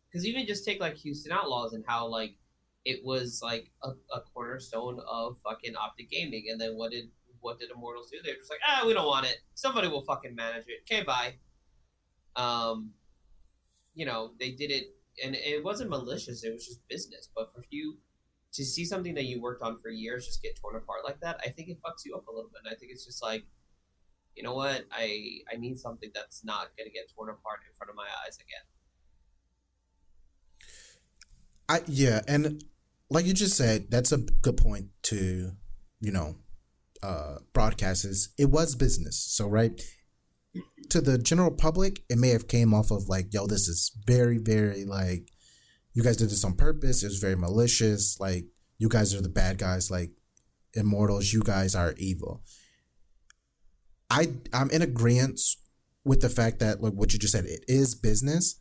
because 0.09 0.25
uh, 0.25 0.27
even 0.27 0.45
just 0.45 0.65
take 0.65 0.79
like 0.79 0.95
Houston 0.97 1.31
Outlaws 1.31 1.73
and 1.73 1.83
how 1.87 2.07
like 2.07 2.35
it 2.85 3.01
was 3.03 3.41
like 3.43 3.71
a, 3.83 3.89
a 4.13 4.21
cornerstone 4.33 4.99
of 5.09 5.37
fucking 5.43 5.73
OpTic 5.73 6.09
Gaming. 6.09 6.45
And 6.49 6.59
then 6.59 6.75
what 6.75 6.91
did 6.91 7.09
what 7.39 7.59
did 7.59 7.71
Immortals 7.71 8.09
do? 8.11 8.17
They're 8.23 8.35
just 8.35 8.51
like, 8.51 8.59
ah, 8.67 8.83
we 8.85 8.93
don't 8.93 9.07
want 9.07 9.25
it. 9.25 9.37
Somebody 9.55 9.87
will 9.87 10.03
fucking 10.03 10.35
manage 10.35 10.65
it. 10.67 10.83
Okay, 10.91 11.03
bye. 11.03 11.35
Um, 12.35 12.91
you 13.95 14.05
know, 14.05 14.31
they 14.39 14.51
did 14.51 14.71
it, 14.71 14.95
and 15.23 15.35
it 15.35 15.63
wasn't 15.63 15.89
malicious. 15.89 16.43
It 16.43 16.53
was 16.53 16.65
just 16.65 16.87
business. 16.87 17.29
But 17.35 17.51
for 17.51 17.63
you 17.71 17.97
to 18.53 18.65
see 18.65 18.85
something 18.85 19.13
that 19.15 19.25
you 19.25 19.41
worked 19.41 19.61
on 19.61 19.77
for 19.77 19.89
years 19.89 20.25
just 20.25 20.41
get 20.41 20.59
torn 20.59 20.75
apart 20.75 21.01
like 21.05 21.19
that, 21.21 21.39
I 21.45 21.49
think 21.49 21.69
it 21.69 21.77
fucks 21.77 22.05
you 22.05 22.15
up 22.15 22.27
a 22.27 22.31
little 22.31 22.49
bit. 22.49 22.61
And 22.65 22.73
I 22.73 22.77
think 22.77 22.91
it's 22.91 23.05
just 23.05 23.23
like, 23.23 23.45
you 24.35 24.43
know 24.43 24.53
what? 24.53 24.85
I 24.91 25.39
I 25.51 25.57
need 25.57 25.79
something 25.79 26.11
that's 26.13 26.43
not 26.43 26.69
gonna 26.77 26.89
get 26.89 27.11
torn 27.15 27.29
apart 27.29 27.59
in 27.67 27.75
front 27.75 27.89
of 27.89 27.95
my 27.95 28.07
eyes 28.25 28.37
again. 28.37 28.65
I 31.69 31.81
yeah, 31.87 32.21
and 32.27 32.63
like 33.09 33.25
you 33.25 33.33
just 33.33 33.57
said, 33.57 33.89
that's 33.89 34.11
a 34.11 34.17
good 34.17 34.57
point 34.57 34.87
to, 35.03 35.51
you 35.99 36.11
know, 36.11 36.35
uh, 37.03 37.37
broadcasters. 37.53 38.29
It 38.37 38.49
was 38.49 38.75
business, 38.75 39.17
so 39.17 39.47
right 39.47 39.81
to 40.89 41.01
the 41.01 41.17
general 41.17 41.51
public, 41.51 42.03
it 42.09 42.17
may 42.17 42.29
have 42.29 42.47
came 42.47 42.73
off 42.73 42.91
of 42.91 43.07
like, 43.07 43.33
yo, 43.33 43.47
this 43.47 43.67
is 43.67 43.91
very, 44.05 44.37
very 44.37 44.83
like, 44.83 45.30
you 45.93 46.03
guys 46.03 46.17
did 46.17 46.29
this 46.29 46.43
on 46.43 46.55
purpose. 46.55 47.03
It 47.03 47.07
was 47.07 47.19
very 47.19 47.35
malicious. 47.35 48.19
Like, 48.19 48.45
you 48.77 48.89
guys 48.89 49.13
are 49.13 49.21
the 49.21 49.29
bad 49.29 49.57
guys. 49.57 49.91
Like, 49.91 50.11
immortals, 50.73 51.33
you 51.33 51.41
guys 51.41 51.75
are 51.75 51.93
evil. 51.97 52.43
I 54.09 54.33
I'm 54.53 54.69
in 54.71 54.81
agreement 54.81 55.39
with 56.03 56.21
the 56.21 56.29
fact 56.29 56.59
that 56.59 56.81
like 56.81 56.93
what 56.93 57.13
you 57.13 57.19
just 57.19 57.33
said, 57.33 57.45
it 57.45 57.63
is 57.67 57.95
business, 57.95 58.59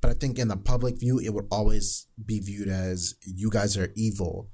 but 0.00 0.10
I 0.10 0.14
think 0.14 0.38
in 0.38 0.48
the 0.48 0.56
public 0.56 0.98
view, 0.98 1.18
it 1.18 1.32
would 1.32 1.46
always 1.50 2.06
be 2.24 2.40
viewed 2.40 2.68
as 2.68 3.14
you 3.22 3.50
guys 3.50 3.76
are 3.76 3.92
evil. 3.96 4.50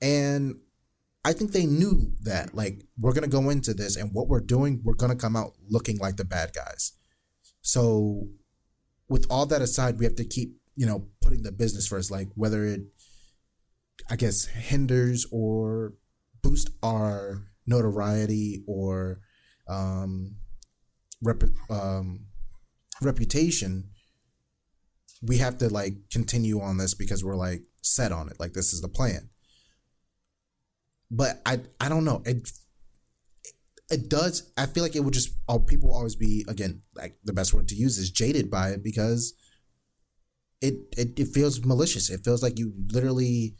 And 0.00 0.56
I 1.24 1.32
think 1.32 1.52
they 1.52 1.66
knew 1.66 2.12
that, 2.22 2.54
like, 2.54 2.84
we're 2.98 3.12
to 3.24 3.28
go 3.28 3.50
into 3.50 3.74
this 3.74 3.96
and 3.96 4.10
what 4.12 4.28
we're 4.28 4.40
doing, 4.40 4.80
we're 4.84 4.94
to 5.10 5.16
come 5.16 5.36
out 5.36 5.54
looking 5.68 5.98
like 5.98 6.16
the 6.16 6.24
bad 6.24 6.52
guys. 6.54 6.92
So, 7.60 8.28
with 9.08 9.26
all 9.28 9.44
that 9.46 9.60
aside, 9.60 9.98
we 9.98 10.04
have 10.04 10.14
to 10.16 10.24
keep, 10.24 10.57
you 10.78 10.86
know, 10.86 11.08
putting 11.20 11.42
the 11.42 11.52
business 11.52 11.86
first, 11.86 12.10
like, 12.10 12.28
whether 12.34 12.64
it, 12.64 12.80
I 14.08 14.16
guess, 14.16 14.46
hinders 14.46 15.26
or 15.30 15.92
boost 16.42 16.70
our 16.82 17.42
notoriety 17.66 18.64
or 18.66 19.20
um, 19.68 20.36
rep- 21.20 21.42
um, 21.68 22.26
reputation 23.02 23.90
we 25.22 25.38
have 25.38 25.58
to 25.58 25.68
like 25.68 25.94
continue 26.12 26.60
on 26.60 26.78
this 26.78 26.94
because 26.94 27.24
we're 27.24 27.36
like 27.36 27.62
set 27.82 28.12
on 28.12 28.28
it. 28.28 28.38
Like 28.38 28.52
this 28.52 28.72
is 28.72 28.80
the 28.80 28.88
plan. 28.88 29.30
But 31.10 31.40
I 31.46 31.60
I 31.80 31.88
don't 31.88 32.04
know. 32.04 32.22
It 32.24 32.50
it 33.90 34.08
does 34.08 34.52
I 34.56 34.66
feel 34.66 34.82
like 34.82 34.96
it 34.96 35.00
would 35.00 35.14
just 35.14 35.34
all 35.48 35.60
people 35.60 35.92
always 35.92 36.14
be 36.14 36.44
again, 36.48 36.82
like 36.94 37.18
the 37.24 37.32
best 37.32 37.54
word 37.54 37.68
to 37.68 37.74
use 37.74 37.98
is 37.98 38.10
jaded 38.10 38.50
by 38.50 38.70
it 38.70 38.82
because 38.82 39.34
it 40.60 40.74
it, 40.96 41.18
it 41.18 41.28
feels 41.28 41.64
malicious. 41.64 42.10
It 42.10 42.24
feels 42.24 42.42
like 42.42 42.58
you 42.58 42.72
literally 42.92 43.54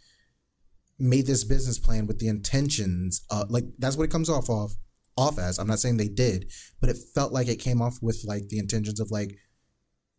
made 0.98 1.26
this 1.26 1.44
business 1.44 1.78
plan 1.78 2.08
with 2.08 2.18
the 2.18 2.26
intentions 2.26 3.24
uh 3.30 3.44
like 3.48 3.62
that's 3.78 3.96
what 3.96 4.02
it 4.02 4.10
comes 4.10 4.28
off 4.28 4.50
of 4.50 4.72
off 5.16 5.38
as. 5.38 5.58
I'm 5.58 5.66
not 5.66 5.80
saying 5.80 5.96
they 5.96 6.08
did, 6.08 6.50
but 6.80 6.90
it 6.90 6.96
felt 7.14 7.32
like 7.32 7.48
it 7.48 7.56
came 7.56 7.82
off 7.82 7.98
with 8.00 8.22
like 8.24 8.48
the 8.48 8.58
intentions 8.58 9.00
of 9.00 9.10
like 9.10 9.32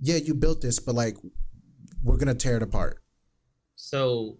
yeah, 0.02 0.16
you 0.16 0.34
built 0.34 0.62
this, 0.62 0.80
but 0.80 0.96
like 0.96 1.18
we're 2.04 2.18
gonna 2.18 2.36
tear 2.36 2.58
it 2.58 2.64
apart. 2.64 3.02
So 3.76 4.38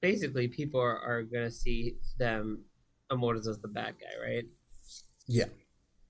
basically, 0.00 0.48
people 0.48 0.80
are, 0.80 0.98
are 0.98 1.22
gonna 1.22 1.50
see 1.50 1.96
them 2.18 2.64
Immortals 3.10 3.46
as 3.46 3.58
the 3.58 3.68
bad 3.68 3.94
guy, 4.00 4.26
right? 4.26 4.44
Yeah, 5.28 5.46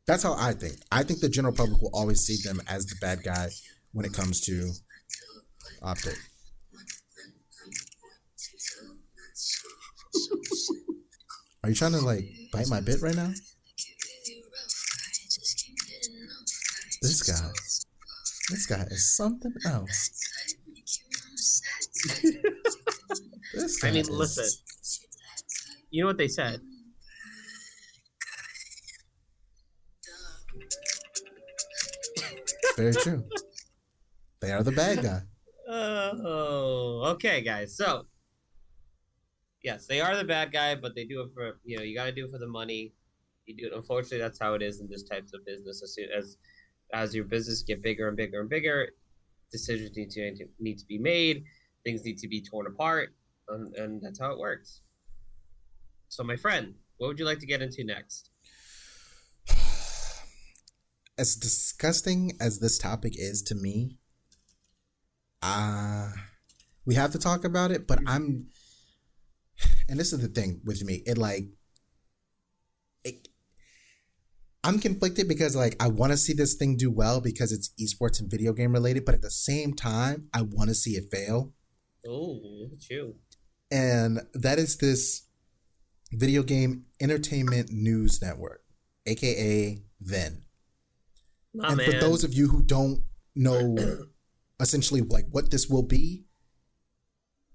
that's 0.07 0.23
how 0.23 0.35
I 0.35 0.53
think. 0.53 0.77
I 0.91 1.03
think 1.03 1.21
the 1.21 1.29
general 1.29 1.55
public 1.55 1.83
will 1.83 1.91
always 1.93 2.21
see 2.21 2.37
them 2.47 2.61
as 2.69 2.87
the 2.87 2.97
bad 3.01 3.23
guy 3.23 3.49
when 3.95 4.05
it 4.05 4.13
comes 4.13 4.41
to 4.43 4.71
OpTic. 5.83 6.19
Are 11.63 11.71
you 11.71 11.75
trying 11.75 11.93
to 11.93 12.01
like 12.01 12.25
bite 12.53 12.69
my 12.69 12.81
bit 12.81 13.01
right 13.01 13.15
now? 13.15 13.31
This 17.01 17.23
guy. 17.23 17.49
This 18.51 18.67
guy 18.67 18.83
is 18.91 19.17
something 19.17 19.53
else. 19.67 20.11
this 23.55 23.81
guy 23.81 23.89
I 23.89 23.93
mean, 23.93 24.01
is... 24.01 24.11
listen. 24.11 24.45
You 25.91 26.03
know 26.03 26.09
what 26.09 26.19
they 26.19 26.29
said. 26.29 26.61
Very 32.77 32.93
true. 32.93 33.25
They 34.45 34.53
are 34.53 34.63
the 34.63 34.73
bad 34.73 35.03
guy. 35.03 35.21
Oh, 35.67 37.03
okay, 37.15 37.41
guys. 37.41 37.75
So, 37.75 38.05
yes, 39.63 39.87
they 39.87 40.03
are 40.03 40.15
the 40.15 40.25
bad 40.25 40.53
guy, 40.53 40.75
but 40.75 40.95
they 40.95 41.05
do 41.05 41.23
it 41.23 41.31
for 41.33 41.59
you 41.65 41.79
know 41.79 41.83
you 41.83 41.97
got 41.97 42.05
to 42.05 42.13
do 42.13 42.27
it 42.27 42.31
for 42.31 42.39
the 42.39 42.47
money. 42.47 42.93
You 43.47 43.57
do 43.57 43.67
it. 43.69 43.73
Unfortunately, 43.75 44.19
that's 44.19 44.39
how 44.39 44.53
it 44.53 44.63
is 44.63 44.81
in 44.81 44.89
this 44.89 45.03
types 45.03 45.33
of 45.33 45.45
business. 45.47 45.83
As 45.83 45.95
soon 45.95 46.09
as 46.17 46.37
as 46.93 47.15
your 47.15 47.25
business 47.25 47.63
get 47.63 47.83
bigger 47.83 48.09
and 48.09 48.17
bigger 48.17 48.41
and 48.41 48.51
bigger, 48.51 48.91
decisions 49.51 49.97
need 49.97 50.11
to 50.11 50.47
need 50.61 50.79
to 50.79 50.87
be 50.87 50.99
made. 50.99 51.45
Things 51.83 52.05
need 52.05 52.19
to 52.19 52.29
be 52.29 52.43
torn 52.43 52.67
apart, 52.67 53.15
and, 53.49 53.75
and 53.75 54.03
that's 54.03 54.21
how 54.21 54.33
it 54.33 54.39
works. 54.39 54.83
So, 56.09 56.23
my 56.23 56.37
friend, 56.37 56.75
what 56.99 57.09
would 57.09 57.19
you 57.19 57.25
like 57.25 57.41
to 57.41 57.47
get 57.47 57.63
into 57.63 57.85
next? 57.85 58.31
As 61.19 61.37
disgusting 61.37 62.33
as 62.41 62.59
this 62.59 62.77
topic 62.77 63.15
is 63.17 63.43
to 63.43 63.55
me, 63.55 63.99
uh 65.45 66.09
we 66.87 66.95
have 66.95 67.13
to 67.13 67.19
talk 67.19 67.45
about 67.45 67.71
it, 67.71 67.87
but 67.87 67.99
I'm 68.07 68.49
and 69.89 69.99
this 69.99 70.13
is 70.13 70.21
the 70.21 70.29
thing 70.29 70.61
with 70.65 70.85
me. 70.85 71.03
It 71.07 71.19
like 71.19 71.45
it, 73.05 73.29
I'm 74.63 74.79
conflicted 74.79 75.29
because 75.29 75.55
like 75.55 75.77
I 75.81 75.89
want 75.89 76.13
to 76.13 76.17
see 76.17 76.33
this 76.33 76.55
thing 76.55 76.77
do 76.77 76.91
well 76.91 77.21
because 77.21 77.53
it's 77.53 77.73
esports 77.81 78.21
and 78.21 78.31
video 78.31 78.53
game 78.53 78.73
related, 78.73 79.05
but 79.05 79.15
at 79.15 79.23
the 79.23 79.31
same 79.31 79.75
time, 79.75 80.29
I 80.33 80.43
want 80.43 80.69
to 80.69 80.75
see 80.75 80.93
it 80.93 81.05
fail. 81.13 81.53
Oh, 82.07 82.41
look 82.43 82.73
at 82.73 82.91
you. 82.91 83.17
And 83.71 84.21
that 84.35 84.59
is 84.59 84.77
this 84.77 85.27
video 86.13 86.43
game 86.43 86.85
entertainment 87.01 87.71
news 87.71 88.23
network, 88.23 88.63
aka 89.07 89.79
VENN. 90.01 90.43
My 91.55 91.69
and 91.69 91.77
man. 91.79 91.91
for 91.91 91.99
those 91.99 92.25
of 92.25 92.35
you 92.35 92.49
who 92.49 92.63
don't 92.63 93.05
know 93.35 93.77
essentially 94.61 95.01
like 95.01 95.27
what 95.31 95.51
this 95.51 95.69
will 95.69 95.83
be, 95.83 96.25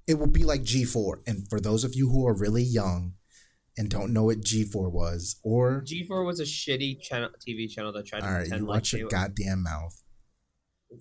it 0.07 0.17
will 0.17 0.27
be 0.27 0.43
like 0.43 0.63
G4. 0.63 1.21
And 1.27 1.47
for 1.49 1.59
those 1.59 1.83
of 1.83 1.95
you 1.95 2.09
who 2.09 2.27
are 2.27 2.33
really 2.33 2.63
young 2.63 3.13
and 3.77 3.89
don't 3.89 4.11
know 4.11 4.23
what 4.23 4.41
G4 4.41 4.91
was, 4.91 5.39
or 5.43 5.83
G4 5.83 6.25
was 6.25 6.39
a 6.39 6.43
shitty 6.43 7.01
channel, 7.01 7.29
TV 7.47 7.69
channel 7.69 7.93
that 7.93 8.05
tried 8.05 8.21
to 8.21 8.25
all 8.25 8.31
right, 8.33 8.39
pretend 8.41 8.61
you 8.61 8.67
like 8.67 8.75
watch 8.75 8.93
your 8.93 9.07
goddamn 9.07 9.63
mouth. 9.63 10.01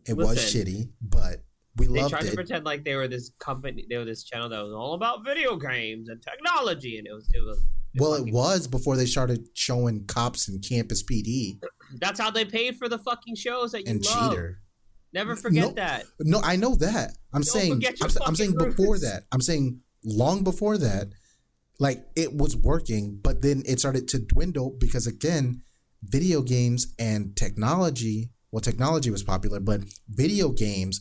It 0.06 0.16
was 0.16 0.38
shitty, 0.38 0.90
but 1.00 1.42
we 1.76 1.86
They 1.86 2.00
loved 2.00 2.10
tried 2.10 2.26
to 2.26 2.34
pretend 2.34 2.64
like 2.64 2.84
they 2.84 2.94
were 2.94 3.08
this 3.08 3.30
company, 3.38 3.86
they 3.88 3.96
were 3.96 4.04
this 4.04 4.24
channel 4.24 4.48
that 4.48 4.62
was 4.62 4.72
all 4.72 4.94
about 4.94 5.24
video 5.24 5.56
games 5.56 6.08
and 6.08 6.20
technology, 6.22 6.98
and 6.98 7.06
it 7.06 7.12
was 7.12 7.28
it 7.32 7.40
was. 7.40 7.64
Well, 7.98 8.14
it 8.14 8.32
was 8.32 8.66
before 8.68 8.96
they 8.96 9.06
started 9.06 9.48
showing 9.54 10.04
cops 10.06 10.46
and 10.46 10.62
campus 10.62 11.02
PD 11.02 11.58
That's 12.00 12.20
how 12.20 12.30
they 12.30 12.44
paid 12.44 12.76
for 12.76 12.88
the 12.88 12.98
fucking 12.98 13.34
shows 13.34 13.72
that 13.72 13.86
you 13.86 13.92
and 13.92 14.04
love. 14.04 14.30
cheater. 14.30 14.60
Never 15.12 15.36
forget 15.36 15.68
No, 15.68 15.70
that. 15.72 16.04
No, 16.20 16.40
I 16.42 16.56
know 16.56 16.74
that. 16.76 17.12
I'm 17.32 17.42
saying 17.42 17.74
forget 17.74 17.98
your 18.00 18.08
I'm, 18.08 18.28
I'm 18.28 18.36
saying 18.36 18.54
fucking 18.54 18.70
before 18.70 18.98
that. 18.98 19.24
I'm 19.32 19.40
saying 19.40 19.80
long 20.04 20.44
before 20.44 20.78
that, 20.78 21.08
like 21.78 22.04
it 22.16 22.34
was 22.34 22.56
working, 22.56 23.18
but 23.22 23.42
then 23.42 23.62
it 23.66 23.78
started 23.78 24.08
to 24.08 24.18
dwindle 24.18 24.76
because 24.78 25.06
again, 25.06 25.62
video 26.02 26.42
games 26.42 26.94
and 26.98 27.36
technology. 27.36 28.30
Well, 28.50 28.60
technology 28.60 29.10
was 29.10 29.22
popular, 29.22 29.60
but 29.60 29.82
video 30.08 30.50
games 30.50 31.00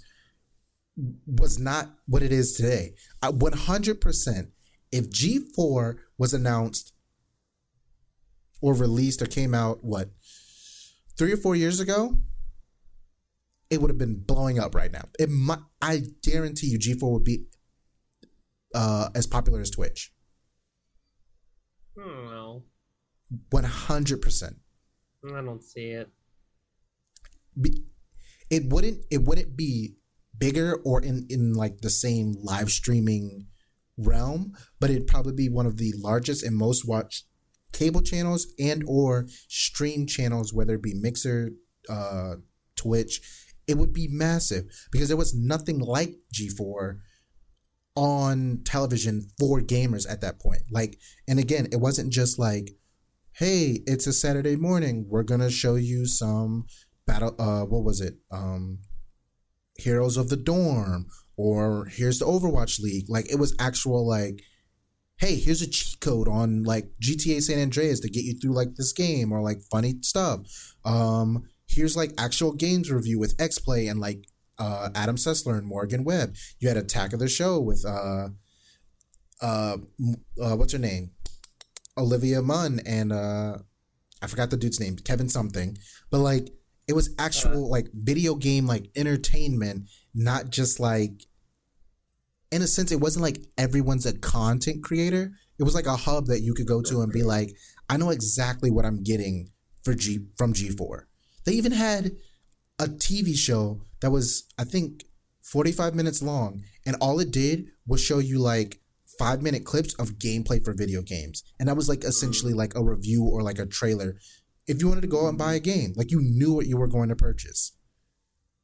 was 1.25 1.59
not 1.59 1.93
what 2.07 2.23
it 2.23 2.31
is 2.31 2.53
today. 2.53 2.95
I- 3.21 3.31
100%. 3.31 4.51
If 4.91 5.09
G4 5.09 5.97
was 6.17 6.33
announced 6.33 6.93
or 8.61 8.73
released 8.73 9.21
or 9.21 9.25
came 9.25 9.53
out, 9.53 9.83
what, 9.83 10.09
three 11.17 11.31
or 11.33 11.37
four 11.37 11.55
years 11.55 11.79
ago, 11.79 12.19
it 13.69 13.81
would 13.81 13.89
have 13.89 13.97
been 13.97 14.19
blowing 14.19 14.59
up 14.59 14.75
right 14.75 14.91
now. 14.91 15.05
It 15.19 15.29
might, 15.29 15.59
I 15.81 16.03
guarantee 16.23 16.67
you, 16.67 16.79
G4 16.79 17.11
would 17.11 17.23
be 17.23 17.45
uh, 18.73 19.09
as 19.15 19.27
popular 19.27 19.59
as 19.61 19.69
Twitch. 19.69 20.13
I 21.99 22.01
100%. 23.53 24.55
I 25.25 25.41
don't 25.41 25.63
see 25.63 25.89
it. 25.89 26.09
Be, 27.59 27.83
it 28.49 28.67
wouldn't 28.67 29.03
it 29.09 29.23
wouldn't 29.23 29.57
be 29.57 29.95
bigger 30.37 30.75
or 30.85 31.01
in 31.01 31.25
in 31.29 31.53
like 31.53 31.81
the 31.81 31.89
same 31.89 32.35
live 32.41 32.69
streaming 32.69 33.47
realm, 33.97 34.53
but 34.79 34.89
it'd 34.89 35.07
probably 35.07 35.33
be 35.33 35.49
one 35.49 35.65
of 35.65 35.77
the 35.77 35.93
largest 35.97 36.43
and 36.43 36.55
most 36.55 36.87
watched 36.87 37.25
cable 37.73 38.01
channels 38.01 38.47
and 38.59 38.83
or 38.87 39.27
stream 39.47 40.05
channels, 40.05 40.53
whether 40.53 40.75
it 40.75 40.83
be 40.83 40.93
Mixer, 40.93 41.51
uh, 41.89 42.35
Twitch. 42.75 43.21
It 43.67 43.77
would 43.77 43.93
be 43.93 44.07
massive 44.09 44.65
because 44.91 45.09
there 45.09 45.17
was 45.17 45.35
nothing 45.35 45.79
like 45.79 46.15
G4 46.33 46.99
on 47.97 48.61
television 48.63 49.27
for 49.39 49.59
gamers 49.59 50.09
at 50.09 50.21
that 50.21 50.39
point. 50.39 50.61
Like, 50.71 50.99
and 51.27 51.39
again, 51.39 51.67
it 51.71 51.77
wasn't 51.81 52.13
just 52.13 52.37
like, 52.37 52.69
hey, 53.33 53.79
it's 53.87 54.05
a 54.05 54.13
Saturday 54.13 54.55
morning. 54.55 55.07
We're 55.09 55.23
gonna 55.23 55.49
show 55.49 55.75
you 55.75 56.05
some 56.05 56.67
battle. 57.07 57.35
Uh, 57.39 57.63
what 57.63 57.83
was 57.83 57.99
it? 57.99 58.17
Um, 58.31 58.79
Heroes 59.77 60.15
of 60.15 60.29
the 60.29 60.37
Dorm, 60.37 61.07
or 61.35 61.85
here's 61.85 62.19
the 62.19 62.25
Overwatch 62.25 62.79
League. 62.79 63.05
Like, 63.09 63.31
it 63.31 63.39
was 63.39 63.55
actual 63.59 64.07
like, 64.07 64.41
hey, 65.17 65.35
here's 65.35 65.63
a 65.63 65.69
cheat 65.69 65.99
code 65.99 66.27
on 66.27 66.63
like 66.63 66.91
GTA 67.01 67.41
San 67.41 67.59
Andreas 67.59 67.99
to 68.01 68.09
get 68.09 68.23
you 68.23 68.35
through 68.39 68.53
like 68.53 68.75
this 68.75 68.93
game, 68.93 69.31
or 69.31 69.41
like 69.41 69.61
funny 69.71 69.95
stuff. 70.01 70.41
Um, 70.85 71.43
here's 71.77 71.95
like 71.95 72.11
actual 72.17 72.51
games 72.51 72.91
review 72.91 73.19
with 73.19 73.35
X 73.39 73.59
Play 73.59 73.87
and 73.87 74.01
like 74.01 74.27
uh, 74.57 74.89
Adam 74.95 75.15
Sessler 75.15 75.57
and 75.57 75.67
Morgan 75.67 76.03
Webb. 76.03 76.35
You 76.59 76.67
had 76.67 76.75
Attack 76.75 77.13
of 77.13 77.19
the 77.19 77.29
Show 77.29 77.61
with 77.61 77.85
uh, 77.87 78.29
uh, 79.41 79.77
uh, 80.41 80.55
what's 80.57 80.73
her 80.73 80.79
name, 80.79 81.11
Olivia 81.97 82.41
Munn, 82.41 82.81
and 82.85 83.13
uh, 83.13 83.59
I 84.21 84.27
forgot 84.27 84.49
the 84.49 84.57
dude's 84.57 84.79
name, 84.79 84.97
Kevin 84.97 85.29
something. 85.29 85.77
But 86.09 86.19
like, 86.19 86.49
it 86.87 86.93
was 86.93 87.13
actual 87.19 87.69
like 87.69 87.89
video 87.93 88.35
game 88.35 88.65
like 88.65 88.89
entertainment, 88.95 89.87
not 90.13 90.49
just 90.49 90.79
like. 90.79 91.23
In 92.49 92.61
a 92.61 92.67
sense, 92.67 92.93
it 92.93 93.01
wasn't 93.01 93.23
like 93.23 93.39
everyone's 93.57 94.05
a 94.05 94.17
content 94.17 94.81
creator. 94.81 95.33
It 95.59 95.63
was 95.63 95.75
like 95.75 95.85
a 95.85 95.97
hub 95.97 96.27
that 96.27 96.39
you 96.39 96.53
could 96.53 96.65
go 96.65 96.81
to 96.81 97.01
and 97.01 97.11
be 97.11 97.21
like, 97.21 97.51
I 97.89 97.97
know 97.97 98.09
exactly 98.09 98.71
what 98.71 98.85
I'm 98.85 99.03
getting 99.03 99.49
for 99.83 99.93
G 99.93 100.19
from 100.37 100.53
G4. 100.53 101.06
They 101.47 101.53
even 101.53 101.71
had 101.71 102.11
a 102.77 102.87
TV 102.87 103.33
show 103.33 103.79
that 104.01 104.11
was, 104.11 104.43
I 104.59 104.65
think, 104.65 105.05
45 105.43 105.95
minutes 105.95 106.21
long, 106.21 106.63
and 106.85 106.97
all 106.99 107.21
it 107.21 107.31
did 107.31 107.67
was 107.87 108.03
show 108.03 108.19
you 108.19 108.37
like 108.37 108.81
five 109.17 109.41
minute 109.41 109.63
clips 109.63 109.93
of 109.93 110.19
gameplay 110.19 110.61
for 110.61 110.73
video 110.73 111.01
games. 111.01 111.45
And 111.57 111.69
that 111.69 111.77
was 111.77 111.87
like 111.87 112.03
essentially 112.03 112.53
like 112.53 112.75
a 112.75 112.83
review 112.83 113.23
or 113.23 113.43
like 113.43 113.59
a 113.59 113.65
trailer. 113.65 114.17
If 114.67 114.81
you 114.81 114.89
wanted 114.89 115.01
to 115.01 115.07
go 115.07 115.23
out 115.23 115.29
and 115.29 115.37
buy 115.37 115.53
a 115.53 115.61
game, 115.61 115.93
like 115.95 116.11
you 116.11 116.19
knew 116.21 116.53
what 116.53 116.67
you 116.67 116.75
were 116.75 116.85
going 116.85 117.07
to 117.07 117.15
purchase. 117.15 117.71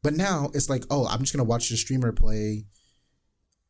But 0.01 0.15
now 0.15 0.51
it's 0.53 0.69
like, 0.69 0.83
oh, 0.89 1.07
I'm 1.07 1.21
just 1.21 1.31
going 1.31 1.45
to 1.45 1.49
watch 1.49 1.69
the 1.69 1.77
streamer 1.77 2.11
play 2.11 2.65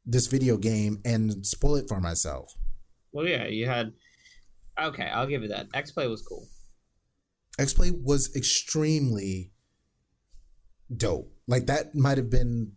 this 0.08 0.26
video 0.26 0.58
game 0.58 1.02
and 1.06 1.46
spoil 1.46 1.76
it 1.76 1.88
for 1.88 2.02
myself. 2.02 2.56
Well, 3.12 3.28
yeah, 3.28 3.46
you 3.46 3.68
had. 3.68 3.94
Okay, 4.82 5.06
I'll 5.06 5.28
give 5.28 5.44
you 5.44 5.50
that. 5.50 5.68
X 5.76 5.92
Play 5.92 6.08
was 6.08 6.24
cool. 6.24 6.48
X-Play 7.60 7.92
was 7.92 8.36
extremely 8.36 9.52
dope. 10.96 11.32
Like 11.48 11.68
that 11.68 11.94
might 11.96 12.18
have 12.18 12.30
been 12.30 12.74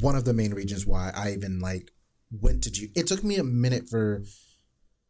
one 0.00 0.14
of 0.14 0.24
the 0.24 0.32
main 0.32 0.54
reasons 0.54 0.86
why 0.86 1.12
I 1.14 1.32
even 1.32 1.60
like 1.60 1.90
went 2.30 2.62
to 2.64 2.70
G. 2.70 2.90
It 2.94 3.06
took 3.06 3.24
me 3.24 3.36
a 3.36 3.44
minute 3.44 3.88
for 3.88 4.22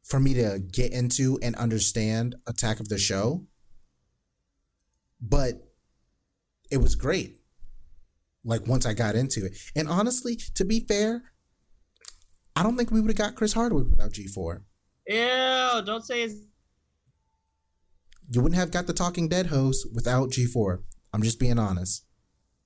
for 0.05 0.18
me 0.18 0.32
to 0.34 0.59
get 0.59 0.93
into 0.93 1.39
and 1.43 1.55
understand 1.57 2.34
Attack 2.47 2.80
of 2.80 2.89
the 2.89 2.99
Show, 2.99 3.47
but 5.20 5.70
it 6.70 6.78
was 6.78 6.95
great. 6.95 7.41
Like 8.45 8.66
once 8.66 8.86
I 8.86 8.95
got 8.95 9.14
into 9.14 9.45
it, 9.45 9.59
and 9.76 9.89
honestly, 9.89 10.39
to 10.55 10.64
be 10.64 10.80
fair, 10.80 11.24
I 12.57 12.62
don't 12.62 12.76
think 12.76 12.91
we 12.91 13.01
would 13.01 13.11
have 13.11 13.18
got 13.18 13.34
Chris 13.34 13.53
Hardwick 13.53 13.89
without 13.91 14.12
G 14.12 14.26
four. 14.26 14.64
Ew! 15.07 15.82
Don't 15.84 16.05
say 16.05 16.22
his. 16.22 16.48
You 18.31 18.41
wouldn't 18.43 18.59
have 18.61 18.70
got 18.70 18.87
the 18.87 18.93
Talking 18.93 19.29
Dead 19.29 19.47
host 19.47 19.87
without 19.95 20.31
G 20.31 20.45
four. 20.47 20.83
I'm 21.12 21.22
just 21.22 21.39
being 21.41 21.59
honest. 21.59 22.05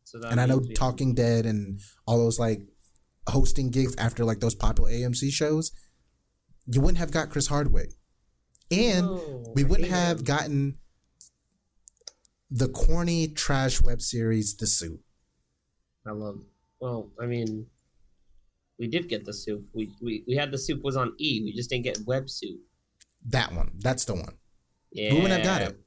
So 0.04 0.20
and 0.28 0.40
I 0.40 0.46
know 0.46 0.60
Talking 0.60 1.14
Dead 1.14 1.46
and 1.46 1.80
all 2.06 2.18
those 2.18 2.38
like 2.38 2.62
hosting 3.28 3.70
gigs 3.70 3.94
after 3.96 4.24
like 4.24 4.40
those 4.40 4.54
popular 4.54 4.90
AMC 4.90 5.30
shows, 5.32 5.70
you 6.66 6.80
wouldn't 6.80 6.98
have 6.98 7.12
got 7.12 7.30
Chris 7.30 7.46
Hardwick, 7.46 7.92
and 8.70 9.06
No, 9.06 9.52
we 9.54 9.64
wouldn't 9.64 9.88
have 9.88 10.18
him. 10.18 10.24
gotten 10.24 10.78
the 12.50 12.68
corny 12.68 13.28
trash 13.28 13.80
web 13.80 14.02
series 14.02 14.56
The 14.56 14.66
Soup. 14.66 15.00
I 16.06 16.10
love. 16.10 16.40
Well, 16.80 17.10
I 17.20 17.26
mean, 17.26 17.66
we 18.78 18.88
did 18.88 19.08
get 19.08 19.24
the 19.24 19.32
soup. 19.32 19.64
We 19.72 19.92
we 20.02 20.24
we 20.26 20.34
had 20.34 20.50
the 20.50 20.58
soup 20.58 20.82
was 20.82 20.96
on 20.96 21.14
E. 21.18 21.40
We 21.44 21.52
just 21.54 21.70
didn't 21.70 21.84
get 21.84 21.98
web 22.04 22.28
soup. 22.28 22.60
That 23.24 23.52
one, 23.52 23.70
that's 23.78 24.04
the 24.04 24.14
one. 24.14 24.34
Yeah, 24.92 25.14
We 25.14 25.20
wouldn't 25.22 25.42
have 25.42 25.44
got 25.44 25.62
it. 25.62 25.78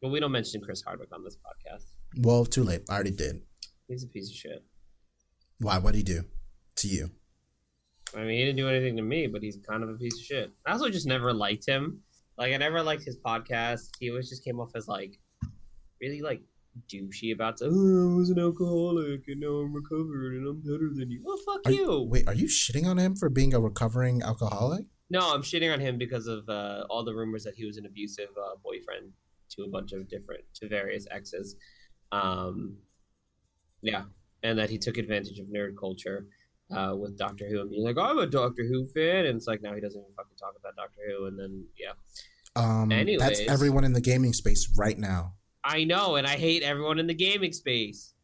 But 0.00 0.10
we 0.10 0.20
don't 0.20 0.32
mention 0.32 0.60
Chris 0.60 0.82
Hardwick 0.82 1.08
on 1.12 1.24
this 1.24 1.36
podcast. 1.36 1.84
Well, 2.18 2.44
too 2.44 2.62
late. 2.62 2.82
I 2.88 2.94
already 2.94 3.10
did. 3.10 3.42
He's 3.88 4.04
a 4.04 4.08
piece 4.08 4.30
of 4.30 4.36
shit. 4.36 4.64
Why? 5.58 5.78
What'd 5.78 5.96
he 5.96 6.02
do 6.02 6.24
to 6.76 6.88
you? 6.88 7.10
I 8.14 8.20
mean, 8.20 8.38
he 8.38 8.44
didn't 8.44 8.56
do 8.56 8.68
anything 8.68 8.96
to 8.96 9.02
me, 9.02 9.26
but 9.26 9.42
he's 9.42 9.58
kind 9.68 9.82
of 9.82 9.88
a 9.88 9.94
piece 9.94 10.18
of 10.18 10.24
shit. 10.24 10.52
I 10.66 10.72
also 10.72 10.88
just 10.90 11.06
never 11.06 11.32
liked 11.32 11.66
him. 11.66 12.02
Like, 12.38 12.52
I 12.52 12.56
never 12.58 12.82
liked 12.82 13.04
his 13.04 13.16
podcast. 13.16 13.88
He 13.98 14.10
always 14.10 14.28
just 14.28 14.44
came 14.44 14.60
off 14.60 14.70
as 14.74 14.86
like 14.86 15.18
really 16.00 16.22
like 16.22 16.42
douchey 16.92 17.34
about. 17.34 17.58
Oh, 17.62 18.12
I 18.12 18.16
was 18.16 18.30
an 18.30 18.38
alcoholic 18.38 19.22
and 19.28 19.40
now 19.40 19.48
I'm 19.48 19.74
recovered 19.74 20.34
and 20.36 20.46
I'm 20.46 20.60
better 20.60 20.90
than 20.94 21.10
you. 21.10 21.22
Well, 21.24 21.38
fuck 21.46 21.62
Are 21.66 21.72
you. 21.72 22.02
Wait, 22.02 22.28
are 22.28 22.34
you 22.34 22.46
shitting 22.46 22.86
on 22.86 22.98
him 22.98 23.16
for 23.16 23.28
being 23.28 23.54
a 23.54 23.60
recovering 23.60 24.22
alcoholic? 24.22 24.86
No, 25.08 25.20
I'm 25.32 25.42
shitting 25.42 25.72
on 25.72 25.80
him 25.80 25.98
because 25.98 26.26
of 26.26 26.48
uh, 26.48 26.84
all 26.90 27.04
the 27.04 27.14
rumors 27.14 27.44
that 27.44 27.54
he 27.54 27.64
was 27.64 27.76
an 27.76 27.86
abusive 27.86 28.30
uh, 28.36 28.56
boyfriend 28.62 29.12
to 29.50 29.62
a 29.62 29.68
bunch 29.68 29.92
of 29.92 30.08
different, 30.08 30.42
to 30.54 30.68
various 30.68 31.06
exes. 31.10 31.56
Um, 32.10 32.78
yeah, 33.82 34.04
and 34.42 34.58
that 34.58 34.70
he 34.70 34.78
took 34.78 34.98
advantage 34.98 35.38
of 35.38 35.46
nerd 35.46 35.76
culture 35.78 36.26
uh, 36.74 36.94
with 36.96 37.16
Doctor 37.16 37.48
Who 37.48 37.60
and 37.60 37.70
being 37.70 37.84
like, 37.84 37.98
I'm 37.98 38.18
a 38.18 38.26
Doctor 38.26 38.64
Who 38.64 38.86
fan, 38.86 39.26
and 39.26 39.36
it's 39.36 39.46
like 39.46 39.62
now 39.62 39.74
he 39.74 39.80
doesn't 39.80 40.00
even 40.00 40.12
fucking 40.12 40.36
talk 40.36 40.54
about 40.58 40.74
Doctor 40.76 41.00
Who, 41.08 41.26
and 41.26 41.38
then 41.38 41.64
yeah, 41.78 41.92
Um, 42.56 42.88
that's 43.18 43.40
everyone 43.40 43.84
in 43.84 43.92
the 43.92 44.00
gaming 44.00 44.32
space 44.32 44.68
right 44.76 44.98
now. 44.98 45.34
I 45.62 45.84
know, 45.84 46.16
and 46.16 46.26
I 46.26 46.36
hate 46.36 46.62
everyone 46.62 46.98
in 46.98 47.06
the 47.06 47.14
gaming 47.14 47.52
space. 47.52 48.14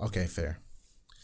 Okay, 0.00 0.26
fair. 0.26 0.60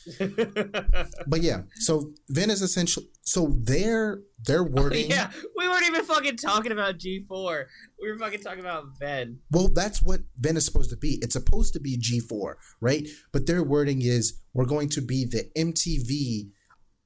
But 1.27 1.43
yeah, 1.43 1.63
so 1.77 2.11
VENN 2.31 2.51
is 2.51 2.63
essentially 2.63 3.07
so 3.23 3.55
their 3.59 4.21
their 4.45 4.65
wording. 4.77 5.11
yeah, 5.11 5.31
we 5.57 5.69
weren't 5.69 5.87
even 5.87 6.05
fucking 6.05 6.37
talking 6.37 6.73
about 6.73 6.99
G4. 6.99 7.65
We 8.01 8.11
were 8.11 8.19
fucking 8.19 8.41
talking 8.41 8.61
about 8.61 8.99
VENN. 9.01 9.39
Well, 9.51 9.69
that's 9.73 10.03
what 10.03 10.21
VENN 10.41 10.57
is 10.57 10.65
supposed 10.65 10.91
to 10.91 10.97
be. 10.97 11.19
It's 11.23 11.35
supposed 11.35 11.73
to 11.75 11.81
be 11.81 11.99
G4, 11.99 12.55
right? 12.81 13.07
But 13.33 13.47
their 13.47 13.63
wording 13.63 14.03
is 14.03 14.41
we're 14.53 14.65
going 14.65 14.89
to 14.91 15.01
be 15.01 15.25
the 15.25 15.51
MTV 15.57 16.51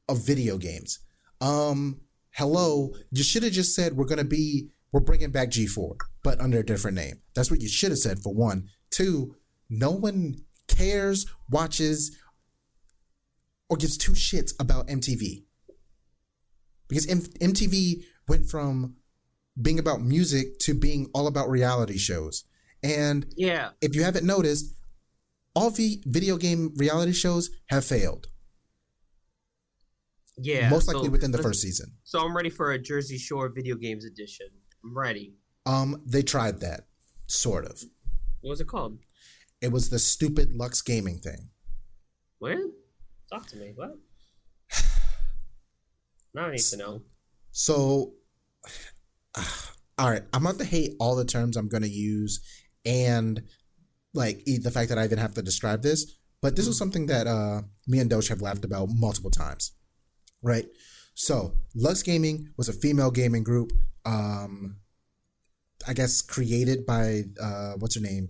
of 0.09 0.25
video 0.27 0.57
games. 0.57 1.01
Um, 1.41 2.01
hello, 2.31 2.93
you 3.11 3.23
should 3.23 3.43
have 3.43 3.53
just 3.53 3.75
said 3.75 3.97
we're 3.97 4.07
going 4.07 4.19
to 4.19 4.25
be 4.25 4.71
we're 4.93 5.01
bringing 5.01 5.31
back 5.31 5.51
G4, 5.51 5.97
but 6.23 6.41
under 6.41 6.61
a 6.61 6.65
different 6.65 6.97
name. 6.97 7.21
That's 7.35 7.51
what 7.51 7.61
you 7.61 7.69
should 7.69 7.91
have 7.91 7.99
said 7.99 8.21
for 8.21 8.33
one. 8.33 8.69
Two, 8.91 9.37
no 9.69 9.91
one 9.91 10.37
cares, 10.69 11.27
watches, 11.51 12.17
or 13.69 13.77
gives 13.77 13.97
two 13.97 14.13
shits 14.13 14.53
about 14.61 14.87
MTV. 14.89 15.45
Because 16.89 17.07
M- 17.09 17.21
MTV 17.53 18.05
went 18.29 18.47
from 18.49 18.97
being 19.61 19.79
about 19.79 20.01
music 20.03 20.59
to 20.61 20.75
being 20.75 21.09
all 21.15 21.27
about 21.27 21.49
reality 21.49 21.99
shows. 21.99 22.45
And 22.83 23.27
Yeah, 23.37 23.71
if 23.81 23.95
you 23.97 24.03
haven't 24.05 24.27
noticed, 24.27 24.73
all 25.55 25.71
the 25.71 26.03
video 26.07 26.37
game 26.37 26.73
reality 26.77 27.13
shows 27.13 27.51
have 27.71 27.85
failed. 27.85 28.29
yeah. 30.39 30.69
most 30.69 30.87
likely 30.87 31.07
so 31.07 31.11
within 31.11 31.31
the 31.33 31.43
first 31.43 31.63
season. 31.63 31.93
So 32.05 32.21
I'm 32.21 32.37
ready 32.37 32.51
for 32.51 32.73
a 32.73 32.79
Jersey 32.79 33.19
Shore 33.19 33.49
video 33.49 33.75
games 33.77 34.05
edition. 34.05 34.49
I'm 34.85 34.97
ready. 34.97 35.35
Um, 35.65 36.03
they 36.07 36.23
tried 36.23 36.61
that, 36.61 36.87
sort 37.27 37.65
of. 37.65 37.83
What 38.43 38.51
was 38.51 38.61
it 38.61 38.69
called? 38.69 38.99
It 39.61 39.73
was 39.73 39.89
the 39.89 39.99
stupid 39.99 40.53
Lux 40.53 40.83
Gaming 40.83 41.19
thing. 41.19 41.49
What? 42.39 42.59
Talk 43.31 43.47
to 43.49 43.57
me. 43.57 43.73
What? 43.75 43.99
Now 46.35 46.47
I 46.47 46.51
need 46.53 46.61
to 46.61 46.77
know. 46.77 47.03
So, 47.51 48.13
all 49.99 50.11
right, 50.11 50.23
I'm 50.33 50.47
about 50.47 50.59
to 50.59 50.65
hate 50.65 50.93
all 51.01 51.17
the 51.17 51.25
terms 51.25 51.57
I'm 51.57 51.69
going 51.69 51.83
to 51.83 51.89
use 51.89 52.41
and 52.85 53.43
like 54.15 54.45
the 54.45 54.71
fact 54.71 54.91
that 54.91 54.99
I 54.99 55.05
even 55.05 55.19
have 55.19 55.35
to 55.35 55.43
describe 55.43 55.83
this. 55.83 56.19
But 56.43 56.55
this 56.55 56.69
is 56.69 56.79
something 56.79 57.07
that 57.07 57.27
uh, 57.27 57.63
me 57.87 57.99
and 57.99 58.11
Doge 58.11 58.29
have 58.29 58.43
laughed 58.43 58.65
about 58.65 58.89
multiple 58.91 59.31
times, 59.31 59.73
right? 60.43 60.67
So, 61.15 61.55
Lux 61.75 62.03
Gaming 62.03 62.51
was 62.59 62.69
a 62.69 62.75
female 62.75 63.11
gaming 63.11 63.43
group, 63.43 63.73
um, 64.05 64.77
I 65.89 65.95
guess 65.95 66.21
created 66.21 66.85
by 66.85 67.23
uh, 67.43 67.73
what's 67.79 67.95
her 67.95 68.03
name, 68.03 68.29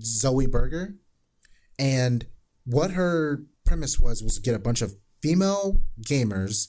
Zoe 0.00 0.46
Berger, 0.46 0.94
and 1.76 2.24
what 2.70 2.92
her 2.92 3.42
premise 3.64 3.98
was 3.98 4.22
was 4.22 4.34
to 4.36 4.40
get 4.42 4.54
a 4.54 4.58
bunch 4.58 4.82
of 4.82 4.94
female 5.22 5.80
gamers 6.02 6.68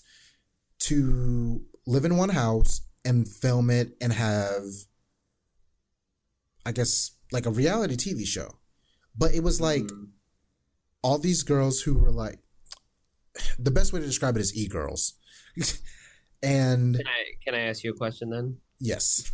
to 0.79 1.61
live 1.87 2.05
in 2.05 2.17
one 2.17 2.29
house 2.29 2.81
and 3.05 3.27
film 3.27 3.69
it 3.69 3.95
and 4.01 4.13
have 4.13 4.63
I 6.65 6.71
guess 6.71 7.11
like 7.31 7.45
a 7.45 7.51
reality 7.51 7.95
TV 7.95 8.25
show. 8.25 8.59
But 9.17 9.33
it 9.33 9.41
was 9.43 9.59
like 9.59 9.83
Mhm. 9.83 10.11
all 11.03 11.17
these 11.17 11.43
girls 11.43 11.81
who 11.81 11.97
were 11.97 12.11
like 12.11 12.39
the 13.59 13.71
best 13.71 13.93
way 13.93 13.99
to 13.99 14.05
describe 14.05 14.35
it 14.37 14.41
is 14.41 14.55
e-girls. 14.55 15.13
and 16.43 16.95
Can 16.95 17.07
I 17.07 17.23
can 17.43 17.55
I 17.55 17.61
ask 17.61 17.83
you 17.83 17.91
a 17.91 17.97
question 17.97 18.29
then? 18.29 18.57
yes. 18.79 19.29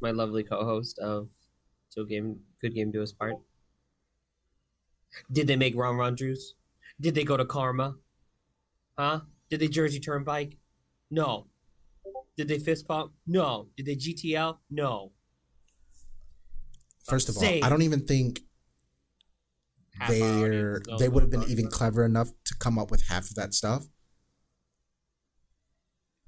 My 0.00 0.12
lovely 0.12 0.44
co-host 0.44 0.98
of 0.98 1.28
So 1.88 2.04
Game 2.04 2.40
Good 2.60 2.74
Game 2.74 2.90
Do 2.92 3.02
Us 3.02 3.12
Part. 3.12 3.34
Did 5.30 5.46
they 5.46 5.56
make 5.56 5.76
Ron 5.76 5.96
Ron 5.96 6.16
Juice? 6.16 6.54
Did 7.00 7.14
they 7.14 7.24
go 7.24 7.36
to 7.36 7.44
Karma? 7.44 7.96
Huh? 8.98 9.20
Did 9.50 9.60
they 9.60 9.68
Jersey 9.68 10.00
Turnpike? 10.00 10.58
No. 11.10 11.46
Did 12.36 12.48
they 12.48 12.58
fist 12.58 12.86
pump? 12.86 13.12
No. 13.26 13.68
Did 13.76 13.86
they 13.86 13.96
GTL? 13.96 14.58
No. 14.70 15.12
First 17.04 17.28
of 17.28 17.36
all, 17.36 17.42
Same. 17.42 17.64
I 17.64 17.68
don't 17.68 17.82
even 17.82 18.04
think 18.04 18.40
Half 19.98 20.10
they're 20.10 20.82
they 20.98 21.08
would 21.08 21.22
have 21.22 21.30
been 21.30 21.44
even 21.48 21.68
clever 21.68 22.04
enough 22.04 22.30
to 22.44 22.54
come 22.54 22.78
up 22.78 22.90
with 22.90 23.08
half 23.08 23.24
of 23.30 23.34
that 23.36 23.54
stuff. 23.54 23.86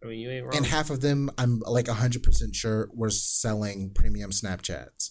I 0.03 0.07
mean, 0.07 0.19
you 0.19 0.31
ain't 0.31 0.45
wrong. 0.45 0.57
And 0.57 0.67
half 0.67 0.91
of 0.91 1.01
them 1.03 1.31
I'm 1.39 1.61
like 1.61 1.87
100% 1.87 2.55
sure 2.55 2.89
were 2.93 3.11
selling 3.11 3.91
premium 3.95 4.31
Snapchats. 4.31 5.11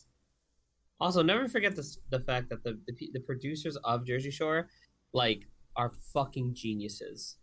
Also, 1.00 1.24
never 1.24 1.48
forget 1.48 1.76
the 1.76 1.98
the 2.10 2.20
fact 2.20 2.50
that 2.50 2.64
the, 2.64 2.78
the 2.88 3.10
the 3.14 3.20
producers 3.22 3.78
of 3.84 4.06
Jersey 4.06 4.32
Shore, 4.32 4.68
like, 5.14 5.48
are 5.76 5.92
fucking 6.14 6.54
geniuses, 6.56 7.38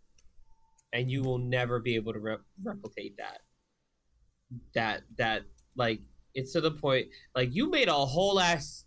and 0.93 1.09
you 1.09 1.23
will 1.23 1.39
never 1.39 1.79
be 1.79 1.95
able 1.95 2.13
to 2.13 2.19
re- 2.19 2.37
replicate 2.63 3.17
that. 3.17 3.39
That 4.75 5.01
that 5.17 5.43
like 5.75 6.01
it's 6.35 6.53
to 6.53 6.61
the 6.61 6.71
point 6.71 7.07
like 7.35 7.53
you 7.53 7.69
made 7.69 7.87
a 7.87 7.93
whole 7.93 8.39
ass, 8.39 8.85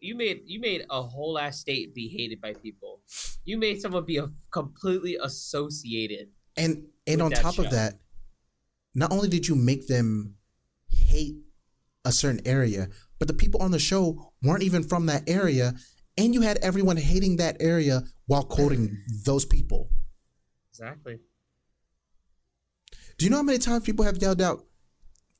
you 0.00 0.14
made 0.14 0.42
you 0.46 0.60
made 0.60 0.86
a 0.90 1.02
whole 1.02 1.36
ass 1.36 1.58
state 1.58 1.92
be 1.94 2.08
hated 2.08 2.40
by 2.40 2.54
people. 2.54 3.02
You 3.44 3.58
made 3.58 3.80
someone 3.80 4.04
be 4.04 4.18
a, 4.18 4.28
completely 4.50 5.18
associated. 5.20 6.28
And 6.56 6.84
and 7.06 7.20
on 7.20 7.32
top 7.32 7.54
show. 7.54 7.64
of 7.64 7.70
that, 7.72 7.98
not 8.94 9.12
only 9.12 9.28
did 9.28 9.48
you 9.48 9.56
make 9.56 9.88
them 9.88 10.36
hate 10.88 11.36
a 12.04 12.12
certain 12.12 12.40
area, 12.46 12.88
but 13.18 13.28
the 13.28 13.34
people 13.34 13.62
on 13.62 13.70
the 13.70 13.78
show 13.78 14.32
weren't 14.42 14.62
even 14.62 14.82
from 14.82 15.06
that 15.06 15.28
area, 15.28 15.74
and 16.16 16.34
you 16.34 16.42
had 16.42 16.58
everyone 16.58 16.96
hating 16.96 17.36
that 17.36 17.56
area 17.60 18.02
while 18.26 18.44
quoting 18.44 18.96
those 19.24 19.44
people. 19.44 19.90
Exactly. 20.70 21.18
Do 23.18 23.24
you 23.24 23.30
know 23.30 23.38
how 23.38 23.42
many 23.42 23.58
times 23.58 23.84
people 23.84 24.04
have 24.04 24.18
yelled 24.18 24.42
out? 24.42 24.64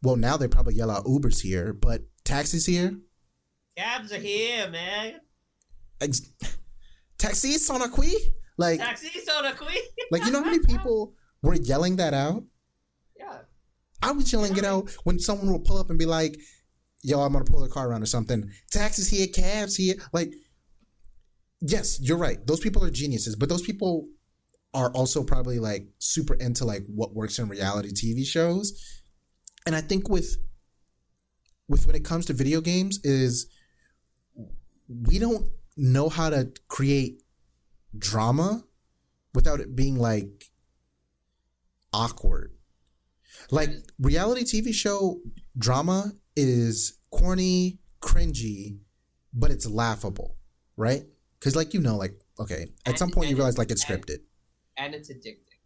Well, 0.03 0.17
now 0.17 0.37
they 0.37 0.49
probably 0.49 0.75
yell 0.75 0.91
out 0.91 1.05
Ubers 1.07 1.41
here, 1.41 1.73
but 1.73 2.03
taxis 2.25 2.67
here. 2.67 2.97
Cabs 3.77 4.13
are 4.13 4.19
here, 4.19 4.69
man. 4.71 5.15
Ex- 6.01 6.31
Taxis 7.19 7.67
son 7.67 7.91
qui? 7.91 8.15
Like, 8.57 8.79
Taxi 8.79 9.09
soda 9.21 9.55
queen. 9.55 9.83
like 10.11 10.25
you 10.25 10.31
know 10.31 10.41
how 10.41 10.51
many 10.51 10.61
people 10.61 11.15
were 11.43 11.55
yelling 11.55 11.97
that 11.97 12.15
out? 12.15 12.45
yeah. 13.19 13.39
I 14.03 14.13
was 14.13 14.31
yelling 14.33 14.57
it 14.57 14.65
out 14.65 14.91
when 15.05 15.19
someone 15.19 15.51
would 15.53 15.65
pull 15.65 15.79
up 15.79 15.89
and 15.91 15.99
be 15.99 16.05
like, 16.05 16.39
"Yo, 17.05 17.21
I'm 17.21 17.33
gonna 17.33 17.45
pull 17.45 17.61
the 17.61 17.69
car 17.69 17.89
around 17.89 18.03
or 18.03 18.07
something." 18.07 18.51
Taxis 18.73 19.09
here, 19.09 19.27
cabs 19.29 19.77
here. 19.77 19.95
Like, 20.13 20.35
yes, 21.61 22.01
you're 22.01 22.19
right. 22.19 22.45
Those 22.47 22.61
people 22.61 22.83
are 22.85 22.91
geniuses, 22.91 23.37
but 23.37 23.49
those 23.49 23.63
people 23.63 24.09
are 24.73 24.91
also 24.91 25.23
probably 25.23 25.61
like 25.61 25.87
super 25.99 26.35
into 26.35 26.65
like 26.65 26.85
what 26.89 27.15
works 27.15 27.39
in 27.39 27.49
reality 27.49 27.93
TV 27.93 28.27
shows. 28.27 29.03
And 29.67 29.77
I 29.77 29.81
think 29.81 30.09
with 30.09 30.37
with 31.69 31.87
when 31.87 31.97
it 31.97 32.05
comes 32.05 32.27
to 32.27 32.33
video 32.33 32.61
games 32.61 32.99
is 33.05 33.47
we 34.89 35.19
don't 35.19 35.49
know 35.77 36.09
how 36.09 36.31
to 36.31 36.53
create 36.69 37.23
drama 37.97 38.65
without 39.33 39.61
it 39.61 39.75
being 39.75 39.97
like 39.97 40.51
awkward. 41.93 42.53
Like 43.51 43.71
reality 43.99 44.45
TV 44.45 44.75
show 44.75 45.21
drama 45.57 46.13
is 46.37 46.99
corny, 47.11 47.79
cringy, 48.01 48.79
but 49.33 49.51
it's 49.51 49.67
laughable, 49.67 50.37
right? 50.77 51.05
Because 51.39 51.55
like 51.57 51.75
you 51.75 51.81
know, 51.81 51.97
like 51.97 52.15
okay, 52.39 52.63
at 52.85 52.91
And- 52.93 52.99
some 52.99 53.11
point 53.11 53.31
you 53.31 53.37
realize 53.37 53.59
like 53.59 53.71
it's 53.71 53.89
and- 53.89 54.03
scripted 54.03 54.19
And 54.77 54.95
it's 54.95 55.11
addicting. 55.11 55.59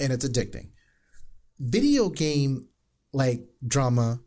and 0.00 0.12
it's 0.12 0.26
addicting. 0.26 0.70
Video 1.58 2.08
game 2.10 2.68
like 3.12 3.46
drama 3.66 4.20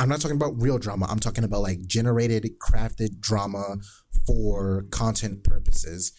I'm 0.00 0.08
not 0.08 0.20
talking 0.20 0.36
about 0.36 0.62
real 0.62 0.78
drama. 0.78 1.06
I'm 1.10 1.18
talking 1.18 1.42
about 1.42 1.62
like 1.62 1.84
generated, 1.88 2.48
crafted 2.60 3.18
drama 3.18 3.78
for 4.28 4.84
content 4.92 5.42
purposes. 5.42 6.12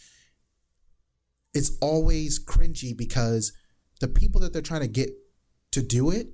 It's 1.53 1.77
always 1.81 2.43
cringy 2.43 2.95
because 2.95 3.53
the 4.01 4.09
people 4.09 4.41
that 4.41 4.51
they're 4.51 4.61
trying 4.61 4.81
to 4.81 4.87
get 4.89 5.11
to 5.71 5.81
do 5.81 6.09
it 6.11 6.27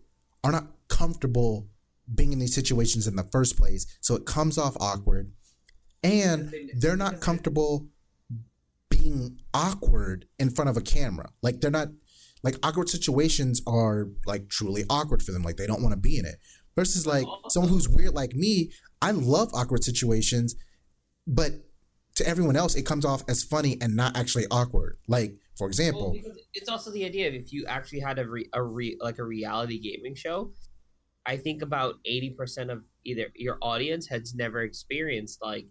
are 0.43 0.51
not 0.51 0.71
comfortable 0.87 1.69
being 2.13 2.33
in 2.33 2.39
these 2.39 2.55
situations 2.55 3.07
in 3.07 3.15
the 3.15 3.27
first 3.31 3.57
place. 3.57 3.85
So 4.01 4.15
it 4.15 4.25
comes 4.25 4.57
off 4.57 4.75
awkward. 4.79 5.31
And 6.03 6.53
they're 6.77 6.97
not 6.97 7.19
comfortable 7.19 7.87
being 8.89 9.39
awkward 9.53 10.25
in 10.37 10.51
front 10.51 10.69
of 10.69 10.77
a 10.77 10.81
camera. 10.81 11.29
Like 11.41 11.61
they're 11.61 11.71
not 11.71 11.87
like 12.43 12.55
awkward 12.61 12.89
situations 12.89 13.61
are 13.65 14.09
like 14.25 14.49
truly 14.49 14.83
awkward 14.89 15.23
for 15.23 15.31
them. 15.31 15.41
Like 15.41 15.57
they 15.57 15.65
don't 15.65 15.81
want 15.81 15.93
to 15.93 15.99
be 15.99 16.17
in 16.19 16.25
it. 16.25 16.35
Versus 16.75 17.07
like 17.07 17.25
someone 17.49 17.71
who's 17.71 17.89
weird 17.89 18.13
like 18.13 18.33
me, 18.35 18.71
I 19.01 19.11
love 19.11 19.49
awkward 19.53 19.83
situations, 19.83 20.55
but 21.25 21.53
to 22.15 22.27
everyone 22.27 22.55
else, 22.55 22.75
it 22.75 22.85
comes 22.85 23.05
off 23.05 23.23
as 23.29 23.43
funny 23.43 23.77
and 23.81 23.95
not 23.95 24.15
actually 24.17 24.45
awkward. 24.51 24.97
Like 25.07 25.37
for 25.57 25.67
example, 25.67 26.11
Well, 26.11 26.35
it's 26.53 26.69
also 26.69 26.91
the 26.91 27.05
idea 27.05 27.29
of 27.29 27.33
if 27.33 27.53
you 27.53 27.65
actually 27.67 28.01
had 28.01 28.19
a 28.19 28.27
re, 28.27 28.49
a 28.53 28.61
re, 28.61 28.97
like 28.99 29.19
a 29.19 29.23
reality 29.23 29.79
gaming 29.79 30.15
show, 30.15 30.51
I 31.25 31.37
think 31.37 31.61
about 31.61 31.95
eighty 32.05 32.29
percent 32.31 32.69
of 32.69 32.83
either 33.03 33.27
your 33.35 33.57
audience 33.61 34.07
has 34.07 34.35
never 34.35 34.61
experienced 34.61 35.41
like 35.41 35.67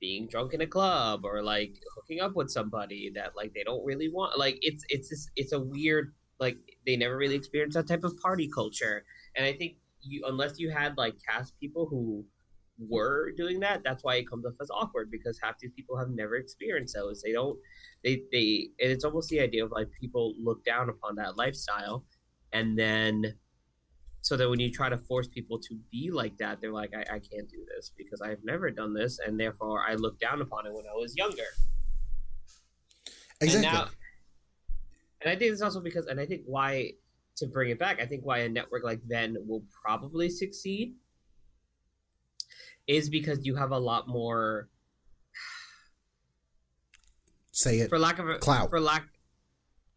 being 0.00 0.26
drunk 0.26 0.52
in 0.52 0.60
a 0.60 0.66
club 0.66 1.24
or 1.24 1.42
like 1.42 1.76
hooking 1.94 2.20
up 2.20 2.34
with 2.34 2.50
somebody 2.50 3.10
that 3.14 3.36
like 3.36 3.54
they 3.54 3.62
don't 3.64 3.84
really 3.84 4.08
want. 4.08 4.38
Like 4.38 4.58
it's 4.60 4.84
it's 4.88 5.08
this, 5.08 5.30
it's 5.36 5.52
a 5.52 5.60
weird 5.60 6.12
like 6.38 6.56
they 6.86 6.96
never 6.96 7.16
really 7.16 7.36
experienced 7.36 7.76
that 7.76 7.88
type 7.88 8.04
of 8.04 8.18
party 8.18 8.48
culture, 8.48 9.04
and 9.36 9.46
I 9.46 9.52
think 9.52 9.76
you 10.02 10.24
unless 10.26 10.58
you 10.58 10.70
had 10.70 10.98
like 10.98 11.14
cast 11.26 11.58
people 11.58 11.86
who 11.86 12.24
were 12.88 13.32
doing 13.36 13.60
that 13.60 13.82
that's 13.84 14.02
why 14.02 14.16
it 14.16 14.28
comes 14.28 14.44
off 14.44 14.54
as 14.60 14.70
awkward 14.70 15.10
because 15.10 15.38
half 15.40 15.58
these 15.58 15.70
people 15.76 15.96
have 15.96 16.08
never 16.10 16.36
experienced 16.36 16.94
those 16.94 17.22
they 17.22 17.30
don't 17.30 17.56
they 18.02 18.22
they 18.32 18.68
and 18.80 18.90
it's 18.90 19.04
almost 19.04 19.28
the 19.28 19.38
idea 19.38 19.64
of 19.64 19.70
like 19.70 19.88
people 20.00 20.34
look 20.42 20.64
down 20.64 20.88
upon 20.88 21.14
that 21.14 21.36
lifestyle 21.36 22.04
and 22.52 22.76
then 22.76 23.34
so 24.22 24.36
that 24.36 24.48
when 24.48 24.60
you 24.60 24.70
try 24.70 24.88
to 24.88 24.96
force 24.96 25.26
people 25.28 25.58
to 25.58 25.76
be 25.90 26.10
like 26.10 26.36
that 26.38 26.60
they're 26.60 26.72
like 26.72 26.92
i, 26.94 27.00
I 27.00 27.18
can't 27.18 27.48
do 27.50 27.58
this 27.76 27.90
because 27.96 28.20
i've 28.22 28.42
never 28.44 28.70
done 28.70 28.94
this 28.94 29.18
and 29.18 29.38
therefore 29.38 29.84
i 29.86 29.94
looked 29.94 30.20
down 30.20 30.40
upon 30.40 30.66
it 30.66 30.72
when 30.72 30.84
i 30.86 30.96
was 30.96 31.14
younger 31.16 31.42
exactly. 33.40 33.66
and 33.68 33.74
now 33.76 33.88
and 35.20 35.30
i 35.30 35.36
think 35.36 35.52
it's 35.52 35.60
also 35.62 35.80
because 35.80 36.06
and 36.06 36.18
i 36.20 36.24
think 36.24 36.42
why 36.46 36.92
to 37.36 37.46
bring 37.46 37.70
it 37.70 37.78
back 37.78 38.00
i 38.00 38.06
think 38.06 38.24
why 38.24 38.38
a 38.38 38.48
network 38.48 38.84
like 38.84 39.00
Venn 39.02 39.36
will 39.46 39.64
probably 39.84 40.30
succeed 40.30 40.94
is 42.86 43.08
because 43.08 43.44
you 43.44 43.54
have 43.56 43.70
a 43.70 43.78
lot 43.78 44.08
more 44.08 44.68
Say 47.52 47.80
it. 47.80 47.88
for 47.90 47.98
lack 47.98 48.18
of 48.18 48.28
a 48.28 48.38
Clout. 48.38 48.70
for 48.70 48.80
lack 48.80 49.04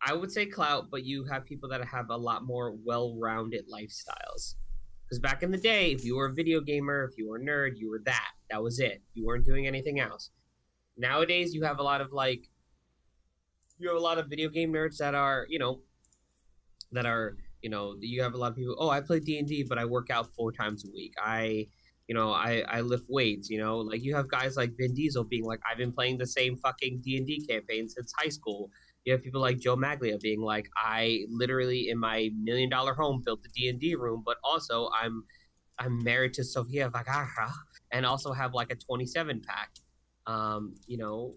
i 0.06 0.14
would 0.14 0.32
say 0.32 0.45
clout 0.45 0.86
but 0.91 1.03
you 1.03 1.26
have 1.26 1.45
people 1.45 1.70
that 1.70 1.84
have 1.84 2.10
a 2.10 2.18
lot 2.18 2.43
more 2.45 2.76
well-rounded 2.86 3.66
lifestyles. 3.72 4.56
Because 5.03 5.20
back 5.20 5.43
in 5.43 5.51
the 5.51 5.58
day 5.58 5.91
if 5.91 6.03
you 6.03 6.16
were 6.16 6.28
a 6.28 6.34
video 6.34 6.62
gamer 6.62 7.03
if 7.03 7.18
you 7.18 7.30
were 7.30 7.38
a 7.38 7.39
nerd 7.41 7.74
you 7.76 7.89
were 7.89 8.01
that. 8.06 8.32
That 8.49 8.62
was 8.64 8.80
it. 8.80 9.01
You 9.14 9.26
weren't 9.26 9.45
doing 9.45 9.68
anything 9.68 9.99
else. 9.99 10.30
Nowadays 10.97 11.53
you 11.53 11.64
have 11.64 11.80
a 11.80 11.84
lot 11.84 12.01
of 12.01 12.12
like 12.12 12.47
you 13.78 13.89
have 13.89 13.97
a 13.97 14.01
lot 14.01 14.18
of 14.18 14.28
video 14.28 14.49
game 14.49 14.72
nerds 14.72 14.97
that 14.97 15.16
are 15.16 15.45
you 15.49 15.60
know 15.60 15.82
that 16.91 17.06
are 17.06 17.36
you 17.62 17.70
know 17.70 17.95
you 17.99 18.22
have 18.22 18.34
a 18.34 18.38
lot 18.38 18.51
of 18.51 18.56
people 18.56 18.76
oh 18.80 18.89
i 18.89 19.01
play 19.01 19.20
d&d 19.20 19.66
but 19.68 19.78
i 19.78 19.86
work 19.86 20.10
out 20.10 20.34
four 20.36 20.51
times 20.51 20.86
a 20.86 20.91
week. 20.93 21.14
I 21.22 21.68
you 22.08 22.16
know 22.16 22.32
i 22.32 22.64
i 22.68 22.82
lift 22.82 23.06
weights 23.10 23.49
you 23.49 23.60
know? 23.60 23.80
Like 23.80 24.03
you 24.03 24.16
have 24.16 24.30
guys 24.30 24.56
like 24.56 24.72
vin 24.78 24.93
diesel 24.93 25.24
being 25.24 25.45
like 25.45 25.60
i've 25.70 25.78
been 25.78 25.91
playing 25.91 26.18
the 26.18 26.28
same 26.28 26.56
fucking 26.58 27.01
d&d 27.03 27.45
campaign 27.47 27.89
since 27.89 28.14
high 28.18 28.30
school 28.30 28.70
you 29.06 29.14
have 29.14 29.24
people 29.24 29.41
like 29.41 29.60
Joe 29.60 29.76
Manganiello 29.76 30.20
being 30.20 30.41
like 30.41 30.70
i 30.76 31.26
literally 31.30 31.89
in 31.89 31.97
my 31.97 32.30
million 32.41 32.70
dollar 32.70 32.93
home 32.93 33.22
built 33.24 33.41
the 33.41 33.49
d&d 33.49 33.95
room 33.95 34.24
but 34.26 34.38
also 34.43 34.89
i'm 34.99 35.24
i'm 35.80 36.03
married 36.03 36.34
to 36.34 36.43
sofia 36.43 36.89
vergara 36.89 37.51
and 37.91 38.06
also 38.06 38.34
have 38.34 38.53
like 38.53 38.72
a 38.72 38.76
27 38.76 39.41
pack 39.47 39.72
um 40.28 40.74
you 40.88 40.97
know 40.97 41.34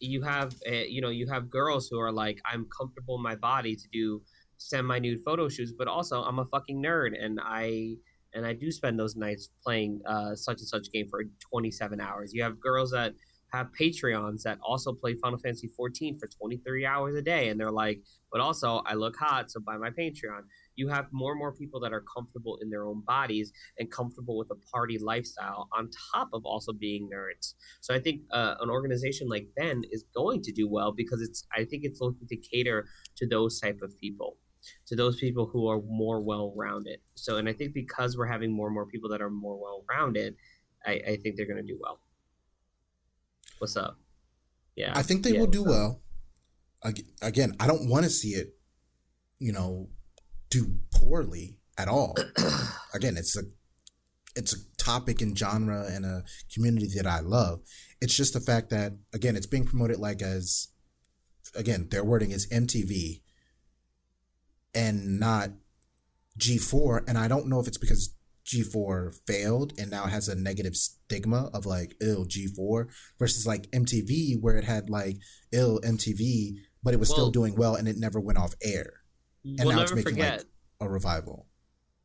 you 0.00 0.22
have 0.22 0.54
uh, 0.68 0.84
you 0.88 1.00
know 1.00 1.08
you 1.08 1.26
have 1.26 1.50
girls 1.50 1.88
who 1.88 1.98
are 1.98 2.12
like 2.12 2.40
i'm 2.46 2.66
comfortable 2.76 3.16
in 3.16 3.22
my 3.22 3.34
body 3.34 3.74
to 3.74 3.88
do 3.92 4.22
semi 4.58 4.98
nude 4.98 5.20
photo 5.24 5.48
shoots, 5.48 5.72
but 5.76 5.88
also 5.88 6.22
I'm 6.22 6.38
a 6.38 6.44
fucking 6.44 6.82
nerd 6.82 7.12
and 7.18 7.40
I 7.42 7.96
and 8.34 8.44
I 8.44 8.52
do 8.52 8.70
spend 8.70 8.98
those 8.98 9.16
nights 9.16 9.48
playing 9.64 10.02
uh, 10.06 10.34
such 10.34 10.58
and 10.58 10.68
such 10.68 10.92
game 10.92 11.08
for 11.08 11.24
27 11.50 11.98
hours. 11.98 12.34
You 12.34 12.42
have 12.42 12.60
girls 12.60 12.90
that 12.90 13.14
have 13.52 13.68
Patreons 13.78 14.42
that 14.42 14.58
also 14.62 14.92
play 14.92 15.14
Final 15.14 15.38
Fantasy 15.38 15.68
14 15.68 16.18
for 16.18 16.28
23 16.28 16.84
hours 16.84 17.14
a 17.14 17.22
day, 17.22 17.48
and 17.48 17.58
they're 17.58 17.70
like, 17.70 18.02
but 18.30 18.40
also 18.40 18.82
I 18.86 18.94
look 18.94 19.16
hot, 19.16 19.50
so 19.50 19.60
buy 19.60 19.76
my 19.76 19.90
Patreon. 19.90 20.42
You 20.76 20.88
have 20.88 21.06
more 21.12 21.32
and 21.32 21.38
more 21.38 21.52
people 21.52 21.80
that 21.80 21.92
are 21.92 22.04
comfortable 22.14 22.58
in 22.60 22.70
their 22.70 22.86
own 22.86 23.02
bodies 23.06 23.52
and 23.78 23.90
comfortable 23.90 24.36
with 24.36 24.50
a 24.50 24.56
party 24.72 24.98
lifestyle, 24.98 25.68
on 25.76 25.90
top 26.14 26.28
of 26.32 26.44
also 26.44 26.72
being 26.72 27.08
nerds. 27.12 27.54
So 27.80 27.94
I 27.94 28.00
think 28.00 28.22
uh, 28.32 28.54
an 28.60 28.70
organization 28.70 29.28
like 29.28 29.48
VENN 29.58 29.82
is 29.90 30.04
going 30.14 30.42
to 30.42 30.52
do 30.52 30.68
well 30.68 30.92
because 30.92 31.22
it's. 31.22 31.46
I 31.52 31.64
think 31.64 31.84
it's 31.84 32.00
looking 32.00 32.28
to 32.28 32.36
cater 32.36 32.86
to 33.16 33.26
those 33.26 33.60
type 33.60 33.80
of 33.82 33.96
people 33.98 34.36
to 34.86 34.96
those 34.96 35.18
people 35.18 35.46
who 35.46 35.68
are 35.68 35.80
more 35.86 36.20
well-rounded. 36.20 36.98
So, 37.14 37.36
and 37.36 37.48
I 37.48 37.52
think 37.52 37.74
because 37.74 38.16
we're 38.16 38.26
having 38.26 38.52
more 38.52 38.66
and 38.66 38.74
more 38.74 38.86
people 38.86 39.08
that 39.10 39.22
are 39.22 39.30
more 39.30 39.56
well-rounded, 39.56 40.34
I, 40.84 40.92
I 40.92 41.16
think 41.22 41.36
they're 41.36 41.46
going 41.46 41.64
to 41.64 41.72
do 41.72 41.78
well. 41.80 42.00
What's 43.58 43.76
up? 43.76 43.98
Yeah, 44.76 44.92
I 44.94 45.02
think 45.02 45.24
they 45.24 45.32
Yeah, 45.32 45.40
will 45.40 45.46
do 45.48 45.64
well. 45.64 46.02
Again, 47.20 47.54
I 47.58 47.66
don't 47.66 47.88
want 47.88 48.04
to 48.04 48.10
see 48.10 48.30
it, 48.30 48.54
you 49.40 49.52
know, 49.52 49.88
do 50.50 50.78
poorly 50.94 51.58
at 51.76 51.88
all. 51.88 52.16
Again, 52.94 53.16
it's 53.16 53.36
a 53.36 53.42
it's 54.36 54.52
a 54.54 54.58
topic 54.76 55.20
and 55.20 55.36
genre 55.36 55.86
and 55.90 56.04
a 56.04 56.22
community 56.54 56.88
that 56.94 57.06
I 57.06 57.20
love. 57.20 57.60
It's 58.00 58.16
just 58.16 58.34
the 58.34 58.40
fact 58.40 58.70
that 58.70 58.92
again, 59.12 59.34
it's 59.34 59.46
being 59.46 59.64
promoted 59.64 59.98
like 59.98 60.22
as 60.22 60.68
again, 61.56 61.88
their 61.90 62.04
wording 62.04 62.30
is 62.30 62.46
MTV 62.52 63.22
and 64.74 65.18
not 65.18 65.50
G4 66.38 67.08
and 67.08 67.18
I 67.18 67.26
don't 67.26 67.48
know 67.48 67.58
if 67.58 67.66
it's 67.66 67.78
because 67.78 68.14
G4 68.48 69.14
failed 69.26 69.72
and 69.78 69.90
now 69.90 70.04
has 70.06 70.28
a 70.28 70.34
negative 70.34 70.74
stigma 70.74 71.50
of 71.52 71.66
like 71.66 71.94
ill 72.00 72.24
G4 72.24 72.86
versus 73.18 73.46
like 73.46 73.70
MTV 73.70 74.40
where 74.40 74.56
it 74.56 74.64
had 74.64 74.88
like 74.90 75.18
ill 75.52 75.80
MTV 75.84 76.54
but 76.82 76.94
it 76.94 77.00
was 77.00 77.10
still 77.10 77.30
doing 77.30 77.54
well 77.56 77.74
and 77.74 77.86
it 77.86 77.96
never 77.96 78.18
went 78.20 78.38
off 78.38 78.54
air 78.62 79.02
and 79.44 79.60
we'll 79.64 79.76
now 79.76 79.82
it's 79.82 79.92
making 79.92 80.12
forget. 80.14 80.38
like 80.38 80.46
a 80.80 80.88
revival. 80.88 81.46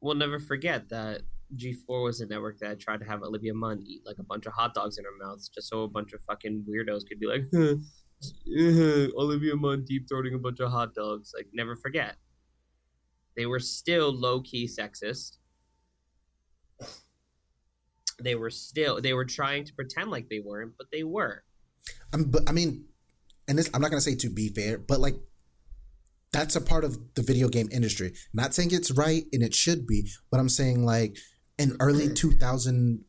we'll 0.01 0.15
never 0.15 0.39
forget 0.39 0.89
that 0.89 1.21
G4 1.55 2.03
was 2.03 2.19
a 2.21 2.25
network 2.25 2.59
that 2.59 2.79
tried 2.79 2.99
to 2.99 3.05
have 3.05 3.21
Olivia 3.21 3.53
Munn 3.53 3.83
eat 3.85 4.01
like 4.05 4.17
a 4.19 4.23
bunch 4.23 4.45
of 4.45 4.53
hot 4.53 4.73
dogs 4.73 4.97
in 4.97 5.05
her 5.05 5.25
mouth 5.25 5.39
just 5.53 5.69
so 5.69 5.83
a 5.83 5.87
bunch 5.87 6.13
of 6.13 6.21
fucking 6.21 6.65
weirdos 6.69 7.07
could 7.07 7.19
be 7.19 7.27
like, 7.27 7.43
eh, 7.53 9.07
Olivia 9.17 9.55
Munn 9.55 9.83
deep 9.83 10.07
throating 10.07 10.35
a 10.35 10.39
bunch 10.39 10.59
of 10.59 10.71
hot 10.71 10.95
dogs. 10.95 11.33
Like, 11.35 11.47
never 11.53 11.75
forget. 11.75 12.15
They 13.35 13.45
were 13.45 13.59
still 13.59 14.11
low 14.13 14.41
key 14.41 14.67
sexist. 14.67 15.37
They 18.21 18.35
were 18.35 18.49
still, 18.49 19.01
they 19.01 19.13
were 19.13 19.25
trying 19.25 19.65
to 19.65 19.73
pretend 19.73 20.11
like 20.11 20.29
they 20.29 20.39
weren't, 20.39 20.73
but 20.77 20.87
they 20.91 21.03
were. 21.03 21.43
I'm, 22.13 22.25
but 22.25 22.43
I 22.47 22.51
mean, 22.51 22.85
and 23.47 23.57
this 23.57 23.69
I'm 23.73 23.81
not 23.81 23.91
gonna 23.91 24.01
say 24.01 24.15
to 24.15 24.29
be 24.29 24.49
fair, 24.49 24.77
but 24.77 24.99
like 24.99 25.15
that's 26.31 26.55
a 26.55 26.61
part 26.61 26.83
of 26.83 26.97
the 27.15 27.21
video 27.21 27.47
game 27.47 27.69
industry. 27.71 28.13
Not 28.33 28.53
saying 28.53 28.69
it's 28.71 28.91
right 28.91 29.23
and 29.31 29.43
it 29.43 29.53
should 29.53 29.85
be, 29.85 30.09
but 30.31 30.39
I'm 30.39 30.49
saying 30.49 30.85
like 30.85 31.17
in 31.57 31.77
early 31.79 32.11
2000, 32.11 33.05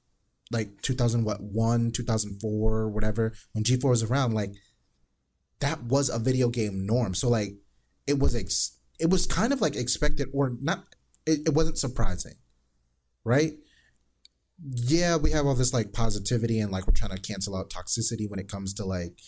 like 0.53 0.83
2000 0.83 1.25
what 1.25 1.39
one 1.41 1.91
2004 1.91 2.91
whatever 2.91 3.33
when 3.53 3.65
G4 3.65 3.89
was 3.89 4.03
around, 4.03 4.35
like 4.35 4.53
that 5.61 5.85
was 5.85 6.11
a 6.11 6.19
video 6.19 6.51
game 6.51 6.87
norm. 6.87 7.15
So 7.15 7.29
like 7.29 7.55
it 8.07 8.19
was 8.19 8.35
ex- 8.37 8.79
it 9.01 9.11
was 9.11 9.27
kind 9.27 9.53
of 9.53 9.61
like 9.61 9.77
expected 9.77 10.29
or 10.33 10.53
not. 10.61 10.85
It, 11.27 11.41
it 11.47 11.55
wasn't 11.55 11.79
surprising, 11.79 12.35
right? 13.25 13.53
Yeah, 14.63 15.17
we 15.17 15.33
have 15.33 15.47
all 15.47 15.55
this 15.55 15.75
like 15.75 15.93
positivity 15.93 16.61
and 16.61 16.71
like 16.71 16.87
we're 16.87 16.95
trying 16.95 17.15
to 17.17 17.21
cancel 17.21 17.57
out 17.57 17.71
toxicity 17.71 18.29
when 18.29 18.39
it 18.39 18.49
comes 18.49 18.73
to 18.75 18.85
like 18.85 19.19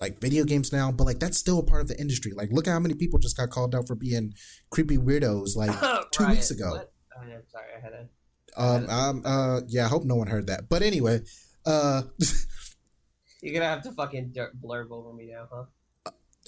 like 0.00 0.20
video 0.20 0.44
games 0.44 0.72
now, 0.72 0.92
but 0.92 1.04
like 1.04 1.18
that's 1.18 1.38
still 1.38 1.58
a 1.58 1.62
part 1.64 1.80
of 1.82 1.88
the 1.88 1.98
industry. 2.00 2.32
Like, 2.32 2.50
look 2.52 2.68
at 2.68 2.72
how 2.72 2.78
many 2.78 2.94
people 2.94 3.18
just 3.18 3.36
got 3.36 3.50
called 3.50 3.74
out 3.74 3.88
for 3.88 3.96
being 3.96 4.34
creepy 4.70 4.96
weirdos 4.96 5.56
like 5.56 5.72
two 6.12 6.22
Ryan, 6.22 6.36
weeks 6.36 6.50
ago. 6.50 6.70
what? 6.70 6.92
Oh, 7.16 7.26
yeah, 7.28 7.38
sorry, 7.48 7.66
I 7.76 7.80
had 7.80 7.92
a. 7.92 8.08
Um, 8.56 8.90
um, 8.90 9.22
uh, 9.24 9.60
yeah, 9.66 9.86
I 9.86 9.88
hope 9.88 10.04
no 10.04 10.14
one 10.14 10.28
heard 10.28 10.46
that. 10.46 10.68
But 10.68 10.82
anyway, 10.82 11.20
uh, 11.66 12.02
You're 13.42 13.54
gonna 13.54 13.66
have 13.66 13.82
to 13.82 13.92
fucking 13.92 14.34
blurb 14.62 14.90
over 14.90 15.12
me 15.12 15.30
now, 15.32 15.48
huh? 15.52 15.64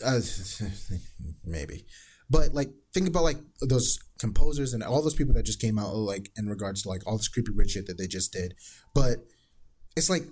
uh 0.06 0.20
maybe, 1.44 1.84
But 2.30 2.54
like 2.54 2.70
think 2.94 3.08
about 3.08 3.24
like 3.24 3.38
those 3.60 3.98
composers 4.18 4.72
and 4.72 4.82
all 4.82 5.02
those 5.02 5.14
people 5.14 5.34
that 5.34 5.44
just 5.44 5.60
came 5.60 5.78
out 5.78 5.94
like 5.94 6.30
in 6.36 6.48
regards 6.48 6.82
to 6.82 6.88
like 6.88 7.02
all 7.06 7.16
this 7.16 7.28
creepy 7.28 7.50
rich 7.52 7.70
shit 7.70 7.86
that 7.86 7.98
they 7.98 8.06
just 8.06 8.32
did. 8.32 8.54
But 8.94 9.18
it's 9.96 10.08
like 10.08 10.22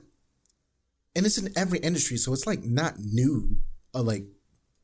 and 1.17 1.27
it's 1.27 1.37
in 1.39 1.51
every 1.57 1.81
industry, 1.81 2.17
so 2.17 2.33
it's 2.33 2.47
like 2.47 2.63
not 2.63 2.95
new. 2.99 3.57
Uh, 3.93 4.03
like 4.03 4.25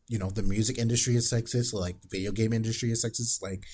you 0.08 0.18
know, 0.18 0.30
the 0.30 0.42
music 0.42 0.78
industry 0.78 1.14
is 1.14 1.32
sexist, 1.32 1.72
like 1.72 2.00
the 2.02 2.08
video 2.10 2.32
game 2.32 2.52
industry 2.52 2.90
is 2.90 3.04
sexist, 3.04 3.40
like 3.40 3.64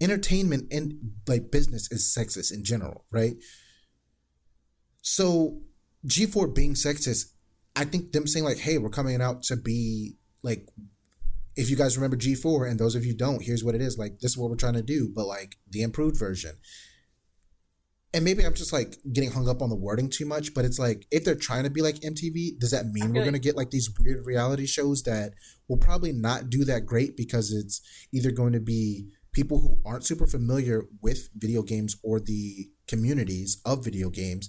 entertainment 0.00 0.66
and 0.72 0.94
like 1.26 1.50
business 1.52 1.90
is 1.92 2.12
sexist 2.16 2.52
in 2.52 2.64
general, 2.64 3.04
right? 3.12 3.36
So 5.00 5.60
G4 6.06 6.54
being 6.54 6.74
sexist, 6.74 7.32
I 7.76 7.84
think 7.84 8.12
them 8.12 8.26
saying 8.26 8.44
like, 8.44 8.58
"Hey, 8.58 8.78
we're 8.78 8.90
coming 8.90 9.20
out 9.20 9.44
to 9.44 9.56
be 9.56 10.16
like." 10.42 10.66
If 11.58 11.70
you 11.70 11.76
guys 11.76 11.96
remember 11.96 12.16
G4, 12.16 12.70
and 12.70 12.78
those 12.78 12.94
of 12.94 13.04
you 13.04 13.16
don't, 13.16 13.42
here's 13.42 13.64
what 13.64 13.74
it 13.74 13.82
is. 13.82 13.98
Like, 13.98 14.20
this 14.20 14.32
is 14.32 14.38
what 14.38 14.48
we're 14.48 14.56
trying 14.56 14.74
to 14.74 14.82
do, 14.82 15.10
but 15.14 15.26
like 15.26 15.56
the 15.68 15.82
improved 15.82 16.18
version 16.18 16.52
and 18.14 18.24
maybe 18.24 18.44
I'm 18.44 18.54
just 18.54 18.72
like 18.72 18.96
getting 19.12 19.30
hung 19.30 19.48
up 19.48 19.60
on 19.60 19.68
the 19.68 19.76
wording 19.76 20.08
too 20.08 20.24
much, 20.24 20.54
but 20.54 20.64
it's 20.64 20.78
like 20.78 21.06
if 21.10 21.24
they're 21.24 21.34
trying 21.34 21.64
to 21.64 21.70
be 21.70 21.82
like 21.82 21.96
MTV, 21.96 22.58
does 22.58 22.70
that 22.70 22.86
mean 22.86 23.12
we're 23.12 23.20
like- 23.20 23.24
gonna 23.26 23.38
get 23.38 23.56
like 23.56 23.70
these 23.70 23.90
weird 23.98 24.24
reality 24.24 24.66
shows 24.66 25.02
that 25.02 25.34
will 25.68 25.76
probably 25.76 26.12
not 26.12 26.48
do 26.48 26.64
that 26.64 26.86
great 26.86 27.16
because 27.16 27.52
it's 27.52 27.80
either 28.12 28.30
going 28.30 28.52
to 28.54 28.60
be 28.60 29.08
people 29.32 29.60
who 29.60 29.78
aren't 29.84 30.06
super 30.06 30.26
familiar 30.26 30.84
with 31.02 31.28
video 31.36 31.62
games 31.62 31.96
or 32.02 32.18
the 32.18 32.70
communities 32.86 33.60
of 33.66 33.84
video 33.84 34.08
games 34.08 34.48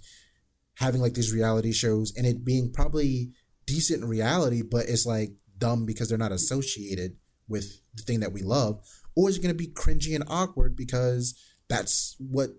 having 0.76 1.02
like 1.02 1.14
these 1.14 1.34
reality 1.34 1.74
shows 1.74 2.14
and 2.16 2.26
it 2.26 2.46
being 2.46 2.72
probably 2.72 3.34
decent 3.66 4.02
in 4.02 4.10
reality, 4.10 4.62
but 4.62 4.88
it's 4.88 5.06
like 5.06 5.34
dumb 5.60 5.86
because 5.86 6.10
they're 6.10 6.18
not 6.18 6.32
associated 6.32 7.18
with 7.48 7.82
the 7.94 8.04
thing 8.04 8.20
that 8.22 8.34
we 8.34 8.42
love, 8.42 8.80
or 9.16 9.30
is 9.30 9.38
it 9.38 9.42
gonna 9.42 9.54
be 9.54 9.68
cringy 9.68 10.16
and 10.16 10.24
awkward 10.28 10.76
because 10.76 11.36
that's 11.70 12.16
what 12.20 12.50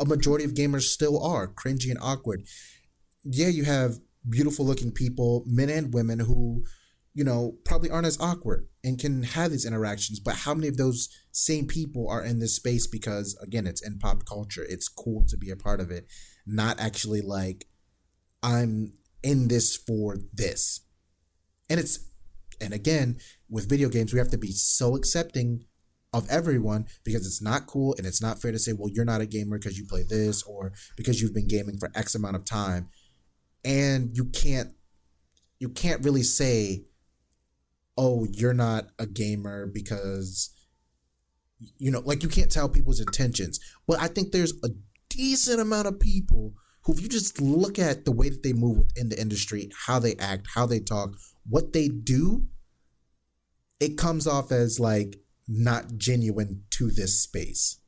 a 0.00 0.04
majority 0.04 0.44
of 0.44 0.54
gamers 0.54 0.82
still 0.82 1.22
are 1.22 1.48
cringy 1.48 1.90
and 1.90 1.98
awkward. 2.00 2.44
Yeah, 3.22 3.48
you 3.48 3.64
have 3.64 3.98
beautiful 4.28 4.64
looking 4.64 4.92
people, 4.92 5.44
men 5.46 5.68
and 5.68 5.92
women, 5.92 6.20
who, 6.20 6.64
you 7.12 7.24
know, 7.24 7.56
probably 7.64 7.90
aren't 7.90 8.06
as 8.06 8.20
awkward 8.20 8.68
and 8.82 8.98
can 8.98 9.22
have 9.22 9.50
these 9.50 9.66
interactions. 9.66 10.20
But 10.20 10.36
how 10.36 10.54
many 10.54 10.68
of 10.68 10.76
those 10.76 11.08
same 11.32 11.66
people 11.66 12.08
are 12.08 12.22
in 12.22 12.38
this 12.38 12.56
space 12.56 12.86
because, 12.86 13.38
again, 13.42 13.66
it's 13.66 13.84
in 13.84 13.98
pop 13.98 14.24
culture? 14.24 14.64
It's 14.68 14.88
cool 14.88 15.24
to 15.28 15.36
be 15.36 15.50
a 15.50 15.56
part 15.56 15.80
of 15.80 15.90
it, 15.90 16.06
not 16.46 16.80
actually 16.80 17.20
like, 17.20 17.66
I'm 18.42 18.94
in 19.22 19.48
this 19.48 19.76
for 19.76 20.18
this. 20.32 20.80
And 21.70 21.80
it's, 21.80 21.98
and 22.60 22.72
again, 22.72 23.18
with 23.48 23.68
video 23.68 23.88
games, 23.88 24.12
we 24.12 24.18
have 24.18 24.30
to 24.30 24.38
be 24.38 24.52
so 24.52 24.96
accepting 24.96 25.64
of 26.12 26.30
everyone 26.30 26.86
because 27.02 27.26
it's 27.26 27.42
not 27.42 27.66
cool 27.66 27.94
and 27.98 28.06
it's 28.06 28.22
not 28.22 28.40
fair 28.40 28.52
to 28.52 28.58
say, 28.58 28.72
well, 28.72 28.88
you're 28.88 29.04
not 29.04 29.20
a 29.20 29.26
gamer 29.26 29.58
because 29.58 29.76
you 29.76 29.84
play 29.84 30.04
this 30.08 30.42
or 30.44 30.72
because 30.96 31.20
you've 31.20 31.34
been 31.34 31.48
gaming 31.48 31.76
for 31.76 31.90
X 31.94 32.14
amount 32.14 32.36
of 32.36 32.44
time. 32.44 32.88
And 33.64 34.16
you 34.16 34.26
can't 34.26 34.70
you 35.58 35.68
can't 35.68 36.04
really 36.04 36.22
say, 36.22 36.84
oh, 37.96 38.26
you're 38.30 38.54
not 38.54 38.88
a 38.98 39.06
gamer 39.06 39.66
because 39.66 40.50
you 41.78 41.90
know, 41.90 42.00
like 42.00 42.22
you 42.22 42.28
can't 42.28 42.50
tell 42.50 42.68
people's 42.68 43.00
intentions. 43.00 43.58
But 43.86 44.00
I 44.00 44.08
think 44.08 44.30
there's 44.30 44.52
a 44.62 44.68
decent 45.08 45.60
amount 45.60 45.88
of 45.88 45.98
people 45.98 46.54
who 46.84 46.92
if 46.92 47.00
you 47.00 47.08
just 47.08 47.40
look 47.40 47.78
at 47.78 48.04
the 48.04 48.12
way 48.12 48.28
that 48.28 48.42
they 48.42 48.52
move 48.52 48.78
within 48.78 49.08
the 49.08 49.20
industry, 49.20 49.70
how 49.86 49.98
they 49.98 50.14
act, 50.16 50.48
how 50.54 50.66
they 50.66 50.80
talk, 50.80 51.16
what 51.48 51.72
they 51.72 51.88
do, 51.88 52.46
it 53.80 53.96
comes 53.96 54.26
off 54.26 54.52
as 54.52 54.78
like 54.78 55.16
not 55.48 55.96
genuine 55.96 56.64
to 56.70 56.90
this 56.90 57.20
space. 57.20 57.80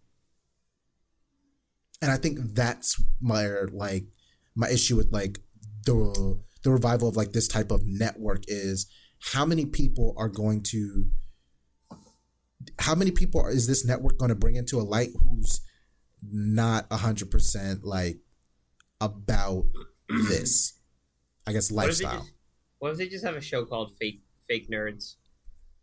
And 2.03 2.11
I 2.11 2.17
think 2.17 2.55
that's 2.55 3.03
my 3.21 3.47
like 3.73 4.05
my 4.55 4.69
issue 4.69 4.97
with 4.97 5.13
like 5.13 5.39
the 5.85 6.41
the 6.63 6.71
revival 6.71 7.09
of 7.09 7.17
like 7.17 7.33
this 7.33 7.49
type 7.49 7.71
of 7.71 7.83
network 7.85 8.45
is 8.49 8.87
how 9.33 9.45
many 9.47 9.65
people 9.65 10.15
are 10.17 10.29
going 10.29 10.63
to 10.63 11.07
how 12.81 12.95
many 12.95 13.11
people 13.11 13.47
is 13.47 13.67
this 13.67 13.85
network 13.85 14.19
going 14.19 14.29
to 14.29 14.35
bring 14.35 14.57
into 14.57 14.79
a 14.79 14.83
light 14.83 15.11
who's 15.23 15.61
not 16.31 16.89
100% 16.91 17.81
like 17.83 18.19
about 19.01 19.65
this 20.29 20.75
i 21.47 21.53
guess 21.53 21.71
lifestyle 21.71 22.11
what 22.11 22.17
if, 22.17 22.23
just, 22.23 22.33
what 22.79 22.93
if 22.93 22.99
they 22.99 23.09
just 23.09 23.25
have 23.25 23.37
a 23.37 23.41
show 23.41 23.65
called 23.65 23.93
fake 23.99 24.23
fake 24.49 24.71
nerds? 24.71 25.17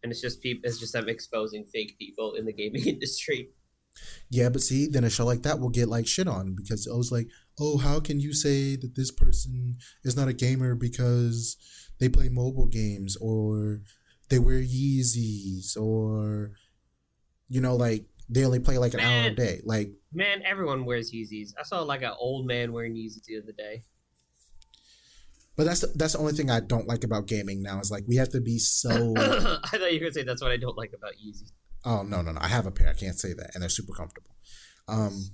And 0.01 0.11
it's 0.11 0.22
just 0.22 0.41
people 0.41 0.61
it's 0.68 0.80
just 0.80 0.93
them 0.93 1.07
exposing 1.07 1.66
fake 1.66 1.97
people 1.97 2.34
in 2.34 2.45
the 2.45 2.53
gaming 2.53 2.84
industry. 2.88 3.49
Yeah 4.30 4.49
but 4.49 4.61
see 4.61 4.88
then 4.88 5.03
a 5.03 5.09
show 5.09 5.26
like 5.26 5.43
that 5.43 5.59
will 5.59 5.70
get 5.70 5.88
like 5.88 6.07
shit 6.07 6.28
on 6.28 6.55
because 6.55 6.88
it 6.88 6.95
was 6.95 7.11
like 7.11 7.28
oh 7.59 7.78
how 7.78 7.99
can 7.99 8.20
you 8.20 8.34
say 8.34 8.76
that 8.76 8.95
this 8.95 9.11
person 9.11 9.78
is 10.03 10.18
not 10.18 10.28
a 10.28 10.34
gamer 10.34 10.76
because 10.76 11.57
they 11.99 12.09
play 12.09 12.28
mobile 12.28 12.66
games 12.66 13.16
or 13.22 13.82
they 14.30 14.39
wear 14.39 14.61
yeezys 14.61 15.78
or 15.78 16.53
you 17.47 17.61
know 17.61 17.76
like 17.76 18.05
they 18.34 18.45
only 18.45 18.59
play 18.59 18.77
like 18.77 18.93
an 18.93 18.97
man, 18.97 19.25
hour 19.25 19.31
a 19.31 19.36
day 19.36 19.61
like 19.65 19.91
man 20.11 20.41
everyone 20.45 20.86
wears 20.86 21.11
yeezys 21.11 21.51
i 21.59 21.63
saw 21.63 21.81
like 21.81 22.01
an 22.01 22.13
old 22.17 22.45
man 22.45 22.71
wearing 22.73 22.95
yeezys 22.95 23.23
the 23.25 23.38
other 23.38 23.51
day 23.51 23.84
but 25.55 25.65
that's 25.65 25.81
the, 25.81 25.88
that's 25.95 26.13
the 26.13 26.19
only 26.19 26.34
thing 26.34 26.49
I 26.49 26.61
don't 26.61 26.88
like 26.88 27.03
about 27.03 27.27
gaming 27.27 27.61
now 27.61 27.79
is 27.79 27.91
like 27.91 28.05
we 28.07 28.15
have 28.15 28.29
to 28.29 28.41
be 28.41 28.57
so. 28.57 28.89
I 29.17 29.59
thought 29.59 29.93
you 29.93 29.99
were 29.99 30.05
gonna 30.05 30.13
say 30.13 30.23
that's 30.23 30.41
what 30.41 30.51
I 30.51 30.57
don't 30.57 30.77
like 30.77 30.93
about 30.93 31.13
Yeezys. 31.13 31.51
Oh 31.86 32.01
no 32.01 32.21
no 32.21 32.31
no! 32.31 32.39
I 32.41 32.47
have 32.47 32.65
a 32.65 32.71
pair. 32.71 32.89
I 32.89 32.93
can't 32.93 33.19
say 33.19 33.34
that, 33.34 33.51
and 33.53 33.61
they're 33.61 33.69
super 33.69 33.93
comfortable. 33.93 34.31
Um, 34.88 35.29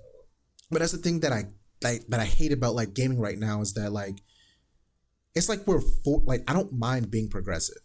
but 0.70 0.80
that's 0.80 0.91
the 0.91 0.97
thing 0.97 1.22
that 1.22 1.32
I 1.32 1.45
like 1.82 2.06
that 2.08 2.20
I 2.20 2.26
hate 2.26 2.52
about 2.52 2.76
like 2.76 2.93
gaming 2.93 3.20
right 3.20 3.38
now 3.38 3.62
is 3.62 3.74
that 3.76 3.91
like 3.91 4.22
it's 5.36 5.47
like 5.47 5.66
we're 5.66 5.82
for 5.82 6.22
like 6.26 6.43
I 6.50 6.54
don't 6.54 6.74
mind 6.74 7.12
being 7.12 7.30
progressive, 7.30 7.82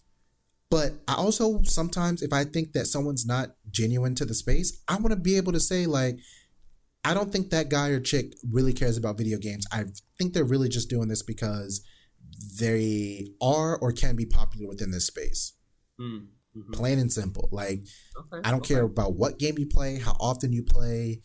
but 0.74 0.94
I 1.06 1.14
also 1.14 1.62
sometimes 1.62 2.20
if 2.20 2.32
I 2.32 2.42
think 2.42 2.72
that 2.72 2.86
someone's 2.86 3.24
not 3.24 3.50
genuine 3.70 4.16
to 4.16 4.24
the 4.24 4.34
space, 4.34 4.82
I 4.88 4.94
want 4.94 5.10
to 5.10 5.16
be 5.16 5.36
able 5.36 5.52
to 5.52 5.60
say 5.60 5.86
like. 5.86 6.18
I 7.06 7.12
don't 7.12 7.30
think 7.30 7.50
that 7.50 7.68
guy 7.68 7.88
or 7.90 8.00
chick 8.00 8.32
really 8.50 8.72
cares 8.72 8.96
about 8.96 9.18
video 9.18 9.36
games. 9.36 9.66
I 9.70 9.84
think 10.16 10.32
they're 10.32 10.42
really 10.42 10.70
just 10.70 10.88
doing 10.88 11.08
this 11.08 11.22
because 11.22 11.84
they 12.58 13.26
are 13.42 13.76
or 13.76 13.92
can 13.92 14.16
be 14.16 14.24
popular 14.24 14.66
within 14.66 14.90
this 14.90 15.06
space. 15.06 15.52
Mm, 16.00 16.28
hmm 16.54 16.72
Plain 16.72 16.98
and 16.98 17.12
simple. 17.12 17.50
Like 17.52 17.80
okay, 18.18 18.40
I 18.42 18.50
don't 18.50 18.60
okay. 18.60 18.76
care 18.76 18.84
about 18.84 19.16
what 19.16 19.38
game 19.38 19.56
you 19.58 19.66
play, 19.66 19.98
how 19.98 20.16
often 20.18 20.50
you 20.50 20.62
play. 20.62 21.20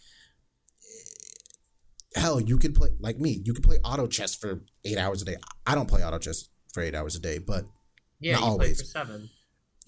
Hell, 2.14 2.42
you 2.42 2.58
could 2.58 2.76
play 2.76 2.90
like 3.00 3.18
me. 3.18 3.42
You 3.46 3.54
could 3.54 3.64
play 3.64 3.78
auto 3.86 4.08
chess 4.08 4.36
for 4.36 4.66
eight 4.84 4.98
hours 4.98 5.22
a 5.22 5.26
day. 5.26 5.38
I 5.66 5.76
don't 5.76 5.88
play 5.88 6.04
auto 6.04 6.20
chess 6.20 6.50
for 6.74 6.84
eight 6.84 6.94
hours 6.94 7.16
a 7.16 7.22
day, 7.22 7.38
but 7.38 7.64
yeah, 8.20 8.34
not 8.34 8.44
always. 8.44 8.82
for 8.82 8.86
seven. 8.86 9.30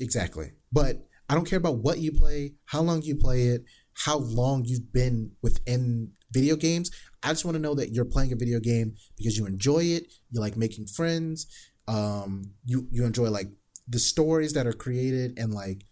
Exactly, 0.02 0.52
but 0.72 1.08
I 1.30 1.36
don't 1.36 1.46
care 1.46 1.60
about 1.60 1.78
what 1.78 2.00
you 2.00 2.12
play, 2.12 2.56
how 2.66 2.82
long 2.82 3.04
you 3.04 3.16
play 3.16 3.44
it, 3.44 3.64
how 3.94 4.18
long 4.18 4.66
you've 4.66 4.92
been 4.92 5.32
within 5.42 6.12
video 6.32 6.56
games. 6.56 6.92
I 7.24 7.30
just 7.30 7.46
want 7.46 7.56
to 7.56 7.62
know 7.62 7.76
that 7.76 7.94
you're 7.94 8.06
playing 8.06 8.34
a 8.34 8.36
video 8.36 8.60
game 8.60 8.96
because 9.18 9.38
you 9.38 9.46
enjoy 9.46 9.84
it. 9.84 10.12
You 10.32 10.42
like 10.42 10.58
making 10.58 10.88
friends. 10.88 11.48
Um, 11.88 12.54
you 12.66 12.88
you 12.92 13.06
enjoy 13.06 13.30
like 13.30 13.48
the 13.88 14.00
stories 14.00 14.54
that 14.54 14.68
are 14.68 14.74
created 14.74 15.38
and 15.38 15.54
like. 15.54 15.86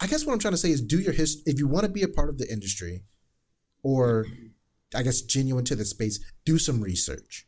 I 0.00 0.06
guess 0.06 0.24
what 0.24 0.32
I'm 0.32 0.38
trying 0.38 0.54
to 0.54 0.58
say 0.58 0.70
is 0.70 0.80
do 0.80 1.00
your 1.00 1.12
history 1.12 1.42
if 1.46 1.58
you 1.58 1.66
want 1.66 1.84
to 1.84 1.90
be 1.90 2.02
a 2.02 2.08
part 2.08 2.28
of 2.28 2.38
the 2.38 2.50
industry, 2.50 3.02
or 3.82 4.26
I 4.94 5.02
guess 5.02 5.20
genuine 5.20 5.64
to 5.66 5.76
the 5.76 5.84
space. 5.84 6.18
Do 6.44 6.58
some 6.58 6.80
research. 6.80 7.46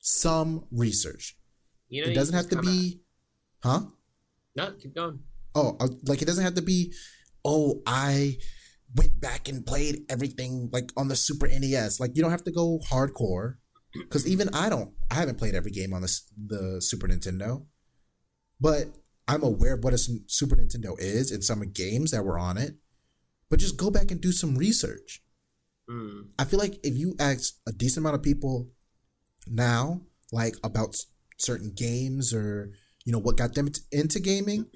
Some 0.00 0.64
research. 0.72 1.36
You 1.88 2.02
know, 2.02 2.10
it 2.10 2.14
doesn't 2.14 2.34
have 2.34 2.48
to 2.48 2.60
be, 2.60 3.00
huh? 3.62 3.82
No, 4.56 4.72
keep 4.72 4.94
going. 4.94 5.20
Oh, 5.54 5.76
uh, 5.80 5.88
like 6.06 6.22
it 6.22 6.26
doesn't 6.26 6.44
have 6.44 6.54
to 6.54 6.62
be. 6.62 6.92
Oh, 7.44 7.82
I 7.86 8.38
went 8.96 9.20
back 9.20 9.48
and 9.48 9.64
played 9.64 10.00
everything 10.08 10.68
like 10.72 10.92
on 10.96 11.08
the 11.08 11.16
Super 11.16 11.48
NES. 11.48 12.00
Like 12.00 12.12
you 12.14 12.22
don't 12.22 12.30
have 12.30 12.44
to 12.44 12.52
go 12.52 12.80
hardcore 12.90 13.54
because 13.92 14.26
even 14.28 14.48
I 14.54 14.68
don't. 14.68 14.92
I 15.10 15.14
haven't 15.14 15.38
played 15.38 15.54
every 15.54 15.70
game 15.70 15.92
on 15.92 16.02
the 16.02 16.20
the 16.46 16.82
Super 16.82 17.08
Nintendo, 17.08 17.64
but 18.60 18.86
I'm 19.26 19.42
aware 19.42 19.74
of 19.74 19.84
what 19.84 19.94
a 19.94 19.98
Super 19.98 20.56
Nintendo 20.56 20.98
is 20.98 21.30
and 21.30 21.44
some 21.44 21.60
games 21.72 22.10
that 22.10 22.24
were 22.24 22.38
on 22.38 22.58
it. 22.58 22.76
But 23.48 23.60
just 23.60 23.76
go 23.76 23.90
back 23.90 24.10
and 24.10 24.20
do 24.20 24.32
some 24.32 24.56
research. 24.56 25.22
Mm. 25.88 26.28
I 26.38 26.44
feel 26.44 26.60
like 26.60 26.78
if 26.84 26.96
you 26.96 27.16
ask 27.18 27.54
a 27.66 27.72
decent 27.72 28.04
amount 28.04 28.14
of 28.14 28.22
people 28.22 28.68
now, 29.48 30.02
like 30.30 30.54
about 30.62 30.96
certain 31.36 31.72
games 31.74 32.32
or 32.32 32.72
you 33.04 33.12
know 33.12 33.18
what 33.18 33.36
got 33.36 33.54
them 33.54 33.68
into 33.90 34.20
gaming, 34.20 34.66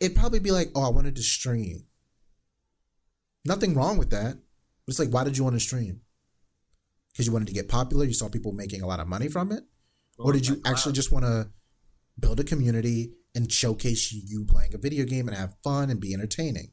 it'd 0.00 0.16
probably 0.16 0.40
be 0.40 0.50
like, 0.50 0.70
oh, 0.74 0.86
I 0.86 0.90
wanted 0.90 1.16
to 1.16 1.22
stream. 1.22 1.86
Nothing 3.44 3.74
wrong 3.74 3.98
with 3.98 4.10
that. 4.10 4.38
It's 4.88 4.98
like, 4.98 5.10
why 5.10 5.24
did 5.24 5.36
you 5.36 5.44
want 5.44 5.56
to 5.56 5.60
stream? 5.60 6.00
Because 7.12 7.26
you 7.26 7.32
wanted 7.32 7.48
to 7.48 7.54
get 7.54 7.68
popular. 7.68 8.04
You 8.04 8.14
saw 8.14 8.28
people 8.28 8.52
making 8.52 8.82
a 8.82 8.86
lot 8.86 9.00
of 9.00 9.06
money 9.06 9.28
from 9.28 9.52
it, 9.52 9.64
or 10.18 10.32
did 10.32 10.48
you 10.48 10.60
actually 10.64 10.92
just 10.92 11.12
want 11.12 11.24
to 11.24 11.50
build 12.18 12.40
a 12.40 12.44
community, 12.44 13.12
and 13.34 13.50
showcase 13.50 14.12
you 14.12 14.44
playing 14.44 14.74
a 14.74 14.78
video 14.78 15.04
game 15.04 15.28
and 15.28 15.36
have 15.36 15.56
fun 15.64 15.90
and 15.90 16.00
be 16.00 16.14
entertaining. 16.14 16.70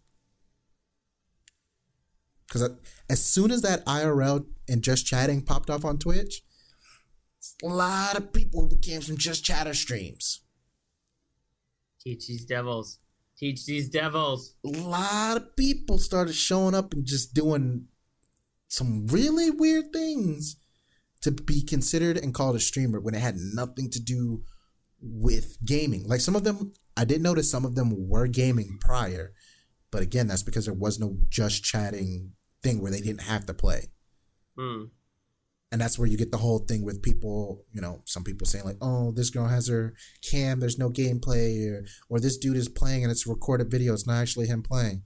Because 2.47 2.69
as 3.09 3.25
soon 3.25 3.49
as 3.49 3.61
that 3.61 3.85
IRL 3.85 4.45
and 4.69 4.83
just 4.83 5.05
chatting 5.05 5.41
popped 5.41 5.69
off 5.69 5.85
on 5.85 5.97
Twitch, 5.97 6.43
a 7.63 7.67
lot 7.67 8.17
of 8.17 8.33
people 8.33 8.67
became 8.67 9.01
from 9.01 9.17
just 9.17 9.43
chatter 9.43 9.73
streams. 9.73 10.41
Teach 11.99 12.27
these 12.27 12.45
devils. 12.45 12.99
Teach 13.37 13.65
these 13.65 13.89
devils. 13.89 14.55
A 14.65 14.69
lot 14.69 15.37
of 15.37 15.55
people 15.55 15.97
started 15.97 16.35
showing 16.35 16.75
up 16.75 16.93
and 16.93 17.05
just 17.05 17.33
doing 17.33 17.87
some 18.67 19.07
really 19.07 19.51
weird 19.51 19.91
things 19.91 20.57
to 21.21 21.31
be 21.31 21.63
considered 21.63 22.17
and 22.17 22.33
called 22.33 22.55
a 22.55 22.59
streamer 22.59 22.99
when 22.99 23.13
it 23.13 23.21
had 23.21 23.37
nothing 23.37 23.89
to 23.91 23.99
do 23.99 24.43
with 25.01 25.57
gaming. 25.63 26.07
Like 26.07 26.21
some 26.21 26.35
of 26.35 26.43
them, 26.43 26.73
I 26.97 27.05
did 27.05 27.21
notice 27.21 27.49
some 27.49 27.65
of 27.65 27.75
them 27.75 28.07
were 28.07 28.27
gaming 28.27 28.77
prior, 28.79 29.33
but 29.91 30.01
again, 30.01 30.27
that's 30.27 30.43
because 30.43 30.65
there 30.65 30.73
was 30.73 30.99
no 30.99 31.17
just 31.29 31.63
chatting 31.63 32.33
thing 32.63 32.81
where 32.81 32.91
they 32.91 33.01
didn't 33.01 33.23
have 33.23 33.45
to 33.47 33.53
play. 33.53 33.89
Hmm. 34.57 34.85
And 35.71 35.79
that's 35.79 35.97
where 35.97 36.07
you 36.07 36.17
get 36.17 36.31
the 36.31 36.37
whole 36.37 36.59
thing 36.59 36.83
with 36.83 37.01
people, 37.01 37.63
you 37.71 37.79
know, 37.79 38.01
some 38.05 38.23
people 38.23 38.45
saying 38.45 38.65
like, 38.65 38.77
"Oh, 38.81 39.11
this 39.11 39.29
girl 39.29 39.47
has 39.47 39.69
her 39.69 39.93
cam, 40.21 40.59
there's 40.59 40.77
no 40.77 40.89
gameplay," 40.89 41.71
or, 41.71 41.85
or 42.09 42.19
"This 42.19 42.37
dude 42.37 42.57
is 42.57 42.67
playing 42.67 43.03
and 43.03 43.11
it's 43.11 43.25
a 43.25 43.29
recorded 43.29 43.71
video, 43.71 43.93
it's 43.93 44.05
not 44.05 44.21
actually 44.21 44.47
him 44.47 44.63
playing." 44.63 45.03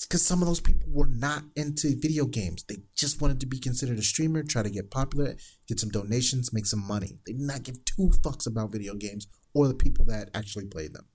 It's 0.00 0.06
because 0.06 0.24
some 0.24 0.40
of 0.40 0.48
those 0.48 0.60
people 0.60 0.88
were 0.90 1.08
not 1.08 1.42
into 1.56 1.94
video 1.94 2.24
games. 2.24 2.64
They 2.66 2.78
just 2.96 3.20
wanted 3.20 3.38
to 3.40 3.46
be 3.46 3.58
considered 3.58 3.98
a 3.98 4.02
streamer, 4.02 4.42
try 4.42 4.62
to 4.62 4.70
get 4.70 4.90
popular, 4.90 5.36
get 5.68 5.78
some 5.78 5.90
donations, 5.90 6.54
make 6.54 6.64
some 6.64 6.80
money. 6.80 7.18
They 7.26 7.32
did 7.32 7.42
not 7.42 7.64
give 7.64 7.84
two 7.84 8.10
fucks 8.22 8.46
about 8.46 8.72
video 8.72 8.94
games 8.94 9.26
or 9.52 9.68
the 9.68 9.74
people 9.74 10.06
that 10.06 10.30
actually 10.32 10.68
played 10.68 10.94
them. 10.94 11.06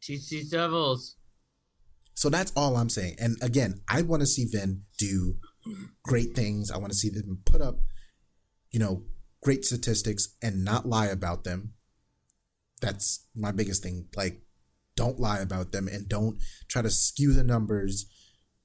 Teach 0.00 0.30
these 0.30 0.48
devils. 0.48 1.16
So 2.14 2.30
that's 2.30 2.52
all 2.56 2.76
I'm 2.76 2.88
saying. 2.88 3.16
And 3.18 3.36
again, 3.42 3.82
I 3.88 4.02
want 4.02 4.20
to 4.20 4.26
see 4.26 4.46
VENN 4.46 4.84
do 4.98 5.36
great 6.04 6.34
things. 6.34 6.70
I 6.70 6.78
want 6.78 6.92
to 6.92 6.98
see 6.98 7.08
them 7.08 7.40
put 7.44 7.60
up, 7.60 7.80
you 8.70 8.80
know, 8.80 9.04
great 9.42 9.64
statistics 9.64 10.36
and 10.42 10.64
not 10.64 10.86
lie 10.86 11.06
about 11.06 11.44
them. 11.44 11.74
That's 12.80 13.26
my 13.34 13.52
biggest 13.52 13.82
thing. 13.82 14.06
Like, 14.16 14.42
don't 14.96 15.20
lie 15.20 15.38
about 15.38 15.72
them 15.72 15.88
and 15.88 16.08
don't 16.08 16.38
try 16.68 16.82
to 16.82 16.90
skew 16.90 17.32
the 17.32 17.44
numbers 17.44 18.06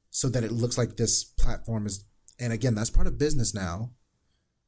so 0.09 0.29
that 0.29 0.43
it 0.43 0.51
looks 0.51 0.77
like 0.77 0.97
this 0.97 1.23
platform 1.23 1.85
is. 1.85 2.05
And 2.39 2.51
again, 2.51 2.75
that's 2.75 2.89
part 2.89 3.07
of 3.07 3.17
business 3.17 3.53
now 3.53 3.91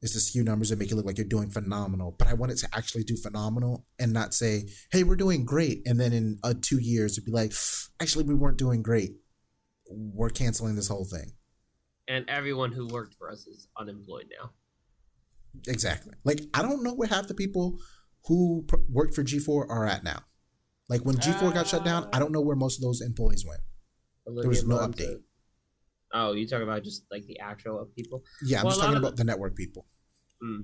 is 0.00 0.12
to 0.12 0.20
skew 0.20 0.44
numbers 0.44 0.70
and 0.70 0.78
make 0.78 0.90
it 0.90 0.94
look 0.94 1.06
like 1.06 1.18
you're 1.18 1.26
doing 1.26 1.50
phenomenal. 1.50 2.14
But 2.16 2.28
I 2.28 2.34
want 2.34 2.52
it 2.52 2.58
to 2.58 2.68
actually 2.72 3.04
do 3.04 3.16
phenomenal 3.16 3.86
and 3.98 4.12
not 4.12 4.32
say, 4.32 4.68
hey, 4.92 5.02
we're 5.02 5.16
doing 5.16 5.44
great. 5.44 5.82
And 5.86 5.98
then 5.98 6.12
in 6.12 6.38
uh, 6.44 6.54
two 6.60 6.78
years, 6.78 7.12
it'd 7.12 7.24
be 7.24 7.32
like, 7.32 7.52
actually, 8.00 8.24
we 8.24 8.34
weren't 8.34 8.58
doing 8.58 8.82
great. 8.82 9.16
We're 9.90 10.30
canceling 10.30 10.76
this 10.76 10.88
whole 10.88 11.04
thing. 11.04 11.32
And 12.08 12.28
everyone 12.28 12.72
who 12.72 12.88
worked 12.88 13.14
for 13.14 13.30
us 13.30 13.46
is 13.46 13.68
unemployed 13.78 14.26
now. 14.40 14.50
Exactly. 15.66 16.14
Like, 16.24 16.40
I 16.54 16.62
don't 16.62 16.82
know 16.82 16.94
where 16.94 17.08
half 17.08 17.28
the 17.28 17.34
people 17.34 17.78
who 18.24 18.64
pr- 18.66 18.76
worked 18.88 19.14
for 19.14 19.22
G4 19.22 19.68
are 19.68 19.86
at 19.86 20.04
now. 20.04 20.20
Like, 20.88 21.04
when 21.04 21.16
G4 21.16 21.52
got 21.52 21.66
shut 21.66 21.84
down, 21.84 22.08
I 22.12 22.18
don't 22.18 22.32
know 22.32 22.40
where 22.40 22.56
most 22.56 22.78
of 22.78 22.82
those 22.82 23.02
employees 23.02 23.44
went. 23.46 23.60
Olivia 24.26 24.48
was 24.48 24.64
no 24.64 24.78
update. 24.78 25.20
Oh, 26.12 26.32
you 26.32 26.46
talking 26.46 26.62
about 26.62 26.82
just 26.82 27.04
like 27.10 27.26
the 27.26 27.38
actual 27.40 27.86
people? 27.94 28.24
Yeah, 28.42 28.60
I'm 28.60 28.64
Well, 28.64 28.70
just 28.72 28.80
talking 28.82 28.96
about 28.96 29.16
the 29.16 29.24
network 29.24 29.54
people. 29.54 29.86
Hmm. 30.40 30.60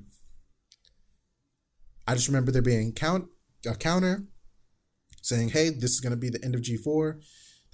I 2.07 2.15
just 2.15 2.29
remember 2.29 2.53
there 2.53 2.63
being 2.63 2.93
count 2.93 3.29
a 3.67 3.75
counter 3.75 4.27
saying, 5.23 5.51
"Hey, 5.51 5.71
this 5.71 5.93
is 5.93 6.01
going 6.01 6.13
to 6.13 6.17
be 6.19 6.31
the 6.31 6.43
end 6.45 6.55
of 6.55 6.63
G4." 6.63 7.23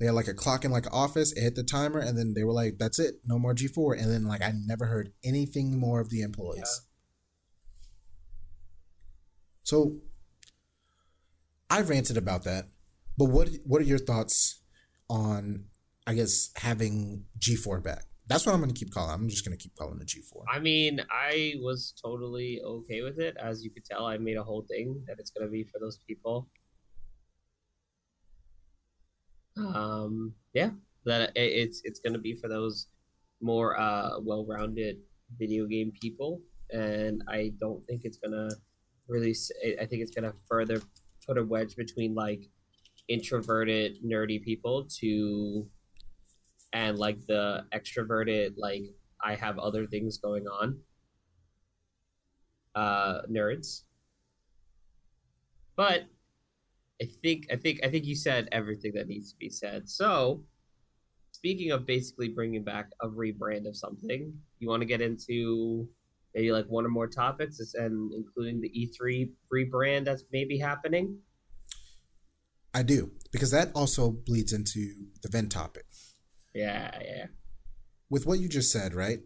They 0.00 0.06
had 0.06 0.14
like 0.14 0.28
a 0.28 0.34
clock 0.34 0.64
in 0.64 0.70
like 0.70 0.86
an 0.86 0.92
office. 0.92 1.32
It 1.32 1.42
hit 1.42 1.54
the 1.54 1.62
timer, 1.62 1.98
and 1.98 2.16
then 2.16 2.32
they 2.34 2.42
were 2.42 2.54
like, 2.54 2.78
"That's 2.78 2.98
it, 2.98 3.16
no 3.26 3.38
more 3.38 3.54
G4." 3.54 4.00
And 4.00 4.10
then 4.10 4.24
like 4.24 4.40
I 4.40 4.52
never 4.66 4.86
heard 4.86 5.12
anything 5.22 5.78
more 5.78 6.00
of 6.00 6.08
the 6.08 6.22
employees. 6.22 6.80
So 9.62 9.98
I 11.68 11.82
ranted 11.82 12.16
about 12.16 12.44
that, 12.44 12.70
but 13.18 13.26
what 13.26 13.50
what 13.66 13.82
are 13.82 13.84
your 13.84 13.98
thoughts 13.98 14.62
on, 15.10 15.66
I 16.06 16.14
guess, 16.14 16.48
having 16.56 17.26
G4 17.38 17.84
back? 17.84 18.06
That's 18.26 18.46
what 18.46 18.54
I'm 18.54 18.60
going 18.60 18.72
to 18.72 18.78
keep 18.78 18.94
calling. 18.94 19.12
I'm 19.12 19.28
just 19.28 19.44
going 19.44 19.58
to 19.58 19.62
keep 19.62 19.74
calling 19.74 20.00
it 20.00 20.06
G4. 20.06 20.44
I 20.48 20.60
mean, 20.60 21.00
I 21.10 21.54
was 21.60 21.92
totally 22.00 22.60
okay 22.64 23.02
with 23.02 23.18
it. 23.18 23.36
As 23.42 23.64
you 23.64 23.70
could 23.70 23.84
tell, 23.84 24.06
I 24.06 24.16
made 24.18 24.36
a 24.36 24.42
whole 24.42 24.64
thing 24.70 25.02
that 25.08 25.18
it's 25.18 25.30
gonna 25.30 25.50
be 25.50 25.64
for 25.64 25.78
those 25.78 25.98
people. 26.06 26.48
Um, 30.10 30.34
yeah, 30.54 30.70
that 31.04 31.30
it, 31.36 31.52
it's 31.52 31.82
it's 31.84 32.00
gonna 32.00 32.18
be 32.18 32.34
for 32.34 32.48
those 32.48 32.88
more 33.40 33.78
uh 33.78 34.18
well-rounded 34.20 34.96
video 35.38 35.66
game 35.66 35.92
people, 36.00 36.40
and 36.70 37.22
I 37.28 37.52
don't 37.60 37.86
think 37.86 38.02
it's 38.04 38.18
gonna 38.18 38.48
really. 39.08 39.34
I 39.80 39.86
think 39.86 40.02
it's 40.02 40.14
gonna 40.14 40.32
further 40.48 40.82
put 41.26 41.38
a 41.38 41.44
wedge 41.44 41.76
between 41.76 42.14
like 42.14 42.42
introverted 43.08 43.98
nerdy 44.04 44.42
people 44.42 44.86
to 45.00 45.66
and 46.72 46.98
like 46.98 47.18
the 47.26 47.64
extroverted 47.72 48.54
like 48.56 48.84
I 49.22 49.34
have 49.34 49.58
other 49.58 49.86
things 49.86 50.18
going 50.18 50.46
on. 50.46 50.78
Uh, 52.74 53.22
nerds. 53.28 53.82
But 55.76 56.04
I 57.00 57.06
think 57.22 57.46
I 57.50 57.56
think 57.56 57.80
I 57.82 57.88
think 57.88 58.04
you 58.04 58.14
said 58.14 58.48
everything 58.52 58.92
that 58.94 59.08
needs 59.08 59.32
to 59.32 59.38
be 59.38 59.48
said. 59.48 59.88
So, 59.88 60.44
speaking 61.32 61.70
of 61.70 61.86
basically 61.86 62.28
bringing 62.28 62.62
back 62.62 62.90
a 63.00 63.08
rebrand 63.08 63.66
of 63.66 63.76
something, 63.76 64.34
you 64.58 64.68
want 64.68 64.82
to 64.82 64.86
get 64.86 65.00
into 65.00 65.88
maybe 66.34 66.52
like 66.52 66.66
one 66.66 66.84
or 66.84 66.90
more 66.90 67.06
topics, 67.06 67.58
and 67.74 68.12
including 68.12 68.60
the 68.60 68.68
E3 68.70 69.30
rebrand 69.52 70.04
that's 70.04 70.24
maybe 70.32 70.58
happening. 70.58 71.18
I 72.74 72.82
do 72.82 73.12
because 73.32 73.50
that 73.50 73.70
also 73.74 74.10
bleeds 74.10 74.52
into 74.52 75.08
the 75.22 75.28
VENN 75.28 75.48
topic. 75.48 75.86
Yeah, 76.54 76.90
yeah. 77.00 77.26
with 78.08 78.26
what 78.26 78.40
you 78.40 78.48
just 78.48 78.72
said, 78.72 78.92
right? 78.92 79.20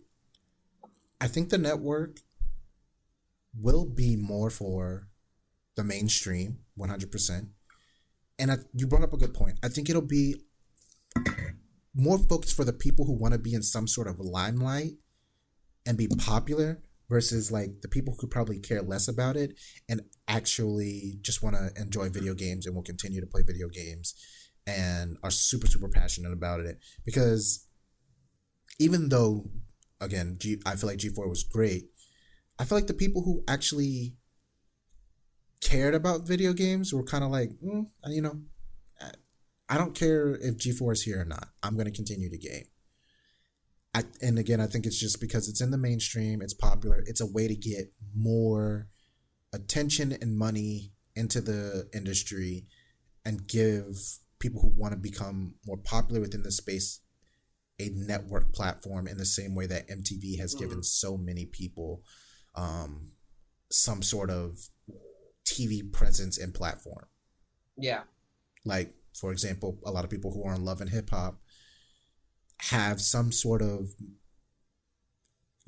I 1.21 1.27
think 1.27 1.49
the 1.49 1.59
network 1.59 2.19
will 3.59 3.87
be 3.87 4.15
more 4.15 4.51
for 4.51 5.09
the 5.75 5.85
mainstream, 5.85 6.59
100%. 6.79 7.49
And 8.39 8.51
I, 8.51 8.57
you 8.75 8.87
brought 8.87 9.03
up 9.03 9.13
a 9.13 9.17
good 9.19 9.35
point. 9.35 9.59
I 9.63 9.69
think 9.69 9.89
it'll 9.89 10.03
be 10.03 10.37
more 11.95 12.19
focused 12.19 12.57
for 12.57 12.65
the 12.65 12.73
people 12.73 13.05
who 13.05 13.13
want 13.13 13.33
to 13.33 13.39
be 13.39 13.55
in 13.55 13.63
some 13.63 13.87
sort 13.87 14.09
of 14.09 14.19
limelight 14.19 14.95
and 15.87 15.97
be 15.97 16.09
popular 16.09 16.83
versus 17.09 17.53
like 17.53 17.83
the 17.83 17.89
people 17.89 18.17
who 18.19 18.27
probably 18.27 18.59
care 18.59 18.83
less 18.83 19.09
about 19.09 19.37
it 19.37 19.55
and 19.89 20.01
actually 20.27 21.19
just 21.21 21.43
want 21.43 21.55
to 21.55 21.71
enjoy 21.81 22.09
video 22.09 22.35
games 22.35 22.67
and 22.67 22.75
will 22.75 22.83
continue 22.83 23.21
to 23.21 23.27
play 23.27 23.43
video 23.43 23.69
games 23.69 24.15
and 24.67 25.17
are 25.23 25.31
super 25.31 25.67
super 25.67 25.89
passionate 25.89 26.33
about 26.33 26.61
it 26.61 26.79
because 27.05 27.67
even 28.79 29.11
though 29.11 29.45
again 30.01 30.37
G, 30.39 30.61
I 30.65 30.77
feel 30.77 30.89
like 30.89 30.99
G4 30.99 31.29
was 31.29 31.45
great 31.45 31.85
I 32.59 32.65
feel 32.65 32.79
like 32.79 32.87
the 32.87 32.95
people 32.95 33.23
who 33.23 33.45
actually 33.47 34.15
cared 35.65 35.95
about 35.95 36.27
video 36.27 36.53
games 36.53 36.93
were 36.93 37.03
kind 37.03 37.25
of 37.25 37.31
like 37.31 37.51
mm, 37.65 37.87
you 38.07 38.23
know 38.23 38.41
I- 39.69 39.79
don't 39.79 39.95
care 39.95 40.35
if 40.37 40.59
G4 40.59 40.93
is 40.93 41.03
here 41.03 41.23
or 41.23 41.25
not. 41.25 41.49
I'm 41.63 41.75
going 41.75 41.87
to 41.87 41.91
continue 41.91 42.31
to 42.31 42.39
game. 42.39 42.67
I, 43.95 44.05
and 44.21 44.39
again 44.39 44.61
I 44.61 44.67
think 44.67 44.87
it's 44.87 44.99
just 44.99 45.21
because 45.21 45.49
it's 45.49 45.61
in 45.61 45.71
the 45.71 45.79
mainstream 45.79 46.43
it's 46.43 46.55
popular 46.55 47.05
it's 47.07 47.21
a 47.21 47.27
way 47.27 47.47
to 47.47 47.55
get 47.55 47.93
more 48.15 48.89
attention 49.53 50.13
and 50.21 50.37
money 50.37 50.93
into 51.15 51.41
the 51.41 51.89
industry 51.95 52.67
and 53.25 53.47
give 53.47 54.19
people 54.41 54.61
who 54.61 54.73
want 54.77 54.93
to 54.95 54.99
become 54.99 55.55
more 55.65 55.77
popular 55.77 56.21
within 56.21 56.43
the 56.43 56.51
space 56.51 57.01
a 57.81 57.89
network 57.95 58.53
platform 58.53 59.07
in 59.07 59.17
the 59.17 59.25
same 59.25 59.55
way 59.55 59.67
that 59.67 59.89
MTV 59.89 60.39
has 60.41 60.55
given 60.55 60.83
so 60.83 61.17
many 61.17 61.47
people 61.47 62.03
um, 62.57 63.13
some 63.71 64.03
sort 64.03 64.31
of 64.31 64.59
TV 65.47 65.83
presence 65.93 66.39
and 66.39 66.55
platform. 66.55 67.07
Yeah. 67.77 68.03
Like, 68.65 68.95
for 69.19 69.31
example, 69.33 69.79
a 69.85 69.91
lot 69.91 70.05
of 70.05 70.11
people 70.11 70.33
who 70.33 70.45
are 70.45 70.55
in 70.55 70.65
love 70.65 70.81
and 70.81 70.91
hip 70.91 71.11
hop 71.11 71.41
have 72.71 73.01
some 73.01 73.31
sort 73.33 73.63
of 73.63 73.91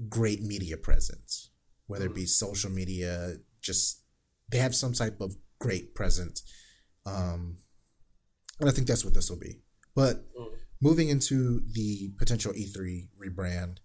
great 0.09 0.43
media 0.43 0.77
presence, 0.77 1.51
whether 1.87 2.07
it 2.07 2.15
be 2.15 2.27
social 2.27 2.71
media, 2.71 3.37
just 3.61 4.03
they 4.51 4.59
have 4.59 4.75
some 4.75 4.93
type 4.93 5.21
of 5.21 5.37
great 5.59 5.95
presence. 5.95 6.43
Um, 7.05 7.59
and 8.61 8.69
I 8.69 8.73
think 8.73 8.87
that's 8.87 9.05
what 9.05 9.15
this 9.15 9.31
will 9.31 9.39
be. 9.39 9.63
But 9.95 10.25
Mm. 10.35 10.59
moving 10.81 11.09
into 11.09 11.61
the 11.73 12.11
potential 12.19 12.53
E3 12.55 13.09
rebrand, 13.19 13.79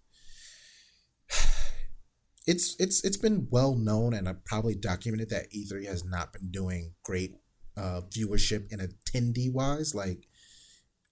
it's 2.46 2.76
it's 2.78 3.04
it's 3.04 3.16
been 3.16 3.46
well 3.50 3.74
known 3.74 4.14
and 4.14 4.28
I've 4.28 4.44
probably 4.44 4.74
documented 4.74 5.30
that 5.30 5.52
E3 5.52 5.86
has 5.86 6.04
not 6.04 6.32
been 6.32 6.50
doing 6.50 6.94
great 7.04 7.36
uh, 7.76 8.02
viewership 8.10 8.70
and 8.70 8.80
attendee 8.80 9.52
wise. 9.52 9.94
Like, 9.94 10.26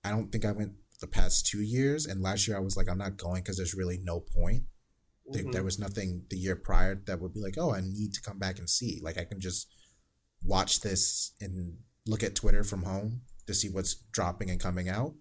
I 0.05 0.11
don't 0.11 0.31
think 0.31 0.45
I 0.45 0.53
went 0.53 0.73
the 1.01 1.07
past 1.07 1.47
two 1.47 1.63
years, 1.63 2.07
and 2.07 2.23
last 2.23 2.47
year 2.47 2.57
I 2.57 2.61
was 2.61 2.77
like, 2.77 2.89
I'm 2.89 2.99
not 2.99 3.17
going 3.17 3.43
because 3.43 3.57
there's 3.57 3.75
really 3.75 3.99
no 4.03 4.21
point. 4.21 4.65
Mm-hmm. 5.29 5.33
There, 5.33 5.53
there 5.53 5.63
was 5.63 5.79
nothing 5.79 6.25
the 6.31 6.37
year 6.37 6.57
prior 6.57 6.95
that 7.07 7.21
would 7.21 7.35
be 7.35 7.41
like, 7.41 7.57
oh, 7.59 7.75
I 7.75 7.81
need 7.81 8.13
to 8.15 8.23
come 8.23 8.39
back 8.39 8.59
and 8.59 8.69
see. 8.69 9.01
Like, 9.03 9.19
I 9.19 9.25
can 9.25 9.41
just 9.41 9.73
watch 10.43 10.81
this 10.81 11.33
and 11.41 11.79
look 12.07 12.23
at 12.23 12.35
Twitter 12.35 12.65
from 12.65 12.83
home 12.83 13.23
to 13.47 13.55
see 13.55 13.69
what's 13.69 13.95
dropping 14.13 14.51
and 14.51 14.61
coming 14.61 14.89
out. 14.89 15.15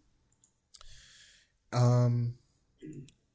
Um, 1.71 2.35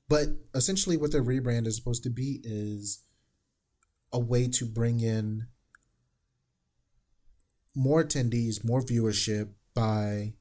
but 0.09 0.29
essentially, 0.55 0.97
what 0.97 1.13
their 1.13 1.25
rebrand 1.25 1.67
is 1.67 1.77
supposed 1.77 2.03
to 2.05 2.11
be 2.11 2.41
is 2.45 3.03
a 4.13 4.19
way 4.19 4.49
to 4.49 4.65
bring 4.65 5.01
in 5.01 5.47
more 7.75 8.05
attendees, 8.05 8.65
more 8.65 8.83
viewership 8.83 9.51
by, 9.75 10.35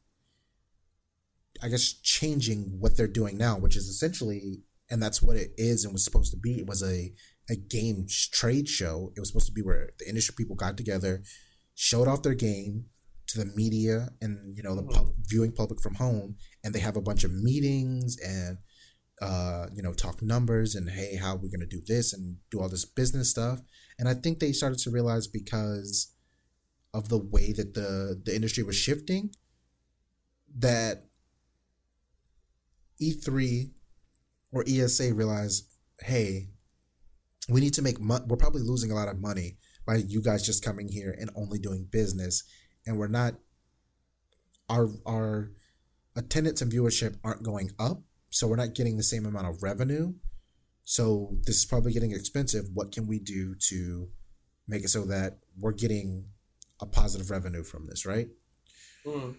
I 1.61 1.69
guess, 1.69 1.93
changing 1.93 2.77
what 2.79 2.97
they're 2.97 3.07
doing 3.07 3.37
now, 3.37 3.57
which 3.57 3.75
is 3.75 3.87
essentially, 3.87 4.63
and 4.89 5.01
that's 5.01 5.21
what 5.21 5.37
it 5.37 5.51
is 5.57 5.83
and 5.83 5.93
was 5.93 6.03
supposed 6.03 6.31
to 6.31 6.37
be. 6.37 6.59
It 6.59 6.67
was 6.67 6.83
a 6.83 7.13
a 7.49 7.55
game 7.55 8.07
trade 8.31 8.69
show. 8.69 9.11
It 9.15 9.19
was 9.19 9.29
supposed 9.29 9.47
to 9.47 9.53
be 9.53 9.61
where 9.61 9.91
the 9.99 10.07
industry 10.07 10.35
people 10.37 10.55
got 10.55 10.77
together, 10.77 11.23
showed 11.75 12.07
off 12.07 12.23
their 12.23 12.35
game 12.35 12.85
to 13.27 13.39
the 13.39 13.51
media 13.55 14.09
and 14.21 14.55
you 14.55 14.63
know 14.63 14.75
the 14.75 14.83
mm-hmm. 14.83 14.93
pub- 14.93 15.13
viewing 15.25 15.51
public 15.51 15.81
from 15.81 15.95
home, 15.95 16.35
and 16.63 16.73
they 16.73 16.79
have 16.79 16.95
a 16.95 17.01
bunch 17.01 17.23
of 17.23 17.33
meetings 17.33 18.17
and 18.23 18.59
uh, 19.21 19.67
you 19.73 19.81
know 19.81 19.93
talk 19.93 20.21
numbers 20.21 20.75
and 20.75 20.89
hey, 20.89 21.17
how 21.17 21.35
we're 21.35 21.51
gonna 21.51 21.65
do 21.65 21.81
this 21.85 22.13
and 22.13 22.37
do 22.51 22.59
all 22.59 22.69
this 22.69 22.85
business 22.85 23.29
stuff. 23.29 23.59
And 23.99 24.09
I 24.09 24.13
think 24.13 24.39
they 24.39 24.51
started 24.51 24.79
to 24.79 24.91
realize 24.91 25.27
because 25.27 26.13
of 26.93 27.09
the 27.09 27.17
way 27.17 27.53
that 27.53 27.73
the 27.73 28.21
the 28.23 28.35
industry 28.35 28.63
was 28.63 28.75
shifting 28.75 29.31
that 30.55 31.05
E3 33.01 33.71
or 34.51 34.63
ESA 34.67 35.13
realized, 35.13 35.65
hey, 36.01 36.49
we 37.49 37.59
need 37.59 37.73
to 37.73 37.81
make 37.81 37.99
money. 37.99 38.25
We're 38.27 38.37
probably 38.37 38.61
losing 38.61 38.91
a 38.91 38.95
lot 38.95 39.07
of 39.07 39.19
money 39.19 39.57
by 39.85 39.95
you 39.95 40.21
guys 40.21 40.45
just 40.45 40.63
coming 40.63 40.87
here 40.87 41.15
and 41.19 41.29
only 41.35 41.59
doing 41.59 41.87
business, 41.91 42.43
and 42.85 42.97
we're 42.97 43.07
not. 43.07 43.35
Our 44.69 44.89
our 45.05 45.51
attendance 46.15 46.61
and 46.61 46.71
viewership 46.71 47.17
aren't 47.23 47.43
going 47.43 47.71
up, 47.77 48.01
so 48.33 48.47
we're 48.47 48.55
not 48.55 48.73
getting 48.73 48.97
the 48.97 49.03
same 49.03 49.27
amount 49.27 49.45
of 49.45 49.61
revenue. 49.61 50.11
So 50.83 51.37
this 51.45 51.57
is 51.57 51.65
probably 51.65 51.93
getting 51.93 52.11
expensive. 52.11 52.65
What 52.73 52.91
can 52.91 53.05
we 53.05 53.19
do 53.19 53.53
to 53.69 54.09
make 54.67 54.83
it 54.83 54.89
so 54.89 55.05
that 55.05 55.37
we're 55.59 55.71
getting 55.71 56.25
a 56.81 56.87
positive 56.87 57.29
revenue 57.29 57.61
from 57.63 57.85
this, 57.85 58.07
right? 58.07 58.27
Mm. 59.05 59.35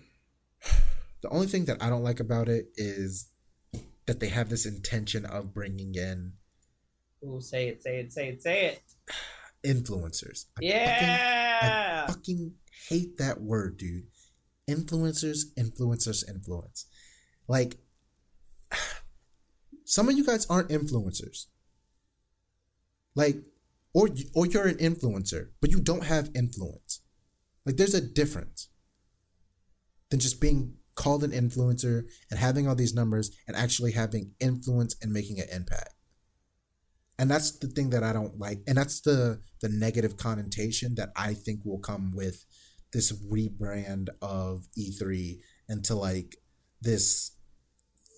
The 1.23 1.29
only 1.31 1.49
thing 1.49 1.65
that 1.65 1.83
I 1.83 1.91
don't 1.91 2.05
like 2.05 2.21
about 2.21 2.49
it 2.49 2.69
is 2.77 3.31
that 4.07 4.21
they 4.21 4.29
have 4.29 4.49
this 4.49 4.65
intention 4.65 5.27
of 5.27 5.53
bringing 5.53 5.97
in. 5.97 6.35
Ooh, 7.25 7.41
say 7.41 7.67
it, 7.69 7.83
say 7.83 7.99
it, 7.99 8.13
say 8.13 8.29
it, 8.29 8.43
say 8.43 8.67
it. 8.67 8.83
Influencers. 9.67 10.45
I 10.57 10.61
yeah. 10.63 12.07
Fucking, 12.07 12.13
I 12.13 12.13
fucking 12.13 12.53
hate 12.89 13.19
that 13.19 13.41
word, 13.41 13.77
dude. 13.77 14.05
Influencers, 14.71 15.47
influencers, 15.59 16.29
influence. 16.29 16.87
Like, 17.49 17.79
some 19.85 20.09
of 20.09 20.17
you 20.17 20.25
guys 20.25 20.47
aren't 20.47 20.71
influencers. 20.71 21.47
Like, 23.15 23.37
or 23.93 24.09
or 24.35 24.47
you're 24.47 24.67
an 24.67 24.77
influencer, 24.77 25.51
but 25.61 25.71
you 25.71 25.81
don't 25.81 26.05
have 26.05 26.31
influence. 26.35 27.01
Like 27.65 27.77
there's 27.77 27.95
a 27.95 28.01
difference 28.01 28.69
than 30.11 30.21
just 30.21 30.41
being 30.41 30.75
called 30.97 31.25
an 31.25 31.31
influencer 31.31 32.05
and 32.31 32.39
having 32.39 32.69
all 32.69 32.75
these 32.75 32.95
numbers 32.95 33.31
and 33.47 33.57
actually 33.57 33.93
having 33.93 34.35
influence 34.41 34.97
and 35.03 35.13
making 35.13 35.41
an 35.41 35.49
impact. 35.53 35.95
And 37.19 37.31
that's 37.31 37.53
the 37.53 37.69
thing 37.69 37.91
that 37.91 38.03
I 38.03 38.13
don't 38.13 38.39
like. 38.39 38.61
And 38.67 38.77
that's 38.77 39.01
the 39.01 39.41
the 39.61 39.69
negative 39.69 40.17
connotation 40.17 40.97
that 40.97 41.11
I 41.17 41.35
think 41.35 41.61
will 41.65 41.79
come 41.79 42.13
with 42.15 42.45
this 42.93 43.13
rebrand 43.13 44.09
of 44.21 44.67
E3 44.79 45.39
into 45.69 45.95
like 45.95 46.37
this 46.81 47.33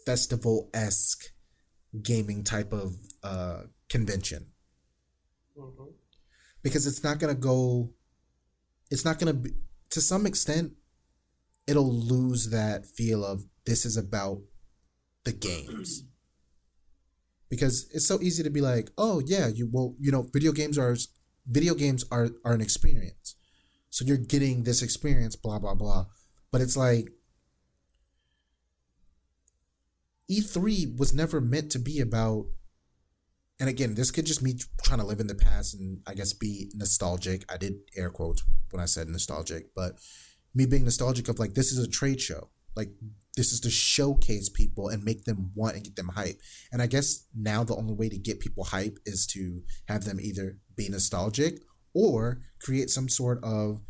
festival 0.07 0.71
esque 0.73 1.33
gaming 2.03 2.45
type 2.45 2.73
of 2.73 2.95
uh, 3.23 3.63
convention. 3.91 4.47
Mm-hmm. 5.59 5.91
Because 6.63 6.87
it's 6.87 7.05
not 7.05 7.19
going 7.19 7.35
to 7.35 7.41
go 7.41 7.91
it's 8.91 9.05
not 9.05 9.19
going 9.19 9.33
to 9.33 9.39
be 9.39 9.51
to 9.91 10.01
some 10.01 10.27
extent 10.27 10.73
it'll 11.67 11.93
lose 11.93 12.51
that 12.51 12.87
feel 12.87 13.25
of 13.25 13.45
this 13.65 13.85
is 13.85 13.97
about 13.97 14.39
the 15.25 15.33
games 15.33 16.05
because 17.51 17.89
it's 17.93 18.07
so 18.07 18.21
easy 18.21 18.43
to 18.43 18.51
be 18.51 18.61
like 18.61 18.91
oh 18.99 19.21
yeah 19.27 19.49
you 19.49 19.69
well 19.73 19.95
you 20.01 20.13
know 20.13 20.29
video 20.33 20.53
games 20.53 20.79
are 20.79 20.97
video 21.47 21.75
games 21.75 22.05
are 22.11 22.31
are 22.45 22.55
an 22.55 22.61
experience 22.61 23.35
so 23.91 24.05
you're 24.05 24.17
getting 24.17 24.65
this 24.65 24.83
experience 24.83 25.37
blah 25.37 25.59
blah 25.59 25.75
blah 25.75 26.07
but 26.53 26.61
it's 26.61 26.77
like 26.77 27.09
E3 30.31 30.99
was 30.99 31.13
never 31.15 31.41
meant 31.41 31.71
to 31.73 31.79
be 31.79 32.01
about 32.01 32.47
and 33.59 33.71
again, 33.71 33.95
this 33.95 34.11
could 34.11 34.27
just 34.27 34.43
me 34.43 34.55
trying 34.85 35.01
to 35.01 35.07
live 35.07 35.21
in 35.21 35.29
the 35.29 35.35
past 35.35 35.75
and 35.75 36.01
I 36.07 36.15
guess 36.15 36.35
be 36.35 36.71
nostalgic. 36.75 37.45
I 37.51 37.57
did 37.57 37.77
air 37.97 38.11
quotes 38.11 38.45
when 38.71 38.83
I 38.83 38.87
said 38.87 39.09
nostalgic, 39.09 39.75
but 39.75 39.95
me 40.55 40.67
being 40.67 40.85
nostalgic 40.85 41.29
of 41.29 41.39
like 41.39 41.55
this 41.55 41.73
is 41.73 41.79
a 41.79 41.89
trade 41.89 42.21
show. 42.21 42.51
Like 42.75 42.91
this 43.37 43.53
is 43.53 43.61
to 43.61 43.71
showcase 43.71 44.51
people 44.51 44.89
and 44.89 45.03
make 45.03 45.25
them 45.25 45.53
want 45.55 45.77
and 45.77 45.85
get 45.85 45.97
them 45.97 46.09
hype. 46.09 46.39
And 46.71 46.83
I 46.83 46.87
guess 46.87 47.27
now 47.35 47.65
the 47.65 47.77
only 47.77 47.95
way 47.95 48.11
to 48.11 48.19
get 48.19 48.41
people 48.41 48.65
hype 48.65 48.99
is 49.07 49.27
to 49.29 49.63
have 49.89 50.05
them 50.05 50.21
either 50.21 50.59
be 50.77 50.89
nostalgic 50.91 51.63
or 51.95 52.43
create 52.61 52.91
some 52.91 53.09
sort 53.09 53.43
of 53.43 53.81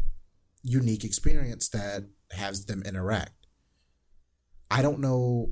unique 0.63 1.05
experience 1.05 1.69
that 1.71 2.05
has 2.33 2.67
them 2.67 2.83
interact. 2.85 3.47
I 4.71 4.83
don't 4.83 5.01
know. 5.01 5.51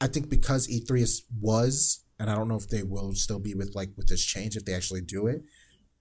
I 0.00 0.06
think 0.06 0.28
because 0.28 0.66
E3 0.68 1.00
is, 1.00 1.24
was 1.40 2.04
and 2.20 2.30
I 2.30 2.34
don't 2.34 2.48
know 2.48 2.56
if 2.56 2.68
they 2.68 2.82
will 2.82 3.14
still 3.14 3.38
be 3.38 3.54
with 3.54 3.74
like 3.74 3.90
with 3.96 4.08
this 4.08 4.24
change 4.24 4.54
if 4.54 4.64
they 4.66 4.74
actually 4.74 5.00
do 5.00 5.26
it. 5.26 5.42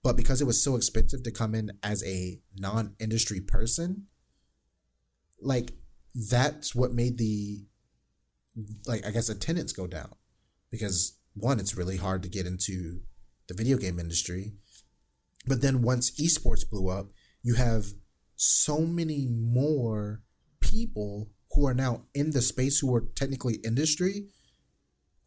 But 0.03 0.17
because 0.17 0.41
it 0.41 0.47
was 0.47 0.61
so 0.61 0.75
expensive 0.75 1.23
to 1.23 1.31
come 1.31 1.55
in 1.55 1.71
as 1.81 2.03
a 2.05 2.39
non-industry 2.55 3.41
person, 3.41 4.07
like 5.41 5.73
that's 6.13 6.75
what 6.75 6.93
made 6.93 7.17
the 7.17 7.65
like 8.85 9.05
I 9.05 9.11
guess 9.11 9.29
attendance 9.29 9.71
go 9.71 9.87
down. 9.87 10.13
Because 10.69 11.17
one, 11.33 11.59
it's 11.59 11.77
really 11.77 11.97
hard 11.97 12.21
to 12.23 12.29
get 12.29 12.45
into 12.45 12.99
the 13.47 13.53
video 13.53 13.77
game 13.77 13.97
industry. 13.97 14.53
But 15.47 15.61
then 15.61 15.81
once 15.81 16.11
esports 16.19 16.69
blew 16.69 16.89
up, 16.89 17.07
you 17.41 17.55
have 17.55 17.85
so 18.35 18.79
many 18.79 19.25
more 19.29 20.21
people 20.59 21.31
who 21.51 21.67
are 21.67 21.73
now 21.73 22.03
in 22.13 22.31
the 22.31 22.41
space 22.41 22.79
who 22.79 22.93
are 22.93 23.07
technically 23.15 23.55
industry 23.63 24.27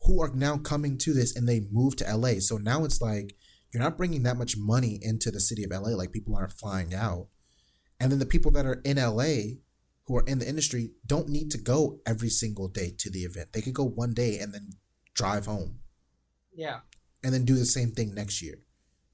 who 0.05 0.21
are 0.21 0.33
now 0.35 0.57
coming 0.57 0.99
to 0.99 1.13
this 1.13 1.35
and 1.35 1.49
they 1.49 1.63
move 1.71 1.97
to 1.97 2.17
LA. 2.17 2.35
So 2.41 2.57
now 2.57 2.85
it's 2.85 3.01
like 3.01 3.35
you're 3.73 3.83
not 3.83 3.97
bringing 3.97 4.23
that 4.25 4.37
much 4.37 4.57
money 4.57 4.99
into 5.01 5.31
the 5.31 5.41
city 5.41 5.65
of 5.65 5.71
LA. 5.71 5.91
Like 5.91 6.13
people 6.13 6.37
aren't 6.37 6.53
flying 6.53 6.95
out. 6.95 7.29
And 8.01 8.11
then 8.11 8.19
the 8.19 8.27
people 8.27 8.51
that 8.53 8.67
are 8.67 8.81
in 8.85 8.97
LA 8.97 9.59
who 10.07 10.17
are 10.17 10.25
in 10.27 10.41
the 10.41 10.49
industry 10.49 10.91
don't 11.07 11.29
need 11.29 11.51
to 11.53 11.59
go 11.59 12.01
every 12.05 12.31
single 12.31 12.69
day 12.69 12.93
to 12.99 13.11
the 13.11 13.21
event. 13.21 13.53
They 13.53 13.63
could 13.63 13.75
go 13.75 13.85
one 13.85 14.13
day 14.13 14.39
and 14.39 14.53
then 14.53 14.73
drive 15.15 15.47
home. 15.47 15.79
Yeah. 16.53 16.81
And 17.23 17.33
then 17.33 17.45
do 17.45 17.55
the 17.55 17.65
same 17.65 17.93
thing 17.93 18.13
next 18.15 18.43
year. 18.43 18.57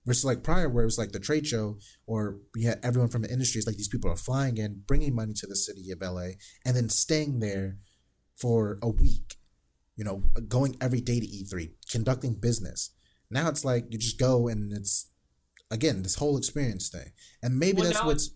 Versus 0.09 0.25
like 0.25 0.43
prior, 0.43 0.69
where 0.69 0.83
it 0.83 0.87
was 0.87 0.99
like 0.99 1.13
the 1.13 1.21
trade 1.21 1.47
show, 1.47 1.79
or 2.07 2.39
we 2.55 2.65
had 2.65 2.81
everyone 2.83 3.11
from 3.11 3.23
the 3.23 3.31
industry. 3.31 3.59
It's 3.59 3.67
like 3.67 3.77
these 3.77 3.89
people 3.89 4.11
are 4.11 4.17
flying 4.17 4.57
in, 4.57 4.83
bringing 4.87 5.15
money 5.15 5.35
to 5.35 5.47
the 5.47 5.55
city 5.55 5.91
of 5.93 6.01
LA, 6.03 6.31
and 6.65 6.75
then 6.75 6.89
staying 6.89 7.39
there 7.41 7.77
for 8.35 8.79
a 8.83 8.89
week 8.89 9.39
you 9.99 10.05
know, 10.05 10.23
going 10.47 10.77
every 10.81 11.01
day 11.01 11.19
to 11.19 11.27
E3, 11.27 11.71
conducting 11.91 12.35
business. 12.35 12.93
Now 13.31 13.49
it's 13.49 13.65
like 13.65 13.87
you 13.91 13.99
just 13.99 14.19
go 14.19 14.47
and 14.47 14.73
it's 14.73 15.11
again 15.71 16.03
this 16.03 16.15
whole 16.15 16.39
experience 16.39 16.89
thing, 16.89 17.11
and 17.43 17.59
maybe 17.59 17.83
well, 17.83 17.91
that's 17.91 18.05
what's 18.05 18.31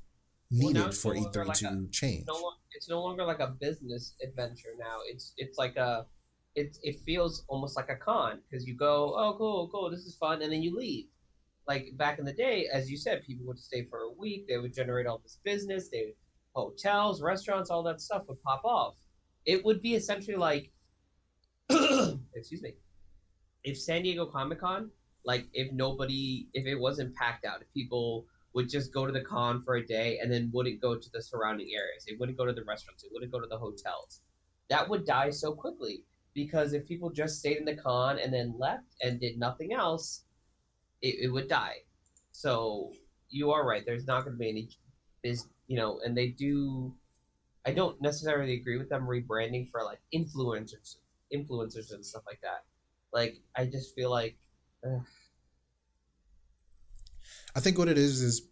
needed 0.50 0.82
well, 0.82 0.92
for 0.92 1.14
no 1.14 1.20
E3 1.22 1.46
like 1.46 1.58
to 1.58 1.68
a, 1.68 1.90
change. 1.90 2.24
No, 2.26 2.52
it's 2.72 2.88
no 2.88 3.00
longer 3.00 3.24
like 3.24 3.38
a 3.38 3.46
business 3.46 4.14
adventure 4.22 4.74
now. 4.78 4.98
It's 5.08 5.32
it's 5.38 5.56
like 5.56 5.76
a 5.76 6.04
it 6.56 6.76
it 6.82 6.96
feels 7.06 7.44
almost 7.46 7.76
like 7.76 7.88
a 7.88 7.96
con 7.96 8.40
because 8.50 8.66
you 8.66 8.76
go, 8.76 9.14
oh 9.16 9.36
cool, 9.38 9.70
cool, 9.72 9.88
this 9.88 10.00
is 10.00 10.16
fun, 10.16 10.42
and 10.42 10.52
then 10.52 10.62
you 10.62 10.76
leave. 10.76 11.06
Like 11.68 11.92
back 11.96 12.18
in 12.18 12.24
the 12.24 12.32
day, 12.32 12.68
as 12.72 12.90
you 12.90 12.96
said, 12.96 13.22
people 13.22 13.46
would 13.46 13.58
stay 13.58 13.84
for 13.84 14.00
a 14.00 14.12
week. 14.12 14.46
They 14.48 14.58
would 14.58 14.74
generate 14.74 15.06
all 15.06 15.18
this 15.18 15.38
business. 15.44 15.88
They 15.88 16.14
hotels, 16.54 17.22
restaurants, 17.22 17.70
all 17.70 17.82
that 17.84 18.00
stuff 18.00 18.24
would 18.28 18.42
pop 18.42 18.64
off. 18.64 18.96
It 19.46 19.64
would 19.64 19.80
be 19.80 19.94
essentially 19.94 20.36
like 20.36 20.70
excuse 22.34 22.62
me, 22.62 22.74
if 23.64 23.78
San 23.78 24.02
Diego 24.02 24.26
Comic 24.26 24.60
Con, 24.60 24.90
like 25.24 25.46
if 25.52 25.72
nobody, 25.72 26.48
if 26.52 26.66
it 26.66 26.74
wasn't 26.74 27.14
packed 27.14 27.44
out, 27.44 27.62
if 27.62 27.72
people 27.72 28.26
would 28.54 28.68
just 28.68 28.92
go 28.92 29.06
to 29.06 29.12
the 29.12 29.22
con 29.22 29.62
for 29.62 29.76
a 29.76 29.86
day 29.86 30.18
and 30.20 30.30
then 30.30 30.50
wouldn't 30.52 30.80
go 30.80 30.94
to 30.96 31.10
the 31.12 31.22
surrounding 31.22 31.68
areas, 31.74 32.04
they 32.06 32.16
wouldn't 32.18 32.36
go 32.36 32.44
to 32.44 32.52
the 32.52 32.64
restaurants, 32.64 33.02
they 33.02 33.08
wouldn't 33.12 33.32
go 33.32 33.40
to 33.40 33.46
the 33.46 33.56
hotels, 33.56 34.20
that 34.68 34.88
would 34.88 35.06
die 35.06 35.30
so 35.30 35.52
quickly 35.52 36.04
because 36.34 36.72
if 36.72 36.86
people 36.86 37.10
just 37.10 37.38
stayed 37.38 37.58
in 37.58 37.64
the 37.64 37.76
con 37.76 38.18
and 38.18 38.32
then 38.32 38.54
left 38.58 38.84
and 39.02 39.20
did 39.20 39.38
nothing 39.38 39.72
else, 39.72 40.24
it, 41.02 41.16
it 41.22 41.28
would 41.28 41.48
die. 41.48 41.78
So 42.32 42.92
you 43.28 43.50
are 43.50 43.66
right. 43.66 43.84
There's 43.84 44.06
not 44.06 44.24
going 44.24 44.34
to 44.34 44.38
be 44.38 44.48
any, 44.48 44.68
is 45.22 45.46
you 45.66 45.76
know, 45.76 46.00
and 46.04 46.16
they 46.16 46.28
do. 46.28 46.94
I 47.66 47.72
don't 47.72 48.00
necessarily 48.02 48.54
agree 48.54 48.78
with 48.78 48.88
them 48.88 49.06
rebranding 49.06 49.70
for 49.70 49.84
like 49.84 50.00
influencers, 50.14 50.96
influencers 51.32 51.92
and 51.92 52.04
stuff 52.04 52.22
like 52.26 52.40
that. 52.42 52.64
Like 53.12 53.36
I 53.56 53.66
just 53.66 53.94
feel 53.94 54.10
like. 54.10 54.36
Ugh. 54.84 55.02
I 57.54 57.60
think 57.60 57.78
what 57.78 57.88
it 57.88 57.98
is 57.98 58.22
is 58.22 58.48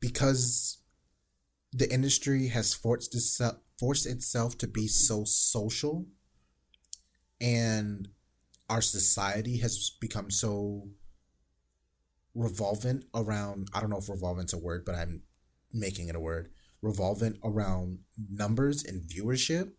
because 0.00 0.78
the 1.72 1.92
industry 1.92 2.48
has 2.48 2.74
forced 2.74 3.14
itself 3.14 3.56
forced 3.78 4.06
itself 4.06 4.56
to 4.56 4.66
be 4.66 4.86
so 4.88 5.24
social 5.24 6.06
and 7.40 8.08
our 8.70 8.80
society 8.80 9.58
has 9.58 9.90
become 10.00 10.30
so 10.30 10.88
revolvent 12.36 13.04
around 13.14 13.68
I 13.74 13.80
don't 13.80 13.90
know 13.90 13.98
if 13.98 14.08
revolvent's 14.08 14.52
a 14.52 14.58
word, 14.58 14.84
but 14.84 14.94
I'm 14.94 15.22
making 15.72 16.08
it 16.08 16.14
a 16.14 16.20
word. 16.20 16.50
Revolvent 16.82 17.38
around 17.42 18.00
numbers 18.30 18.84
and 18.84 19.02
viewership. 19.02 19.72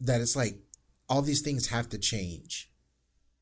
That 0.00 0.20
it's 0.20 0.36
like 0.36 0.60
all 1.08 1.22
these 1.22 1.42
things 1.42 1.68
have 1.68 1.88
to 1.90 1.98
change 1.98 2.70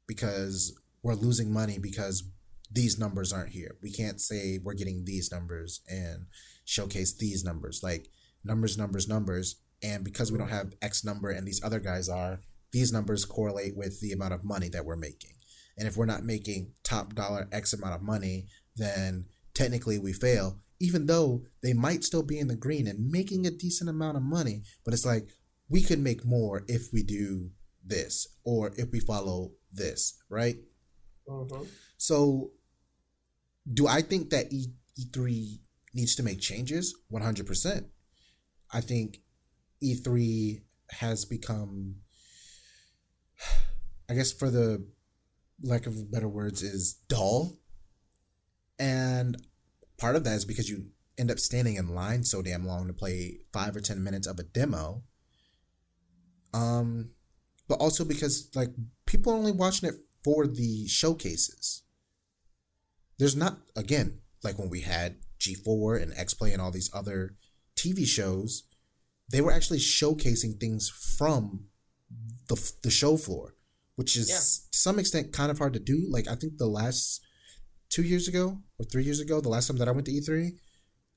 because 0.07 0.77
we're 1.03 1.15
losing 1.15 1.53
money 1.53 1.79
because 1.79 2.25
these 2.71 2.99
numbers 2.99 3.33
aren't 3.33 3.53
here. 3.53 3.77
We 3.83 3.93
can't 3.93 4.21
say 4.21 4.59
we're 4.63 4.75
getting 4.75 5.05
these 5.05 5.31
numbers 5.31 5.81
and 5.89 6.27
showcase 6.65 7.15
these 7.15 7.45
numbers. 7.45 7.81
Like 7.83 8.09
numbers, 8.43 8.79
numbers, 8.79 9.07
numbers. 9.07 9.57
And 9.83 10.03
because 10.03 10.33
we 10.33 10.39
don't 10.39 10.49
have 10.49 10.73
X 10.81 11.05
number 11.05 11.31
and 11.31 11.47
these 11.47 11.63
other 11.63 11.81
guys 11.81 12.09
are, 12.09 12.41
these 12.73 12.93
numbers 12.93 13.25
correlate 13.25 13.77
with 13.77 14.01
the 14.01 14.13
amount 14.13 14.33
of 14.33 14.45
money 14.45 14.69
that 14.71 14.85
we're 14.85 14.97
making. 14.97 15.33
And 15.77 15.89
if 15.89 15.97
we're 15.97 16.07
not 16.07 16.25
making 16.25 16.73
top 16.83 17.15
dollar 17.15 17.49
X 17.51 17.73
amount 17.73 17.95
of 17.95 18.03
money, 18.03 18.47
then 18.77 19.27
technically 19.55 19.99
we 19.99 20.13
fail, 20.13 20.61
even 20.81 21.07
though 21.07 21.45
they 21.63 21.73
might 21.73 22.05
still 22.05 22.23
be 22.23 22.39
in 22.39 22.49
the 22.49 22.57
green 22.57 22.87
and 22.87 23.11
making 23.11 23.47
a 23.47 23.51
decent 23.51 23.91
amount 23.91 24.17
of 24.17 24.23
money. 24.23 24.63
But 24.85 24.95
it's 24.95 25.07
like, 25.07 25.29
we 25.69 25.83
could 25.83 25.99
make 25.99 26.25
more 26.25 26.65
if 26.69 26.93
we 26.93 27.03
do 27.03 27.51
this 27.85 28.29
or 28.45 28.73
if 28.77 28.91
we 28.93 29.01
follow 29.01 29.53
this, 29.73 30.15
right? 30.29 30.57
Mhm. 31.29 31.67
So, 31.97 32.53
do 33.73 33.87
I 33.87 34.03
think 34.03 34.31
that 34.31 34.53
E 34.53 34.73
E3 34.99 35.61
needs 35.95 36.15
to 36.17 36.23
make 36.23 36.41
changes? 36.41 36.95
100%. 37.09 37.91
I 38.71 38.81
think 38.81 39.23
E3 39.83 40.63
has 40.91 41.25
become, 41.25 41.97
I 44.09 44.15
guess, 44.15 44.33
for 44.33 44.51
the 44.51 44.87
lack 45.63 45.87
of 45.87 46.11
better 46.11 46.29
words, 46.29 46.63
is 46.63 46.95
dull. 47.09 47.59
And 48.79 49.37
part 49.99 50.17
of 50.17 50.25
that 50.25 50.35
is 50.35 50.45
because 50.45 50.69
you 50.69 50.87
end 51.17 51.31
up 51.31 51.39
standing 51.39 51.77
in 51.77 51.95
line 51.95 52.25
so 52.25 52.43
damn 52.43 52.67
long 52.67 52.87
to 52.87 52.93
play 52.93 53.39
five 53.53 53.77
or 53.77 53.81
10 53.81 54.03
minutes 54.03 54.27
of 54.27 54.39
a 54.39 54.43
demo. 54.43 55.03
Um, 56.53 57.11
but 57.69 57.81
also 57.81 58.05
because, 58.05 58.49
like, 58.55 58.71
people 59.07 59.33
are 59.33 59.37
only 59.37 59.53
watching 59.53 59.89
it 59.89 59.97
for 60.23 60.47
the 60.47 60.87
showcases. 60.89 61.83
There's 63.19 63.37
not, 63.37 63.59
again, 63.77 64.21
like 64.43 64.59
when 64.59 64.71
we 64.71 64.81
had 64.81 65.17
G4 65.41 66.03
and 66.03 66.13
X 66.17 66.35
Play 66.35 66.53
and 66.53 66.61
all 66.61 66.71
these 66.71 66.91
other 66.93 67.37
TV 67.77 68.07
shows, 68.07 68.65
they 69.31 69.41
were 69.41 69.53
actually 69.53 69.79
showcasing 69.79 70.59
things 70.59 70.89
from 70.89 71.67
the, 72.49 72.73
the 72.83 72.91
show 72.91 73.17
floor, 73.17 73.54
which 73.97 74.17
is 74.17 74.29
Yeah. 74.29 74.37
to 74.39 74.79
some 74.79 74.99
extent 74.99 75.33
kind 75.33 75.51
of 75.51 75.59
hard 75.59 75.73
to 75.75 75.79
do. 75.81 76.07
Like, 76.11 76.29
I 76.29 76.35
think 76.35 76.59
the 76.59 76.67
last 76.67 77.21
two 77.91 78.03
years 78.03 78.27
ago 78.29 78.63
or 78.79 78.85
three 78.85 79.05
years 79.05 79.21
ago, 79.21 79.41
the 79.41 79.49
last 79.49 79.69
time 79.69 79.79
that 79.79 79.89
I 79.89 79.93
went 79.93 80.07
to 80.07 80.13
E3, 80.13 80.59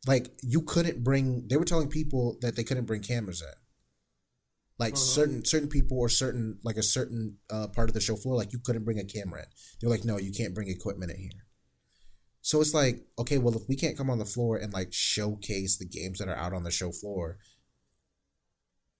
like, 0.05 0.31
you 0.43 0.61
couldn't 0.61 1.03
bring, 1.03 1.47
they 1.47 1.57
were 1.57 1.65
telling 1.65 1.89
people 1.89 2.37
that 2.41 2.55
they 2.55 2.63
couldn't 2.63 2.85
bring 2.85 3.01
cameras 3.01 3.41
in. 3.41 3.53
Like 4.79 4.93
Mhm. 4.93 4.97
certain 5.15 5.43
certain 5.45 5.69
people 5.69 5.97
or 5.97 6.07
certain 6.07 6.59
like 6.63 6.77
a 6.77 6.83
certain 6.83 7.39
uh, 7.49 7.67
part 7.69 7.89
of 7.89 7.95
the 7.95 7.99
show 7.99 8.15
floor, 8.15 8.35
like 8.35 8.53
you 8.53 8.59
couldn't 8.59 8.83
bring 8.83 8.99
a 8.99 9.03
camera 9.03 9.41
in. 9.41 9.47
They're 9.81 9.89
like, 9.89 10.05
no, 10.05 10.17
you 10.17 10.31
can't 10.31 10.53
bring 10.53 10.67
equipment 10.69 11.11
in 11.11 11.17
here. 11.17 11.47
So 12.43 12.61
it's 12.61 12.75
like, 12.75 13.07
okay, 13.17 13.39
well, 13.39 13.55
if 13.57 13.67
we 13.67 13.75
can't 13.75 13.97
come 13.97 14.11
on 14.11 14.19
the 14.19 14.25
floor 14.25 14.55
and 14.55 14.71
like 14.71 14.93
showcase 14.93 15.77
the 15.77 15.85
games 15.87 16.19
that 16.19 16.27
are 16.29 16.35
out 16.35 16.53
on 16.53 16.63
the 16.63 16.69
show 16.69 16.91
floor, 16.91 17.39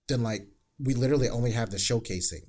then 0.07 0.23
like 0.23 0.47
we 0.79 0.95
literally 0.95 1.29
only 1.29 1.51
have 1.51 1.69
the 1.69 1.77
showcasing. 1.77 2.47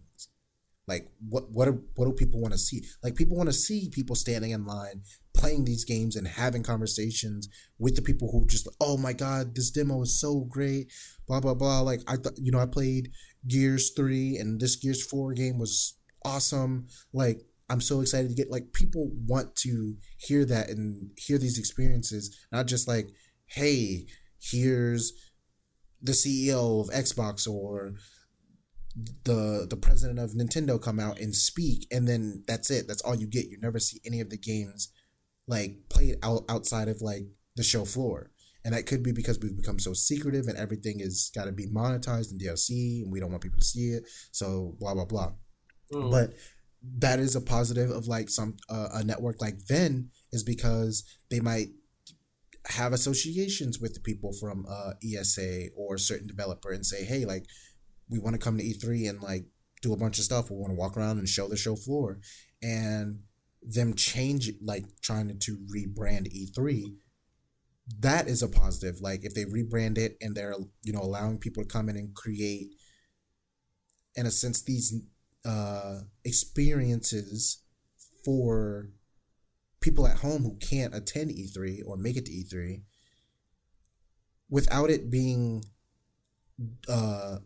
Like, 0.89 1.10
what 1.28 1.51
what 1.51 1.69
are, 1.69 1.78
what 1.94 2.06
do 2.06 2.12
people 2.12 2.40
want 2.40 2.52
to 2.52 2.59
see? 2.59 2.82
Like, 3.02 3.15
people 3.15 3.36
want 3.36 3.48
to 3.48 3.52
see 3.52 3.90
people 3.93 4.16
standing 4.16 4.51
in 4.52 4.65
line 4.65 5.02
playing 5.35 5.65
these 5.65 5.85
games 5.85 6.16
and 6.16 6.27
having 6.27 6.65
conversations 6.65 7.48
with 7.78 7.94
the 7.94 8.02
people 8.02 8.28
who 8.32 8.44
just, 8.47 8.66
oh 8.81 8.97
my 8.97 9.12
god, 9.12 9.55
this 9.55 9.70
demo 9.70 10.02
is 10.02 10.20
so 10.20 10.40
great, 10.51 10.93
blah 11.27 11.40
blah 11.40 11.55
blah. 11.55 11.81
Like, 11.81 12.01
I 12.09 12.16
thought, 12.16 12.39
you 12.39 12.51
know, 12.51 12.59
I 12.59 12.66
played 12.66 13.12
Gears 13.47 13.93
three 13.97 14.36
and 14.36 14.60
this 14.60 14.77
Gears 14.77 15.05
four 15.05 15.32
game 15.35 15.59
was 15.59 15.94
awesome. 16.24 16.89
Like, 17.12 17.43
I'm 17.70 17.81
so 17.81 18.01
excited 18.01 18.28
to 18.28 18.35
get 18.35 18.51
like 18.51 18.73
people 18.73 19.10
want 19.27 19.55
to 19.56 19.97
hear 20.19 20.44
that 20.47 20.70
and 20.70 21.10
hear 21.16 21.39
these 21.39 21.59
experiences, 21.59 22.36
not 22.51 22.66
just 22.66 22.89
like, 22.89 23.09
hey, 23.47 24.06
here's 24.40 25.12
the 26.02 26.12
CEO 26.12 26.81
of 26.81 26.94
Xbox 26.94 27.48
or 27.48 27.94
the 29.24 29.66
the 29.68 29.76
president 29.76 30.18
of 30.18 30.30
Nintendo 30.32 30.80
come 30.80 30.98
out 31.00 31.20
and 31.20 31.34
speak, 31.34 31.86
and 31.90 32.06
then 32.08 32.44
that's 32.46 32.70
it. 32.70 32.86
That's 32.88 33.02
all 33.02 33.14
you 33.14 33.26
get. 33.26 33.46
You 33.46 33.58
never 33.60 33.78
see 33.78 34.00
any 34.04 34.20
of 34.20 34.30
the 34.30 34.38
games 34.38 34.92
like 35.46 35.76
played 35.88 36.16
out 36.22 36.42
outside 36.48 36.88
of 36.88 37.00
like 37.00 37.24
the 37.56 37.62
show 37.62 37.84
floor. 37.84 38.30
And 38.64 38.74
that 38.74 38.86
could 38.86 39.02
be 39.02 39.12
because 39.12 39.38
we've 39.40 39.56
become 39.56 39.78
so 39.78 39.94
secretive 39.94 40.46
and 40.46 40.58
everything 40.58 41.00
is 41.00 41.30
got 41.34 41.44
to 41.46 41.52
be 41.52 41.66
monetized 41.66 42.32
in 42.32 42.38
DLC 42.38 43.02
and 43.02 43.10
we 43.10 43.18
don't 43.20 43.30
want 43.30 43.42
people 43.42 43.60
to 43.60 43.64
see 43.64 43.90
it. 43.90 44.02
So 44.32 44.76
blah 44.78 44.94
blah 44.94 45.04
blah 45.06 45.32
Mm. 45.90 46.10
but 46.10 46.34
that 46.98 47.18
is 47.18 47.34
a 47.34 47.40
positive 47.40 47.90
of 47.90 48.06
like 48.06 48.28
some 48.28 48.56
uh, 48.68 48.88
a 48.92 49.02
network 49.02 49.40
like 49.40 49.56
VENN 49.66 50.08
is 50.32 50.44
because 50.44 51.02
they 51.30 51.40
might 51.40 51.68
have 52.66 52.92
associations 52.92 53.80
with 53.80 53.94
the 53.94 54.00
people 54.00 54.32
from 54.38 54.66
uh, 54.68 54.92
ESA 55.02 55.68
or 55.74 55.96
certain 55.96 56.26
developer 56.26 56.70
and 56.70 56.84
say, 56.84 57.04
hey, 57.04 57.24
like 57.24 57.46
we 58.09 58.18
want 58.18 58.35
to 58.35 58.40
come 58.40 58.59
to 58.59 58.64
E3 58.64 59.09
and 59.09 59.22
like 59.22 59.44
do 59.82 59.93
a 59.93 59.97
bunch 59.97 60.18
of 60.18 60.24
stuff. 60.24 60.51
We 60.51 60.56
want 60.56 60.70
to 60.70 60.78
walk 60.78 60.97
around 60.97 61.18
and 61.18 61.28
show 61.28 61.48
the 61.48 61.56
show 61.56 61.76
floor, 61.76 62.20
and 62.62 63.20
them 63.62 63.94
change 63.94 64.51
like 64.62 64.85
trying 65.02 65.39
to 65.39 65.59
rebrand 65.74 66.32
E3. 66.32 66.94
That 68.01 68.28
is 68.28 68.43
a 68.43 68.48
positive. 68.48 69.01
Like 69.01 69.24
if 69.24 69.35
they 69.35 69.44
rebrand 69.44 69.98
it 69.98 70.16
and 70.20 70.35
they're 70.35 70.55
you 70.82 70.93
know 70.93 71.01
allowing 71.01 71.39
people 71.39 71.62
to 71.62 71.68
come 71.68 71.89
in 71.89 71.97
and 71.97 72.14
create, 72.14 72.68
in 74.14 74.26
a 74.26 74.30
sense, 74.30 74.62
these 74.62 74.94
uh, 75.44 76.01
experiences 76.24 77.62
for 78.24 78.90
people 79.80 80.06
at 80.06 80.18
home 80.18 80.43
who 80.43 80.56
can't 80.56 80.94
attend 80.94 81.30
E3 81.30 81.80
or 81.86 81.97
make 81.97 82.16
it 82.16 82.26
to 82.26 82.32
E3 82.32 82.82
without 84.51 84.90
it 84.90 85.10
being, 85.10 85.62
uh, 86.89 87.36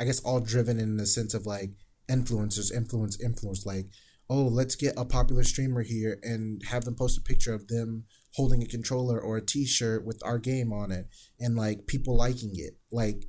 I 0.00 0.04
guess, 0.04 0.20
all 0.20 0.40
driven 0.40 0.80
in 0.80 0.96
the 0.96 1.06
sense 1.06 1.34
of 1.34 1.46
like 1.46 1.72
influencers, 2.08 2.72
influence, 2.74 3.20
influence. 3.20 3.66
Like, 3.66 3.86
oh, 4.28 4.44
let's 4.44 4.74
get 4.74 4.94
a 4.96 5.04
popular 5.04 5.44
streamer 5.44 5.82
here 5.82 6.18
and 6.22 6.62
have 6.70 6.84
them 6.84 6.96
post 6.96 7.18
a 7.18 7.20
picture 7.20 7.52
of 7.52 7.68
them 7.68 8.04
holding 8.34 8.62
a 8.62 8.66
controller 8.66 9.20
or 9.20 9.36
a 9.36 9.44
t 9.44 9.66
shirt 9.66 10.06
with 10.06 10.20
our 10.24 10.38
game 10.38 10.72
on 10.72 10.90
it 10.90 11.06
and 11.38 11.54
like 11.54 11.86
people 11.86 12.16
liking 12.16 12.52
it. 12.54 12.78
Like, 12.90 13.26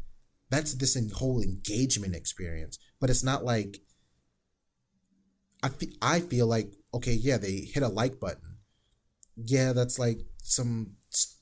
that's 0.49 0.73
this 0.73 0.97
whole 1.15 1.41
engagement 1.41 2.15
experience. 2.15 2.79
But 2.99 3.09
it's 3.09 3.23
not 3.23 3.43
like 3.43 3.81
I 5.63 5.69
I 6.01 6.19
feel 6.21 6.47
like 6.47 6.73
okay, 6.93 7.13
yeah, 7.13 7.37
they 7.37 7.69
hit 7.73 7.83
a 7.83 7.87
like 7.87 8.19
button. 8.19 8.57
Yeah, 9.35 9.73
that's 9.73 9.99
like 9.99 10.19
some 10.41 10.93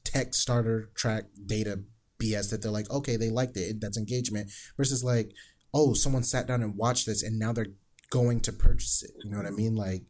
tech 0.03 0.33
starter 0.33 0.89
track 0.95 1.25
data 1.45 1.81
BS 2.21 2.49
that 2.49 2.61
they're 2.61 2.71
like, 2.71 2.89
okay, 2.89 3.15
they 3.15 3.29
liked 3.29 3.57
it. 3.57 3.81
That's 3.81 3.97
engagement. 3.97 4.51
Versus 4.77 5.03
like, 5.03 5.31
oh, 5.73 5.93
someone 5.93 6.23
sat 6.23 6.47
down 6.47 6.61
and 6.61 6.77
watched 6.77 7.05
this 7.05 7.23
and 7.23 7.39
now 7.39 7.53
they're 7.53 7.73
going 8.09 8.39
to 8.41 8.53
purchase 8.53 9.03
it. 9.03 9.11
You 9.23 9.31
know 9.31 9.37
what 9.37 9.45
I 9.45 9.51
mean? 9.51 9.75
Like, 9.75 10.03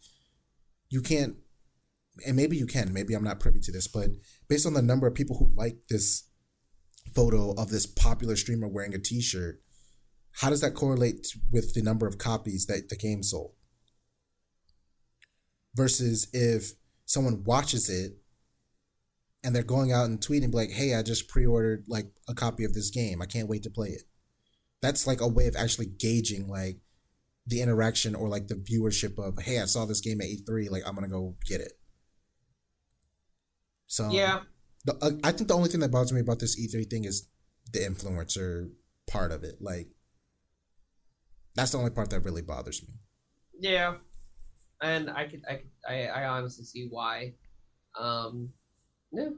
you 0.89 1.01
can't, 1.01 1.35
and 2.25 2.35
maybe 2.35 2.57
you 2.57 2.65
can. 2.65 2.91
Maybe 2.93 3.13
I'm 3.13 3.23
not 3.23 3.39
privy 3.39 3.59
to 3.61 3.71
this, 3.71 3.87
but 3.87 4.09
based 4.47 4.65
on 4.65 4.73
the 4.73 4.81
number 4.81 5.07
of 5.07 5.15
people 5.15 5.37
who 5.37 5.51
like 5.55 5.77
this 5.89 6.27
photo 7.15 7.51
of 7.53 7.69
this 7.69 7.85
popular 7.85 8.35
streamer 8.35 8.67
wearing 8.67 8.93
a 8.93 8.99
T-shirt, 8.99 9.61
how 10.33 10.49
does 10.49 10.61
that 10.61 10.73
correlate 10.73 11.27
with 11.51 11.73
the 11.73 11.81
number 11.81 12.07
of 12.07 12.17
copies 12.17 12.65
that 12.65 12.89
the 12.89 12.95
game 12.95 13.23
sold? 13.23 13.53
versus 15.75 16.27
if 16.33 16.73
someone 17.05 17.43
watches 17.43 17.89
it 17.89 18.17
and 19.43 19.55
they're 19.55 19.63
going 19.63 19.91
out 19.91 20.05
and 20.05 20.19
tweeting 20.19 20.53
like, 20.53 20.71
"Hey, 20.71 20.93
I 20.95 21.01
just 21.03 21.27
pre-ordered 21.27 21.85
like 21.87 22.11
a 22.27 22.33
copy 22.33 22.63
of 22.63 22.73
this 22.73 22.89
game. 22.89 23.21
I 23.21 23.25
can't 23.25 23.47
wait 23.49 23.63
to 23.63 23.69
play 23.69 23.89
it." 23.89 24.03
That's 24.81 25.07
like 25.07 25.21
a 25.21 25.27
way 25.27 25.47
of 25.47 25.55
actually 25.55 25.87
gauging 25.87 26.47
like 26.47 26.79
the 27.47 27.61
interaction 27.61 28.15
or 28.15 28.29
like 28.29 28.47
the 28.47 28.55
viewership 28.55 29.17
of, 29.17 29.41
"Hey, 29.43 29.59
I 29.59 29.65
saw 29.65 29.85
this 29.85 30.01
game 30.01 30.21
at 30.21 30.27
E3, 30.27 30.69
like 30.69 30.83
I'm 30.87 30.95
going 30.95 31.07
to 31.07 31.13
go 31.13 31.35
get 31.45 31.61
it." 31.61 31.73
So 33.87 34.09
Yeah. 34.11 34.43
the, 34.85 34.95
uh, 35.01 35.11
I 35.23 35.31
think 35.31 35.47
the 35.47 35.55
only 35.55 35.69
thing 35.69 35.79
that 35.81 35.91
bothers 35.91 36.13
me 36.13 36.21
about 36.21 36.39
this 36.39 36.59
E3 36.59 36.89
thing 36.89 37.05
is 37.05 37.27
the 37.71 37.79
influencer 37.79 38.69
part 39.07 39.31
of 39.31 39.43
it. 39.43 39.55
Like 39.61 39.89
that's 41.55 41.71
the 41.71 41.77
only 41.79 41.91
part 41.91 42.09
that 42.11 42.21
really 42.21 42.41
bothers 42.41 42.81
me. 42.87 42.93
Yeah, 43.59 43.95
and 44.81 45.09
I 45.09 45.27
could, 45.27 45.41
I, 45.49 45.55
could, 45.55 45.71
I, 45.87 46.07
I 46.07 46.25
honestly 46.25 46.63
see 46.63 46.87
why. 46.89 47.33
Um, 47.99 48.53
yeah, 49.11 49.29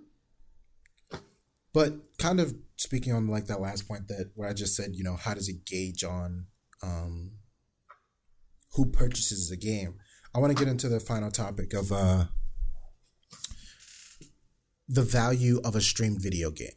But 1.74 1.94
kind 2.18 2.40
of 2.40 2.56
speaking 2.76 3.14
on 3.14 3.28
like 3.28 3.46
that 3.46 3.62
last 3.62 3.88
point 3.88 4.08
that 4.08 4.32
where 4.36 4.50
I 4.50 4.54
just 4.54 4.76
said, 4.76 4.92
you 4.94 5.04
know, 5.04 5.16
how 5.16 5.34
does 5.34 5.48
it 5.48 5.66
gauge 5.66 6.04
on 6.04 6.48
um, 6.84 7.32
who 8.74 8.86
purchases 8.88 9.50
the 9.50 9.58
game? 9.58 9.96
I 10.36 10.40
want 10.40 10.56
to 10.56 10.62
get 10.64 10.72
into 10.72 10.90
the 10.90 11.00
final 11.00 11.32
topic 11.32 11.74
of 11.74 11.92
uh, 11.92 12.26
the 14.88 15.04
value 15.04 15.60
of 15.64 15.76
a 15.76 15.82
streamed 15.82 16.22
video 16.22 16.52
game, 16.52 16.76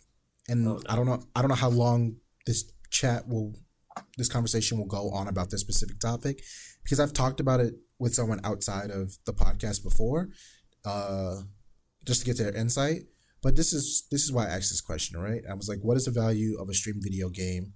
and 0.49 0.67
Oh, 0.69 0.75
no. 0.75 0.81
I 0.89 0.97
don't 0.97 1.07
know, 1.07 1.23
I 1.35 1.41
don't 1.41 1.49
know 1.49 1.55
how 1.57 1.71
long 1.71 2.17
this 2.47 2.71
chat 2.91 3.29
will, 3.29 3.55
this 4.17 4.29
conversation 4.29 4.79
will 4.79 4.87
go 4.87 5.11
on 5.11 5.29
about 5.29 5.51
this 5.51 5.61
specific 5.61 5.99
topic, 6.01 6.43
because 6.83 7.01
I've 7.01 7.13
talked 7.13 7.41
about 7.41 7.61
it 7.61 7.75
with 7.99 8.15
someone 8.15 8.41
outside 8.45 8.91
of 8.91 9.17
the 9.25 9.33
podcast 9.33 9.83
before, 9.83 10.29
uh, 10.85 11.43
just 12.05 12.21
to 12.21 12.27
get 12.27 12.39
their 12.39 12.55
insight. 12.55 13.03
But 13.43 13.57
this 13.57 13.73
is 13.73 14.07
this 14.11 14.23
is 14.23 14.33
why 14.33 14.47
I 14.47 14.51
asked 14.51 14.71
this 14.71 14.81
question, 14.81 15.19
right? 15.19 15.43
I 15.51 15.55
was 15.55 15.69
like, 15.69 15.81
what 15.83 15.97
is 15.97 16.07
the 16.07 16.11
value 16.11 16.57
of 16.59 16.69
a 16.69 16.75
stream 16.75 16.97
video 16.99 17.29
game, 17.29 17.75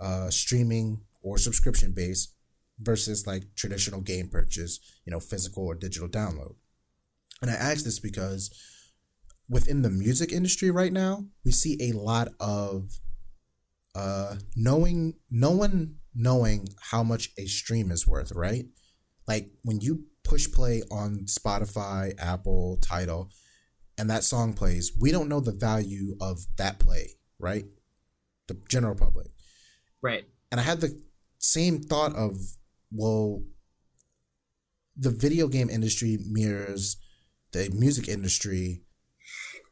uh, 0.00 0.30
streaming 0.30 1.02
or 1.22 1.38
subscription 1.38 1.92
based 1.92 2.34
versus 2.78 3.26
like 3.26 3.54
traditional 3.54 4.00
game 4.00 4.28
purchase, 4.28 4.80
you 5.04 5.10
know, 5.10 5.20
physical 5.20 5.66
or 5.66 5.74
digital 5.74 6.08
download? 6.08 6.54
And 7.42 7.50
I 7.50 7.54
asked 7.54 7.84
this 7.84 7.98
because 7.98 8.50
within 9.48 9.82
the 9.82 9.90
music 9.90 10.32
industry 10.32 10.70
right 10.70 10.92
now, 10.92 11.26
we 11.44 11.52
see 11.52 11.76
a 11.80 11.92
lot 11.92 12.28
of 12.40 12.98
uh 13.94 14.36
knowing 14.56 15.14
no 15.30 15.50
one 15.50 15.96
knowing 16.14 16.68
how 16.90 17.02
much 17.02 17.30
a 17.38 17.44
stream 17.46 17.90
is 17.90 18.06
worth, 18.06 18.32
right? 18.32 18.64
Like 19.28 19.50
when 19.62 19.80
you 19.80 20.04
push 20.24 20.50
play 20.50 20.82
on 20.90 21.26
Spotify, 21.26 22.14
Apple, 22.18 22.78
Tidal, 22.80 23.30
and 23.98 24.08
that 24.10 24.24
song 24.24 24.54
plays, 24.54 24.92
we 24.98 25.12
don't 25.12 25.28
know 25.28 25.40
the 25.40 25.52
value 25.52 26.16
of 26.20 26.40
that 26.56 26.78
play, 26.78 27.16
right? 27.38 27.64
The 28.48 28.56
general 28.68 28.94
public. 28.94 29.28
right. 30.00 30.24
And 30.50 30.60
I 30.60 30.64
had 30.64 30.80
the 30.80 31.00
same 31.38 31.80
thought 31.80 32.14
of, 32.14 32.36
well, 32.90 33.42
the 34.96 35.10
video 35.10 35.48
game 35.48 35.70
industry 35.70 36.18
mirrors 36.28 36.96
the 37.52 37.70
music 37.72 38.08
industry 38.08 38.82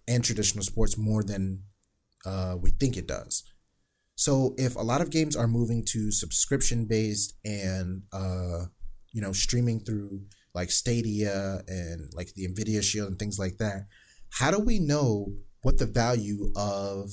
and 0.08 0.24
traditional 0.24 0.64
sports 0.64 0.96
more 0.96 1.22
than 1.22 1.62
uh, 2.24 2.56
we 2.60 2.70
think 2.70 2.96
it 2.96 3.06
does. 3.06 3.44
So 4.14 4.54
if 4.58 4.76
a 4.76 4.82
lot 4.82 5.00
of 5.00 5.10
games 5.10 5.36
are 5.36 5.48
moving 5.48 5.84
to 5.88 6.10
subscription 6.10 6.84
based 6.84 7.34
and 7.44 8.02
uh, 8.12 8.66
you 9.12 9.22
know 9.22 9.32
streaming 9.32 9.80
through 9.80 10.22
like 10.54 10.70
Stadia 10.70 11.62
and 11.66 12.12
like 12.14 12.34
the 12.34 12.46
Nvidia 12.46 12.82
Shield 12.82 13.08
and 13.08 13.18
things 13.18 13.38
like 13.38 13.58
that, 13.58 13.86
how 14.32 14.50
do 14.50 14.58
we 14.58 14.78
know 14.78 15.32
what 15.62 15.78
the 15.78 15.86
value 15.86 16.52
of 16.56 17.10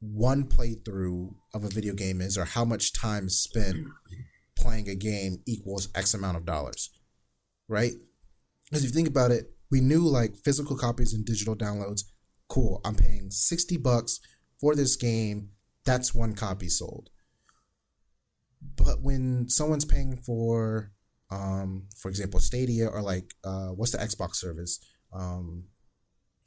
one 0.00 0.44
playthrough 0.44 1.34
of 1.54 1.64
a 1.64 1.68
video 1.68 1.94
game 1.94 2.20
is 2.20 2.38
or 2.38 2.44
how 2.44 2.64
much 2.64 2.92
time 2.92 3.28
spent 3.28 3.86
playing 4.56 4.88
a 4.88 4.94
game 4.94 5.38
equals 5.46 5.88
X 5.94 6.14
amount 6.14 6.36
of 6.36 6.44
dollars, 6.44 6.90
right? 7.68 7.92
Because 8.64 8.84
if 8.84 8.90
you 8.90 8.94
think 8.94 9.08
about 9.08 9.30
it, 9.30 9.50
we 9.70 9.80
knew 9.80 10.00
like 10.00 10.36
physical 10.44 10.76
copies 10.76 11.12
and 11.12 11.24
digital 11.24 11.56
downloads. 11.56 12.02
Cool, 12.48 12.80
I'm 12.84 12.94
paying 12.94 13.30
60 13.30 13.76
bucks 13.78 14.20
for 14.60 14.74
this 14.74 14.96
game. 14.96 15.50
That's 15.84 16.14
one 16.14 16.34
copy 16.34 16.68
sold. 16.68 17.10
But 18.76 19.02
when 19.02 19.48
someone's 19.48 19.84
paying 19.84 20.16
for, 20.16 20.92
um, 21.30 21.86
for 21.96 22.08
example, 22.08 22.40
Stadia 22.40 22.88
or 22.88 23.02
like, 23.02 23.34
uh, 23.44 23.68
what's 23.68 23.92
the 23.92 23.98
Xbox 23.98 24.36
service? 24.36 24.80
Um, 25.12 25.64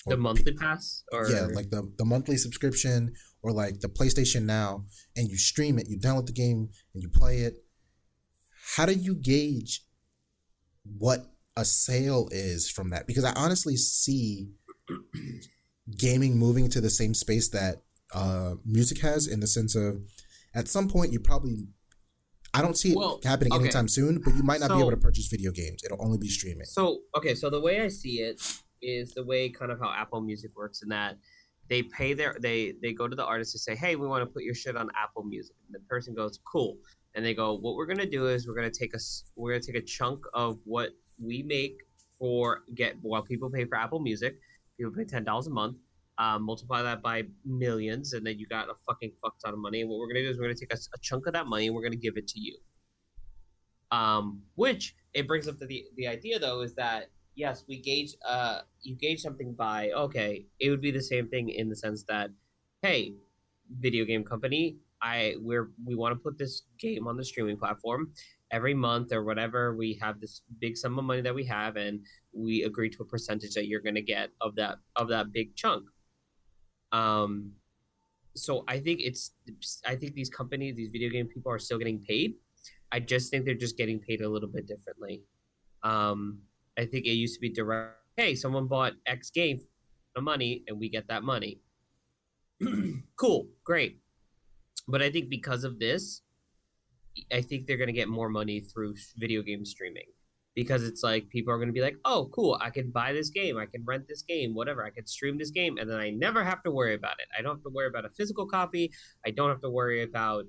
The 0.08 0.18
monthly 0.18 0.54
pass, 0.54 1.04
or 1.12 1.30
yeah, 1.30 1.48
like 1.54 1.70
the 1.70 1.92
the 1.98 2.06
monthly 2.06 2.36
subscription 2.36 3.14
or 3.44 3.52
like 3.52 3.82
the 3.82 3.88
PlayStation 3.88 4.44
Now, 4.44 4.86
and 5.16 5.28
you 5.30 5.38
stream 5.38 5.78
it, 5.78 5.88
you 5.88 6.00
download 6.00 6.26
the 6.26 6.32
game, 6.32 6.70
and 6.94 7.04
you 7.04 7.10
play 7.10 7.40
it. 7.40 7.64
How 8.76 8.86
do 8.86 8.94
you 8.94 9.16
gauge 9.16 9.84
what 10.84 11.32
a 11.56 11.66
sale 11.66 12.30
is 12.32 12.70
from 12.70 12.90
that? 12.90 13.06
Because 13.06 13.24
I 13.24 13.34
honestly 13.36 13.78
see 13.78 14.50
gaming 15.98 16.38
moving 16.38 16.70
to 16.70 16.82
the 16.82 16.90
same 16.90 17.14
space 17.14 17.50
that 17.50 17.84
uh, 18.14 18.56
music 18.66 19.00
has, 19.02 19.28
in 19.28 19.40
the 19.40 19.48
sense 19.48 19.76
of 19.76 20.02
at 20.56 20.68
some 20.68 20.90
point 20.90 21.12
you 21.12 21.20
probably. 21.20 21.68
I 22.54 22.62
don't 22.62 22.76
see 22.76 22.92
it 22.92 22.98
Well, 22.98 23.22
happening 23.24 23.54
okay. 23.54 23.64
anytime 23.64 23.88
soon, 23.88 24.20
but 24.20 24.36
you 24.36 24.44
might 24.44 24.60
not 24.60 24.72
be 24.72 24.80
able 24.80 24.92
to 24.92 24.98
purchase 24.98 25.28
video 25.28 25.52
games. 25.54 25.84
It'll 25.86 26.04
only 26.04 26.18
be 26.18 26.28
streaming. 26.28 26.66
So 26.66 27.00
okay, 27.16 27.34
so 27.34 27.50
the 27.50 27.62
way 27.62 27.80
I 27.80 27.88
see 27.88 28.16
it 28.20 28.42
is 28.82 29.14
the 29.14 29.24
way 29.24 29.50
kind 29.50 29.72
of 29.72 29.80
how 29.80 29.92
Apple 29.92 30.22
Music 30.22 30.52
works 30.56 30.82
in 30.82 30.90
that 30.90 31.18
they 31.72 31.84
pay 31.84 32.14
their 32.14 32.36
they 32.42 32.74
they 32.82 32.92
go 32.92 33.08
to 33.08 33.16
the 33.16 33.26
artist 33.26 33.54
to 33.54 33.60
say, 33.60 33.76
hey, 33.76 33.96
we 33.96 34.06
want 34.06 34.22
to 34.22 34.26
put 34.26 34.44
your 34.44 34.54
shit 34.54 34.76
on 34.76 34.90
Apple 35.02 35.24
Music, 35.24 35.56
and 35.66 35.74
the 35.74 35.80
person 35.88 36.14
goes, 36.14 36.38
cool, 36.52 36.78
and 37.16 37.26
they 37.26 37.34
go, 37.34 37.54
what 37.58 37.76
we're 37.76 37.86
gonna 37.86 38.06
do 38.06 38.28
is 38.28 38.46
we're 38.46 38.56
gonna 38.56 38.70
take 38.70 38.94
a 38.94 39.00
we're 39.38 39.54
gonna 39.54 39.64
take 39.64 39.82
a 39.82 39.86
chunk 39.86 40.20
of 40.34 40.60
what 40.66 40.90
we 41.18 41.44
make 41.44 41.78
for 42.20 42.64
get 42.76 42.96
while 43.02 43.22
people 43.22 43.50
pay 43.50 43.64
for 43.64 43.78
Apple 43.78 44.02
Music, 44.02 44.38
people 44.78 44.92
pay 44.92 45.06
ten 45.06 45.24
dollars 45.24 45.48
a 45.48 45.50
month. 45.50 45.78
Um, 46.18 46.44
multiply 46.44 46.82
that 46.84 47.02
by 47.02 47.24
millions, 47.46 48.12
and 48.14 48.28
then 48.28 48.38
you 48.38 48.48
got 48.48 48.70
a 48.70 48.74
fucking 48.86 49.14
fuck 49.22 49.40
ton 49.40 49.54
of 49.54 49.60
money. 49.60 49.80
And 49.80 49.90
what 49.90 49.98
we're 49.98 50.08
gonna 50.08 50.24
do 50.24 50.30
is 50.30 50.38
we're 50.38 50.44
gonna 50.44 50.56
take 50.56 50.74
a 50.74 51.00
chunk 51.02 51.26
of 51.26 51.34
that 51.34 51.48
money 51.48 51.68
and 51.68 51.76
we're 51.76 51.84
gonna 51.84 51.96
give 51.96 52.18
it 52.18 52.28
to 52.28 52.40
you. 52.40 52.58
Um, 53.92 54.42
which 54.56 54.94
it 55.14 55.26
brings 55.26 55.48
up 55.48 55.58
to 55.60 55.66
the 55.66 55.86
the 55.96 56.08
idea 56.08 56.38
though 56.38 56.62
is 56.62 56.76
that 56.76 57.12
yes, 57.36 57.64
we 57.68 57.80
gauge 57.80 58.16
uh 58.28 58.62
you 58.82 58.96
gauge 58.96 59.22
something 59.22 59.54
by 59.54 59.92
okay, 59.92 60.46
it 60.60 60.70
would 60.70 60.82
be 60.82 60.92
the 60.92 61.02
same 61.02 61.28
thing 61.28 61.50
in 61.50 61.70
the 61.70 61.76
sense 61.76 62.04
that 62.04 62.30
hey, 62.82 63.14
video 63.80 64.06
game 64.06 64.24
company, 64.24 64.78
I 65.02 65.36
we're 65.40 65.72
we 65.86 65.96
want 65.96 66.16
to 66.16 66.20
put 66.20 66.38
this 66.38 66.64
game 66.80 67.08
on 67.08 67.18
the 67.18 67.26
streaming 67.26 67.58
platform 67.58 68.14
every 68.52 68.74
month 68.74 69.12
or 69.14 69.24
whatever. 69.24 69.76
We 69.76 69.98
have 70.02 70.20
this 70.20 70.42
big 70.60 70.78
sum 70.78 71.00
of 71.00 71.06
money 71.06 71.22
that 71.22 71.34
we 71.36 71.46
have, 71.46 71.76
and 71.76 72.06
we 72.34 72.64
agree 72.64 72.90
to 72.90 73.04
a 73.04 73.06
percentage 73.06 73.54
that 73.56 73.68
you're 73.68 73.82
gonna 73.82 74.02
get 74.02 74.30
of 74.42 74.56
that 74.56 74.78
of 74.96 75.10
that 75.10 75.32
big 75.32 75.56
chunk. 75.56 75.86
Um, 76.92 77.54
so 78.36 78.64
I 78.68 78.80
think 78.80 79.00
it's 79.02 79.32
I 79.86 79.96
think 79.96 80.14
these 80.14 80.30
companies, 80.30 80.76
these 80.76 80.90
video 80.92 81.10
game 81.10 81.28
people 81.28 81.52
are 81.52 81.60
still 81.60 81.78
getting 81.78 82.00
paid. 82.00 82.36
I 82.92 83.00
just 83.00 83.32
think 83.32 83.46
they're 83.46 83.56
just 83.56 83.78
getting 83.78 84.00
paid 84.00 84.22
a 84.22 84.30
little 84.30 84.50
bit 84.50 84.68
differently. 84.68 85.24
Um, 85.84 86.40
I 86.82 86.86
think 86.86 87.06
it 87.06 87.12
used 87.12 87.36
to 87.36 87.40
be 87.40 87.50
direct. 87.50 87.98
Hey, 88.18 88.34
someone 88.34 88.66
bought 88.66 88.94
X 89.06 89.30
game 89.30 89.60
for 90.16 90.22
money, 90.22 90.64
and 90.68 90.80
we 90.80 90.90
get 90.90 91.08
that 91.10 91.22
money. 91.22 91.60
cool, 93.16 93.50
great. 93.64 94.00
But 94.88 95.04
I 95.04 95.12
think 95.12 95.30
because 95.30 95.64
of 95.64 95.78
this, 95.78 96.24
I 97.32 97.42
think 97.42 97.68
they're 97.68 97.78
gonna 97.78 97.92
get 97.92 98.08
more 98.10 98.30
money 98.30 98.62
through 98.62 98.96
video 99.16 99.44
game 99.44 99.64
streaming 99.64 100.08
because 100.56 100.84
it's 100.84 101.04
like 101.04 101.30
people 101.30 101.54
are 101.54 101.60
gonna 101.60 101.72
be 101.72 101.82
like, 101.82 101.98
oh, 102.04 102.32
cool, 102.34 102.58
I 102.60 102.72
can 102.72 102.90
buy 102.90 103.14
this 103.14 103.30
game, 103.30 103.60
I 103.60 103.68
can 103.68 103.84
rent 103.86 104.08
this 104.08 104.24
game, 104.24 104.56
whatever, 104.56 104.84
I 104.84 104.90
can 104.90 105.06
stream 105.06 105.38
this 105.38 105.52
game, 105.52 105.78
and 105.78 105.88
then 105.88 106.00
I 106.00 106.10
never 106.10 106.44
have 106.44 106.64
to 106.64 106.72
worry 106.72 106.96
about 106.96 107.20
it. 107.20 107.28
I 107.38 107.44
don't 107.44 107.58
have 107.58 107.64
to 107.64 107.70
worry 107.70 107.88
about 107.88 108.06
a 108.06 108.10
physical 108.10 108.48
copy. 108.48 108.92
I 109.24 109.30
don't 109.30 109.50
have 109.50 109.62
to 109.62 109.70
worry 109.70 110.02
about 110.02 110.46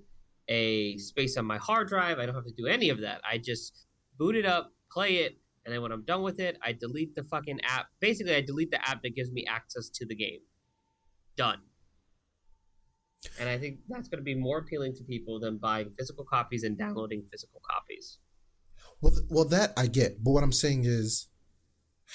a 0.49 0.97
space 0.97 1.37
on 1.37 1.45
my 1.45 1.59
hard 1.59 1.89
drive. 1.89 2.19
I 2.19 2.25
don't 2.25 2.35
have 2.35 2.47
to 2.47 2.55
do 2.57 2.67
any 2.67 2.89
of 2.89 3.03
that. 3.03 3.21
I 3.31 3.37
just 3.37 3.87
boot 4.19 4.35
it 4.35 4.47
up, 4.47 4.73
play 4.91 5.17
it, 5.17 5.42
and 5.65 5.73
then 5.73 5.83
when 5.83 5.93
I'm 5.93 6.05
done 6.05 6.23
with 6.23 6.41
it, 6.41 6.59
I 6.63 6.73
delete 6.73 7.15
the 7.15 7.23
fucking 7.23 7.61
app. 7.63 7.87
Basically, 8.01 8.35
I 8.35 8.41
delete 8.41 8.71
the 8.71 8.89
app 8.89 9.03
that 9.03 9.15
gives 9.15 9.31
me 9.31 9.47
access 9.49 9.89
to 9.91 10.07
the 10.07 10.15
game. 10.15 10.41
Done. 11.37 11.61
And 13.39 13.49
I 13.49 13.59
think 13.59 13.79
that's 13.89 14.09
going 14.09 14.19
to 14.19 14.25
be 14.25 14.35
more 14.35 14.59
appealing 14.59 14.95
to 14.97 15.05
people 15.05 15.39
than 15.39 15.59
buying 15.59 15.91
physical 15.97 16.25
copies 16.25 16.65
and 16.65 16.77
downloading 16.77 17.25
physical 17.31 17.61
copies. 17.71 18.19
Well, 19.01 19.13
well, 19.31 19.45
that 19.47 19.73
I 19.77 19.87
get, 19.87 20.25
but 20.25 20.33
what 20.33 20.43
I'm 20.43 20.53
saying 20.53 20.85
is, 20.85 21.29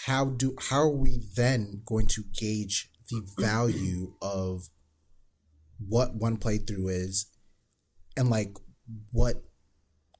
how 0.06 0.26
do 0.26 0.56
how 0.60 0.82
are 0.82 0.96
we 0.96 1.22
then 1.36 1.82
going 1.86 2.08
to 2.08 2.24
gauge 2.34 2.90
the 3.10 3.26
value 3.38 4.14
of 4.22 4.68
what 5.80 6.16
one 6.16 6.38
playthrough 6.38 6.92
is, 6.92 7.28
and 8.18 8.30
like 8.30 8.58
what 9.12 9.44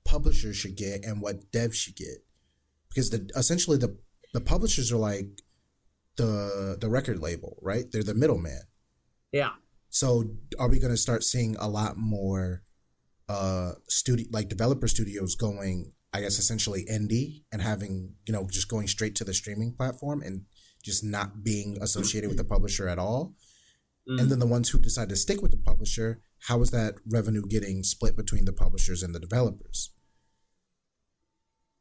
publishers 0.06 0.56
should 0.56 0.78
get 0.78 1.04
and 1.04 1.22
what 1.22 1.52
devs 1.52 1.74
should 1.74 1.98
get? 1.98 2.27
Because 2.98 3.12
the 3.12 3.30
essentially 3.36 3.78
the 3.78 3.96
the 4.34 4.42
publishers 4.42 4.92
are 4.92 4.98
like 4.98 5.44
the 6.18 6.78
the 6.82 6.90
record 6.90 7.20
label, 7.20 7.60
right? 7.62 7.86
They're 7.92 8.02
the 8.02 8.16
middleman. 8.16 8.64
Yeah. 9.32 9.52
So 9.90 10.24
are 10.58 10.68
we 10.68 10.80
going 10.80 10.94
to 10.94 10.98
start 10.98 11.24
seeing 11.24 11.56
a 11.58 11.68
lot 11.68 11.98
more 11.98 12.64
uh 13.30 13.74
studio 13.88 14.26
like 14.32 14.50
developer 14.50 14.88
studios 14.88 15.36
going 15.36 15.92
I 16.12 16.22
guess 16.22 16.40
essentially 16.40 16.86
indie 16.90 17.44
and 17.52 17.62
having, 17.62 18.16
you 18.26 18.34
know, 18.34 18.48
just 18.50 18.68
going 18.68 18.88
straight 18.88 19.14
to 19.16 19.24
the 19.24 19.34
streaming 19.34 19.74
platform 19.74 20.24
and 20.24 20.46
just 20.84 21.04
not 21.04 21.44
being 21.44 21.78
associated 21.80 22.30
with 22.30 22.38
the 22.38 22.44
publisher 22.56 22.88
at 22.88 22.98
all? 22.98 23.36
Mm. 24.10 24.22
And 24.22 24.32
then 24.32 24.40
the 24.40 24.48
ones 24.48 24.70
who 24.70 24.80
decide 24.80 25.10
to 25.10 25.16
stick 25.16 25.42
with 25.44 25.52
the 25.52 25.58
publisher, 25.58 26.22
how 26.48 26.62
is 26.62 26.72
that 26.72 26.96
revenue 27.06 27.44
getting 27.48 27.84
split 27.84 28.16
between 28.16 28.46
the 28.46 28.54
publishers 28.54 29.04
and 29.04 29.14
the 29.14 29.20
developers? 29.20 29.92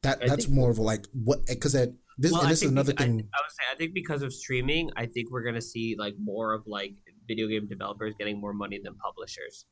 That 0.07 0.23
I 0.23 0.29
that's 0.29 0.49
more 0.49 0.71
of 0.71 0.79
like 0.79 1.07
what 1.13 1.45
because 1.47 1.73
that 1.73 1.95
this 2.19 2.33
Well, 2.33 2.47
this 2.47 2.63
is 2.63 2.71
another 2.71 2.93
thing. 2.93 3.11
I, 3.11 3.39
I 3.39 3.41
would 3.43 3.51
say 3.51 3.63
I 3.73 3.77
think 3.77 3.93
because 3.93 4.23
of 4.23 4.33
streaming, 4.33 4.91
I 4.97 5.07
think 5.07 5.31
we're 5.31 5.43
gonna 5.43 5.61
see 5.61 5.97
like 5.99 6.15
more 6.23 6.55
of 6.55 6.67
like 6.67 6.95
video 7.27 7.49
game 7.49 7.67
developers 7.67 8.15
getting 8.19 8.41
more 8.41 8.55
money 8.55 8.81
than 8.83 8.95
publishers. 8.95 9.67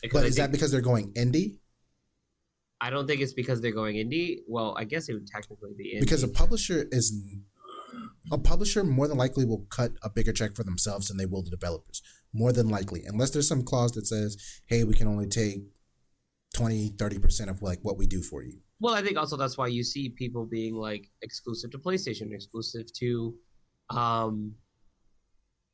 Because 0.00 0.20
But 0.20 0.26
is 0.28 0.36
that 0.36 0.52
because 0.52 0.70
they're 0.70 0.80
going 0.80 1.12
indie? 1.14 1.58
I 2.80 2.90
don't 2.90 3.06
think 3.08 3.20
it's 3.20 3.32
because 3.32 3.60
they're 3.60 3.72
going 3.72 3.96
indie. 3.96 4.36
Well, 4.46 4.76
I 4.78 4.84
guess 4.84 5.08
it 5.08 5.14
would 5.14 5.26
technically 5.26 5.72
be 5.76 5.96
indie. 5.96 6.00
Because 6.00 6.22
a 6.22 6.28
publisher 6.28 6.86
is 6.92 7.12
a 8.30 8.38
publisher 8.38 8.84
more 8.84 9.08
than 9.08 9.18
likely 9.18 9.44
will 9.44 9.66
cut 9.68 9.92
a 10.02 10.10
bigger 10.10 10.32
check 10.32 10.54
for 10.54 10.62
themselves 10.62 11.08
than 11.08 11.16
they 11.16 11.26
will 11.26 11.42
the 11.42 11.50
developers. 11.50 12.02
More 12.32 12.52
than 12.52 12.68
likely, 12.68 13.02
unless 13.04 13.30
there's 13.30 13.48
some 13.48 13.64
clause 13.64 13.92
that 13.92 14.06
says, 14.06 14.36
"Hey, 14.66 14.84
we 14.84 14.94
can 14.94 15.08
only 15.08 15.26
take 15.26 15.62
20, 16.54 16.90
30% 16.90 17.50
of 17.50 17.62
like 17.62 17.80
what 17.82 17.98
we 17.98 18.06
do 18.06 18.22
for 18.22 18.42
you." 18.44 18.60
Well, 18.80 18.94
I 18.94 19.02
think 19.02 19.16
also 19.16 19.36
that's 19.36 19.58
why 19.58 19.66
you 19.66 19.82
see 19.82 20.08
people 20.08 20.46
being 20.46 20.74
like 20.74 21.10
exclusive 21.22 21.70
to 21.72 21.78
PlayStation, 21.78 22.32
exclusive 22.32 22.92
to 22.94 23.34
um, 23.90 24.54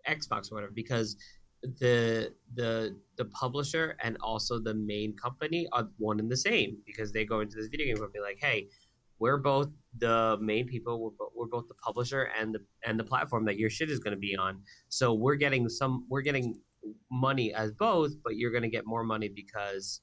Xbox 0.09 0.51
or 0.51 0.57
whatever, 0.57 0.73
because 0.75 1.17
the 1.81 2.33
the 2.55 2.97
the 3.17 3.25
publisher 3.27 3.97
and 4.03 4.17
also 4.23 4.59
the 4.59 4.75
main 4.75 5.17
company 5.17 5.67
are 5.73 5.89
one 5.99 6.21
and 6.21 6.31
the 6.31 6.37
same 6.37 6.77
because 6.87 7.13
they 7.13 7.25
go 7.25 7.41
into 7.41 7.57
this 7.57 7.69
video 7.69 7.87
game 7.87 7.97
company 7.97 8.23
like, 8.23 8.39
hey, 8.41 8.69
we're 9.19 9.39
both 9.39 9.69
the 9.99 10.37
main 10.41 10.67
people, 10.67 11.01
we're, 11.01 11.11
bo- 11.11 11.33
we're 11.35 11.47
both 11.47 11.69
the 11.69 11.75
publisher 11.75 12.31
and 12.39 12.55
the 12.55 12.61
and 12.85 12.99
the 12.99 13.05
platform 13.05 13.45
that 13.45 13.59
your 13.59 13.71
shit 13.71 13.91
is 13.91 13.99
going 13.99 14.15
to 14.15 14.21
be 14.21 14.37
on. 14.37 14.61
So 14.89 15.13
we're 15.15 15.37
getting 15.37 15.69
some, 15.69 16.07
we're 16.09 16.23
getting 16.23 16.57
money 17.11 17.53
as 17.55 17.73
both, 17.73 18.13
but 18.23 18.37
you're 18.37 18.51
going 18.51 18.63
to 18.63 18.69
get 18.69 18.87
more 18.87 19.05
money 19.05 19.29
because 19.29 20.01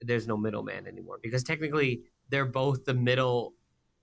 there's 0.00 0.26
no 0.26 0.36
middleman 0.36 0.86
anymore 0.88 1.20
because 1.22 1.44
technically 1.44 2.02
they're 2.32 2.44
both 2.62 2.84
the 2.84 2.94
middle 2.94 3.54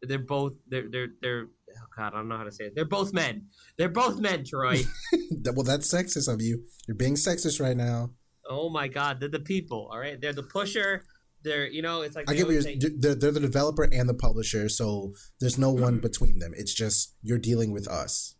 they're 0.01 0.17
both 0.19 0.53
they're 0.69 0.87
they're 0.89 1.09
they're 1.21 1.45
oh 1.47 1.87
god 1.97 2.13
i 2.13 2.17
don't 2.17 2.29
know 2.29 2.37
how 2.37 2.43
to 2.45 2.51
say 2.51 2.65
it 2.67 2.73
they're 2.75 2.85
both 2.85 3.11
men 3.13 3.47
they're 3.77 3.89
both 3.89 4.17
men 4.19 4.45
troy 4.45 4.77
well, 5.55 5.63
that's 5.65 5.93
sexist 5.93 6.31
of 6.33 6.41
you. 6.41 6.63
You're 6.87 6.95
being 6.95 7.15
sexist 7.15 7.59
right 7.61 7.75
now. 7.75 8.11
oh 8.49 8.69
my 8.69 8.87
god 8.87 9.19
they're 9.19 9.27
the 9.39 9.39
people 9.55 9.89
all 9.91 9.99
right 9.99 10.19
they're 10.21 10.31
the 10.41 10.43
pusher 10.57 11.03
they're 11.43 11.67
you 11.67 11.81
know 11.81 12.01
it's 12.01 12.15
like 12.15 12.29
I 12.29 12.33
get 12.33 12.45
what 12.45 12.53
you're. 12.53 12.61
say- 12.61 12.77
They're, 13.03 13.15
they're 13.15 13.31
the 13.31 13.39
developer 13.51 13.83
and 13.83 14.07
the 14.09 14.13
publisher, 14.13 14.67
so 14.69 15.13
there's 15.39 15.57
no 15.57 15.71
one 15.71 15.93
Mm-hmm. 15.95 16.01
between 16.09 16.39
them. 16.39 16.51
It's 16.61 16.73
just 16.73 17.15
you're 17.23 17.37
dealing 17.51 17.71
with 17.71 17.87
us, 17.87 18.35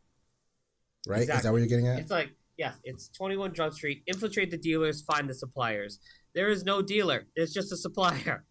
right? 1.08 1.22
Is 1.22 1.44
that 1.44 1.52
what 1.52 1.60
you're 1.60 1.68
getting 1.68 1.88
at? 1.88 2.00
it's 2.00 2.12
like 2.12 2.30
yes 2.58 2.76
it's 2.84 3.08
21 3.10 3.54
Jump 3.54 3.74
street 3.74 4.04
infiltrate 4.06 4.52
the 4.52 4.58
dealers 4.58 5.02
find 5.02 5.30
the 5.30 5.34
suppliers 5.34 6.00
there 6.36 6.50
is 6.50 6.66
no 6.66 6.82
dealer 6.82 7.26
there's 7.38 7.54
just 7.54 7.72
a 7.72 7.78
supplier 7.78 8.44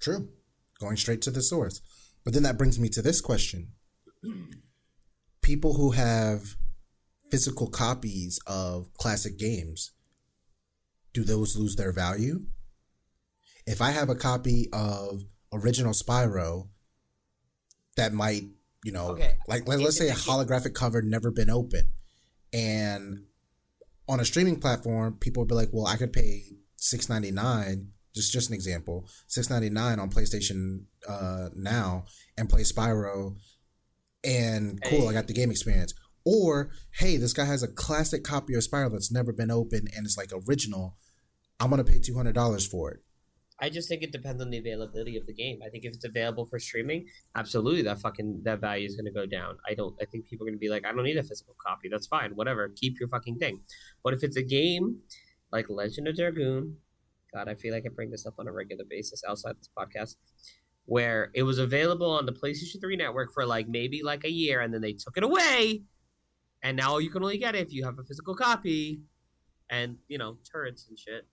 True. 0.00 0.28
Going 0.80 0.96
straight 0.96 1.22
to 1.22 1.30
the 1.30 1.42
source. 1.42 1.80
But 2.24 2.34
then 2.34 2.42
that 2.42 2.58
brings 2.58 2.78
me 2.78 2.88
to 2.90 3.02
this 3.02 3.20
question. 3.20 3.72
People 5.42 5.74
who 5.74 5.92
have 5.92 6.56
physical 7.30 7.68
copies 7.68 8.38
of 8.46 8.92
classic 8.94 9.38
games, 9.38 9.92
do 11.12 11.24
those 11.24 11.56
lose 11.56 11.76
their 11.76 11.92
value? 11.92 12.46
If 13.66 13.80
I 13.80 13.90
have 13.90 14.08
a 14.08 14.14
copy 14.14 14.68
of 14.72 15.22
original 15.52 15.92
Spyro 15.92 16.68
that 17.96 18.12
might, 18.12 18.44
you 18.84 18.92
know, 18.92 19.08
Okay. 19.10 19.36
like 19.48 19.66
let, 19.68 19.80
let's 19.80 19.96
say 19.96 20.08
a 20.08 20.14
holographic 20.14 20.74
cover 20.74 21.02
never 21.02 21.30
been 21.30 21.50
open 21.50 21.82
and 22.52 23.24
on 24.08 24.18
a 24.18 24.24
streaming 24.24 24.58
platform, 24.58 25.16
people 25.20 25.40
would 25.42 25.48
be 25.48 25.54
like, 25.54 25.68
"Well, 25.72 25.86
I 25.86 25.96
could 25.96 26.12
pay 26.12 26.42
six 26.76 27.08
ninety 27.08 27.30
nine. 27.30 27.92
Just 28.14 28.32
just 28.32 28.48
an 28.48 28.54
example, 28.54 29.06
six 29.26 29.50
ninety 29.50 29.70
nine 29.70 29.98
on 29.98 30.10
PlayStation 30.10 30.84
uh, 31.08 31.48
now 31.54 32.04
and 32.36 32.48
play 32.48 32.62
Spyro, 32.62 33.36
and 34.24 34.82
cool, 34.84 35.08
I 35.08 35.12
got 35.12 35.26
the 35.26 35.34
game 35.34 35.50
experience." 35.50 35.94
Or 36.24 36.70
hey, 36.98 37.16
this 37.16 37.32
guy 37.32 37.44
has 37.46 37.62
a 37.62 37.68
classic 37.68 38.24
copy 38.24 38.54
of 38.54 38.62
Spyro 38.62 38.90
that's 38.90 39.10
never 39.10 39.32
been 39.32 39.50
opened 39.50 39.90
and 39.96 40.04
it's 40.04 40.16
like 40.16 40.30
original. 40.48 40.96
I'm 41.58 41.70
gonna 41.70 41.84
pay 41.84 41.98
two 41.98 42.16
hundred 42.16 42.34
dollars 42.34 42.66
for 42.66 42.90
it. 42.90 43.00
I 43.60 43.68
just 43.68 43.88
think 43.88 44.02
it 44.02 44.10
depends 44.10 44.40
on 44.40 44.50
the 44.50 44.58
availability 44.58 45.16
of 45.18 45.26
the 45.26 45.34
game. 45.34 45.60
I 45.64 45.68
think 45.68 45.84
if 45.84 45.92
it's 45.92 46.04
available 46.04 46.46
for 46.46 46.58
streaming, 46.58 47.06
absolutely 47.36 47.82
that 47.82 48.00
fucking 48.00 48.40
that 48.44 48.60
value 48.60 48.86
is 48.86 48.96
going 48.96 49.04
to 49.04 49.10
go 49.10 49.26
down. 49.26 49.58
I 49.68 49.74
don't. 49.74 49.94
I 50.00 50.06
think 50.06 50.26
people 50.26 50.46
are 50.46 50.50
going 50.50 50.58
to 50.58 50.60
be 50.60 50.70
like, 50.70 50.86
I 50.86 50.92
don't 50.92 51.04
need 51.04 51.18
a 51.18 51.22
physical 51.22 51.54
copy. 51.58 51.88
That's 51.90 52.06
fine. 52.06 52.34
Whatever. 52.34 52.70
Keep 52.74 52.98
your 52.98 53.08
fucking 53.08 53.38
thing. 53.38 53.60
But 54.02 54.14
if 54.14 54.24
it's 54.24 54.36
a 54.36 54.42
game 54.42 55.00
like 55.52 55.68
Legend 55.68 56.08
of 56.08 56.16
Dragoon, 56.16 56.76
God, 57.32 57.48
I 57.48 57.54
feel 57.54 57.72
like 57.72 57.84
I 57.86 57.90
bring 57.94 58.10
this 58.10 58.26
up 58.26 58.34
on 58.38 58.48
a 58.48 58.52
regular 58.52 58.84
basis 58.88 59.22
outside 59.26 59.56
this 59.58 59.70
podcast, 59.76 60.16
where 60.86 61.30
it 61.34 61.42
was 61.42 61.58
available 61.58 62.10
on 62.10 62.26
the 62.26 62.32
PlayStation 62.32 62.80
3 62.80 62.96
network 62.96 63.32
for 63.32 63.46
like 63.46 63.68
maybe 63.68 64.02
like 64.02 64.24
a 64.24 64.30
year, 64.30 64.60
and 64.60 64.72
then 64.72 64.80
they 64.80 64.92
took 64.92 65.16
it 65.16 65.22
away, 65.22 65.82
and 66.62 66.76
now 66.76 66.98
you 66.98 67.10
can 67.10 67.22
only 67.22 67.38
get 67.38 67.54
it 67.54 67.66
if 67.66 67.72
you 67.72 67.84
have 67.84 67.98
a 67.98 68.02
physical 68.02 68.34
copy, 68.34 69.02
and 69.70 69.96
you 70.08 70.18
know 70.18 70.38
turrets 70.50 70.86
and 70.88 70.98
shit, 70.98 71.26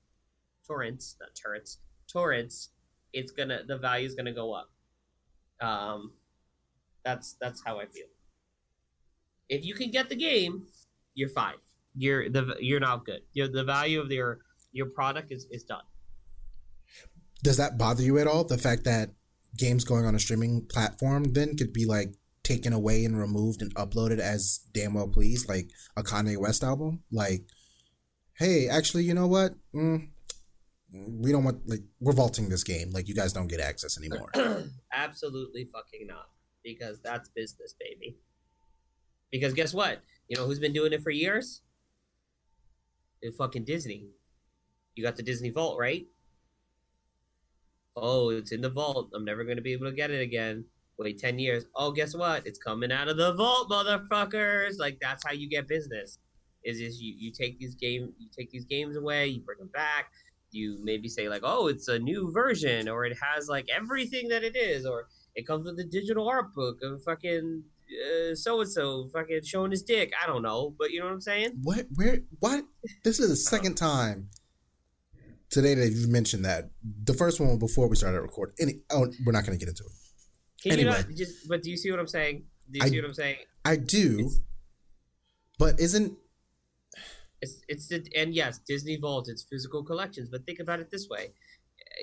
torrents, 0.67 1.15
not 1.19 1.29
turrets 1.35 1.79
torrents, 2.07 2.69
it's 3.13 3.31
gonna 3.31 3.61
the 3.67 3.77
value 3.77 4.05
is 4.05 4.15
gonna 4.15 4.33
go 4.33 4.53
up. 4.53 4.69
Um, 5.61 6.13
that's 7.03 7.35
that's 7.39 7.61
how 7.65 7.79
I 7.79 7.85
feel. 7.85 8.05
If 9.49 9.65
you 9.65 9.73
can 9.75 9.91
get 9.91 10.09
the 10.09 10.15
game, 10.15 10.65
you're 11.15 11.29
fine. 11.29 11.55
You're 11.95 12.29
the 12.29 12.55
you're 12.59 12.79
not 12.79 13.05
good. 13.05 13.21
You're, 13.33 13.47
the 13.47 13.63
value 13.63 14.01
of 14.01 14.11
your 14.11 14.39
your 14.71 14.89
product 14.89 15.31
is 15.31 15.47
is 15.51 15.63
done. 15.63 15.83
Does 17.43 17.57
that 17.57 17.77
bother 17.77 18.03
you 18.03 18.17
at 18.17 18.27
all? 18.27 18.43
The 18.43 18.57
fact 18.57 18.83
that 18.85 19.11
games 19.55 19.83
going 19.83 20.05
on 20.05 20.15
a 20.15 20.19
streaming 20.19 20.65
platform 20.65 21.33
then 21.33 21.55
could 21.55 21.73
be 21.73 21.85
like 21.85 22.15
taken 22.43 22.71
away 22.71 23.03
and 23.03 23.19
removed 23.19 23.61
and 23.61 23.75
uploaded 23.75 24.19
as 24.19 24.61
damn 24.73 24.93
well 24.93 25.07
pleased, 25.07 25.49
like 25.49 25.69
a 25.95 26.03
Kanye 26.03 26.37
West 26.37 26.63
album? 26.63 27.03
Like, 27.11 27.43
hey, 28.37 28.67
actually, 28.69 29.03
you 29.03 29.13
know 29.13 29.27
what? 29.27 29.53
Mm, 29.75 30.09
we 30.91 31.31
don't 31.31 31.43
want 31.43 31.67
like 31.67 31.81
we're 31.99 32.13
vaulting 32.13 32.49
this 32.49 32.63
game. 32.63 32.91
Like, 32.91 33.07
you 33.07 33.15
guys 33.15 33.33
don't 33.33 33.47
get 33.47 33.59
access 33.59 33.97
anymore. 33.97 34.31
Absolutely 34.93 35.65
fucking 35.65 36.07
not, 36.07 36.29
because 36.63 37.01
that's 37.01 37.29
business, 37.29 37.75
baby. 37.79 38.17
Because 39.31 39.53
guess 39.53 39.73
what? 39.73 40.01
You 40.29 40.37
know 40.37 40.45
who's 40.45 40.59
been 40.59 40.73
doing 40.73 40.93
it 40.93 41.03
for 41.03 41.11
years? 41.11 41.61
It's 43.21 43.35
fucking 43.35 43.65
Disney. 43.65 44.07
You 44.97 45.03
got 45.03 45.15
the 45.15 45.23
Disney 45.23 45.51
Vault, 45.51 45.77
right? 45.79 46.07
Oh, 47.95 48.29
it's 48.29 48.51
in 48.51 48.61
the 48.61 48.69
vault. 48.69 49.11
I'm 49.13 49.25
never 49.25 49.43
gonna 49.43 49.61
be 49.61 49.73
able 49.73 49.85
to 49.85 49.91
get 49.91 50.11
it 50.11 50.21
again. 50.21 50.65
Wait 50.97 51.19
ten 51.19 51.37
years. 51.37 51.65
Oh, 51.75 51.91
guess 51.91 52.15
what? 52.15 52.45
It's 52.45 52.59
coming 52.59 52.91
out 52.91 53.07
of 53.07 53.17
the 53.17 53.33
vault, 53.33 53.69
motherfuckers! 53.69 54.79
Like 54.79 54.97
that's 54.99 55.23
how 55.25 55.33
you 55.33 55.47
get 55.47 55.67
business. 55.67 56.17
Is 56.63 56.79
is 56.79 56.99
you 57.01 57.13
you 57.17 57.31
take 57.31 57.59
these 57.59 57.75
game 57.75 58.13
you 58.17 58.27
take 58.35 58.49
these 58.49 58.65
games 58.65 58.95
away, 58.95 59.27
you 59.27 59.41
bring 59.41 59.59
them 59.59 59.69
back. 59.73 60.11
You 60.51 60.79
maybe 60.83 61.09
say 61.09 61.29
like, 61.29 61.41
oh, 61.43 61.67
it's 61.67 61.87
a 61.87 61.99
new 61.99 62.31
version, 62.31 62.89
or 62.89 63.05
it 63.05 63.17
has 63.21 63.47
like 63.47 63.67
everything 63.75 64.29
that 64.29 64.43
it 64.43 64.55
is, 64.55 64.85
or 64.85 65.07
it 65.35 65.45
comes 65.45 65.65
with 65.65 65.79
a 65.79 65.83
digital 65.83 66.27
art 66.27 66.53
book 66.55 66.79
of 66.81 67.03
fucking 67.03 67.63
so 68.33 68.61
and 68.61 68.69
so 68.69 69.07
fucking 69.13 69.43
showing 69.43 69.71
his 69.71 69.83
dick. 69.83 70.11
I 70.21 70.27
don't 70.27 70.41
know, 70.41 70.73
but 70.77 70.91
you 70.91 70.99
know 70.99 71.05
what 71.05 71.13
I'm 71.13 71.21
saying? 71.21 71.51
what? 71.63 71.85
Where? 71.95 72.19
What? 72.39 72.65
This 73.03 73.19
is 73.19 73.29
the 73.29 73.35
second 73.35 73.75
time 73.75 74.29
today 75.49 75.73
that 75.75 75.89
you've 75.89 76.09
mentioned 76.09 76.45
that. 76.45 76.71
The 77.03 77.13
first 77.13 77.39
one 77.39 77.57
before 77.57 77.87
we 77.87 77.95
started 77.95 78.21
recording. 78.21 78.55
Any? 78.59 78.81
Oh, 78.89 79.07
we're 79.25 79.31
not 79.31 79.45
going 79.45 79.57
to 79.57 79.63
get 79.63 79.69
into 79.69 79.83
it. 79.83 79.91
Can 80.61 80.71
you 80.79 80.87
Anyway. 80.87 81.03
not 81.07 81.15
just? 81.15 81.47
But 81.47 81.63
do 81.63 81.69
you 81.69 81.77
see 81.77 81.91
what 81.91 81.99
I'm 81.99 82.07
saying? 82.07 82.43
Do 82.71 82.79
you 82.79 82.85
I- 82.85 82.89
see 82.89 82.99
what 82.99 83.07
I'm 83.07 83.13
saying? 83.13 83.37
I 83.65 83.75
do, 83.75 84.19
It's 84.19 84.39
but 85.59 85.79
isn't 85.79 86.17
it's 87.41 87.61
it's 87.67 87.87
the, 87.89 88.05
and 88.15 88.33
yes, 88.33 88.59
Disney 88.65 88.95
Vault. 88.97 89.27
It's 89.29 89.43
physical 89.43 89.83
collections, 89.83 90.29
but 90.29 90.45
think 90.45 90.59
about 90.59 90.79
it 90.79 90.89
this 90.89 91.07
way. 91.09 91.33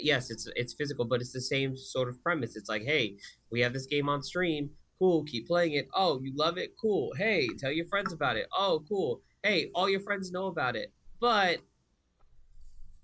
Yes, 0.00 0.30
it's 0.30 0.46
it's 0.56 0.74
physical, 0.74 1.04
but 1.06 1.20
it's 1.20 1.32
the 1.32 1.40
same 1.40 1.76
sort 1.76 2.08
of 2.08 2.22
premise. 2.22 2.54
It's 2.56 2.68
like, 2.68 2.82
hey, 2.82 3.16
we 3.50 3.60
have 3.60 3.72
this 3.72 3.86
game 3.86 4.08
on 4.08 4.22
stream. 4.22 4.70
Cool, 4.98 5.24
keep 5.24 5.48
playing 5.48 5.72
it. 5.72 5.88
Oh, 5.94 6.20
you 6.22 6.32
love 6.36 6.56
it? 6.58 6.74
Cool. 6.80 7.12
Hey, 7.16 7.48
tell 7.58 7.72
your 7.72 7.86
friends 7.86 8.12
about 8.12 8.36
it. 8.36 8.46
Oh, 8.56 8.84
cool. 8.88 9.22
Hey, 9.42 9.70
all 9.74 9.88
your 9.90 10.00
friends 10.00 10.30
know 10.30 10.46
about 10.46 10.76
it, 10.76 10.92
but 11.20 11.58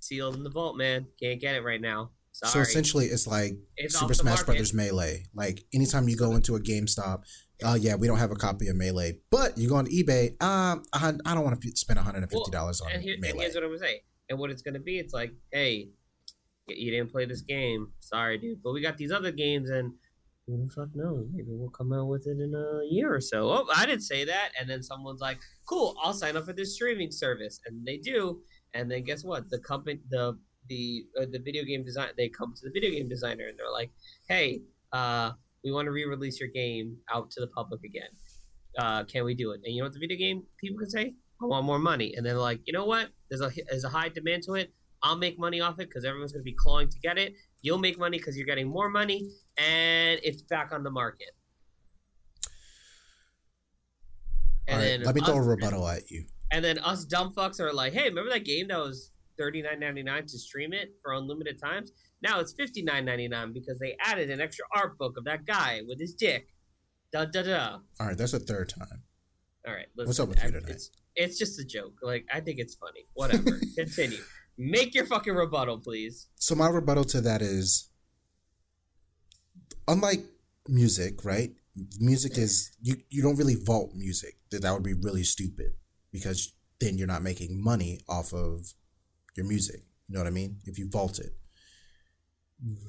sealed 0.01 0.35
in 0.36 0.43
the 0.43 0.51
vault, 0.51 0.77
man. 0.77 1.06
Can't 1.22 1.40
get 1.40 1.55
it 1.55 1.62
right 1.62 1.81
now. 1.81 2.10
Sorry. 2.32 2.51
So 2.52 2.60
essentially, 2.60 3.06
it's 3.06 3.27
like 3.27 3.52
It's 3.77 3.98
Super 3.98 4.14
Smash. 4.14 4.44
Brothers 4.44 4.72
Melee. 4.72 5.27
Like 5.35 5.64
anytime 5.74 6.09
you 6.09 6.16
go 6.16 6.36
into 6.36 6.55
a 6.55 6.60
GameStop, 6.60 7.24
oh 7.64 7.74
yeah, 7.74 7.97
we 7.97 8.06
don't 8.06 8.18
have 8.18 8.31
a 8.31 8.36
copy 8.36 8.68
of 8.68 8.77
Melee, 8.77 9.18
but 9.31 9.59
you 9.59 9.68
go 9.68 9.77
on 9.77 9.86
eBay. 9.86 10.40
Um, 10.43 10.85
I, 10.93 11.12
I 11.27 11.35
don't 11.35 11.44
want 11.44 11.60
to 11.60 11.77
spend 11.77 11.98
one 11.98 12.06
hundred 12.06 12.22
and 12.22 12.31
fifty 12.31 12.51
dollars 12.51 12.81
on 12.81 12.93
and, 12.93 13.02
here, 13.02 13.14
and 13.14 13.24
here's 13.24 13.55
what 13.55 13.64
I'm 13.64 13.70
gonna 13.70 13.81
say. 13.81 14.02
And 14.28 14.39
what 14.39 14.51
it's 14.51 14.62
gonna 14.62 14.78
be, 14.78 14.98
it's 15.01 15.12
like, 15.12 15.32
hey, 15.52 15.89
you 16.68 16.93
didn't 16.93 17.10
play 17.10 17.24
this 17.24 17.40
game. 17.40 17.89
Sorry, 17.98 18.39
dude. 18.39 18.62
But 18.62 18.74
we 18.74 18.81
got 18.81 18.97
these 18.97 19.10
other 19.10 19.32
games, 19.32 19.68
and 19.68 19.94
who 20.47 20.64
the 20.64 20.72
fuck 20.72 20.94
knows? 20.94 21.27
Maybe 21.32 21.48
we'll 21.51 21.70
come 21.70 21.93
out 21.93 22.06
with 22.06 22.28
it 22.28 22.39
in 22.39 22.55
a 22.55 22.94
year 22.94 23.12
or 23.12 23.20
so. 23.20 23.51
Oh, 23.51 23.66
I 23.74 23.86
didn't 23.86 24.02
say 24.02 24.24
that. 24.24 24.51
And 24.59 24.70
then 24.70 24.85
someone's 24.85 25.20
like, 25.20 25.39
cool, 25.68 25.97
I'll 26.02 26.12
sign 26.12 26.36
up 26.36 26.47
for 26.47 26.52
this 26.52 26.74
streaming 26.74 27.10
service, 27.10 27.59
and 27.66 27.85
they 27.85 27.97
do. 27.97 28.43
And 28.74 28.90
then 28.90 29.02
guess 29.05 29.24
what? 29.24 29.51
The 29.51 29.59
company, 29.59 30.01
the 30.10 30.38
the 30.68 31.05
uh, 31.20 31.26
the 31.30 31.38
video 31.38 31.64
game 31.64 31.84
design, 31.84 32.09
they 32.16 32.28
come 32.28 32.55
to 32.55 32.60
the 32.62 32.70
video 32.72 32.90
game 32.90 33.09
designer, 33.09 33.47
and 33.48 33.59
they're 33.59 33.72
like, 33.72 33.90
hey, 34.28 34.62
uh, 34.92 35.32
we 35.64 35.72
want 35.72 35.86
to 35.86 35.92
re-release 35.92 36.40
your 36.40 36.48
game 36.48 36.97
out 37.12 37.30
to 37.32 37.40
the 37.40 37.48
public 37.48 37.82
again. 37.84 38.10
Uh, 38.78 39.05
can 39.05 39.24
we 39.24 39.34
do 39.34 39.51
it? 39.52 39.60
And 39.64 39.74
you 39.74 39.80
know 39.80 39.86
what 39.86 39.94
the 39.94 39.98
video 39.98 40.16
game 40.16 40.44
people 40.59 40.78
can 40.78 40.90
say? 40.90 41.14
I 41.42 41.47
want 41.47 41.64
more 41.64 41.78
money. 41.78 42.14
And 42.16 42.24
then 42.24 42.34
they're 42.34 42.42
like, 42.42 42.60
you 42.66 42.72
know 42.72 42.84
what? 42.84 43.09
There's 43.28 43.40
a 43.40 43.51
there's 43.68 43.84
a 43.84 43.88
high 43.88 44.09
demand 44.09 44.44
to 44.44 44.55
it. 44.55 44.72
I'll 45.02 45.16
make 45.16 45.38
money 45.38 45.60
off 45.60 45.80
it 45.80 45.88
because 45.88 46.05
everyone's 46.05 46.32
going 46.32 46.42
to 46.42 46.44
be 46.44 46.55
clawing 46.55 46.88
to 46.88 46.98
get 47.01 47.16
it. 47.18 47.34
You'll 47.62 47.78
make 47.78 47.98
money 47.98 48.18
because 48.18 48.36
you're 48.36 48.47
getting 48.47 48.68
more 48.68 48.90
money, 48.90 49.30
and 49.56 50.20
it's 50.22 50.42
back 50.42 50.72
on 50.72 50.82
the 50.84 50.90
market. 50.90 51.30
All 54.68 54.76
right, 54.76 54.82
then 54.82 55.02
let 55.02 55.14
me 55.14 55.22
throw 55.22 55.36
a 55.36 55.42
rebuttal 55.42 55.88
at 55.88 56.10
you. 56.10 56.26
And 56.51 56.64
then 56.64 56.78
us 56.78 57.05
dumb 57.05 57.32
fucks 57.32 57.60
are 57.60 57.72
like, 57.72 57.93
hey, 57.93 58.09
remember 58.09 58.31
that 58.31 58.44
game 58.44 58.68
that 58.68 58.78
was 58.78 59.10
thirty 59.39 59.62
nine 59.62 59.81
ninety 59.81 60.02
nine 60.02 60.27
to 60.27 60.39
stream 60.39 60.72
it 60.72 60.94
for 61.02 61.12
unlimited 61.12 61.60
times? 61.60 61.93
Now 62.22 62.40
it's 62.40 62.52
fifty 62.52 62.82
nine 62.82 63.05
ninety 63.05 63.28
nine 63.28 63.52
because 63.52 63.78
they 63.78 63.97
added 64.05 64.31
an 64.31 64.40
extra 64.40 64.64
art 64.74 64.98
book 64.98 65.16
of 65.16 65.24
that 65.24 65.47
guy 65.47 65.81
with 65.86 66.01
his 66.01 66.14
dick. 66.14 66.48
Da 67.12 67.24
da 67.24 67.43
da. 67.43 67.78
All 67.98 68.06
right, 68.06 68.18
that's 68.18 68.32
the 68.32 68.40
third 68.40 68.68
time. 68.68 69.02
All 69.66 69.74
right, 69.74 69.86
listen, 69.97 70.09
What's 70.09 70.20
up 70.20 70.28
with 70.28 70.43
you 70.43 70.51
tonight? 70.51 70.70
It's, 70.70 70.90
it's 71.14 71.39
just 71.39 71.59
a 71.60 71.64
joke. 71.64 71.94
Like 72.02 72.27
I 72.32 72.40
think 72.40 72.59
it's 72.59 72.74
funny. 72.74 73.06
Whatever. 73.14 73.60
Continue. 73.77 74.18
Make 74.59 74.94
your 74.94 75.06
fucking 75.06 75.35
rebuttal, 75.35 75.78
please. 75.78 76.28
So 76.36 76.55
my 76.55 76.68
rebuttal 76.68 77.05
to 77.05 77.20
that 77.22 77.43
is, 77.43 77.89
unlike 79.89 80.24
music, 80.68 81.24
right? 81.24 81.52
Music 81.98 82.36
is 82.36 82.72
you 82.82 82.97
you 83.09 83.22
don't 83.22 83.36
really 83.36 83.55
vault 83.55 83.93
music. 83.94 84.36
That 84.51 84.72
would 84.72 84.82
be 84.82 84.94
really 84.94 85.22
stupid 85.22 85.69
because 86.12 86.52
then 86.80 86.98
you're 86.98 87.06
not 87.06 87.22
making 87.22 87.62
money 87.62 88.00
off 88.08 88.32
of 88.32 88.72
your 89.36 89.46
music. 89.46 89.82
You 90.08 90.14
know 90.14 90.20
what 90.20 90.26
I 90.26 90.30
mean? 90.30 90.58
If 90.64 90.78
you 90.78 90.88
vault 90.90 91.18
it. 91.18 91.32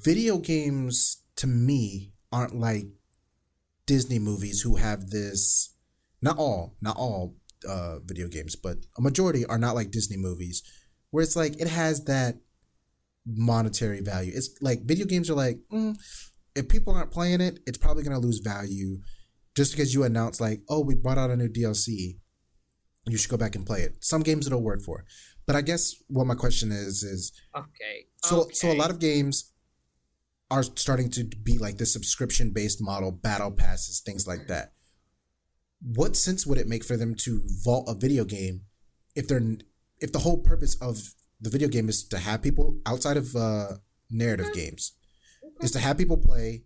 Video 0.04 0.38
games 0.38 1.22
to 1.36 1.46
me 1.46 2.12
aren't 2.30 2.54
like 2.54 2.86
Disney 3.86 4.18
movies 4.18 4.60
who 4.62 4.76
have 4.76 5.10
this 5.10 5.74
not 6.20 6.38
all, 6.38 6.76
not 6.80 6.96
all 6.96 7.36
uh 7.68 7.98
video 8.00 8.28
games, 8.28 8.56
but 8.56 8.78
a 8.98 9.02
majority 9.02 9.46
are 9.46 9.58
not 9.58 9.74
like 9.74 9.90
Disney 9.90 10.16
movies 10.16 10.62
where 11.10 11.22
it's 11.22 11.36
like 11.36 11.60
it 11.60 11.68
has 11.68 12.04
that 12.04 12.36
monetary 13.26 14.00
value. 14.00 14.32
It's 14.34 14.50
like 14.60 14.82
video 14.84 15.06
games 15.06 15.30
are 15.30 15.34
like, 15.34 15.58
mm, 15.72 15.96
if 16.54 16.68
people 16.68 16.94
aren't 16.94 17.12
playing 17.12 17.40
it, 17.40 17.60
it's 17.66 17.78
probably 17.78 18.02
going 18.02 18.18
to 18.18 18.26
lose 18.26 18.38
value 18.38 18.98
just 19.54 19.72
because 19.72 19.94
you 19.94 20.04
announce, 20.04 20.40
like, 20.40 20.60
oh, 20.68 20.80
we 20.80 20.94
brought 20.94 21.18
out 21.18 21.30
a 21.30 21.36
new 21.36 21.48
DLC. 21.48 22.18
You 23.06 23.16
should 23.16 23.30
go 23.30 23.36
back 23.36 23.56
and 23.56 23.66
play 23.66 23.80
it. 23.82 23.96
Some 24.04 24.22
games 24.22 24.46
it'll 24.46 24.62
work 24.62 24.82
for. 24.82 25.04
But 25.46 25.56
I 25.56 25.60
guess 25.62 25.94
what 26.08 26.26
my 26.26 26.34
question 26.34 26.70
is 26.70 27.02
is 27.02 27.32
Okay. 27.56 28.06
so 28.24 28.42
okay. 28.42 28.54
so 28.54 28.70
a 28.72 28.74
lot 28.76 28.90
of 28.90 28.98
games 28.98 29.52
are 30.50 30.62
starting 30.62 31.10
to 31.10 31.24
be 31.24 31.58
like 31.58 31.78
the 31.78 31.86
subscription 31.86 32.50
based 32.50 32.80
model, 32.80 33.10
battle 33.10 33.50
passes, 33.50 34.00
things 34.00 34.26
like 34.26 34.46
that. 34.48 34.72
What 35.80 36.16
sense 36.16 36.46
would 36.46 36.58
it 36.58 36.68
make 36.68 36.84
for 36.84 36.96
them 36.96 37.14
to 37.16 37.40
vault 37.64 37.88
a 37.88 37.94
video 37.94 38.24
game 38.24 38.62
if 39.16 39.26
they're 39.26 39.42
if 40.00 40.12
the 40.12 40.20
whole 40.20 40.38
purpose 40.38 40.76
of 40.76 41.14
the 41.40 41.50
video 41.50 41.68
game 41.68 41.88
is 41.88 42.04
to 42.04 42.18
have 42.18 42.42
people 42.42 42.78
outside 42.86 43.16
of 43.16 43.34
uh, 43.34 43.78
narrative 44.10 44.52
games 44.52 44.92
is 45.60 45.70
to 45.72 45.78
have 45.80 45.98
people 45.98 46.16
play, 46.16 46.64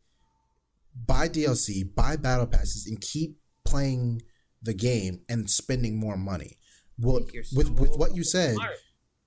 buy 0.95 1.29
DLC, 1.29 1.83
buy 1.95 2.17
battle 2.17 2.47
passes, 2.47 2.87
and 2.87 3.01
keep 3.01 3.37
playing 3.65 4.21
the 4.67 4.75
game 4.75 5.21
and 5.29 5.49
spending 5.49 5.99
more 5.99 6.17
money. 6.19 6.59
Well, 6.99 7.21
You're 7.33 7.45
with 7.55 7.71
with 7.71 7.97
what 7.97 8.15
you 8.15 8.23
said, 8.25 8.55
smart. 8.57 8.77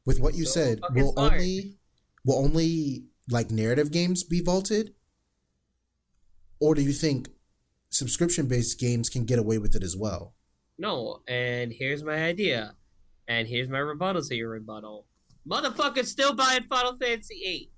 with 0.06 0.20
what 0.20 0.36
you 0.36 0.46
So 0.46 0.52
said, 0.52 0.80
will 0.94 1.14
smart. 1.14 1.34
only 1.34 1.78
will 2.26 2.40
only 2.46 3.06
like 3.30 3.50
narrative 3.52 3.92
games 3.92 4.24
be 4.24 4.42
vaulted, 4.42 4.94
or 6.60 6.76
do 6.76 6.82
you 6.82 6.94
think 6.94 7.30
subscription 7.90 8.48
based 8.48 8.80
games 8.80 9.10
can 9.10 9.26
get 9.26 9.40
away 9.40 9.58
with 9.58 9.76
it 9.76 9.84
as 9.84 9.96
well? 9.96 10.36
No, 10.78 11.22
and 11.28 11.72
here's 11.74 12.04
my 12.04 12.24
idea, 12.24 12.76
and 13.28 13.48
here's 13.48 13.70
my 13.70 13.80
rebuttal 13.80 14.22
to 14.24 14.36
your 14.36 14.50
rebuttal. 14.50 15.08
Motherfuckers 15.50 16.06
still 16.06 16.34
buying 16.34 16.64
Final 16.64 16.96
Fantasy 16.98 17.36
VIII. 17.44 17.72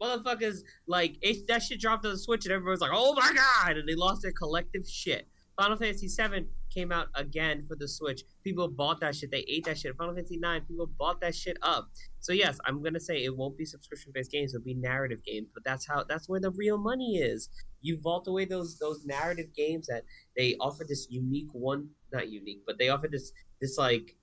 Motherfuckers 0.00 0.58
like 0.86 1.16
that 1.48 1.62
shit 1.62 1.80
dropped 1.80 2.04
on 2.04 2.12
the 2.12 2.18
Switch, 2.18 2.44
and 2.44 2.52
everyone's 2.52 2.80
like, 2.80 2.90
"Oh 2.92 3.14
my 3.14 3.32
god!" 3.34 3.76
and 3.76 3.88
they 3.88 3.94
lost 3.94 4.22
their 4.22 4.32
collective 4.32 4.86
shit. 4.88 5.26
Final 5.58 5.76
Fantasy 5.76 6.06
VII 6.06 6.46
came 6.70 6.92
out 6.92 7.08
again 7.16 7.64
for 7.66 7.74
the 7.74 7.88
Switch. 7.88 8.22
People 8.44 8.68
bought 8.68 9.00
that 9.00 9.16
shit. 9.16 9.32
They 9.32 9.44
ate 9.48 9.64
that 9.64 9.76
shit. 9.76 9.96
Final 9.96 10.14
Fantasy 10.14 10.36
IX, 10.36 10.64
people 10.68 10.88
bought 10.98 11.20
that 11.20 11.34
shit 11.34 11.56
up. 11.62 11.90
So 12.20 12.32
yes, 12.32 12.58
I'm 12.64 12.80
gonna 12.80 13.00
say 13.00 13.24
it 13.24 13.36
won't 13.36 13.58
be 13.58 13.64
subscription 13.64 14.12
based 14.14 14.30
games. 14.30 14.54
It'll 14.54 14.64
be 14.64 14.74
narrative 14.74 15.24
games. 15.24 15.48
But 15.52 15.64
that's 15.64 15.84
how 15.84 16.04
that's 16.08 16.28
where 16.28 16.38
the 16.38 16.52
real 16.52 16.78
money 16.78 17.16
is. 17.16 17.48
You 17.80 18.00
vault 18.00 18.28
away 18.28 18.44
those 18.44 18.78
those 18.78 19.04
narrative 19.04 19.52
games 19.56 19.88
that 19.88 20.04
they 20.36 20.54
offer 20.60 20.84
this 20.88 21.08
unique 21.10 21.52
one, 21.52 21.88
not 22.12 22.28
unique, 22.28 22.62
but 22.64 22.78
they 22.78 22.88
offer 22.88 23.08
this 23.10 23.32
this 23.60 23.76
like. 23.76 24.14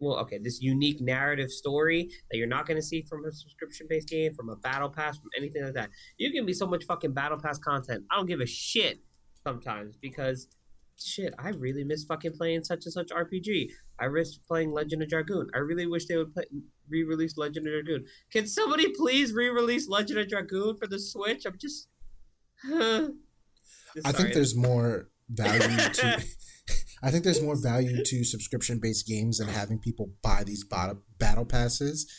Well, 0.00 0.18
okay, 0.18 0.38
this 0.38 0.60
unique 0.60 1.00
narrative 1.00 1.52
story 1.52 2.10
that 2.28 2.36
you're 2.36 2.48
not 2.48 2.66
going 2.66 2.76
to 2.76 2.82
see 2.82 3.00
from 3.02 3.24
a 3.24 3.32
subscription 3.32 3.86
based 3.88 4.08
game, 4.08 4.34
from 4.34 4.50
a 4.50 4.56
battle 4.56 4.90
pass, 4.90 5.16
from 5.16 5.30
anything 5.38 5.62
like 5.62 5.74
that. 5.74 5.88
You 6.18 6.32
can 6.32 6.44
be 6.44 6.52
so 6.52 6.66
much 6.66 6.84
fucking 6.84 7.12
battle 7.12 7.38
pass 7.38 7.58
content. 7.58 8.04
I 8.10 8.16
don't 8.16 8.26
give 8.26 8.40
a 8.40 8.46
shit 8.46 8.98
sometimes 9.44 9.96
because 9.96 10.48
shit, 10.98 11.34
I 11.38 11.50
really 11.50 11.84
miss 11.84 12.04
fucking 12.04 12.32
playing 12.32 12.64
such 12.64 12.84
and 12.84 12.92
such 12.92 13.08
RPG. 13.08 13.70
I 13.98 14.08
miss 14.08 14.36
playing 14.38 14.72
Legend 14.72 15.02
of 15.02 15.08
Dragoon. 15.08 15.48
I 15.54 15.58
really 15.58 15.86
wish 15.86 16.06
they 16.06 16.16
would 16.16 16.32
play, 16.32 16.44
re-release 16.88 17.36
Legend 17.36 17.66
of 17.66 17.72
Dragoon. 17.72 18.04
Can 18.32 18.46
somebody 18.46 18.92
please 18.92 19.32
re-release 19.32 19.88
Legend 19.88 20.20
of 20.20 20.28
Dragoon 20.28 20.76
for 20.76 20.86
the 20.86 20.98
Switch? 20.98 21.44
I'm 21.46 21.58
just. 21.60 21.88
I 24.04 24.12
think 24.12 24.34
there's 24.34 24.56
more 24.56 25.08
value 25.28 25.76
to. 25.76 26.24
I 27.02 27.10
think 27.10 27.24
there's 27.24 27.42
more 27.42 27.60
value 27.60 28.02
to 28.02 28.24
subscription 28.24 28.78
based 28.80 29.06
games 29.06 29.38
than 29.38 29.48
having 29.48 29.78
people 29.78 30.10
buy 30.22 30.42
these 30.44 30.64
battle 30.64 31.02
battle 31.18 31.44
passes 31.44 32.10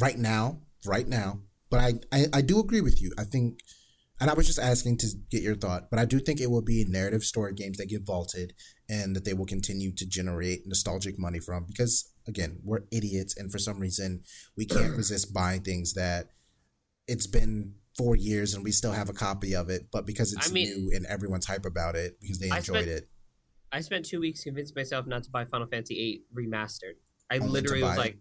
right 0.00 0.16
now. 0.16 0.60
Right 0.86 1.06
now, 1.06 1.40
but 1.70 1.80
I, 1.80 1.92
I 2.12 2.26
I 2.32 2.40
do 2.40 2.58
agree 2.58 2.80
with 2.80 3.02
you. 3.02 3.12
I 3.18 3.24
think, 3.24 3.58
and 4.20 4.30
I 4.30 4.34
was 4.34 4.46
just 4.46 4.58
asking 4.58 4.98
to 4.98 5.08
get 5.30 5.42
your 5.42 5.54
thought, 5.56 5.88
but 5.90 5.98
I 5.98 6.04
do 6.04 6.18
think 6.20 6.40
it 6.40 6.50
will 6.50 6.62
be 6.62 6.84
narrative 6.86 7.22
story 7.22 7.54
games 7.54 7.78
that 7.78 7.86
get 7.88 8.04
vaulted 8.04 8.52
and 8.88 9.16
that 9.16 9.24
they 9.24 9.32
will 9.34 9.46
continue 9.46 9.92
to 9.94 10.06
generate 10.06 10.66
nostalgic 10.66 11.18
money 11.18 11.38
from 11.38 11.64
because 11.66 12.12
again 12.26 12.58
we're 12.62 12.80
idiots 12.92 13.36
and 13.36 13.50
for 13.50 13.58
some 13.58 13.78
reason 13.80 14.22
we 14.56 14.66
can't 14.66 14.96
resist 14.96 15.32
buying 15.32 15.62
things 15.62 15.94
that 15.94 16.30
it's 17.06 17.26
been 17.26 17.74
four 17.96 18.14
years 18.14 18.54
and 18.54 18.62
we 18.62 18.70
still 18.70 18.92
have 18.92 19.08
a 19.08 19.12
copy 19.12 19.54
of 19.54 19.68
it, 19.68 19.88
but 19.92 20.06
because 20.06 20.32
it's 20.32 20.50
I 20.50 20.52
mean- 20.52 20.68
new 20.68 20.96
and 20.96 21.06
everyone's 21.06 21.46
hype 21.46 21.66
about 21.66 21.96
it 21.96 22.18
because 22.20 22.38
they 22.38 22.50
I 22.50 22.58
enjoyed 22.58 22.84
spent- 22.84 22.88
it. 22.88 23.08
I 23.72 23.80
spent 23.82 24.04
two 24.04 24.20
weeks 24.20 24.42
convincing 24.42 24.74
myself 24.74 25.06
not 25.06 25.22
to 25.24 25.30
buy 25.30 25.44
Final 25.44 25.66
Fantasy 25.66 25.94
VIII 25.94 26.46
remastered. 26.46 26.94
I 27.30 27.36
oh, 27.38 27.42
Only 27.42 27.52
literally 27.52 27.82
was 27.84 27.96
it? 27.96 28.00
like, 28.00 28.18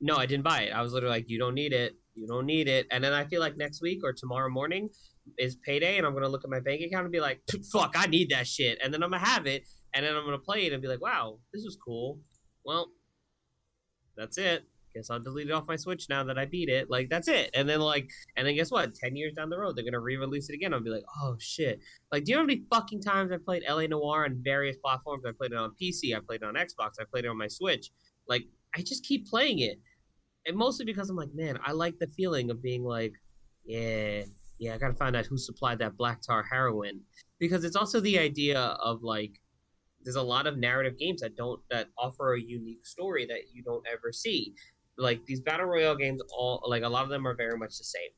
no, 0.00 0.16
I 0.16 0.26
didn't 0.26 0.44
buy 0.44 0.62
it. 0.62 0.70
I 0.72 0.82
was 0.82 0.92
literally 0.92 1.16
like, 1.16 1.28
you 1.28 1.36
don't 1.36 1.54
need 1.54 1.72
it. 1.72 1.96
You 2.14 2.28
don't 2.28 2.46
need 2.46 2.68
it. 2.68 2.86
And 2.92 3.02
then 3.02 3.12
I 3.12 3.24
feel 3.24 3.40
like 3.40 3.56
next 3.56 3.82
week 3.82 4.02
or 4.04 4.12
tomorrow 4.12 4.48
morning 4.48 4.90
is 5.38 5.56
payday, 5.56 5.98
and 5.98 6.06
I'm 6.06 6.14
gonna 6.14 6.28
look 6.28 6.44
at 6.44 6.50
my 6.50 6.60
bank 6.60 6.82
account 6.82 7.04
and 7.04 7.12
be 7.12 7.20
like, 7.20 7.40
fuck, 7.72 7.94
I 7.96 8.06
need 8.06 8.30
that 8.30 8.46
shit. 8.46 8.78
And 8.82 8.92
then 8.92 9.02
I'm 9.02 9.10
gonna 9.10 9.24
have 9.24 9.46
it, 9.46 9.66
and 9.94 10.04
then 10.04 10.14
I'm 10.16 10.24
gonna 10.24 10.38
play 10.38 10.66
it 10.66 10.72
and 10.72 10.82
be 10.82 10.88
like, 10.88 11.02
wow, 11.02 11.38
this 11.52 11.64
was 11.64 11.76
cool. 11.76 12.20
Well, 12.64 12.88
that's 14.16 14.38
it. 14.38 14.64
Guess 14.94 15.10
I'll 15.10 15.18
delete 15.18 15.48
it 15.48 15.52
off 15.52 15.66
my 15.66 15.74
Switch 15.74 16.06
now 16.08 16.22
that 16.22 16.38
I 16.38 16.44
beat 16.44 16.68
it. 16.68 16.88
Like 16.88 17.08
that's 17.08 17.26
it. 17.26 17.50
And 17.52 17.68
then 17.68 17.80
like, 17.80 18.08
and 18.36 18.46
then 18.46 18.54
guess 18.54 18.70
what? 18.70 18.94
Ten 18.94 19.16
years 19.16 19.34
down 19.34 19.50
the 19.50 19.58
road, 19.58 19.76
they're 19.76 19.84
gonna 19.84 19.98
re-release 19.98 20.48
it 20.48 20.54
again. 20.54 20.72
I'll 20.72 20.82
be 20.82 20.90
like, 20.90 21.04
oh 21.20 21.36
shit. 21.40 21.80
Like, 22.12 22.24
do 22.24 22.30
you 22.30 22.36
know 22.36 22.42
how 22.42 22.46
many 22.46 22.62
fucking 22.70 23.02
times 23.02 23.32
I 23.32 23.38
played 23.38 23.64
LA 23.68 23.86
Noire 23.88 24.24
on 24.24 24.40
various 24.42 24.76
platforms? 24.76 25.24
I 25.26 25.32
played 25.32 25.50
it 25.52 25.58
on 25.58 25.74
PC, 25.80 26.16
I 26.16 26.20
played 26.20 26.42
it 26.42 26.46
on 26.46 26.54
Xbox, 26.54 26.92
I 27.00 27.04
played 27.10 27.24
it 27.24 27.28
on 27.28 27.38
my 27.38 27.48
Switch. 27.48 27.90
Like, 28.28 28.44
I 28.74 28.82
just 28.82 29.04
keep 29.04 29.26
playing 29.26 29.58
it. 29.58 29.80
And 30.46 30.56
mostly 30.56 30.84
because 30.84 31.10
I'm 31.10 31.16
like, 31.16 31.34
man, 31.34 31.58
I 31.64 31.72
like 31.72 31.98
the 31.98 32.06
feeling 32.06 32.50
of 32.50 32.62
being 32.62 32.84
like, 32.84 33.14
yeah, 33.64 34.24
yeah, 34.58 34.74
I 34.74 34.78
gotta 34.78 34.94
find 34.94 35.16
out 35.16 35.26
who 35.26 35.38
supplied 35.38 35.78
that 35.80 35.96
black 35.96 36.22
tar 36.22 36.42
heroin. 36.42 37.00
Because 37.38 37.64
it's 37.64 37.76
also 37.76 38.00
the 38.00 38.18
idea 38.18 38.58
of 38.58 39.02
like, 39.02 39.40
there's 40.02 40.16
a 40.16 40.22
lot 40.22 40.46
of 40.46 40.56
narrative 40.58 40.98
games 40.98 41.20
that 41.22 41.36
don't 41.36 41.60
that 41.70 41.88
offer 41.98 42.34
a 42.34 42.40
unique 42.40 42.86
story 42.86 43.26
that 43.26 43.52
you 43.52 43.62
don't 43.62 43.84
ever 43.90 44.12
see. 44.12 44.54
Like 44.96 45.24
these 45.26 45.40
battle 45.40 45.66
royale 45.66 45.96
games, 45.96 46.20
all 46.36 46.62
like 46.66 46.82
a 46.82 46.88
lot 46.88 47.04
of 47.04 47.08
them 47.08 47.26
are 47.26 47.34
very 47.34 47.58
much 47.58 47.78
the 47.78 47.84
same. 47.84 48.10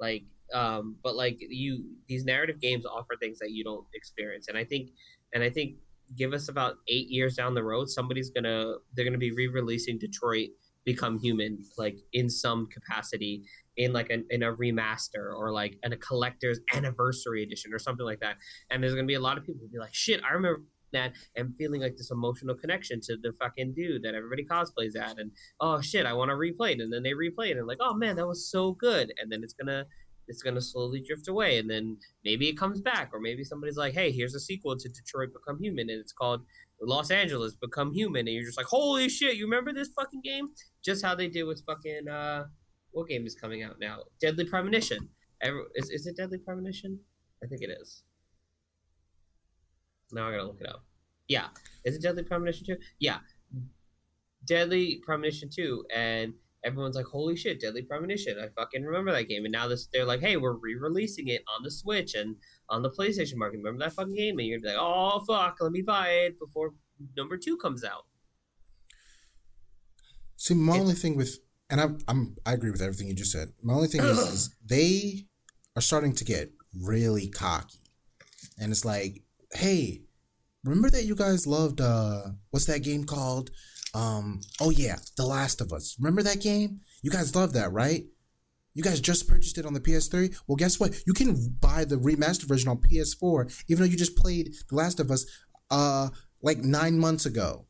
Like, 0.00 0.24
um, 0.52 0.96
but 1.02 1.16
like 1.16 1.38
you, 1.40 1.84
these 2.08 2.24
narrative 2.24 2.60
games 2.60 2.86
offer 2.86 3.16
things 3.20 3.38
that 3.40 3.50
you 3.50 3.64
don't 3.64 3.86
experience, 3.94 4.48
and 4.48 4.56
I 4.56 4.64
think, 4.64 4.90
and 5.32 5.42
I 5.42 5.50
think, 5.50 5.76
give 6.16 6.32
us 6.32 6.48
about 6.48 6.76
eight 6.88 7.08
years 7.08 7.34
down 7.34 7.54
the 7.54 7.64
road, 7.64 7.88
somebody's 7.90 8.30
gonna 8.30 8.74
they're 8.94 9.04
gonna 9.04 9.18
be 9.18 9.32
re-releasing 9.32 9.98
Detroit 9.98 10.50
Become 10.84 11.18
Human, 11.18 11.58
like 11.78 11.98
in 12.12 12.28
some 12.28 12.68
capacity, 12.68 13.44
in 13.76 13.92
like 13.92 14.10
a, 14.10 14.22
in 14.30 14.42
a 14.42 14.52
remaster 14.54 15.34
or 15.36 15.52
like 15.52 15.76
in 15.82 15.92
a 15.92 15.96
collector's 15.96 16.60
anniversary 16.72 17.42
edition 17.42 17.72
or 17.72 17.78
something 17.78 18.06
like 18.06 18.20
that. 18.20 18.36
And 18.70 18.82
there's 18.82 18.94
gonna 18.94 19.06
be 19.06 19.14
a 19.14 19.20
lot 19.20 19.38
of 19.38 19.44
people 19.44 19.62
who 19.62 19.68
be 19.68 19.78
like, 19.78 19.94
shit, 19.94 20.20
I 20.22 20.32
remember 20.32 20.62
that 20.94 21.12
and 21.36 21.54
feeling 21.56 21.82
like 21.82 21.96
this 21.96 22.10
emotional 22.10 22.54
connection 22.54 23.00
to 23.02 23.16
the 23.20 23.32
fucking 23.32 23.74
dude 23.74 24.02
that 24.02 24.14
everybody 24.14 24.44
cosplays 24.44 24.96
at 24.96 25.18
and 25.18 25.32
oh 25.60 25.80
shit 25.80 26.06
i 26.06 26.12
want 26.12 26.30
to 26.30 26.34
replay 26.34 26.72
it. 26.72 26.80
And 26.80 26.92
then 26.92 27.02
they 27.02 27.12
replay 27.12 27.50
it 27.50 27.58
and 27.58 27.66
like 27.66 27.78
oh 27.80 27.94
man 27.94 28.16
that 28.16 28.26
was 28.26 28.48
so 28.50 28.72
good. 28.72 29.12
And 29.20 29.30
then 29.30 29.42
it's 29.42 29.52
gonna 29.52 29.84
it's 30.26 30.42
gonna 30.42 30.60
slowly 30.62 31.02
drift 31.06 31.28
away. 31.28 31.58
And 31.58 31.68
then 31.68 31.98
maybe 32.24 32.48
it 32.48 32.56
comes 32.56 32.80
back 32.80 33.10
or 33.12 33.20
maybe 33.20 33.44
somebody's 33.44 33.76
like 33.76 33.92
hey 33.92 34.10
here's 34.10 34.34
a 34.34 34.40
sequel 34.40 34.76
to 34.78 34.88
detroit 34.88 35.30
become 35.34 35.60
human 35.60 35.90
and 35.90 36.00
it's 36.00 36.12
called 36.12 36.42
los 36.80 37.10
angeles 37.10 37.54
become 37.54 37.92
human. 37.92 38.26
And 38.26 38.34
you're 38.34 38.46
just 38.46 38.56
like 38.56 38.66
holy 38.66 39.08
shit 39.08 39.36
you 39.36 39.44
remember 39.44 39.72
this 39.72 39.90
fucking 39.94 40.22
game? 40.22 40.48
Just 40.82 41.04
how 41.04 41.14
they 41.14 41.28
did 41.28 41.44
with 41.44 41.62
fucking 41.66 42.08
uh 42.08 42.44
what 42.94 43.08
game 43.08 43.26
is 43.26 43.34
coming 43.34 43.62
out 43.62 43.76
now 43.78 43.98
deadly 44.20 44.44
premonition 44.44 45.08
Every, 45.42 45.62
is, 45.74 45.90
is 45.90 46.06
it 46.06 46.16
deadly 46.16 46.38
premonition 46.38 46.98
i 47.42 47.46
think 47.46 47.62
it 47.62 47.70
is 47.70 48.04
now 50.14 50.28
I 50.28 50.30
gotta 50.30 50.44
look 50.44 50.60
it 50.60 50.68
up. 50.68 50.84
Yeah, 51.28 51.48
is 51.84 51.96
it 51.96 52.02
Deadly 52.02 52.22
Premonition 52.22 52.66
two? 52.66 52.76
Yeah, 52.98 53.18
Deadly 54.46 55.00
Premonition 55.04 55.48
two, 55.50 55.84
and 55.94 56.34
everyone's 56.64 56.96
like, 56.96 57.06
"Holy 57.06 57.36
shit, 57.36 57.60
Deadly 57.60 57.82
Premonition!" 57.82 58.38
I 58.38 58.48
fucking 58.48 58.84
remember 58.84 59.12
that 59.12 59.28
game. 59.28 59.44
And 59.44 59.52
now 59.52 59.66
this, 59.68 59.88
they're 59.92 60.04
like, 60.04 60.20
"Hey, 60.20 60.36
we're 60.36 60.52
re-releasing 60.52 61.28
it 61.28 61.42
on 61.48 61.62
the 61.62 61.70
Switch 61.70 62.14
and 62.14 62.36
on 62.68 62.82
the 62.82 62.90
PlayStation 62.90 63.36
market. 63.36 63.58
Remember 63.58 63.84
that 63.84 63.94
fucking 63.94 64.14
game?" 64.14 64.38
And 64.38 64.46
you're 64.46 64.60
like, 64.60 64.76
"Oh 64.78 65.24
fuck, 65.26 65.56
let 65.60 65.72
me 65.72 65.82
buy 65.82 66.08
it 66.10 66.38
before 66.38 66.74
number 67.16 67.36
two 67.36 67.56
comes 67.56 67.82
out." 67.84 68.06
See, 70.36 70.54
my 70.54 70.74
it's, 70.74 70.80
only 70.82 70.94
thing 70.94 71.16
with, 71.16 71.38
and 71.70 71.80
I'm, 71.80 71.98
I'm, 72.08 72.36
I 72.44 72.52
agree 72.52 72.70
with 72.70 72.82
everything 72.82 73.08
you 73.08 73.14
just 73.14 73.32
said. 73.32 73.48
My 73.62 73.74
only 73.74 73.88
thing 73.88 74.02
is, 74.02 74.18
is 74.18 74.54
they 74.64 75.26
are 75.76 75.82
starting 75.82 76.14
to 76.14 76.24
get 76.24 76.52
really 76.82 77.28
cocky, 77.28 77.78
and 78.60 78.70
it's 78.70 78.84
like 78.84 79.24
hey, 79.54 80.02
remember 80.64 80.90
that 80.90 81.04
you 81.04 81.14
guys 81.14 81.46
loved 81.46 81.80
uh 81.80 82.22
what's 82.50 82.66
that 82.66 82.82
game 82.82 83.04
called? 83.04 83.50
Um 83.94 84.40
oh 84.60 84.70
yeah, 84.70 84.96
The 85.16 85.26
Last 85.26 85.60
of 85.60 85.72
Us. 85.72 85.96
Remember 85.98 86.22
that 86.22 86.40
game? 86.40 86.80
You 87.02 87.10
guys 87.10 87.34
love 87.34 87.52
that, 87.54 87.72
right? 87.72 88.04
You 88.74 88.82
guys 88.82 89.00
just 89.00 89.28
purchased 89.28 89.56
it 89.56 89.66
on 89.66 89.74
the 89.74 89.80
PS3? 89.80 90.36
Well, 90.48 90.56
guess 90.56 90.80
what? 90.80 91.00
You 91.06 91.12
can 91.12 91.56
buy 91.60 91.84
the 91.84 91.96
remastered 91.96 92.48
version 92.48 92.68
on 92.68 92.78
PS4 92.78 93.64
even 93.68 93.82
though 93.82 93.90
you 93.90 93.96
just 93.96 94.16
played 94.16 94.54
The 94.68 94.76
Last 94.76 95.00
of 95.00 95.10
Us 95.10 95.24
uh 95.70 96.08
like 96.42 96.58
9 96.58 96.98
months 96.98 97.24
ago. 97.24 97.66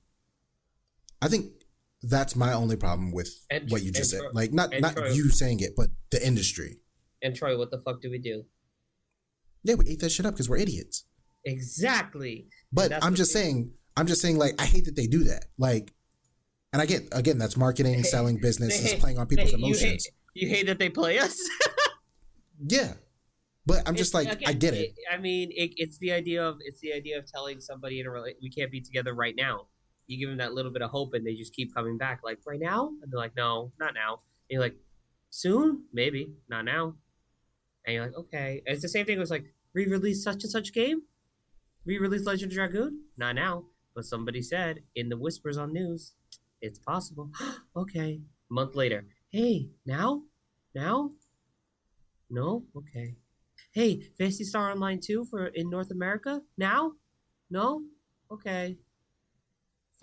I 1.22 1.28
think 1.28 1.52
that's 2.08 2.36
my 2.36 2.52
only 2.52 2.76
problem 2.76 3.12
with 3.12 3.44
and, 3.50 3.70
what 3.70 3.82
you 3.82 3.90
just 3.90 4.10
said. 4.10 4.20
like 4.32 4.52
not 4.52 4.70
not 4.80 4.96
Troy, 4.96 5.10
you 5.10 5.30
saying 5.30 5.60
it, 5.60 5.72
but 5.76 5.88
the 6.10 6.24
industry. 6.24 6.78
And 7.22 7.34
Troy, 7.34 7.56
what 7.56 7.70
the 7.70 7.78
fuck 7.78 8.00
do 8.00 8.10
we 8.10 8.18
do? 8.18 8.44
Yeah, 9.62 9.74
we 9.74 9.88
ate 9.88 10.00
that 10.00 10.10
shit 10.10 10.26
up 10.26 10.34
because 10.34 10.48
we're 10.48 10.58
idiots. 10.58 11.06
Exactly. 11.44 12.48
But 12.72 12.92
I'm 13.02 13.14
just 13.14 13.32
saying, 13.32 13.72
I'm 13.96 14.06
just 14.06 14.20
saying, 14.20 14.38
like, 14.38 14.60
I 14.60 14.66
hate 14.66 14.84
that 14.86 14.96
they 14.96 15.06
do 15.06 15.24
that. 15.24 15.46
Like, 15.58 15.92
and 16.72 16.82
I 16.82 16.86
get 16.86 17.08
again, 17.12 17.38
that's 17.38 17.56
marketing, 17.56 18.02
selling 18.04 18.38
business, 18.40 18.84
is 18.84 18.94
playing 19.00 19.18
on 19.18 19.26
people's 19.26 19.52
emotions. 19.52 20.06
You 20.34 20.48
hate, 20.48 20.48
you 20.48 20.48
hate, 20.48 20.66
that 20.66 20.78
they 20.78 20.90
play 20.90 21.18
us. 21.18 21.38
yeah, 22.66 22.94
but 23.64 23.82
I'm 23.86 23.94
just 23.94 24.14
it's, 24.14 24.14
like, 24.14 24.42
I 24.46 24.52
get 24.52 24.74
it. 24.74 24.94
I 25.10 25.16
mean, 25.18 25.50
it, 25.50 25.72
it's 25.76 25.98
the 25.98 26.12
idea 26.12 26.46
of 26.46 26.58
it's 26.60 26.80
the 26.80 26.92
idea 26.92 27.18
of 27.18 27.30
telling 27.30 27.60
somebody 27.60 28.00
in 28.00 28.06
a 28.06 28.10
relationship 28.10 28.42
we 28.42 28.50
can't 28.50 28.70
be 28.70 28.80
together 28.80 29.14
right 29.14 29.34
now. 29.36 29.66
You 30.06 30.18
give 30.18 30.28
them 30.28 30.38
that 30.38 30.54
little 30.54 30.70
bit 30.70 30.82
of 30.82 30.90
hope, 30.90 31.14
and 31.14 31.26
they 31.26 31.34
just 31.34 31.54
keep 31.54 31.74
coming 31.74 31.98
back. 31.98 32.20
Like 32.24 32.38
right 32.46 32.60
now, 32.60 32.92
and 33.02 33.12
they're 33.12 33.18
like, 33.18 33.36
no, 33.36 33.72
not 33.78 33.94
now. 33.94 34.20
And 34.48 34.56
you're 34.56 34.62
like, 34.62 34.76
soon, 35.30 35.84
maybe, 35.92 36.34
not 36.48 36.64
now. 36.64 36.94
And 37.86 37.94
you're 37.94 38.06
like, 38.06 38.16
okay. 38.16 38.62
And 38.66 38.74
it's 38.74 38.82
the 38.82 38.88
same 38.88 39.06
thing. 39.06 39.16
It 39.16 39.20
was 39.20 39.30
like 39.30 39.52
re-release 39.72 40.22
such 40.22 40.42
and 40.42 40.50
such 40.50 40.72
game 40.72 41.02
re-release 41.84 42.26
Legend 42.26 42.52
of 42.52 42.56
Dragoon? 42.56 43.04
Not 43.16 43.34
now, 43.34 43.64
but 43.94 44.04
somebody 44.04 44.42
said 44.42 44.80
in 44.94 45.08
the 45.08 45.16
whispers 45.16 45.56
on 45.56 45.72
news, 45.72 46.14
it's 46.60 46.78
possible. 46.78 47.30
okay. 47.76 48.20
A 48.50 48.54
month 48.54 48.74
later, 48.74 49.06
hey, 49.30 49.68
now, 49.86 50.22
now, 50.74 51.12
no, 52.30 52.64
okay. 52.76 53.16
Hey, 53.72 54.00
Phantasy 54.18 54.44
Star 54.44 54.70
Online 54.70 55.00
2 55.00 55.24
for 55.24 55.46
in 55.46 55.70
North 55.70 55.90
America? 55.90 56.42
Now? 56.56 56.92
No? 57.50 57.82
Okay. 58.30 58.76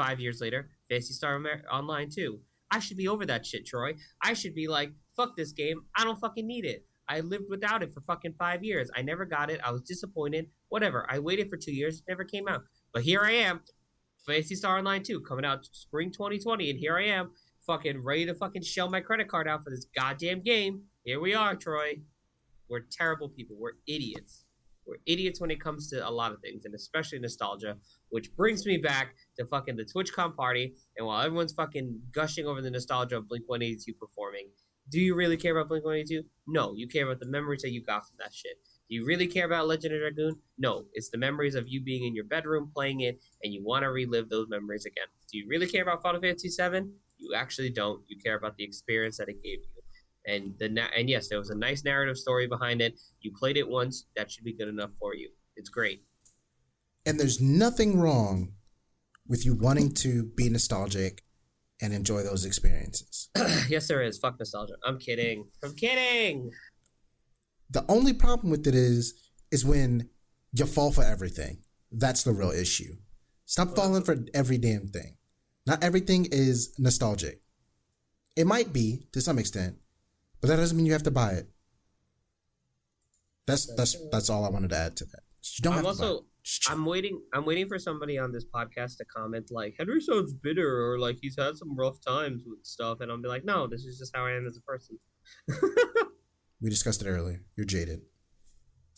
Five 0.01 0.19
years 0.19 0.41
later, 0.41 0.71
Phantasy 0.89 1.13
Star 1.13 1.39
Online 1.71 2.09
2. 2.09 2.39
I 2.71 2.79
should 2.79 2.97
be 2.97 3.07
over 3.07 3.23
that 3.27 3.45
shit, 3.45 3.67
Troy. 3.67 3.93
I 4.23 4.33
should 4.33 4.55
be 4.55 4.67
like, 4.67 4.93
fuck 5.15 5.35
this 5.35 5.51
game. 5.51 5.83
I 5.95 6.03
don't 6.03 6.19
fucking 6.19 6.47
need 6.47 6.65
it. 6.65 6.87
I 7.07 7.19
lived 7.19 7.51
without 7.51 7.83
it 7.83 7.93
for 7.93 8.01
fucking 8.01 8.33
five 8.39 8.63
years. 8.63 8.89
I 8.95 9.03
never 9.03 9.25
got 9.25 9.51
it. 9.51 9.61
I 9.63 9.69
was 9.71 9.83
disappointed. 9.83 10.47
Whatever. 10.69 11.05
I 11.07 11.19
waited 11.19 11.51
for 11.51 11.57
two 11.57 11.71
years. 11.71 12.01
Never 12.07 12.23
came 12.23 12.47
out. 12.47 12.63
But 12.91 13.03
here 13.03 13.21
I 13.21 13.33
am. 13.33 13.61
Phantasy 14.25 14.55
Star 14.55 14.79
Online 14.79 15.03
2 15.03 15.21
coming 15.21 15.45
out 15.45 15.67
spring 15.71 16.11
2020. 16.11 16.71
And 16.71 16.79
here 16.79 16.97
I 16.97 17.03
am. 17.03 17.33
Fucking 17.67 18.03
ready 18.03 18.25
to 18.25 18.33
fucking 18.33 18.63
shell 18.63 18.89
my 18.89 19.01
credit 19.01 19.27
card 19.27 19.47
out 19.47 19.63
for 19.63 19.69
this 19.69 19.85
goddamn 19.95 20.41
game. 20.41 20.85
Here 21.03 21.19
we 21.19 21.35
are, 21.35 21.55
Troy. 21.55 22.01
We're 22.67 22.85
terrible 22.91 23.29
people. 23.29 23.55
We're 23.59 23.73
idiots. 23.85 24.45
We're 24.85 24.97
idiots 25.05 25.39
when 25.39 25.51
it 25.51 25.61
comes 25.61 25.89
to 25.89 26.07
a 26.07 26.09
lot 26.09 26.31
of 26.31 26.41
things, 26.41 26.65
and 26.65 26.73
especially 26.73 27.19
nostalgia, 27.19 27.77
which 28.09 28.35
brings 28.35 28.65
me 28.65 28.77
back 28.77 29.15
to 29.37 29.45
fucking 29.45 29.75
the 29.75 29.85
TwitchCon 29.85 30.35
party. 30.35 30.73
And 30.97 31.07
while 31.07 31.21
everyone's 31.21 31.53
fucking 31.53 31.99
gushing 32.13 32.45
over 32.45 32.61
the 32.61 32.71
nostalgia 32.71 33.17
of 33.17 33.27
Blink 33.29 33.47
182 33.47 33.93
performing, 33.93 34.47
do 34.89 34.99
you 34.99 35.15
really 35.15 35.37
care 35.37 35.55
about 35.55 35.69
Blink 35.69 35.85
182? 35.85 36.27
No, 36.47 36.73
you 36.75 36.87
care 36.87 37.05
about 37.05 37.19
the 37.19 37.27
memories 37.27 37.61
that 37.61 37.71
you 37.71 37.81
got 37.81 38.07
from 38.07 38.17
that 38.19 38.33
shit. 38.33 38.57
Do 38.89 38.95
you 38.95 39.05
really 39.05 39.27
care 39.27 39.45
about 39.45 39.67
Legend 39.67 39.93
of 39.93 40.01
Dragoon? 40.01 40.39
No, 40.57 40.85
it's 40.93 41.09
the 41.09 41.17
memories 41.17 41.55
of 41.55 41.69
you 41.69 41.81
being 41.81 42.05
in 42.05 42.13
your 42.13 42.25
bedroom 42.25 42.71
playing 42.75 43.01
it, 43.01 43.21
and 43.41 43.53
you 43.53 43.63
want 43.63 43.83
to 43.83 43.89
relive 43.89 44.29
those 44.29 44.49
memories 44.49 44.85
again. 44.85 45.05
Do 45.31 45.37
you 45.37 45.47
really 45.47 45.67
care 45.67 45.83
about 45.83 46.03
Final 46.03 46.19
Fantasy 46.19 46.49
VII? 46.49 46.89
You 47.17 47.33
actually 47.35 47.69
don't. 47.69 48.01
You 48.07 48.17
care 48.17 48.35
about 48.35 48.57
the 48.57 48.65
experience 48.65 49.17
that 49.17 49.29
it 49.29 49.41
gave 49.41 49.59
you. 49.59 49.80
And 50.25 50.53
the 50.59 50.69
na- 50.69 50.89
and 50.95 51.09
yes, 51.09 51.29
there 51.29 51.39
was 51.39 51.49
a 51.49 51.55
nice 51.55 51.83
narrative 51.83 52.17
story 52.17 52.47
behind 52.47 52.81
it. 52.81 52.99
You 53.21 53.31
played 53.31 53.57
it 53.57 53.67
once, 53.67 54.05
that 54.15 54.31
should 54.31 54.43
be 54.43 54.53
good 54.53 54.67
enough 54.67 54.91
for 54.99 55.15
you. 55.15 55.29
It's 55.55 55.69
great. 55.69 56.03
And 57.05 57.19
there's 57.19 57.41
nothing 57.41 57.99
wrong 57.99 58.53
with 59.27 59.45
you 59.45 59.55
wanting 59.55 59.93
to 59.93 60.23
be 60.23 60.49
nostalgic 60.49 61.23
and 61.81 61.93
enjoy 61.93 62.21
those 62.21 62.45
experiences. 62.45 63.29
yes, 63.69 63.87
there 63.87 64.03
is. 64.03 64.19
Fuck 64.19 64.37
nostalgia. 64.37 64.75
I'm 64.85 64.99
kidding. 64.99 65.47
I'm 65.63 65.73
kidding. 65.75 66.51
The 67.69 67.85
only 67.89 68.13
problem 68.13 68.51
with 68.51 68.67
it 68.67 68.75
is, 68.75 69.13
is 69.51 69.65
when 69.65 70.09
you 70.53 70.65
fall 70.65 70.91
for 70.91 71.03
everything. 71.03 71.59
That's 71.91 72.23
the 72.23 72.33
real 72.33 72.51
issue. 72.51 72.95
Stop 73.45 73.75
falling 73.75 74.03
for 74.03 74.17
every 74.33 74.57
damn 74.57 74.87
thing. 74.87 75.17
Not 75.65 75.83
everything 75.83 76.27
is 76.31 76.73
nostalgic. 76.77 77.41
It 78.35 78.47
might 78.47 78.71
be 78.71 79.07
to 79.11 79.21
some 79.21 79.37
extent, 79.37 79.77
but 80.41 80.47
that 80.49 80.57
doesn't 80.57 80.75
mean 80.75 80.85
you 80.85 80.93
have 80.93 81.03
to 81.03 81.11
buy 81.11 81.33
it. 81.33 81.49
That's 83.47 83.73
that's 83.75 83.95
that's 84.11 84.29
all 84.29 84.45
I 84.45 84.49
wanted 84.49 84.71
to 84.71 84.77
add 84.77 84.97
to 84.97 85.05
that. 85.05 85.21
You 85.57 85.63
don't 85.63 85.73
I'm 85.73 85.77
have 85.77 85.85
also, 85.87 86.03
to 86.03 86.13
buy 86.13 86.17
it. 86.17 86.25
I'm 86.69 86.85
waiting. 86.85 87.21
I'm 87.33 87.45
waiting 87.45 87.67
for 87.67 87.77
somebody 87.77 88.17
on 88.17 88.31
this 88.31 88.45
podcast 88.45 88.97
to 88.97 89.05
comment 89.05 89.49
like 89.51 89.75
Henry 89.77 90.01
sounds 90.01 90.33
bitter 90.33 90.91
or 90.91 90.99
like 90.99 91.17
he's 91.21 91.35
had 91.37 91.57
some 91.57 91.75
rough 91.75 92.01
times 92.01 92.43
with 92.45 92.65
stuff, 92.65 92.99
and 93.01 93.11
I'll 93.11 93.21
be 93.21 93.27
like, 93.27 93.45
no, 93.45 93.67
this 93.67 93.85
is 93.85 93.97
just 93.99 94.15
how 94.15 94.25
I 94.25 94.31
am 94.31 94.45
as 94.45 94.57
a 94.57 94.61
person. 94.61 94.99
we 96.61 96.69
discussed 96.69 97.01
it 97.01 97.07
earlier. 97.07 97.41
You're 97.55 97.65
jaded. 97.65 98.01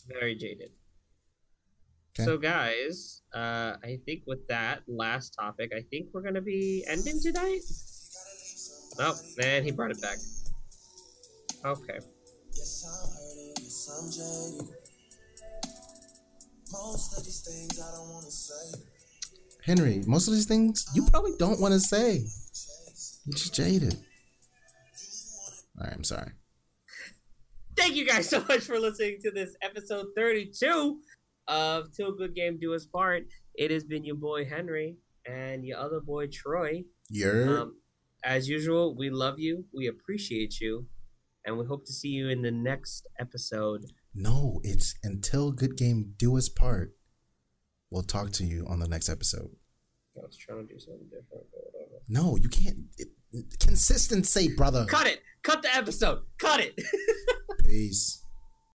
Very 0.08 0.34
jaded. 0.34 0.70
Okay. 2.16 2.24
So, 2.24 2.38
guys, 2.38 3.22
uh, 3.34 3.74
I 3.82 3.98
think 4.06 4.22
with 4.26 4.46
that 4.48 4.82
last 4.86 5.30
topic, 5.30 5.72
I 5.76 5.82
think 5.90 6.08
we're 6.12 6.22
gonna 6.22 6.40
be 6.40 6.84
ending 6.86 7.20
tonight. 7.20 7.62
Oh 9.00 9.18
man, 9.36 9.64
he 9.64 9.72
brought 9.72 9.90
it 9.90 10.00
back. 10.00 10.18
Okay. 11.64 11.98
Most 16.72 17.16
of 17.16 17.24
these 17.24 17.40
things 17.40 17.80
I 17.80 17.90
don't 17.96 18.08
want 18.10 18.24
to 18.26 18.30
say. 18.30 18.78
Henry, 19.64 20.02
most 20.06 20.28
of 20.28 20.34
these 20.34 20.44
things 20.44 20.86
you 20.94 21.06
probably 21.06 21.32
don't 21.38 21.60
want 21.60 21.72
to 21.72 21.80
say. 21.80 22.26
You're 23.24 23.32
just 23.32 23.54
jaded. 23.54 23.94
All 25.80 25.86
right, 25.86 25.94
I'm 25.94 26.04
sorry. 26.04 26.32
Thank 27.76 27.96
you 27.96 28.06
guys 28.06 28.28
so 28.28 28.44
much 28.48 28.60
for 28.60 28.78
listening 28.78 29.18
to 29.22 29.30
this 29.30 29.56
episode 29.62 30.08
32 30.14 31.00
of 31.48 31.94
Till 31.96 32.12
Good 32.12 32.34
Game 32.34 32.58
Do 32.60 32.74
Us 32.74 32.84
Part. 32.84 33.24
It 33.54 33.70
has 33.70 33.84
been 33.84 34.04
your 34.04 34.16
boy 34.16 34.44
Henry 34.44 34.96
and 35.26 35.64
your 35.64 35.78
other 35.78 36.00
boy 36.00 36.26
Troy. 36.26 36.84
Yeah. 37.08 37.60
Um, 37.60 37.76
as 38.22 38.48
usual, 38.48 38.94
we 38.94 39.08
love 39.08 39.38
you. 39.38 39.64
We 39.74 39.86
appreciate 39.86 40.60
you. 40.60 40.86
And 41.44 41.58
we 41.58 41.66
hope 41.66 41.86
to 41.86 41.92
see 41.92 42.08
you 42.08 42.28
in 42.28 42.42
the 42.42 42.50
next 42.50 43.06
episode. 43.18 43.92
No, 44.14 44.60
it's 44.62 44.94
until 45.02 45.52
good 45.52 45.76
game 45.76 46.14
do 46.16 46.36
us 46.36 46.48
part. 46.48 46.94
We'll 47.90 48.02
talk 48.02 48.32
to 48.32 48.44
you 48.44 48.66
on 48.68 48.80
the 48.80 48.88
next 48.88 49.08
episode. 49.08 49.50
I 50.16 50.26
was 50.26 50.36
trying 50.36 50.66
to 50.66 50.72
do 50.72 50.78
something 50.78 51.04
different, 51.04 51.44
but 51.52 51.62
whatever. 51.72 52.02
No, 52.08 52.36
you 52.36 52.48
can't. 52.48 52.78
It, 52.98 53.08
consistency, 53.60 54.54
brother. 54.54 54.84
Cut 54.86 55.06
it. 55.06 55.22
Cut 55.42 55.62
the 55.62 55.74
episode. 55.74 56.22
Cut 56.38 56.60
it. 56.60 56.80
Peace. 57.64 58.23